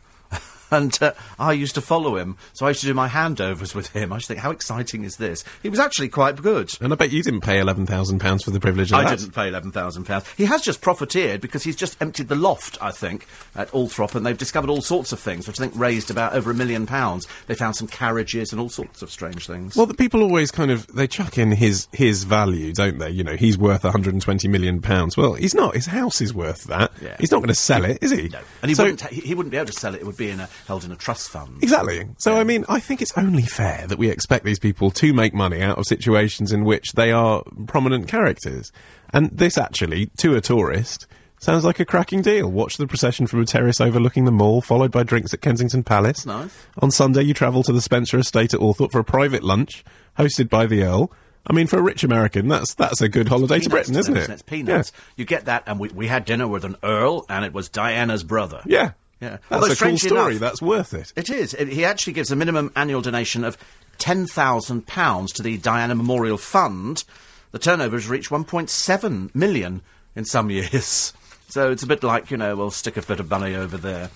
And 0.72 0.98
uh, 1.02 1.12
I 1.38 1.52
used 1.54 1.76
to 1.76 1.82
follow 1.82 2.16
him, 2.16 2.38
so 2.54 2.66
I 2.66 2.70
used 2.70 2.80
to 2.82 2.88
do 2.88 2.94
my 2.94 3.10
handovers 3.10 3.76
with 3.76 3.88
him. 3.90 4.14
I 4.14 4.16
used 4.16 4.28
to 4.28 4.34
think, 4.34 4.44
how 4.44 4.52
exciting 4.52 5.04
is 5.04 5.18
this? 5.18 5.44
He 5.62 5.68
was 5.70 5.80
actually 5.80 6.08
quite 6.10 6.42
good. 6.42 6.74
And 6.80 6.94
I 6.94 6.96
bet 6.96 7.12
you 7.12 7.22
didn't 7.22 7.42
pay 7.42 7.60
eleven 7.60 7.86
thousand 7.86 8.20
pounds 8.20 8.44
for 8.44 8.52
the 8.52 8.60
privilege 8.60 8.92
of 8.92 9.00
I 9.00 9.04
that. 9.04 9.20
didn't 9.20 9.36
pay 9.36 9.50
eleven 9.50 9.72
thousand 9.72 10.06
pounds. 10.06 10.26
He 10.38 10.46
has 10.46 10.62
just 10.62 10.82
profiteered 10.82 11.42
because 11.42 11.64
he's 11.64 11.76
just 11.76 12.02
emptied 12.02 12.30
the 12.30 12.36
loft, 12.36 12.78
I 12.82 12.92
think, 12.92 13.28
at 13.56 13.70
Althorp, 13.72 14.16
and 14.16 14.26
they've 14.26 14.38
discovered 14.38 14.70
all 14.70 14.82
sorts 14.82 15.12
of 15.12 15.20
things, 15.20 15.48
which 15.48 15.60
I 15.60 15.64
think 15.64 15.74
raised 15.78 16.10
about 16.10 16.34
over 16.34 16.52
a 16.52 16.54
million 16.56 16.86
pounds. 16.86 17.28
They 17.48 17.56
found 17.56 17.76
some 17.76 17.88
carriages 17.88 18.52
and 18.54 18.62
all 18.62 18.70
sorts 18.70 19.02
of 19.02 19.12
strange 19.12 19.48
things. 19.48 19.76
Well, 19.76 19.86
the 19.88 19.94
people 19.94 20.22
always 20.22 20.52
kind 20.52 20.72
of 20.72 20.88
they 20.88 21.08
chuck 21.08 21.38
in 21.38 21.52
his 21.52 21.88
his 21.92 22.24
value, 22.24 22.72
don't 22.72 22.98
they? 22.98 23.10
You 23.10 23.24
know, 23.26 23.36
he's 23.36 23.58
worth 23.58 23.84
120 23.84 24.48
million 24.48 24.82
pounds. 24.82 25.18
Well, 25.18 25.34
he's 25.34 25.54
not. 25.54 25.76
His 25.76 25.88
house 25.88 26.22
is 26.22 26.34
worth 26.34 26.64
that. 26.66 26.92
Yeah. 27.02 27.18
He's 27.20 27.32
not 27.32 27.40
going 27.40 27.50
to 27.50 27.56
sell 27.56 27.84
it, 27.84 27.98
is 28.02 28.12
he? 28.12 28.30
no, 28.30 28.40
and 28.62 28.70
he 28.70 28.76
So- 28.76 28.84
wouldn't. 28.84 29.02
He 29.12 29.34
wouldn't 29.36 29.52
be 29.52 29.58
able 29.58 29.68
to 29.68 29.74
sell 29.74 29.94
it. 29.96 30.02
It 30.02 30.06
would 30.06 30.18
be 30.18 30.30
in 30.30 30.40
a, 30.40 30.50
held 30.68 30.84
in 30.84 30.92
a 30.92 30.96
trust 30.96 31.30
fund. 31.30 31.62
Exactly. 31.62 32.08
So, 32.18 32.36
I 32.36 32.44
mean, 32.44 32.66
I 32.70 32.80
think 32.80 33.02
it's 33.02 33.18
only 33.18 33.44
fair 33.44 33.86
that 33.88 33.98
we 33.98 34.10
expect 34.10 34.46
these 34.46 34.60
people 34.60 34.92
to 34.92 35.14
make 35.14 35.34
money 35.34 35.62
out 35.62 35.78
of 35.78 35.86
situations 35.86 36.52
in 36.52 36.64
which 36.64 36.94
they 36.94 37.12
are 37.12 37.44
prominent 37.68 38.08
characters. 38.08 38.72
And 39.14 39.30
this 39.32 39.58
actually, 39.58 40.08
to 40.18 40.36
a 40.36 40.42
tourist, 40.42 41.08
sounds 41.40 41.66
like 41.66 41.80
a 41.80 41.86
cracking 41.86 42.22
deal. 42.22 42.50
Watch 42.50 42.78
the 42.78 42.88
procession 42.88 43.28
from 43.28 43.42
a 43.42 43.46
terrace 43.46 43.82
overlooking 43.82 44.26
the 44.26 44.32
mall, 44.32 44.62
followed 44.62 44.92
by 44.92 45.04
drinks 45.04 45.34
at 45.34 45.42
Kensington 45.42 45.84
Palace. 45.84 46.26
nice. 46.26 46.56
On 46.80 46.92
Sunday, 46.92 47.24
you 47.24 47.34
travel 47.34 47.64
to 47.64 47.74
the 47.74 47.82
Spencer 47.82 48.18
Estate 48.18 48.54
at 48.54 48.60
Althorp 48.60 48.92
for 48.92 49.00
a 49.00 49.04
private 49.04 49.44
lunch, 49.44 49.84
hosted 50.18 50.50
by 50.50 50.66
the 50.66 50.84
Earl. 50.84 51.12
I 51.48 51.54
mean, 51.54 51.68
for 51.68 51.80
a 51.80 51.82
rich 51.82 52.04
American, 52.04 52.48
that's 52.48 52.76
that's 52.76 53.02
a 53.02 53.10
good 53.10 53.28
holiday 53.28 53.60
to 53.60 53.70
Britain, 53.70 53.96
isn't 53.96 54.16
it? 54.16 54.30
It's 54.30 54.44
peanuts. 54.44 54.92
You 55.16 55.26
get 55.26 55.46
that, 55.46 55.64
and 55.66 55.80
we, 55.80 55.90
we 55.90 56.08
had 56.08 56.26
dinner 56.26 56.48
with 56.48 56.64
an 56.64 56.76
earl, 56.84 57.26
and 57.30 57.44
it 57.44 57.52
was 57.52 57.68
Diana's 57.68 58.24
brother. 58.24 58.62
Yeah. 58.66 58.92
Yeah. 59.22 59.38
That's 59.50 59.52
Although 59.52 59.74
a 59.74 59.76
cool 59.76 59.98
story. 59.98 60.32
enough- 60.36 60.40
That's 60.42 60.62
worth 60.62 60.94
it. 60.94 61.14
It 61.16 61.30
is. 61.30 61.54
It, 61.54 61.68
he 61.70 61.86
actually 61.86 62.14
gives 62.14 62.32
a 62.32 62.36
minimum 62.36 62.72
annual 62.76 63.02
donation 63.02 63.44
of 63.44 63.56
ten 64.00 64.26
thousand 64.26 64.88
pounds 64.88 65.32
to 65.34 65.44
the 65.44 65.58
Diana 65.58 65.94
Memorial 65.96 66.38
Fund. 66.40 67.04
The 67.52 67.60
turnover 67.60 67.98
has 67.98 68.08
reached 68.08 68.32
one 68.32 68.44
point 68.46 68.70
seven 68.70 69.30
million 69.34 69.82
in 70.16 70.26
some 70.26 70.50
years. 70.50 71.14
So 71.52 71.70
it's 71.70 71.84
a 71.84 71.88
bit 71.88 72.02
like 72.02 72.32
you 72.32 72.38
know, 72.38 72.56
we'll 72.56 72.72
stick 72.72 72.96
a 72.96 73.02
bit 73.02 73.20
of 73.20 73.30
money 73.30 73.56
over 73.58 73.76
there. 73.76 74.10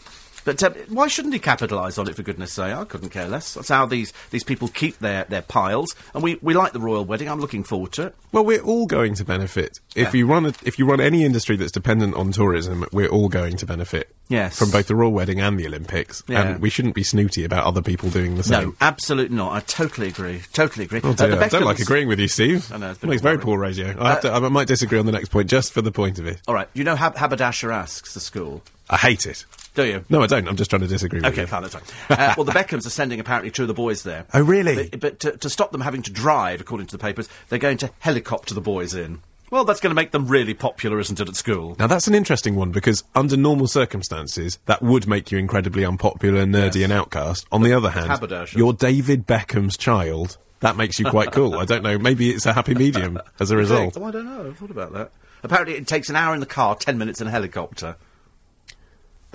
But 0.46 0.64
uh, 0.64 0.70
why 0.90 1.08
shouldn't 1.08 1.34
he 1.34 1.40
capitalise 1.40 1.98
on 1.98 2.08
it? 2.08 2.16
For 2.16 2.24
goodness' 2.24 2.54
sake, 2.54 2.74
I 2.74 2.86
couldn't 2.86 3.10
care 3.10 3.28
less. 3.28 3.56
That's 3.56 3.68
how 3.70 3.86
these, 3.86 4.14
these 4.32 4.44
people 4.44 4.68
keep 4.70 5.00
their, 5.00 5.26
their 5.26 5.42
piles, 5.42 5.94
and 6.14 6.24
we, 6.24 6.36
we 6.42 6.54
like 6.54 6.72
the 6.72 6.80
royal 6.80 7.04
wedding. 7.04 7.28
I'm 7.30 7.40
looking 7.42 7.64
forward 7.64 7.92
to 7.94 8.08
it. 8.08 8.16
Well, 8.32 8.46
we're 8.46 8.62
all 8.62 8.86
going 8.86 9.16
to 9.16 9.26
benefit 9.26 9.80
if 9.96 10.14
Yeah. 10.14 10.18
you 10.20 10.28
run 10.28 10.46
a, 10.46 10.54
if 10.64 10.80
you 10.80 10.86
run 10.86 11.02
any 11.02 11.26
industry 11.26 11.56
that's 11.58 11.72
dependent 11.72 12.16
on 12.16 12.32
tourism. 12.32 12.86
We're 12.94 13.08
all 13.10 13.28
going 13.30 13.58
to 13.58 13.66
benefit. 13.66 14.10
Yes. 14.28 14.58
from 14.58 14.72
both 14.72 14.88
the 14.88 14.96
royal 14.96 15.12
wedding 15.12 15.40
and 15.40 15.60
the 15.60 15.68
Olympics. 15.68 16.24
Yeah. 16.28 16.42
And 16.42 16.60
we 16.60 16.72
shouldn't 16.72 16.96
be 16.96 17.04
snooty 17.04 17.44
about 17.44 17.64
other 17.66 17.84
people 17.84 18.10
doing 18.10 18.38
the 18.38 18.44
same. 18.44 18.70
No, 18.70 18.76
absolutely 18.82 19.36
not. 19.36 19.52
I 19.54 19.60
totally 19.60 20.08
agree. 20.08 20.42
Totally 20.52 20.86
agree. 20.86 21.00
Oh 21.04 21.10
Uh, 21.12 21.38
I 21.42 21.48
don't 21.48 21.64
like 21.64 21.78
agreeing 21.80 22.08
with 22.08 22.20
you, 22.20 22.28
Steve. 22.28 22.72
I 22.72 22.78
know, 22.78 22.90
it's 22.90 22.98
a 22.98 23.02
bit 23.02 23.10
Makes 23.12 23.22
very. 23.22 23.38
Uh, 23.38 23.42
poor 23.42 23.60
radio. 23.60 23.96
I, 24.00 24.10
have 24.10 24.22
to, 24.22 24.32
I 24.32 24.40
might 24.50 24.68
disagree 24.68 24.98
on 24.98 25.06
the 25.06 25.12
next 25.12 25.30
point 25.30 25.48
just 25.48 25.74
for 25.74 25.84
the 25.84 25.92
point 25.92 26.18
of 26.18 26.26
it. 26.26 26.42
All 26.48 26.56
right. 26.56 26.68
You 26.74 26.84
know 26.84 26.96
Hab- 26.96 27.18
Haberdashers' 27.18 27.70
Aske's 27.72 28.16
the 28.16 28.20
school. 28.20 28.64
I 28.90 28.98
hate 28.98 29.28
it. 29.28 29.46
Do 29.76 29.86
you? 29.86 30.04
No, 30.10 30.22
I 30.24 30.28
don't. 30.28 30.48
I'm 30.48 30.56
just 30.56 30.70
trying 30.70 30.82
to 30.82 30.88
disagree 30.88 31.20
with 31.20 31.26
Okay, 31.28 31.36
you. 31.38 31.42
Okay, 31.44 31.50
fine, 31.52 31.62
that's 31.64 31.76
fine. 31.76 32.18
Uh, 32.18 32.34
well, 32.38 32.46
the 32.46 32.52
Beckhams 32.54 32.88
are 32.88 32.90
sending 32.92 33.20
apparently 33.20 33.52
two 33.52 33.64
of 33.64 33.68
the 33.68 33.74
boys 33.74 34.04
there. 34.04 34.26
Oh, 34.34 34.42
really? 34.42 34.90
But, 34.90 35.00
but 35.00 35.20
to, 35.20 35.38
to 35.38 35.50
stop 35.50 35.72
them 35.72 35.82
having 35.82 36.02
to 36.04 36.12
drive, 36.12 36.62
according 36.62 36.88
to 36.88 36.98
the 36.98 37.02
papers, 37.02 37.30
they're 37.50 37.60
going 37.60 37.78
to 37.78 37.92
helicopter 38.00 38.54
the 38.54 38.62
boys 38.62 38.94
in. 38.96 39.22
Well, 39.52 39.64
that's 39.64 39.80
going 39.80 39.92
to 39.92 39.96
make 39.96 40.12
them 40.12 40.28
really 40.28 40.54
popular, 40.56 41.00
isn't 41.00 41.20
it, 41.20 41.30
at 41.30 41.36
school? 41.36 41.76
Now 41.78 41.86
that's 41.88 42.08
an 42.08 42.16
interesting 42.16 42.56
one 42.56 42.72
because 42.72 43.04
under 43.14 43.38
normal 43.38 43.68
circumstances 43.68 44.58
that 44.66 44.82
would 44.82 45.08
make 45.08 45.32
you 45.32 45.38
incredibly 45.38 45.86
unpopular, 45.86 46.46
nerdy, 46.46 46.76
Yes. 46.76 46.84
and 46.86 46.94
outcast. 46.94 47.46
On 47.52 47.62
the 47.62 47.72
other 47.74 47.92
hand, 47.92 48.20
you're 48.56 48.74
David 48.74 49.28
Beckham's 49.28 49.78
child. 49.78 50.38
That 50.62 50.78
makes 50.78 51.00
you 51.00 51.06
quite 51.10 51.32
cool. 51.32 51.56
I 51.60 51.66
don't 51.66 51.84
know. 51.84 52.00
Maybe 52.00 52.32
it's 52.32 52.46
a 52.48 52.54
happy 52.54 52.74
medium 52.74 53.20
as 53.40 53.52
a 53.52 53.58
result. 53.58 53.96
Oh, 53.98 54.04
I 54.06 54.12
don't 54.12 54.26
know. 54.26 54.48
I've 54.48 54.58
thought 54.58 54.72
about 54.72 54.94
that. 54.94 55.12
Apparently, 55.44 55.76
it 55.76 55.86
takes 55.86 56.10
an 56.10 56.16
hour 56.16 56.34
in 56.34 56.40
the 56.40 56.46
car, 56.48 56.76
ten 56.76 56.98
minutes 56.98 57.22
in 57.22 57.28
a 57.28 57.32
helicopter. 57.32 57.98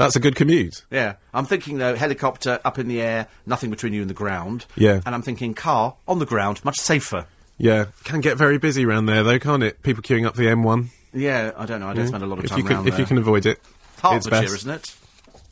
That's 0.01 0.17
a 0.17 0.21
good 0.21 0.35
commute. 0.35 0.85
Yeah. 0.91 1.15
I'm 1.33 1.45
thinking, 1.47 1.79
though, 1.79 1.95
helicopter 1.95 2.59
up 2.65 2.79
in 2.79 2.89
the 2.89 3.01
air, 3.01 3.29
nothing 3.47 3.71
between 3.71 3.93
you 3.93 4.01
and 4.01 4.11
the 4.11 4.15
ground. 4.15 4.67
Yeah. 4.77 5.01
And 5.07 5.15
I'm 5.15 5.23
thinking 5.23 5.55
car 5.55 5.95
on 6.09 6.19
the 6.19 6.27
ground, 6.27 6.65
much 6.65 6.79
safer. 6.79 7.27
Yeah, 7.59 7.85
can 8.05 8.23
get 8.23 8.39
very 8.39 8.57
busy 8.57 8.87
around 8.87 9.05
there 9.05 9.23
though, 9.23 9.39
can't 9.39 9.63
it? 9.63 9.83
People 9.83 10.03
queuing 10.03 10.27
up 10.27 10.35
the 10.35 10.45
M1. 10.45 10.89
Yeah, 11.13 11.53
I 11.59 11.67
don't 11.67 11.81
know. 11.81 11.89
I 11.89 11.93
don't 11.93 12.09
spend 12.09 12.23
a 12.23 12.27
lot 12.27 12.39
of 12.39 12.45
if 12.45 12.51
time 12.51 12.59
you 12.59 12.65
can, 12.65 12.77
around 12.77 12.89
if 12.89 12.95
there. 12.95 13.01
you 13.01 13.07
can 13.07 13.19
avoid 13.19 13.45
it. 13.45 13.59
it's 13.59 14.01
Hertfordshire, 14.01 14.31
best. 14.41 14.55
isn't 14.55 14.71
it? 14.71 14.95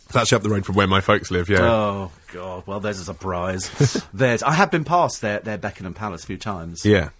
It's 0.06 0.16
actually 0.16 0.36
up 0.36 0.42
the 0.42 0.48
road 0.48 0.64
from 0.64 0.74
where 0.74 0.86
my 0.86 1.02
folks 1.02 1.30
live. 1.30 1.50
Yeah. 1.50 1.58
Oh 1.70 2.10
God! 2.32 2.66
Well, 2.66 2.80
there's 2.80 2.98
a 2.98 3.04
surprise. 3.04 3.68
there's. 4.14 4.42
I 4.42 4.52
have 4.52 4.70
been 4.70 4.84
past 4.84 5.20
their 5.20 5.40
their 5.40 5.58
Beckingham 5.58 5.92
Palace 5.92 6.24
a 6.24 6.26
few 6.26 6.38
times. 6.38 6.82
yeah. 6.86 7.10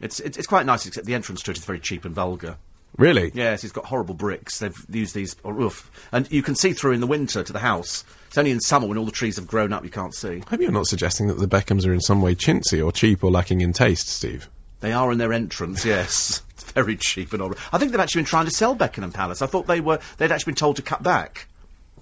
It's, 0.00 0.20
it's 0.20 0.36
it's 0.38 0.46
quite 0.46 0.64
nice, 0.64 0.86
except 0.86 1.06
the 1.06 1.14
entrance 1.14 1.42
to 1.42 1.50
it 1.50 1.58
is 1.58 1.64
very 1.64 1.80
cheap 1.80 2.04
and 2.04 2.14
vulgar. 2.14 2.56
Really? 2.96 3.30
Yes, 3.34 3.64
it's 3.64 3.72
got 3.72 3.86
horrible 3.86 4.14
bricks. 4.14 4.58
They've 4.58 4.86
used 4.90 5.14
these, 5.14 5.36
oh, 5.44 5.60
oof. 5.60 5.90
and 6.12 6.30
you 6.30 6.42
can 6.42 6.54
see 6.54 6.72
through 6.72 6.92
in 6.92 7.00
the 7.00 7.06
winter 7.06 7.42
to 7.42 7.52
the 7.52 7.58
house. 7.58 8.04
It's 8.28 8.38
only 8.38 8.50
in 8.50 8.60
summer 8.60 8.86
when 8.86 8.98
all 8.98 9.04
the 9.04 9.12
trees 9.12 9.36
have 9.36 9.46
grown 9.46 9.72
up 9.72 9.84
you 9.84 9.90
can't 9.90 10.14
see. 10.14 10.42
I 10.46 10.50
hope 10.50 10.60
you're 10.60 10.72
not 10.72 10.86
suggesting 10.86 11.28
that 11.28 11.38
the 11.38 11.48
Beckhams 11.48 11.86
are 11.86 11.92
in 11.92 12.00
some 12.00 12.22
way 12.22 12.34
chintzy 12.34 12.84
or 12.84 12.92
cheap 12.92 13.22
or 13.22 13.30
lacking 13.30 13.60
in 13.60 13.72
taste, 13.72 14.08
Steve. 14.08 14.48
They 14.80 14.92
are 14.92 15.10
in 15.12 15.18
their 15.18 15.32
entrance, 15.32 15.84
yes. 15.86 16.42
It's 16.50 16.70
very 16.72 16.96
cheap 16.96 17.32
and 17.32 17.42
all. 17.42 17.54
I 17.72 17.78
think 17.78 17.92
they've 17.92 18.00
actually 18.00 18.20
been 18.20 18.26
trying 18.26 18.46
to 18.46 18.50
sell 18.50 18.74
Beckingham 18.74 19.12
Palace. 19.12 19.42
I 19.42 19.46
thought 19.46 19.66
they 19.66 19.80
were 19.80 20.00
they'd 20.18 20.32
actually 20.32 20.52
been 20.52 20.58
told 20.58 20.76
to 20.76 20.82
cut 20.82 21.02
back. 21.02 21.48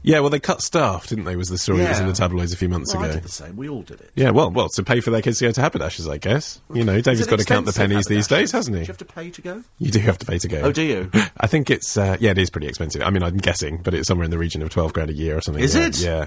Yeah, 0.07 0.21
well, 0.21 0.29
they 0.29 0.39
cut 0.39 0.61
staff, 0.61 1.07
didn't 1.07 1.25
they? 1.25 1.35
Was 1.35 1.49
the 1.49 1.57
story 1.57 1.79
that 1.79 1.89
was 1.89 2.01
in 2.01 2.07
the 2.07 2.13
tabloids 2.13 2.53
a 2.53 2.59
few 2.59 2.69
months 2.69 2.95
Well, 2.95 3.03
I 3.03 3.07
ago. 3.07 3.15
did 3.15 3.25
the 3.25 3.29
same. 3.31 3.57
We 3.57 3.71
all 3.71 3.81
did 3.81 4.03
it. 4.03 4.11
Yeah, 4.15 4.31
well, 4.31 4.51
well, 4.51 4.69
to 4.69 4.83
pay 4.83 5.01
for 5.01 5.11
their 5.11 5.23
kids 5.23 5.39
to 5.39 5.47
go 5.47 5.53
to 5.53 5.61
haberdashers, 5.63 6.07
I 6.07 6.19
guess. 6.19 6.61
You 6.75 6.85
know, 6.85 7.01
David's 7.01 7.27
got 7.27 7.39
to 7.39 7.45
count 7.47 7.65
the 7.65 7.73
pennies 7.73 8.05
these 8.05 8.27
days, 8.29 8.53
hasn't 8.53 8.75
Do 8.75 8.81
he? 8.81 8.83
you 8.83 8.87
have 8.89 8.99
to 8.99 9.05
pay 9.07 9.31
to 9.31 9.41
go? 9.41 9.65
You 9.79 9.91
do 9.91 10.01
have 10.01 10.19
to 10.19 10.27
pay 10.27 10.39
to 10.39 10.47
go. 10.47 10.61
Oh, 10.61 10.73
do 10.73 10.83
you? 10.83 11.11
I 11.39 11.47
think 11.47 11.71
it's 11.71 11.97
uh, 11.97 12.19
yeah, 12.21 12.33
it 12.33 12.39
is 12.39 12.51
pretty 12.51 12.67
expensive. 12.67 13.01
I 13.01 13.09
mean, 13.09 13.23
I'm 13.23 13.39
guessing, 13.39 13.79
but 13.83 13.95
it's 13.95 14.07
somewhere 14.07 14.27
in 14.27 14.31
the 14.31 14.37
region 14.39 14.61
of 14.61 14.69
twelve 14.69 14.93
grand 14.93 15.09
a 15.09 15.15
year 15.15 15.39
or 15.39 15.41
something. 15.41 15.65
Is 15.65 15.75
yeah, 15.75 15.87
it? 15.87 16.01
Yeah, 16.03 16.27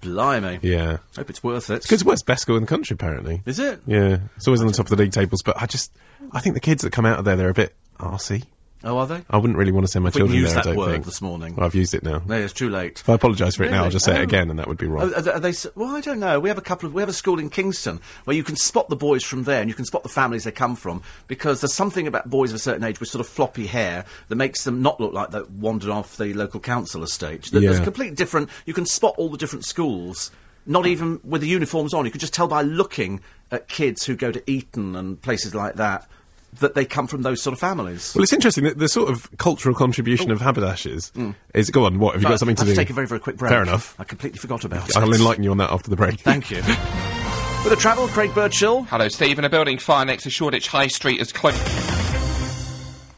Blimey. 0.00 0.58
yeah. 0.62 0.98
Hope 1.16 1.30
it's 1.30 1.42
worth 1.42 1.70
it. 1.70 1.82
Because 1.82 1.92
it's 1.92 2.04
worst 2.04 2.26
best 2.26 2.42
school 2.42 2.56
in 2.56 2.62
the 2.62 2.68
country, 2.68 2.94
apparently. 2.94 3.42
Is 3.46 3.58
it? 3.58 3.80
Yeah, 3.86 4.18
it's 4.36 4.46
always 4.46 4.60
on 4.60 4.66
the 4.66 4.72
top 4.72 4.86
of 4.86 4.90
the 4.90 4.96
league 4.96 5.12
tables. 5.12 5.42
But 5.44 5.60
I 5.60 5.66
just, 5.66 5.92
I 6.32 6.40
think 6.40 6.54
the 6.54 6.60
kids 6.60 6.82
that 6.82 6.92
come 6.92 7.06
out 7.06 7.18
of 7.20 7.24
there, 7.24 7.36
they're 7.36 7.48
a 7.48 7.54
bit 7.54 7.74
arsey. 8.00 8.44
Oh, 8.84 8.96
are 8.98 9.06
they? 9.08 9.22
I 9.28 9.38
wouldn't 9.38 9.58
really 9.58 9.72
want 9.72 9.86
to 9.86 9.90
send 9.90 10.04
my 10.04 10.10
We 10.10 10.20
children 10.20 10.38
used 10.38 10.54
there. 10.54 10.62
that 10.62 10.68
I 10.70 10.74
don't 10.74 10.78
word 10.78 10.92
think. 10.92 11.04
this 11.04 11.20
morning. 11.20 11.56
Well, 11.56 11.66
I've 11.66 11.74
used 11.74 11.94
it 11.94 12.04
now. 12.04 12.22
No, 12.26 12.36
it's 12.36 12.52
too 12.52 12.70
late. 12.70 13.00
If 13.00 13.08
I 13.08 13.14
apologise 13.14 13.56
for 13.56 13.64
it 13.64 13.72
now, 13.72 13.82
I'll 13.82 13.90
just 13.90 14.04
say 14.04 14.14
it 14.14 14.20
Oh. 14.20 14.22
again, 14.22 14.50
and 14.50 14.58
that 14.60 14.68
would 14.68 14.78
be 14.78 14.86
wrong. 14.86 15.10
Oh, 15.12 15.16
are 15.18 15.20
they, 15.20 15.30
are 15.32 15.40
they 15.40 15.48
s- 15.48 15.66
well, 15.74 15.96
I 15.96 16.00
don't 16.00 16.20
know. 16.20 16.38
We 16.38 16.48
have 16.48 16.58
a 16.58 16.62
couple 16.62 16.86
of 16.86 16.94
we 16.94 17.02
have 17.02 17.08
a 17.08 17.12
school 17.12 17.40
in 17.40 17.50
Kingston 17.50 18.00
where 18.24 18.36
you 18.36 18.44
can 18.44 18.54
spot 18.54 18.88
the 18.88 18.94
boys 18.94 19.24
from 19.24 19.42
there, 19.44 19.60
and 19.60 19.68
you 19.68 19.74
can 19.74 19.84
spot 19.84 20.04
the 20.04 20.08
families 20.08 20.44
they 20.44 20.52
come 20.52 20.76
from 20.76 21.02
because 21.26 21.60
there's 21.60 21.74
something 21.74 22.06
about 22.06 22.30
boys 22.30 22.50
of 22.50 22.56
a 22.56 22.60
certain 22.60 22.84
age 22.84 23.00
with 23.00 23.08
sort 23.08 23.20
of 23.20 23.26
floppy 23.26 23.66
hair 23.66 24.04
that 24.28 24.36
makes 24.36 24.62
them 24.62 24.80
not 24.80 25.00
look 25.00 25.12
like 25.12 25.30
they 25.32 25.42
wandered 25.58 25.90
off 25.90 26.16
the 26.16 26.32
local 26.34 26.60
council 26.60 27.02
estate. 27.02 27.50
There- 27.50 27.60
There's 27.60 27.78
Yeah. 27.78 27.84
completely 27.84 28.14
different. 28.14 28.48
You 28.64 28.74
can 28.74 28.86
spot 28.86 29.14
all 29.18 29.28
the 29.28 29.38
different 29.38 29.64
schools. 29.64 30.30
Not 30.66 30.86
even 30.86 31.18
with 31.24 31.40
the 31.40 31.48
uniforms 31.48 31.94
on, 31.94 32.04
you 32.04 32.10
can 32.10 32.20
just 32.20 32.34
tell 32.34 32.46
by 32.46 32.60
looking 32.62 33.20
at 33.50 33.68
kids 33.68 34.04
who 34.04 34.14
go 34.14 34.30
to 34.30 34.42
Eton 34.48 34.94
and 34.94 35.20
places 35.20 35.54
like 35.54 35.76
that 35.76 36.06
that 36.54 36.74
they 36.74 36.84
come 36.84 37.06
from 37.06 37.22
those 37.22 37.40
sort 37.42 37.52
of 37.52 37.60
families. 37.60 38.12
Well, 38.14 38.22
it's 38.22 38.32
interesting 38.32 38.64
that 38.64 38.78
the 38.78 38.88
sort 38.88 39.10
of 39.10 39.30
cultural 39.38 39.74
contribution 39.74 40.30
of 40.30 40.40
haberdashers 40.40 41.12
is. 41.54 41.70
Go 41.70 41.84
on, 41.84 41.98
what 41.98 42.14
have 42.14 42.22
you 42.22 42.26
But 42.26 42.30
got 42.32 42.38
something 42.40 42.56
to 42.56 42.62
I 42.62 42.66
do? 42.66 42.70
to 42.72 42.76
take 42.76 42.90
a 42.90 42.92
very 42.94 43.06
very 43.06 43.20
quick 43.20 43.36
break. 43.36 43.50
Fair 43.50 43.62
enough. 43.62 43.94
I 43.98 44.04
completely 44.04 44.38
forgot 44.38 44.64
about 44.64 44.88
it. 44.88 44.96
I'll 44.96 45.12
enlighten 45.12 45.44
you 45.44 45.50
on 45.50 45.58
that 45.58 45.70
after 45.70 45.90
the 45.90 45.96
break. 45.96 46.20
Thank 46.20 46.50
you. 46.50 46.56
With 47.64 47.70
the 47.70 47.76
travel, 47.76 48.06
Craig 48.08 48.30
Birdshill. 48.30 48.86
Hello, 48.86 49.08
Stephen. 49.08 49.44
A 49.44 49.50
building 49.50 49.78
fire 49.78 50.04
next 50.04 50.22
to 50.22 50.30
Shoreditch 50.30 50.68
High 50.68 50.86
Street 50.86 51.20
is 51.20 51.32
closed. 51.32 51.60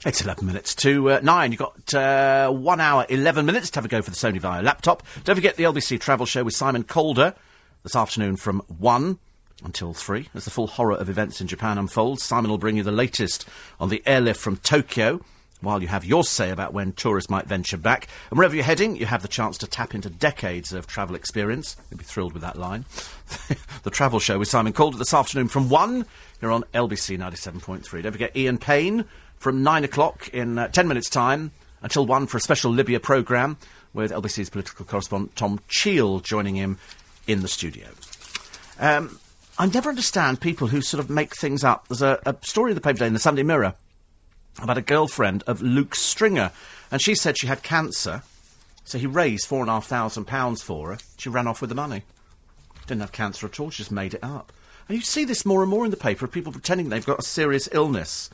It's 0.06 0.22
11 0.22 0.46
minutes 0.46 0.74
to 0.76 1.10
uh, 1.10 1.20
9. 1.22 1.52
You've 1.52 1.58
got 1.58 1.94
uh, 1.94 2.50
1 2.50 2.80
hour, 2.80 3.04
11 3.10 3.44
minutes 3.44 3.68
to 3.72 3.76
have 3.76 3.84
a 3.84 3.88
go 3.88 4.00
for 4.00 4.08
the 4.10 4.16
Sony 4.16 4.40
Vaio 4.40 4.62
laptop. 4.64 5.02
Don't 5.24 5.36
forget 5.36 5.56
the 5.56 5.64
LBC 5.64 6.00
Travel 6.00 6.24
Show 6.24 6.42
with 6.42 6.54
Simon 6.54 6.84
Calder 6.84 7.34
this 7.82 7.94
afternoon 7.94 8.36
from 8.36 8.60
1 8.78 9.18
until 9.64 9.92
3. 9.92 10.28
As 10.34 10.44
the 10.44 10.50
full 10.50 10.66
horror 10.66 10.96
of 10.96 11.08
events 11.08 11.40
in 11.40 11.46
Japan 11.46 11.78
unfolds, 11.78 12.22
Simon 12.22 12.50
will 12.50 12.58
bring 12.58 12.76
you 12.76 12.82
the 12.82 12.92
latest 12.92 13.46
on 13.78 13.88
the 13.88 14.02
airlift 14.06 14.40
from 14.40 14.56
Tokyo. 14.56 15.20
While 15.60 15.82
you 15.82 15.88
have 15.88 16.06
your 16.06 16.24
say 16.24 16.50
about 16.50 16.72
when 16.72 16.92
tourists 16.92 17.28
might 17.28 17.46
venture 17.46 17.76
back. 17.76 18.08
And 18.30 18.38
wherever 18.38 18.54
you're 18.54 18.64
heading, 18.64 18.96
you 18.96 19.04
have 19.04 19.20
the 19.20 19.28
chance 19.28 19.58
to 19.58 19.66
tap 19.66 19.94
into 19.94 20.08
decades 20.08 20.72
of 20.72 20.86
travel 20.86 21.14
experience. 21.14 21.76
You'll 21.90 21.98
be 21.98 22.04
thrilled 22.04 22.32
with 22.32 22.40
that 22.40 22.58
line. 22.58 22.86
the 23.82 23.90
Travel 23.90 24.20
Show 24.20 24.38
with 24.38 24.48
Simon 24.48 24.72
Calder 24.72 24.96
this 24.96 25.12
afternoon 25.12 25.48
from 25.48 25.68
1. 25.68 26.06
You're 26.40 26.50
on 26.50 26.64
LBC 26.72 27.18
97.3. 27.18 28.02
Don't 28.02 28.12
forget 28.12 28.34
Ian 28.34 28.56
Payne 28.56 29.04
from 29.36 29.62
9 29.62 29.84
o'clock 29.84 30.30
in 30.32 30.58
uh, 30.58 30.68
10 30.68 30.88
minutes' 30.88 31.10
time 31.10 31.50
until 31.82 32.06
1 32.06 32.26
for 32.26 32.38
a 32.38 32.40
special 32.40 32.70
Libya 32.70 32.98
programme 32.98 33.58
with 33.92 34.12
LBC's 34.12 34.48
political 34.48 34.86
correspondent 34.86 35.36
Tom 35.36 35.60
Cheel 35.68 36.20
joining 36.20 36.54
him 36.54 36.78
in 37.26 37.42
the 37.42 37.48
studio. 37.48 37.86
Um, 38.78 39.19
I 39.60 39.66
never 39.66 39.90
understand 39.90 40.40
people 40.40 40.68
who 40.68 40.80
sort 40.80 41.04
of 41.04 41.10
make 41.10 41.36
things 41.36 41.64
up. 41.64 41.86
There's 41.88 42.00
a, 42.00 42.18
a 42.24 42.34
story 42.40 42.70
in 42.70 42.76
the 42.76 42.80
paper 42.80 42.94
today 42.94 43.08
in 43.08 43.12
the 43.12 43.18
Sunday 43.18 43.42
Mirror 43.42 43.74
about 44.62 44.78
a 44.78 44.80
girlfriend 44.80 45.42
of 45.46 45.60
Luke 45.60 45.94
Stringer, 45.94 46.50
and 46.90 47.02
she 47.02 47.14
said 47.14 47.36
she 47.36 47.46
had 47.46 47.62
cancer, 47.62 48.22
so 48.84 48.96
he 48.96 49.06
raised 49.06 49.46
four 49.46 49.60
and 49.60 49.68
a 49.68 49.74
half 49.74 49.84
thousand 49.84 50.24
pounds 50.24 50.62
for 50.62 50.92
her. 50.92 50.98
She 51.18 51.28
ran 51.28 51.46
off 51.46 51.60
with 51.60 51.68
the 51.68 51.76
money. 51.76 52.04
Didn't 52.86 53.02
have 53.02 53.12
cancer 53.12 53.44
at 53.44 53.60
all, 53.60 53.68
she 53.68 53.82
just 53.82 53.92
made 53.92 54.14
it 54.14 54.24
up. 54.24 54.50
And 54.88 54.96
you 54.96 55.02
see 55.02 55.26
this 55.26 55.44
more 55.44 55.60
and 55.60 55.70
more 55.70 55.84
in 55.84 55.90
the 55.90 55.96
paper 55.98 56.24
of 56.24 56.32
people 56.32 56.52
pretending 56.52 56.88
they've 56.88 57.04
got 57.04 57.18
a 57.18 57.22
serious 57.22 57.68
illness. 57.70 58.30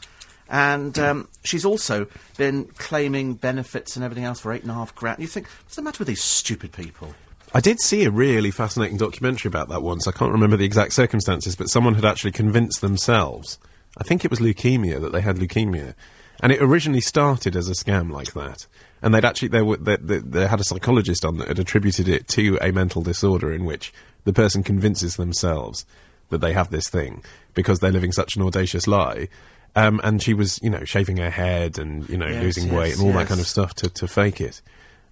And 0.48 0.96
um, 0.96 1.28
she's 1.42 1.64
also 1.64 2.06
been 2.36 2.66
claiming 2.78 3.34
benefits 3.34 3.96
and 3.96 4.04
everything 4.04 4.22
else 4.22 4.38
for 4.38 4.52
eight 4.52 4.62
and 4.62 4.70
a 4.70 4.74
half 4.74 4.94
grand. 4.94 5.18
You 5.18 5.26
think, 5.26 5.48
what's 5.64 5.74
the 5.74 5.82
matter 5.82 5.98
with 5.98 6.06
these 6.06 6.22
stupid 6.22 6.70
people? 6.70 7.16
I 7.54 7.60
did 7.60 7.80
see 7.80 8.04
a 8.04 8.10
really 8.10 8.50
fascinating 8.50 8.96
documentary 8.96 9.48
about 9.48 9.68
that 9.68 9.82
once. 9.82 10.06
I 10.06 10.12
can't 10.12 10.32
remember 10.32 10.56
the 10.56 10.64
exact 10.64 10.92
circumstances, 10.92 11.56
but 11.56 11.68
someone 11.68 11.94
had 11.94 12.04
actually 12.04 12.32
convinced 12.32 12.80
themselves. 12.80 13.58
I 13.96 14.04
think 14.04 14.24
it 14.24 14.30
was 14.30 14.40
leukemia 14.40 15.00
that 15.00 15.12
they 15.12 15.20
had 15.22 15.36
leukemia, 15.36 15.94
and 16.42 16.52
it 16.52 16.60
originally 16.60 17.00
started 17.00 17.56
as 17.56 17.68
a 17.68 17.72
scam 17.72 18.10
like 18.10 18.32
that. 18.34 18.66
And 19.00 19.14
they'd 19.14 19.24
actually 19.24 19.48
they, 19.48 19.62
were, 19.62 19.76
they, 19.76 19.96
they, 19.96 20.18
they 20.18 20.46
had 20.46 20.60
a 20.60 20.64
psychologist 20.64 21.24
on 21.24 21.38
that 21.38 21.48
had 21.48 21.58
attributed 21.58 22.08
it 22.08 22.28
to 22.28 22.58
a 22.60 22.72
mental 22.72 23.02
disorder 23.02 23.52
in 23.52 23.64
which 23.64 23.92
the 24.24 24.32
person 24.32 24.62
convinces 24.62 25.16
themselves 25.16 25.86
that 26.30 26.38
they 26.38 26.52
have 26.52 26.70
this 26.70 26.88
thing 26.88 27.22
because 27.54 27.78
they're 27.78 27.92
living 27.92 28.12
such 28.12 28.36
an 28.36 28.42
audacious 28.42 28.86
lie. 28.86 29.28
Um, 29.76 30.00
and 30.02 30.22
she 30.22 30.34
was, 30.34 30.58
you 30.62 30.70
know, 30.70 30.84
shaving 30.84 31.18
her 31.18 31.30
head 31.30 31.78
and 31.78 32.08
you 32.08 32.16
know 32.16 32.26
Yes, 32.26 32.42
losing 32.42 32.64
yes, 32.64 32.72
weight 32.72 32.98
and 32.98 33.02
all 33.02 33.12
that 33.12 33.28
kind 33.28 33.40
of 33.40 33.46
stuff 33.46 33.74
to, 33.76 33.90
to 33.90 34.08
fake 34.08 34.40
it. 34.40 34.62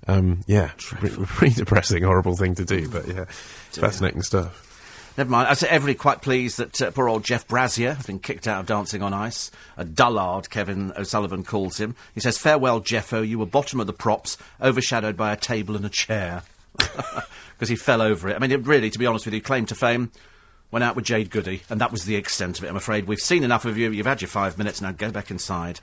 Um, 0.07 0.41
yeah, 0.47 0.71
re- 1.01 1.11
pretty 1.27 1.55
depressing, 1.55 2.03
horrible 2.03 2.37
thing 2.37 2.55
to 2.57 2.65
do, 2.65 2.89
but 2.89 3.07
yeah, 3.09 3.25
fascinating 3.25 4.23
stuff. 4.23 4.71
Never 5.17 5.31
mind. 5.31 5.47
I 5.47 5.55
say 5.55 5.69
everybody 5.69 5.95
quite 5.95 6.23
pleased 6.23 6.59
that 6.59 6.83
uh, 6.83 6.91
poor 6.91 7.09
old 7.09 7.23
Jeff 7.23 7.47
Brazier 7.47 7.95
has 7.95 8.07
been 8.07 8.19
kicked 8.19 8.49
out 8.49 8.61
of 8.61 8.67
Dancing 8.67 9.01
on 9.01 9.15
Ice. 9.15 9.53
A 9.77 9.85
dullard, 9.85 10.51
Kevin 10.51 10.93
O'Sullivan 10.97 11.45
calls 11.45 11.79
him. 11.79 11.95
He 12.15 12.21
says, 12.21 12.37
Farewell, 12.37 12.81
Jeffo. 12.81 13.23
You 13.23 13.39
were 13.39 13.47
bottom 13.47 13.79
of 13.79 13.87
the 13.87 13.93
props, 13.93 14.37
overshadowed 14.61 15.17
by 15.17 15.33
a 15.33 15.37
table 15.37 15.77
and 15.77 15.85
a 15.85 15.91
chair. 15.91 16.43
Because 17.55 17.69
he 17.69 17.77
fell 17.77 18.03
over 18.03 18.29
it. 18.29 18.35
I 18.35 18.41
mean, 18.41 18.51
it 18.51 18.67
really, 18.67 18.91
to 18.91 18.99
be 18.99 19.07
honest 19.07 19.27
with 19.27 19.33
you, 19.35 19.41
claim 19.41 19.65
to 19.67 19.77
fame, 19.77 20.11
went 20.73 20.83
out 20.83 20.97
with 20.97 21.05
Jade 21.05 21.31
Goody, 21.31 21.63
and 21.71 21.81
that 21.81 21.93
was 21.93 22.05
the 22.05 22.17
extent 22.17 22.59
of 22.59 22.65
it, 22.65 22.69
I'm 22.69 22.75
afraid. 22.75 23.07
We've 23.07 23.21
seen 23.21 23.45
enough 23.45 23.65
of 23.65 23.79
you. 23.79 23.93
You've 23.93 24.07
had 24.07 24.21
your 24.21 24.29
five 24.29 24.59
minutes. 24.59 24.83
Now 24.83 24.91
go 24.91 25.13
back 25.13 25.31
inside 25.31 25.79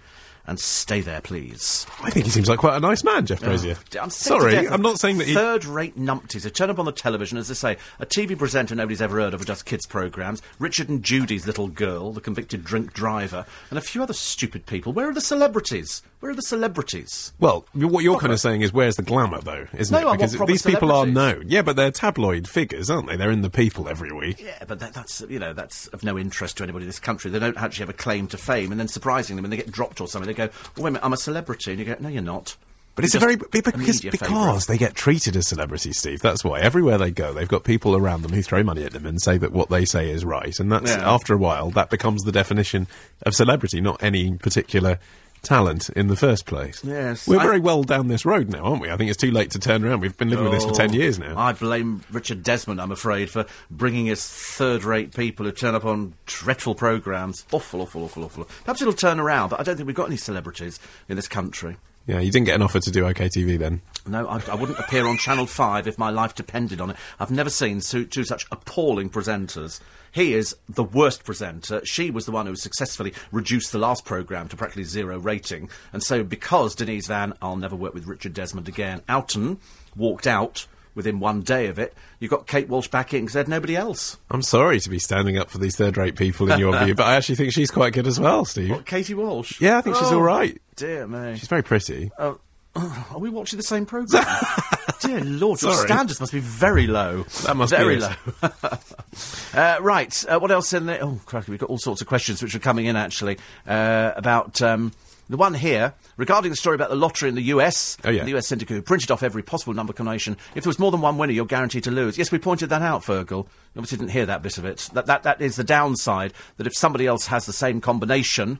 and 0.47 0.59
stay 0.59 1.01
there, 1.01 1.21
please. 1.21 1.85
I 2.01 2.09
think 2.09 2.25
he 2.25 2.31
seems 2.31 2.49
like 2.49 2.59
quite 2.59 2.77
a 2.77 2.79
nice 2.79 3.03
man, 3.03 3.25
Jeff 3.25 3.43
oh, 3.43 3.47
Brazier. 3.47 3.77
D- 3.89 3.99
I'm 3.99 4.09
Sorry, 4.09 4.67
I'm 4.67 4.81
not 4.81 4.99
saying 4.99 5.17
that 5.19 5.27
he. 5.27 5.33
Third-rate 5.33 5.97
numpties 5.97 6.43
who 6.43 6.49
turn 6.49 6.69
up 6.69 6.79
on 6.79 6.85
the 6.85 6.91
television, 6.91 7.37
as 7.37 7.47
they 7.47 7.53
say, 7.53 7.77
a 7.99 8.05
TV 8.05 8.37
presenter 8.37 8.75
nobody's 8.75 9.01
ever 9.01 9.19
heard 9.19 9.33
of 9.33 9.41
who 9.41 9.45
does 9.45 9.63
kids' 9.63 9.85
programmes, 9.85 10.41
Richard 10.59 10.89
and 10.89 11.03
Judy's 11.03 11.47
little 11.47 11.67
girl, 11.67 12.11
the 12.11 12.21
convicted 12.21 12.63
drink 12.63 12.93
driver, 12.93 13.45
and 13.69 13.77
a 13.77 13.81
few 13.81 14.01
other 14.01 14.13
stupid 14.13 14.65
people. 14.65 14.93
Where 14.93 15.09
are 15.09 15.13
the 15.13 15.21
celebrities? 15.21 16.01
Where 16.21 16.31
are 16.31 16.35
the 16.35 16.41
celebrities? 16.43 17.33
Well, 17.39 17.65
what 17.73 18.03
you're 18.03 18.19
kind 18.19 18.31
of 18.31 18.39
saying 18.39 18.61
is, 18.61 18.71
where's 18.71 18.95
the 18.95 19.01
glamour, 19.01 19.41
though, 19.41 19.65
isn't 19.75 19.91
No, 19.91 20.07
it? 20.07 20.17
Because 20.17 20.37
these 20.47 20.61
people 20.61 20.91
are 20.91 21.07
known. 21.07 21.45
Yeah, 21.47 21.63
but 21.63 21.75
they're 21.75 21.89
tabloid 21.89 22.47
figures, 22.47 22.91
aren't 22.91 23.07
they? 23.07 23.15
They're 23.15 23.31
in 23.31 23.41
the 23.41 23.49
people 23.49 23.89
every 23.89 24.11
week. 24.11 24.39
Yeah, 24.39 24.63
but 24.67 24.79
that, 24.79 24.93
that's 24.93 25.21
you 25.27 25.39
know 25.39 25.53
that's 25.53 25.87
of 25.87 26.03
no 26.03 26.19
interest 26.19 26.57
to 26.57 26.63
anybody 26.63 26.83
in 26.85 26.89
this 26.89 26.99
country. 26.99 27.31
They 27.31 27.39
don't 27.39 27.57
actually 27.57 27.83
have 27.87 27.89
a 27.89 27.93
claim 27.97 28.27
to 28.27 28.37
fame, 28.37 28.71
and 28.71 28.79
then 28.79 28.87
surprisingly, 28.87 29.41
when 29.41 29.49
they 29.49 29.57
get 29.57 29.71
dropped 29.71 29.99
or 29.99 30.07
something, 30.07 30.27
they 30.27 30.35
go, 30.35 30.49
"Well, 30.77 30.83
wait 30.83 30.89
a 30.89 30.91
minute, 30.91 31.05
I'm 31.05 31.13
a 31.13 31.17
celebrity," 31.17 31.71
and 31.71 31.79
you 31.79 31.85
go, 31.87 31.95
"No, 31.99 32.07
you're 32.07 32.21
not." 32.21 32.55
But 32.93 33.05
it's 33.05 33.15
a 33.15 33.19
very 33.19 33.37
because, 33.37 33.75
media 33.77 34.11
because 34.11 34.65
they 34.67 34.77
get 34.77 34.93
treated 34.93 35.35
as 35.35 35.47
celebrities, 35.47 35.97
Steve. 35.97 36.19
That's 36.19 36.43
why 36.43 36.59
everywhere 36.59 36.97
they 36.99 37.09
go, 37.09 37.33
they've 37.33 37.47
got 37.47 37.63
people 37.63 37.95
around 37.95 38.21
them 38.21 38.33
who 38.33 38.43
throw 38.43 38.61
money 38.63 38.83
at 38.83 38.91
them 38.91 39.05
and 39.07 39.19
say 39.19 39.37
that 39.39 39.53
what 39.53 39.69
they 39.69 39.85
say 39.85 40.11
is 40.11 40.23
right, 40.23 40.59
and 40.59 40.71
that's 40.71 40.91
Yeah. 40.91 41.09
after 41.11 41.33
a 41.33 41.37
while 41.37 41.71
that 41.71 41.89
becomes 41.89 42.21
the 42.23 42.31
definition 42.33 42.87
of 43.25 43.33
celebrity, 43.33 43.81
not 43.81 44.03
any 44.03 44.33
particular 44.37 44.99
talent 45.41 45.89
in 45.89 46.07
the 46.07 46.15
first 46.15 46.45
place. 46.45 46.83
Yes, 46.83 47.27
we're 47.27 47.39
I- 47.39 47.43
very 47.43 47.59
well 47.59 47.83
down 47.83 48.07
this 48.07 48.25
road 48.25 48.49
now, 48.49 48.63
aren't 48.63 48.81
we? 48.81 48.89
I 48.89 48.97
think 48.97 49.09
it's 49.09 49.19
too 49.19 49.31
late 49.31 49.51
to 49.51 49.59
turn 49.59 49.83
around. 49.83 50.01
We've 50.01 50.15
been 50.15 50.29
living 50.29 50.45
with 50.45 50.53
this 50.53 50.65
for 50.65 50.71
10 50.73 50.93
years 50.93 51.17
now. 51.19 51.37
I 51.37 51.53
blame 51.53 52.01
Richard 52.11 52.43
Desmond, 52.43 52.79
I'm 52.81 52.91
afraid, 52.91 53.29
for 53.29 53.45
bringing 53.69 54.09
us 54.09 54.27
third-rate 54.27 55.15
people 55.15 55.45
who 55.45 55.51
turn 55.51 55.75
up 55.75 55.85
on 55.85 56.13
dreadful 56.25 56.75
programmes. 56.75 57.45
Awful, 57.51 57.81
awful, 57.81 58.03
awful, 58.03 58.23
awful. 58.23 58.47
Perhaps 58.63 58.81
it'll 58.81 58.93
turn 58.93 59.19
around, 59.19 59.49
but 59.49 59.59
I 59.59 59.63
don't 59.63 59.77
think 59.77 59.87
we've 59.87 59.95
got 59.95 60.07
any 60.07 60.17
celebrities 60.17 60.79
in 61.09 61.15
this 61.15 61.27
country. 61.27 61.77
Yeah, 62.07 62.19
you 62.19 62.31
didn't 62.31 62.47
get 62.47 62.55
an 62.55 62.63
offer 62.63 62.79
to 62.79 62.91
do 62.91 63.03
OKTV 63.03 63.59
then. 63.59 63.81
No, 64.07 64.27
I, 64.27 64.41
I 64.51 64.55
wouldn't 64.55 64.79
appear 64.79 65.05
on 65.05 65.17
Channel 65.17 65.45
5 65.45 65.87
if 65.87 65.99
my 65.99 66.09
life 66.09 66.33
depended 66.33 66.81
on 66.81 66.89
it. 66.89 66.95
I've 67.19 67.29
never 67.29 67.49
seen 67.51 67.79
two, 67.79 68.05
two 68.05 68.23
such 68.23 68.47
appalling 68.51 69.11
presenters. 69.11 69.79
He 70.11 70.33
is 70.33 70.55
the 70.67 70.83
worst 70.83 71.23
presenter. 71.23 71.81
She 71.85 72.11
was 72.11 72.25
the 72.25 72.31
one 72.31 72.45
who 72.45 72.55
successfully 72.55 73.13
reduced 73.31 73.71
the 73.71 73.79
last 73.79 74.05
programme 74.05 74.47
to 74.49 74.55
practically 74.57 74.83
zero 74.83 75.17
rating. 75.17 75.69
And 75.93 76.03
so, 76.03 76.23
because 76.23 76.75
Denise 76.75 77.07
Van, 77.07 77.33
I'll 77.41 77.55
never 77.55 77.75
work 77.75 77.93
with 77.93 78.07
Richard 78.07 78.33
Desmond 78.33 78.67
again, 78.67 79.01
Outen 79.07 79.57
walked 79.95 80.27
out 80.27 80.67
within 80.93 81.19
one 81.21 81.41
day 81.41 81.67
of 81.67 81.79
it, 81.79 81.93
you 82.19 82.27
got 82.27 82.47
Kate 82.47 82.67
Walsh 82.67 82.89
back 82.89 83.13
in 83.13 83.21
because 83.21 83.33
they 83.33 83.39
had 83.39 83.47
nobody 83.47 83.75
else. 83.77 84.17
I'm 84.29 84.41
sorry 84.41 84.79
to 84.81 84.89
be 84.89 84.99
standing 84.99 85.37
up 85.37 85.49
for 85.49 85.57
these 85.57 85.77
third-rate 85.77 86.17
people 86.17 86.51
in 86.51 86.59
your 86.59 86.77
view, 86.83 86.95
but 86.95 87.05
I 87.05 87.15
actually 87.15 87.35
think 87.35 87.53
she's 87.53 87.71
quite 87.71 87.93
good 87.93 88.07
as 88.07 88.19
well, 88.19 88.43
Steve. 88.43 88.71
What, 88.71 88.85
Katie 88.85 89.13
Walsh? 89.13 89.61
Yeah, 89.61 89.77
I 89.77 89.81
think 89.81 89.95
she's 89.95 90.11
Oh, 90.11 90.15
all 90.15 90.21
right. 90.21 90.61
Dear 90.75 91.07
me. 91.07 91.37
She's 91.37 91.47
very 91.47 91.63
pretty. 91.63 92.11
Oh, 92.19 92.39
Are 92.75 93.19
we 93.19 93.29
watching 93.29 93.57
the 93.57 93.63
same 93.63 93.85
programme? 93.85 94.25
Dear 95.01 95.21
Lord, 95.23 95.61
your 95.61 95.73
standards 95.73 96.19
must 96.19 96.31
be 96.31 96.39
very 96.39 96.87
low. 96.87 97.23
That 97.45 97.55
must 97.57 97.71
be 97.71 97.77
very 97.77 97.97
low. 97.97 98.13
uh, 99.53 99.77
right, 99.81 100.25
uh, 100.29 100.39
what 100.39 100.51
else 100.51 100.71
in 100.71 100.85
there? 100.85 100.99
Oh, 101.03 101.19
crikey, 101.25 101.51
we've 101.51 101.59
got 101.59 101.69
all 101.69 101.77
sorts 101.77 102.01
of 102.01 102.07
questions 102.07 102.41
which 102.41 102.55
are 102.55 102.59
coming 102.59 102.85
in 102.85 102.95
actually 102.95 103.37
uh, 103.67 104.11
about. 104.15 104.61
Um, 104.61 104.93
the 105.29 105.37
one 105.37 105.53
here, 105.53 105.93
regarding 106.17 106.51
the 106.51 106.57
story 106.57 106.75
about 106.75 106.89
the 106.89 106.95
lottery 106.97 107.29
in 107.29 107.35
the 107.35 107.43
US, 107.43 107.95
Oh, 108.03 108.09
yeah. 108.09 108.25
the 108.25 108.35
US 108.35 108.47
syndicate 108.47 108.75
who 108.75 108.81
printed 108.81 109.11
off 109.11 109.23
every 109.23 109.41
possible 109.41 109.73
number 109.73 109.93
combination. 109.93 110.35
If 110.55 110.65
there 110.65 110.69
was 110.69 110.77
more 110.77 110.91
than 110.91 110.99
one 110.99 111.17
winner, 111.17 111.31
you're 111.31 111.45
guaranteed 111.45 111.85
to 111.85 111.91
lose. 111.91 112.17
Yes, 112.17 112.33
we 112.33 112.37
pointed 112.37 112.67
that 112.69 112.81
out, 112.81 113.03
Fergal. 113.03 113.45
You 113.45 113.47
obviously 113.77 113.99
didn't 113.99 114.11
hear 114.11 114.25
that 114.25 114.41
bit 114.41 114.57
of 114.57 114.65
it. 114.65 114.89
That, 114.91 115.05
that, 115.05 115.23
that 115.23 115.39
is 115.41 115.55
the 115.55 115.63
downside, 115.63 116.33
that 116.57 116.67
if 116.67 116.75
somebody 116.75 117.07
else 117.07 117.27
has 117.27 117.45
the 117.45 117.53
same 117.53 117.79
combination, 117.79 118.59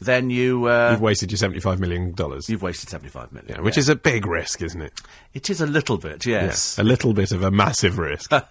then 0.00 0.30
you, 0.30 0.66
uh, 0.66 0.90
You've 0.92 1.00
wasted 1.00 1.32
your 1.32 1.38
$75 1.38 1.78
million. 1.78 2.14
you've 2.48 2.62
wasted 2.62 2.88
75 2.90 3.32
million. 3.32 3.56
Yeah, 3.56 3.60
which 3.62 3.78
is 3.78 3.88
a 3.88 3.96
big 3.96 4.26
risk, 4.26 4.60
isn't 4.62 4.80
it? 4.82 4.92
It 5.34 5.48
is 5.50 5.60
a 5.60 5.66
little 5.66 5.98
bit, 5.98 6.24
yes. 6.26 6.78
A 6.78 6.84
little 6.84 7.12
bit 7.12 7.32
of 7.32 7.42
a 7.42 7.50
massive 7.50 7.98
risk. 7.98 8.30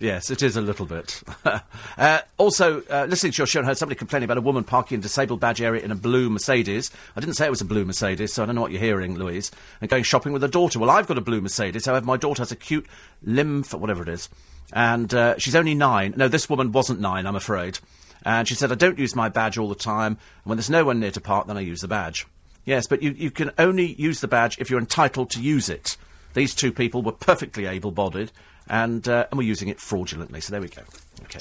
Yes, 0.00 0.30
it 0.30 0.42
is 0.42 0.56
a 0.56 0.60
little 0.60 0.86
bit. 0.86 1.20
uh, 1.98 2.20
also, 2.36 2.82
uh, 2.82 3.06
listening 3.08 3.32
to 3.32 3.38
your 3.38 3.46
show, 3.48 3.62
I 3.62 3.64
heard 3.64 3.78
somebody 3.78 3.98
complaining 3.98 4.26
about 4.26 4.38
a 4.38 4.42
woman 4.42 4.62
parking 4.62 4.94
in 4.96 5.00
a 5.00 5.02
disabled 5.02 5.40
badge 5.40 5.60
area 5.60 5.82
in 5.82 5.90
a 5.90 5.96
blue 5.96 6.30
Mercedes. 6.30 6.92
I 7.16 7.20
didn't 7.20 7.34
say 7.34 7.46
it 7.46 7.50
was 7.50 7.60
a 7.60 7.64
blue 7.64 7.84
Mercedes, 7.84 8.32
so 8.32 8.44
I 8.44 8.46
don't 8.46 8.54
know 8.54 8.60
what 8.60 8.70
you're 8.70 8.80
hearing, 8.80 9.16
Louise. 9.18 9.50
And 9.80 9.90
going 9.90 10.04
shopping 10.04 10.32
with 10.32 10.42
her 10.42 10.48
daughter. 10.48 10.78
Well, 10.78 10.90
I've 10.90 11.08
got 11.08 11.18
a 11.18 11.22
blue 11.22 11.40
Mercedes, 11.40 11.86
however, 11.86 12.06
my 12.06 12.16
daughter 12.16 12.42
has 12.42 12.52
acute 12.52 12.86
lymph, 13.24 13.74
whatever 13.74 14.04
it 14.04 14.08
is. 14.08 14.28
And 14.72 15.12
uh, 15.12 15.36
she's 15.38 15.56
only 15.56 15.74
nine. 15.74 16.14
No, 16.16 16.28
this 16.28 16.48
woman 16.48 16.70
wasn't 16.70 17.00
nine, 17.00 17.26
I'm 17.26 17.34
afraid. 17.36 17.80
And 18.24 18.46
she 18.46 18.54
said, 18.54 18.72
I 18.72 18.74
don't 18.74 18.98
use 18.98 19.14
my 19.14 19.28
badge 19.28 19.58
all 19.58 19.68
the 19.68 19.74
time. 19.74 20.12
And 20.12 20.44
when 20.44 20.56
there's 20.58 20.70
no 20.70 20.84
one 20.84 21.00
near 21.00 21.10
to 21.12 21.20
park, 21.20 21.46
then 21.46 21.56
I 21.56 21.60
use 21.60 21.80
the 21.80 21.88
badge. 21.88 22.26
Yes, 22.64 22.86
but 22.86 23.02
you, 23.02 23.12
you 23.12 23.30
can 23.30 23.50
only 23.58 23.94
use 23.94 24.20
the 24.20 24.28
badge 24.28 24.58
if 24.58 24.68
you're 24.68 24.80
entitled 24.80 25.30
to 25.30 25.40
use 25.40 25.68
it. 25.68 25.96
These 26.34 26.54
two 26.54 26.72
people 26.72 27.02
were 27.02 27.12
perfectly 27.12 27.66
able 27.66 27.90
bodied 27.90 28.30
and, 28.68 29.08
uh, 29.08 29.26
and 29.30 29.38
were 29.38 29.44
using 29.44 29.68
it 29.68 29.80
fraudulently. 29.80 30.40
So 30.40 30.50
there 30.50 30.60
we 30.60 30.68
go. 30.68 30.82
Okay. 31.22 31.40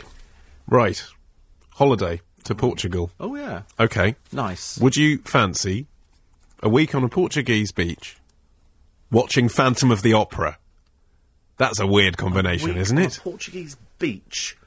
right. 0.67 1.03
Holiday 1.71 2.21
to 2.45 2.55
Portugal. 2.55 3.11
Oh, 3.19 3.35
yeah. 3.35 3.63
Okay. 3.79 4.15
Nice. 4.31 4.79
Would 4.79 4.95
you 4.95 5.17
fancy 5.19 5.87
a 6.63 6.69
week 6.69 6.95
on 6.95 7.03
a 7.03 7.09
Portuguese 7.09 7.71
beach 7.71 8.17
watching 9.11 9.49
Phantom 9.49 9.91
of 9.91 10.01
the 10.01 10.13
Opera? 10.13 10.57
That's 11.57 11.79
a 11.79 11.87
weird 11.87 12.17
combination, 12.17 12.69
Week 12.69 12.77
isn't 12.77 12.97
on 12.97 13.03
it? 13.03 13.17
A 13.17 13.21
Portuguese 13.21 13.77
beach 13.99 14.57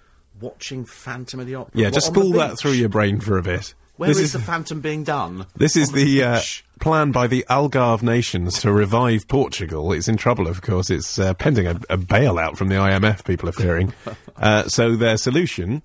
watching 0.41 0.85
Phantom 0.85 1.41
of 1.41 1.47
the 1.47 1.55
Opera. 1.55 1.73
Yeah, 1.75 1.87
What, 1.87 1.95
just 1.95 2.13
the 2.13 2.21
spool 2.21 2.33
that 2.33 2.59
through 2.59 2.73
your 2.73 2.89
brain 2.89 3.21
for 3.21 3.39
a 3.39 3.43
bit. 3.43 3.75
Where 3.97 4.09
this 4.09 4.19
is 4.19 4.25
is 4.25 4.33
the 4.33 4.39
Phantom 4.39 4.81
being 4.81 5.05
done? 5.05 5.47
This 5.57 5.77
is 5.77 5.91
On 5.91 5.97
the, 5.97 6.23
uh, 6.23 6.41
plan 6.81 7.13
by 7.13 7.27
the 7.27 7.45
Algarve 7.51 8.03
nations 8.03 8.59
to 8.61 8.73
revive 8.73 9.29
Portugal. 9.29 9.93
It's 9.93 10.09
in 10.09 10.17
trouble, 10.17 10.49
of 10.49 10.63
course. 10.63 10.89
It's 10.89 11.19
uh, 11.19 11.35
pending 11.35 11.67
a, 11.67 11.73
a 11.91 11.99
bailout 11.99 12.57
from 12.57 12.69
the 12.69 12.77
IMF, 12.77 13.25
people 13.25 13.49
are 13.51 13.53
fearing. 13.53 13.93
uh, 14.39 14.69
so 14.69 14.97
their 14.97 15.19
solution, 15.19 15.83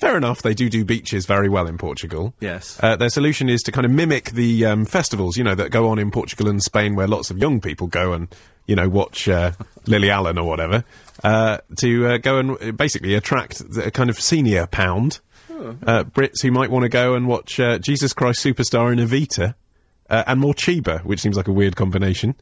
fair 0.00 0.16
enough, 0.16 0.42
they 0.42 0.54
do 0.54 0.68
do 0.68 0.84
beaches 0.84 1.26
very 1.26 1.48
well 1.48 1.66
in 1.66 1.78
Portugal. 1.78 2.34
Yes. 2.40 2.78
Uh, 2.82 2.96
their 2.96 3.10
solution 3.10 3.48
is 3.48 3.62
to 3.62 3.72
kind 3.72 3.84
of 3.84 3.90
mimic 3.92 4.30
the 4.32 4.64
um, 4.66 4.84
festivals, 4.84 5.36
you 5.36 5.44
know, 5.44 5.54
that 5.54 5.70
go 5.70 5.88
on 5.88 5.98
in 5.98 6.10
Portugal 6.10 6.48
and 6.48 6.62
Spain 6.62 6.96
where 6.96 7.06
lots 7.06 7.30
of 7.30 7.38
young 7.38 7.60
people 7.60 7.86
go 7.86 8.12
and, 8.12 8.28
you 8.66 8.74
know, 8.74 8.88
watch 8.88 9.28
uh, 9.28 9.52
Lily 9.86 10.10
Allen 10.10 10.38
or 10.38 10.46
whatever, 10.46 10.84
uh, 11.22 11.58
to 11.78 12.06
uh, 12.06 12.18
go 12.18 12.38
and 12.38 12.76
basically 12.76 13.14
attract 13.14 13.60
a 13.78 13.90
kind 13.90 14.10
of 14.10 14.18
senior 14.18 14.66
pound. 14.66 15.20
Uh, 15.86 16.04
Brits 16.04 16.40
who 16.40 16.50
might 16.50 16.70
want 16.70 16.84
to 16.84 16.88
go 16.88 17.12
and 17.14 17.28
watch 17.28 17.60
uh, 17.60 17.78
Jesus 17.78 18.14
Christ 18.14 18.42
Superstar 18.42 18.90
in 18.90 18.98
Evita 18.98 19.54
uh, 20.08 20.24
and 20.26 20.40
Morcheeba, 20.42 21.04
which 21.04 21.20
seems 21.20 21.36
like 21.36 21.48
a 21.48 21.52
weird 21.52 21.76
combination, 21.76 22.34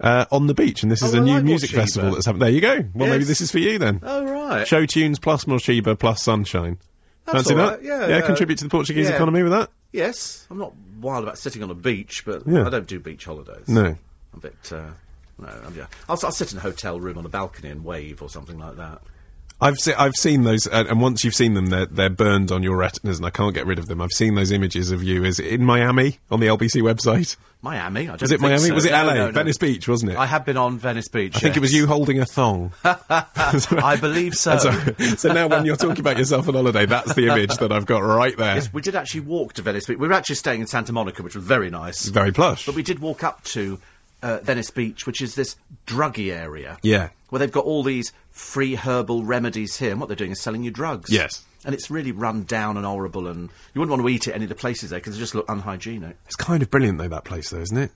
uh, 0.00 0.26
on 0.30 0.48
the 0.48 0.54
beach. 0.54 0.82
And 0.82 0.92
this 0.92 1.00
is 1.02 1.14
Oh, 1.14 1.18
a 1.18 1.20
new 1.22 1.32
like 1.36 1.44
music 1.44 1.70
festival 1.70 2.10
that's 2.10 2.26
happening. 2.26 2.40
There 2.40 2.50
you 2.50 2.60
go. 2.60 2.84
Well, 2.94 3.08
maybe 3.08 3.24
this 3.24 3.40
is 3.40 3.50
for 3.50 3.58
you 3.58 3.78
then. 3.78 4.00
Oh, 4.02 4.22
right. 4.26 4.68
Show 4.68 4.84
tunes 4.84 5.18
plus 5.18 5.46
Morcheeba 5.46 5.98
plus 5.98 6.22
sunshine. 6.22 6.76
That's 7.32 7.48
Fancy 7.48 7.54
that? 7.54 7.82
yeah, 7.82 8.08
yeah, 8.08 8.16
uh, 8.18 8.26
contribute 8.26 8.58
to 8.58 8.64
the 8.64 8.70
Portuguese 8.70 9.08
yeah. 9.08 9.14
economy 9.14 9.42
with 9.42 9.52
that? 9.52 9.70
Yes. 9.92 10.46
I'm 10.50 10.58
not 10.58 10.72
wild 11.00 11.24
about 11.24 11.38
sitting 11.38 11.62
on 11.62 11.70
a 11.70 11.74
beach, 11.74 12.24
but 12.24 12.42
Yeah. 12.46 12.66
I 12.66 12.70
don't 12.70 12.86
do 12.86 12.98
beach 13.00 13.24
holidays. 13.24 13.68
No. 13.68 13.84
I'm 13.84 13.98
a 14.34 14.38
bit. 14.38 14.72
Uh, 14.72 14.90
no, 15.38 15.48
I'm, 15.48 15.74
yeah. 15.74 15.86
I'll, 16.08 16.18
I'll 16.22 16.32
sit 16.32 16.52
in 16.52 16.58
a 16.58 16.60
hotel 16.60 16.98
room 16.98 17.18
on 17.18 17.24
a 17.24 17.28
balcony 17.28 17.70
and 17.70 17.84
wave 17.84 18.22
or 18.22 18.28
something 18.28 18.58
like 18.58 18.76
that. 18.76 19.00
I've 19.60 19.76
se- 19.78 19.94
I've 19.98 20.14
seen 20.14 20.44
those, 20.44 20.68
uh, 20.68 20.84
and 20.88 21.00
once 21.00 21.24
you've 21.24 21.34
seen 21.34 21.54
them, 21.54 21.66
they're 21.66 21.86
they're 21.86 22.08
burned 22.10 22.52
on 22.52 22.62
your 22.62 22.76
retinas, 22.76 23.16
and 23.18 23.26
I 23.26 23.30
can't 23.30 23.54
get 23.54 23.66
rid 23.66 23.78
of 23.80 23.86
them. 23.86 24.00
I've 24.00 24.12
seen 24.12 24.36
those 24.36 24.52
images 24.52 24.92
of 24.92 25.02
you. 25.02 25.24
Is 25.24 25.40
it 25.40 25.46
in 25.46 25.64
Miami 25.64 26.18
on 26.30 26.38
the 26.38 26.46
LBC 26.46 26.80
website? 26.82 27.36
Miami. 27.60 28.02
I 28.02 28.04
don't 28.12 28.20
Was 28.20 28.30
it 28.30 28.40
Miami? 28.40 28.58
so. 28.68 28.74
Was 28.74 28.84
it 28.84 28.92
No, 28.92 29.04
LA? 29.04 29.14
no, 29.14 29.26
no. 29.26 29.32
Venice 29.32 29.58
Beach, 29.58 29.88
wasn't 29.88 30.12
it? 30.12 30.16
I 30.18 30.26
have 30.26 30.44
been 30.44 30.56
on 30.56 30.78
Venice 30.78 31.08
Beach. 31.08 31.34
I 31.34 31.40
think 31.40 31.56
it 31.56 31.60
was 31.60 31.74
you 31.74 31.88
holding 31.88 32.20
a 32.20 32.24
thong. 32.24 32.72
I 32.84 33.98
believe 34.00 34.34
so. 34.36 34.58
so, 34.58 34.70
so 35.16 35.32
now, 35.32 35.48
when 35.48 35.64
you're 35.66 35.74
talking 35.76 35.98
about 36.00 36.18
yourself 36.18 36.46
on 36.48 36.54
holiday, 36.54 36.86
that's 36.86 37.14
the 37.14 37.26
image 37.26 37.56
that 37.56 37.72
I've 37.72 37.86
got 37.86 37.98
right 37.98 38.36
there. 38.36 38.54
Yes, 38.54 38.72
we 38.72 38.80
did 38.80 38.94
actually 38.94 39.22
walk 39.22 39.54
to 39.54 39.62
Venice 39.62 39.86
Beach. 39.86 39.98
We 39.98 40.06
were 40.06 40.14
actually 40.14 40.36
staying 40.36 40.60
in 40.60 40.66
Santa 40.68 40.92
Monica, 40.92 41.22
which 41.24 41.34
was 41.34 41.44
very 41.44 41.68
nice. 41.68 42.06
Very 42.06 42.30
plush. 42.32 42.64
But 42.64 42.76
we 42.76 42.84
did 42.84 43.00
walk 43.00 43.24
up 43.24 43.42
to 43.44 43.80
uh, 44.22 44.38
Venice 44.42 44.70
Beach, 44.70 45.04
which 45.04 45.20
is 45.20 45.34
this 45.34 45.56
druggy 45.84 46.32
area. 46.32 46.78
Yeah. 46.82 47.08
Where 47.30 47.40
they've 47.40 47.50
got 47.52 47.64
all 47.64 47.82
these 47.82 48.12
free 48.38 48.74
herbal 48.76 49.24
remedies 49.24 49.76
here, 49.76 49.90
and 49.90 50.00
what 50.00 50.06
they're 50.08 50.16
doing 50.16 50.30
is 50.30 50.40
selling 50.40 50.62
you 50.62 50.70
drugs. 50.70 51.10
Yes. 51.10 51.44
And 51.64 51.74
it's 51.74 51.90
really 51.90 52.12
run 52.12 52.44
down 52.44 52.76
and 52.76 52.86
horrible, 52.86 53.26
and 53.26 53.50
you 53.74 53.80
wouldn't 53.80 53.90
want 53.90 54.02
to 54.02 54.08
eat 54.08 54.28
at 54.28 54.34
any 54.34 54.44
of 54.44 54.48
the 54.48 54.54
places 54.54 54.90
there 54.90 55.00
because 55.00 55.14
they 55.14 55.20
just 55.20 55.34
look 55.34 55.48
unhygienic. 55.48 56.16
It's 56.26 56.36
kind 56.36 56.62
of 56.62 56.70
brilliant 56.70 56.98
though 56.98 57.08
that 57.08 57.24
place, 57.24 57.50
though, 57.50 57.60
isn't 57.60 57.76
it? 57.76 57.90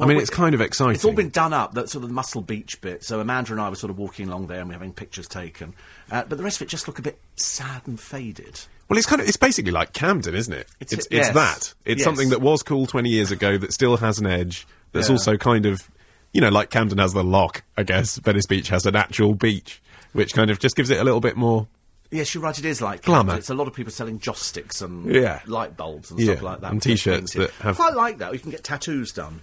I 0.00 0.06
mean, 0.06 0.16
we- 0.18 0.22
it's 0.22 0.30
kind 0.30 0.54
of 0.54 0.60
exciting. 0.60 0.94
It's 0.94 1.04
all 1.04 1.12
been 1.12 1.30
done 1.30 1.52
up, 1.52 1.74
that 1.74 1.88
sort 1.90 2.04
of 2.04 2.10
Muscle 2.12 2.42
Beach 2.42 2.80
bit. 2.80 3.02
So 3.02 3.18
Amanda 3.18 3.50
and 3.52 3.60
I 3.60 3.68
were 3.68 3.74
sort 3.74 3.90
of 3.90 3.98
walking 3.98 4.28
along 4.28 4.46
there 4.46 4.60
and 4.60 4.68
we're 4.68 4.74
having 4.74 4.92
pictures 4.92 5.26
taken. 5.26 5.72
Uh, 6.10 6.22
but 6.28 6.38
the 6.38 6.44
rest 6.44 6.58
of 6.60 6.66
it 6.66 6.70
just 6.70 6.86
look 6.86 7.00
a 7.00 7.02
bit 7.02 7.18
sad 7.34 7.82
and 7.86 7.98
faded. 7.98 8.60
Well, 8.88 8.96
it's 8.96 9.08
kind 9.08 9.20
of 9.20 9.26
it's 9.26 9.36
basically 9.36 9.72
like 9.72 9.92
Camden, 9.94 10.34
isn't 10.36 10.52
it? 10.52 10.68
It's- 10.78 10.92
it's, 10.92 11.08
yes. 11.10 11.34
that. 11.34 11.74
It's 11.84 11.98
Yes. 12.00 12.04
something 12.04 12.28
that 12.30 12.40
was 12.40 12.62
cool 12.62 12.86
twenty 12.86 13.10
years 13.10 13.32
ago 13.32 13.58
that 13.58 13.72
still 13.72 13.96
has 13.96 14.20
an 14.20 14.26
edge. 14.26 14.68
That's 14.92 15.08
Yeah. 15.08 15.14
also 15.14 15.36
kind 15.36 15.66
of, 15.66 15.90
you 16.32 16.40
know, 16.40 16.48
like 16.50 16.70
Camden 16.70 16.98
has 16.98 17.12
the 17.12 17.24
lock. 17.24 17.62
I 17.76 17.82
guess 17.82 18.16
Venice 18.18 18.46
Beach 18.46 18.68
has 18.68 18.86
an 18.86 18.96
actual 18.96 19.34
beach, 19.34 19.80
which 20.12 20.34
kind 20.34 20.50
of 20.50 20.58
just 20.58 20.76
gives 20.76 20.90
it 20.90 20.98
a 20.98 21.04
little 21.04 21.20
bit 21.20 21.36
more. 21.36 21.66
Yes, 22.10 22.34
you're 22.34 22.42
right. 22.42 22.58
It 22.58 22.64
is 22.64 22.80
like 22.80 23.02
Glamour. 23.02 23.36
It's 23.36 23.50
a 23.50 23.54
lot 23.54 23.68
of 23.68 23.74
people 23.74 23.92
selling 23.92 24.18
joss 24.18 24.40
sticks 24.40 24.80
and 24.80 25.14
Yeah. 25.14 25.40
light 25.46 25.76
bulbs 25.76 26.10
and 26.10 26.18
Yeah, 26.18 26.32
stuff 26.34 26.42
like 26.42 26.60
that. 26.62 26.72
and 26.72 26.80
t-shirts 26.82 27.34
that 27.34 27.50
have- 27.60 27.76
Quite 27.76 27.94
like 27.94 28.18
that. 28.18 28.32
You 28.32 28.38
can 28.38 28.50
get 28.50 28.64
tattoos 28.64 29.12
done. 29.12 29.40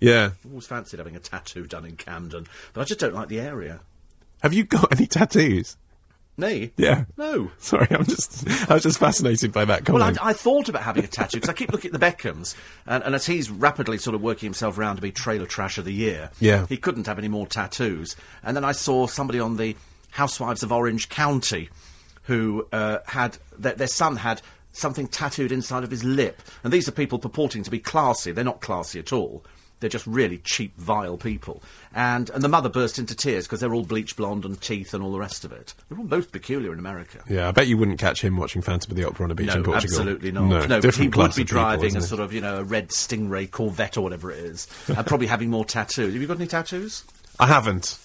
Yeah. 0.00 0.30
I've 0.44 0.50
always 0.50 0.66
fancied 0.66 0.98
having 0.98 1.16
a 1.16 1.20
tattoo 1.20 1.66
done 1.66 1.84
in 1.84 1.96
Camden, 1.96 2.46
but 2.72 2.80
I 2.80 2.84
just 2.84 2.98
don't 2.98 3.14
like 3.14 3.28
the 3.28 3.40
area. 3.40 3.80
Have 4.42 4.54
you 4.54 4.64
got 4.64 4.90
any 4.98 5.06
tattoos? 5.06 5.76
Me? 6.36 6.72
Yeah. 6.78 7.04
No. 7.18 7.50
Sorry, 7.58 7.86
I'm 7.90 8.04
just 8.06 8.48
I 8.70 8.74
was 8.74 8.82
just 8.84 8.98
fascinated 8.98 9.52
by 9.52 9.64
that 9.66 9.86
Well, 9.88 9.98
comment. 10.00 10.18
I, 10.24 10.30
I 10.30 10.32
thought 10.32 10.68
about 10.70 10.82
having 10.82 11.04
a 11.04 11.06
tattoo 11.06 11.36
because 11.36 11.50
I 11.50 11.52
keep 11.52 11.70
looking 11.72 11.92
at 11.94 12.00
the 12.00 12.04
Beckhams, 12.04 12.56
and, 12.86 13.04
and 13.04 13.14
as 13.14 13.26
he's 13.26 13.50
rapidly 13.50 13.98
sort 13.98 14.14
of 14.14 14.22
working 14.22 14.46
himself 14.46 14.78
around 14.78 14.96
to 14.96 15.02
be 15.02 15.12
trailer 15.12 15.44
trash 15.46 15.76
of 15.76 15.84
the 15.84 15.92
year, 15.92 16.30
Yeah. 16.40 16.66
he 16.68 16.78
couldn't 16.78 17.06
have 17.06 17.18
any 17.18 17.28
more 17.28 17.46
tattoos. 17.46 18.16
And 18.42 18.56
then 18.56 18.64
I 18.64 18.72
saw 18.72 19.06
somebody 19.06 19.40
on 19.40 19.58
the 19.58 19.76
Housewives 20.12 20.62
of 20.62 20.72
Orange 20.72 21.08
County 21.10 21.68
who 22.24 22.66
uh, 22.72 22.98
had 23.06 23.36
their, 23.58 23.74
their 23.74 23.86
son 23.86 24.16
had 24.16 24.40
something 24.72 25.08
tattooed 25.08 25.52
inside 25.52 25.84
of 25.84 25.90
his 25.90 26.02
lip, 26.02 26.40
and 26.64 26.72
these 26.72 26.88
are 26.88 26.92
people 26.92 27.18
purporting 27.18 27.62
to 27.62 27.70
be 27.70 27.78
classy. 27.78 28.32
They're 28.32 28.42
not 28.42 28.60
classy 28.62 28.98
at 28.98 29.12
all. 29.12 29.44
They're 29.82 29.90
just 29.90 30.06
really 30.06 30.38
cheap, 30.38 30.74
vile 30.78 31.18
people. 31.18 31.62
And 31.94 32.30
and 32.30 32.42
the 32.42 32.48
mother 32.48 32.70
burst 32.70 32.98
into 32.98 33.14
tears 33.14 33.46
because 33.46 33.60
they're 33.60 33.74
all 33.74 33.84
bleach 33.84 34.16
blonde 34.16 34.46
and 34.46 34.58
teeth 34.58 34.94
and 34.94 35.02
all 35.04 35.12
the 35.12 35.18
rest 35.18 35.44
of 35.44 35.52
it. 35.52 35.74
They're 35.88 35.98
all 35.98 36.04
most 36.04 36.32
peculiar 36.32 36.72
in 36.72 36.78
America. 36.78 37.22
yeah, 37.28 37.48
I 37.48 37.52
bet 37.52 37.66
you 37.66 37.76
wouldn't 37.76 37.98
catch 37.98 38.22
him 38.24 38.36
watching 38.38 38.62
Phantom 38.62 38.90
of 38.90 38.96
the 38.96 39.04
Opera 39.06 39.24
on 39.24 39.30
a 39.30 39.34
beach 39.34 39.48
No, 39.48 39.54
in 39.56 39.64
Portugal. 39.64 39.98
absolutely 39.98 40.32
not. 40.32 40.44
No, 40.44 40.64
No, 40.66 40.80
different 40.80 41.14
he 41.14 41.20
would 41.20 41.30
be 41.34 41.42
people, 41.42 41.44
driving 41.58 41.84
isn't 41.88 42.00
a 42.02 42.06
sort 42.06 42.20
of, 42.20 42.32
you 42.32 42.40
know, 42.40 42.58
a 42.58 42.64
red 42.64 42.88
Stingray 42.88 43.50
Corvette 43.50 43.96
or 43.98 44.00
whatever 44.00 44.30
it 44.30 44.38
is, 44.38 44.66
and 44.88 45.06
probably 45.06 45.26
having 45.26 45.50
more 45.50 45.64
tattoos. 45.66 46.12
Have 46.14 46.22
you 46.22 46.26
got 46.28 46.38
any 46.38 46.46
tattoos? 46.46 47.04
I 47.38 47.46
haven't. 47.48 47.98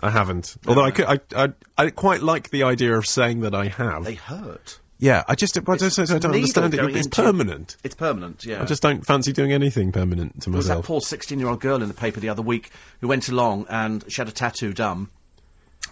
I 0.00 0.10
haven't. 0.10 0.56
Although 0.66 0.84
I, 0.84 0.90
could, 0.90 1.04
I, 1.06 1.20
I, 1.36 1.52
I 1.78 1.90
quite 1.90 2.22
like 2.22 2.50
the 2.50 2.62
idea 2.62 2.96
of 2.96 3.06
saying 3.06 3.40
that 3.40 3.54
I 3.54 3.66
have. 3.68 4.04
They 4.04 4.14
hurt. 4.14 4.78
Yeah, 5.02 5.24
I 5.26 5.34
just, 5.34 5.58
I 5.58 5.62
don't, 5.62 5.82
I 5.82 6.18
don't 6.18 6.32
understand 6.32 6.74
it. 6.74 6.96
It's 6.96 7.08
permanent. 7.08 7.76
It's 7.82 7.96
permanent, 7.96 8.44
yeah. 8.44 8.62
I 8.62 8.64
just 8.64 8.82
don't 8.82 9.04
fancy 9.04 9.32
doing 9.32 9.52
anything 9.52 9.90
permanent 9.90 10.42
to 10.42 10.50
There 10.50 10.56
was 10.56 10.68
that 10.68 10.84
poor 10.84 11.00
16 11.00 11.40
year 11.40 11.48
old 11.48 11.60
girl 11.60 11.82
in 11.82 11.88
the 11.88 11.94
paper 11.94 12.20
the 12.20 12.28
other 12.28 12.40
week 12.40 12.70
who 13.00 13.08
went 13.08 13.28
along 13.28 13.66
and 13.68 14.04
she 14.06 14.20
had 14.20 14.28
a 14.28 14.32
tattoo 14.32 14.72
done, 14.72 15.08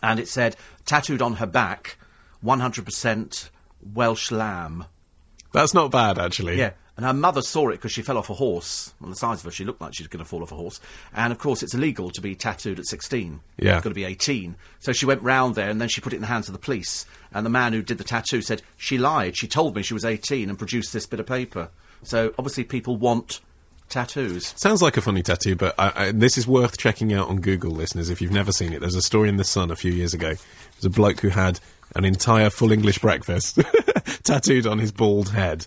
and 0.01 0.20
it 0.20 0.28
said, 0.28 0.55
tattooed 0.87 1.20
on 1.23 1.35
her 1.35 1.47
back, 1.47 1.99
100% 2.45 3.51
Welsh 3.93 4.31
lamb. 4.31 4.85
That's 5.53 5.74
not 5.74 5.91
bad, 5.91 6.16
actually. 6.16 6.57
Yeah. 6.57 6.74
And 7.01 7.06
her 7.06 7.14
mother 7.14 7.40
saw 7.40 7.70
it 7.70 7.77
because 7.77 7.93
she 7.93 8.02
fell 8.02 8.18
off 8.18 8.28
a 8.28 8.35
horse. 8.35 8.93
On 9.01 9.09
the 9.09 9.16
size 9.16 9.39
of 9.39 9.47
her, 9.47 9.51
she 9.51 9.64
looked 9.64 9.81
like 9.81 9.94
she 9.94 10.02
was 10.02 10.09
going 10.09 10.22
to 10.22 10.28
fall 10.28 10.43
off 10.43 10.52
a 10.52 10.55
horse. 10.55 10.81
And 11.14 11.32
of 11.32 11.39
course, 11.39 11.62
it's 11.62 11.72
illegal 11.72 12.10
to 12.10 12.20
be 12.20 12.35
tattooed 12.35 12.78
at 12.78 12.85
16. 12.85 13.40
Yeah. 13.56 13.77
You've 13.77 13.85
got 13.85 13.89
to 13.89 13.94
be 13.94 14.05
18. 14.05 14.55
So 14.81 14.93
she 14.93 15.06
went 15.06 15.22
round 15.22 15.55
there 15.55 15.70
and 15.70 15.81
then 15.81 15.89
she 15.89 16.02
put 16.02 16.12
it 16.12 16.16
in 16.16 16.20
the 16.20 16.28
hands 16.28 16.51
of 16.51 16.52
the 16.52 16.59
police. 16.59 17.06
And 17.32 17.47
the 17.47 17.51
man 17.51 17.72
who 17.72 17.81
did 17.81 17.97
the 17.97 18.05
tattoo 18.05 18.43
said, 18.43 18.60
she 18.77 18.98
lied. 18.98 19.35
She 19.35 19.48
told 19.48 19.74
me 19.74 19.82
she 19.82 19.94
was 19.94 20.05
18 20.05 20.51
and 20.51 20.59
produced 20.59 20.93
this 20.93 21.06
bit 21.06 21.20
of 21.20 21.24
paper. 21.24 21.70
So 22.02 22.35
obviously, 22.39 22.64
people 22.64 22.97
want 22.97 23.40
tattoos. 23.89 24.52
Sounds 24.59 24.82
like 24.82 24.98
a 24.98 25.01
funny 25.01 25.22
tattoo, 25.22 25.56
but 25.56 25.74
I, 25.78 25.93
I, 25.94 26.12
this 26.12 26.36
is 26.36 26.47
worth 26.47 26.77
checking 26.77 27.14
out 27.14 27.31
on 27.31 27.40
Google, 27.40 27.70
listeners, 27.70 28.10
if 28.10 28.20
you've 28.20 28.31
never 28.31 28.52
seen 28.52 28.74
it. 28.74 28.81
There's 28.81 28.94
a 28.94 29.01
story 29.01 29.31
in 29.31 29.39
The 29.39 29.44
Sun 29.44 29.70
a 29.70 29.77
few 29.77 29.90
years 29.90 30.12
ago. 30.12 30.35
There's 30.35 30.85
a 30.85 30.90
bloke 30.90 31.20
who 31.20 31.31
had 31.31 31.60
an 31.97 32.05
entire 32.05 32.51
full 32.51 32.72
English 32.72 32.98
breakfast 32.98 33.59
tattooed 34.22 34.66
on 34.66 34.78
his 34.78 34.93
bald 34.93 35.31
head. 35.31 35.66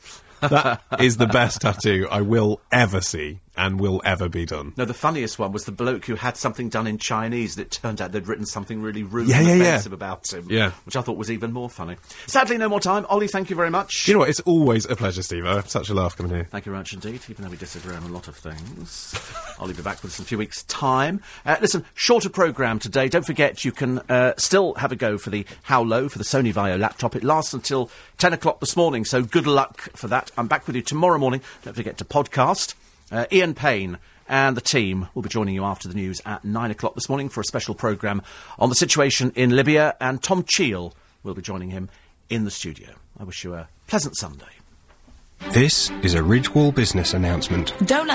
That 0.50 0.82
is 1.00 1.18
the 1.18 1.28
best 1.28 1.62
tattoo 1.62 2.08
I 2.12 2.22
will 2.22 2.62
ever 2.72 3.02
see 3.02 3.40
and 3.56 3.80
will 3.80 4.02
ever 4.04 4.28
be 4.30 4.46
done. 4.46 4.74
No, 4.78 4.86
the 4.86 4.94
funniest 4.94 5.38
one 5.38 5.52
was 5.52 5.66
the 5.66 5.72
bloke 5.72 6.06
who 6.06 6.16
had 6.16 6.38
something 6.38 6.70
done 6.70 6.88
in 6.88 6.98
Chinese 6.98 7.56
that 7.56 7.62
it 7.64 7.72
turned 7.72 8.02
out 8.02 8.12
they'd 8.12 8.28
written 8.28 8.46
something 8.46 8.82
really 8.82 9.04
rude 9.04 9.28
Yeah, 9.28 9.38
and 9.38 9.48
yeah, 9.48 9.54
yeah. 9.56 9.64
offensive 9.64 9.94
about 9.94 10.32
him. 10.34 10.48
Yeah. 10.50 10.72
Which 10.86 10.96
I 10.96 11.02
thought 11.02 11.18
was 11.18 11.30
even 11.30 11.52
more 11.54 11.70
funny. 11.70 11.98
Sadly, 12.28 12.58
no 12.58 12.68
more 12.70 12.80
time. 12.80 13.06
Ollie, 13.10 13.28
thank 13.28 13.50
you 13.50 13.56
very 13.56 13.70
much. 13.70 14.08
You 14.08 14.14
know 14.16 14.20
what? 14.22 14.30
It's 14.30 14.40
always 14.42 14.86
a 14.86 14.96
pleasure, 14.96 15.22
Steve. 15.22 15.46
I 15.46 15.56
have 15.56 15.70
such 15.70 15.90
a 15.90 15.94
laugh 15.94 16.16
coming 16.18 16.32
here. 16.34 16.46
Thank 16.46 16.66
you 16.66 16.72
very 16.72 16.80
much 16.80 16.94
indeed, 16.94 17.22
even 17.30 17.44
though 17.46 17.52
we 17.52 17.58
disagree 17.58 17.96
on 17.96 18.04
a 18.04 18.08
lot 18.08 18.28
of 18.28 18.36
things. 18.36 19.14
I'll 19.60 19.68
be 19.68 19.74
back 19.74 20.02
with 20.02 20.12
us 20.14 20.20
in 20.20 20.24
a 20.24 20.26
few 20.26 20.38
weeks' 20.38 20.64
time. 20.64 21.22
Uh, 21.46 21.58
listen, 21.62 21.86
shorter 21.94 22.30
programme 22.30 22.80
today. 22.80 23.08
Don't 23.08 23.26
forget 23.26 23.64
you 23.64 23.72
can 23.72 24.00
uh, 24.10 24.34
still 24.38 24.74
have 24.76 24.92
a 24.92 24.96
go 24.96 25.18
for 25.18 25.30
the 25.30 25.46
How 25.64 25.84
Low 25.84 26.10
for 26.10 26.18
the 26.18 26.24
Sony 26.24 26.52
Vaio 26.54 26.80
laptop. 26.80 27.16
It 27.16 27.24
lasts 27.24 27.54
until 27.54 27.90
10 28.18 28.34
o'clock 28.34 28.60
this 28.60 28.76
morning, 28.76 29.06
so 29.06 29.22
good 29.24 29.46
luck 29.48 29.82
for 29.96 30.08
that. 30.08 30.32
I'm 30.38 30.48
back 30.48 30.66
with 30.68 30.76
you 30.76 30.82
tomorrow 30.82 31.18
morning. 31.18 31.42
Don't 31.64 31.76
forget 31.76 31.98
to 32.00 32.06
podcast. 32.06 32.74
Uh, 33.14 33.28
Ian 33.32 33.54
Payne 33.54 34.00
and 34.28 34.58
the 34.58 34.62
team 34.62 35.08
will 35.14 35.22
be 35.22 35.30
joining 35.30 35.54
you 35.54 35.64
after 35.64 35.88
the 35.88 35.94
news 35.94 36.20
at 36.26 36.44
9 36.44 36.72
o'clock 36.72 36.96
this 36.96 37.08
morning 37.08 37.30
for 37.30 37.42
a 37.42 37.46
special 37.46 37.76
programme 37.76 38.24
on 38.58 38.70
the 38.70 38.76
situation 38.76 39.32
in 39.36 39.56
Libya, 39.56 39.96
and 40.02 40.24
Tom 40.24 40.44
Cheel 40.44 40.96
will 41.22 41.36
be 41.36 41.42
joining 41.44 41.70
him 41.70 41.90
in 42.30 42.44
the 42.44 42.50
studio. 42.50 42.90
I 43.20 43.24
wish 43.24 43.44
you 43.44 43.54
a 43.54 43.68
pleasant 43.86 44.18
Sunday. 44.18 44.48
This 45.52 45.92
is 46.02 46.16
a 46.16 46.24
Ridgewall 46.24 46.72
business 46.72 47.14
announcement. 47.14 47.76
Don't 47.86 48.08
let 48.08 48.08
the 48.08 48.12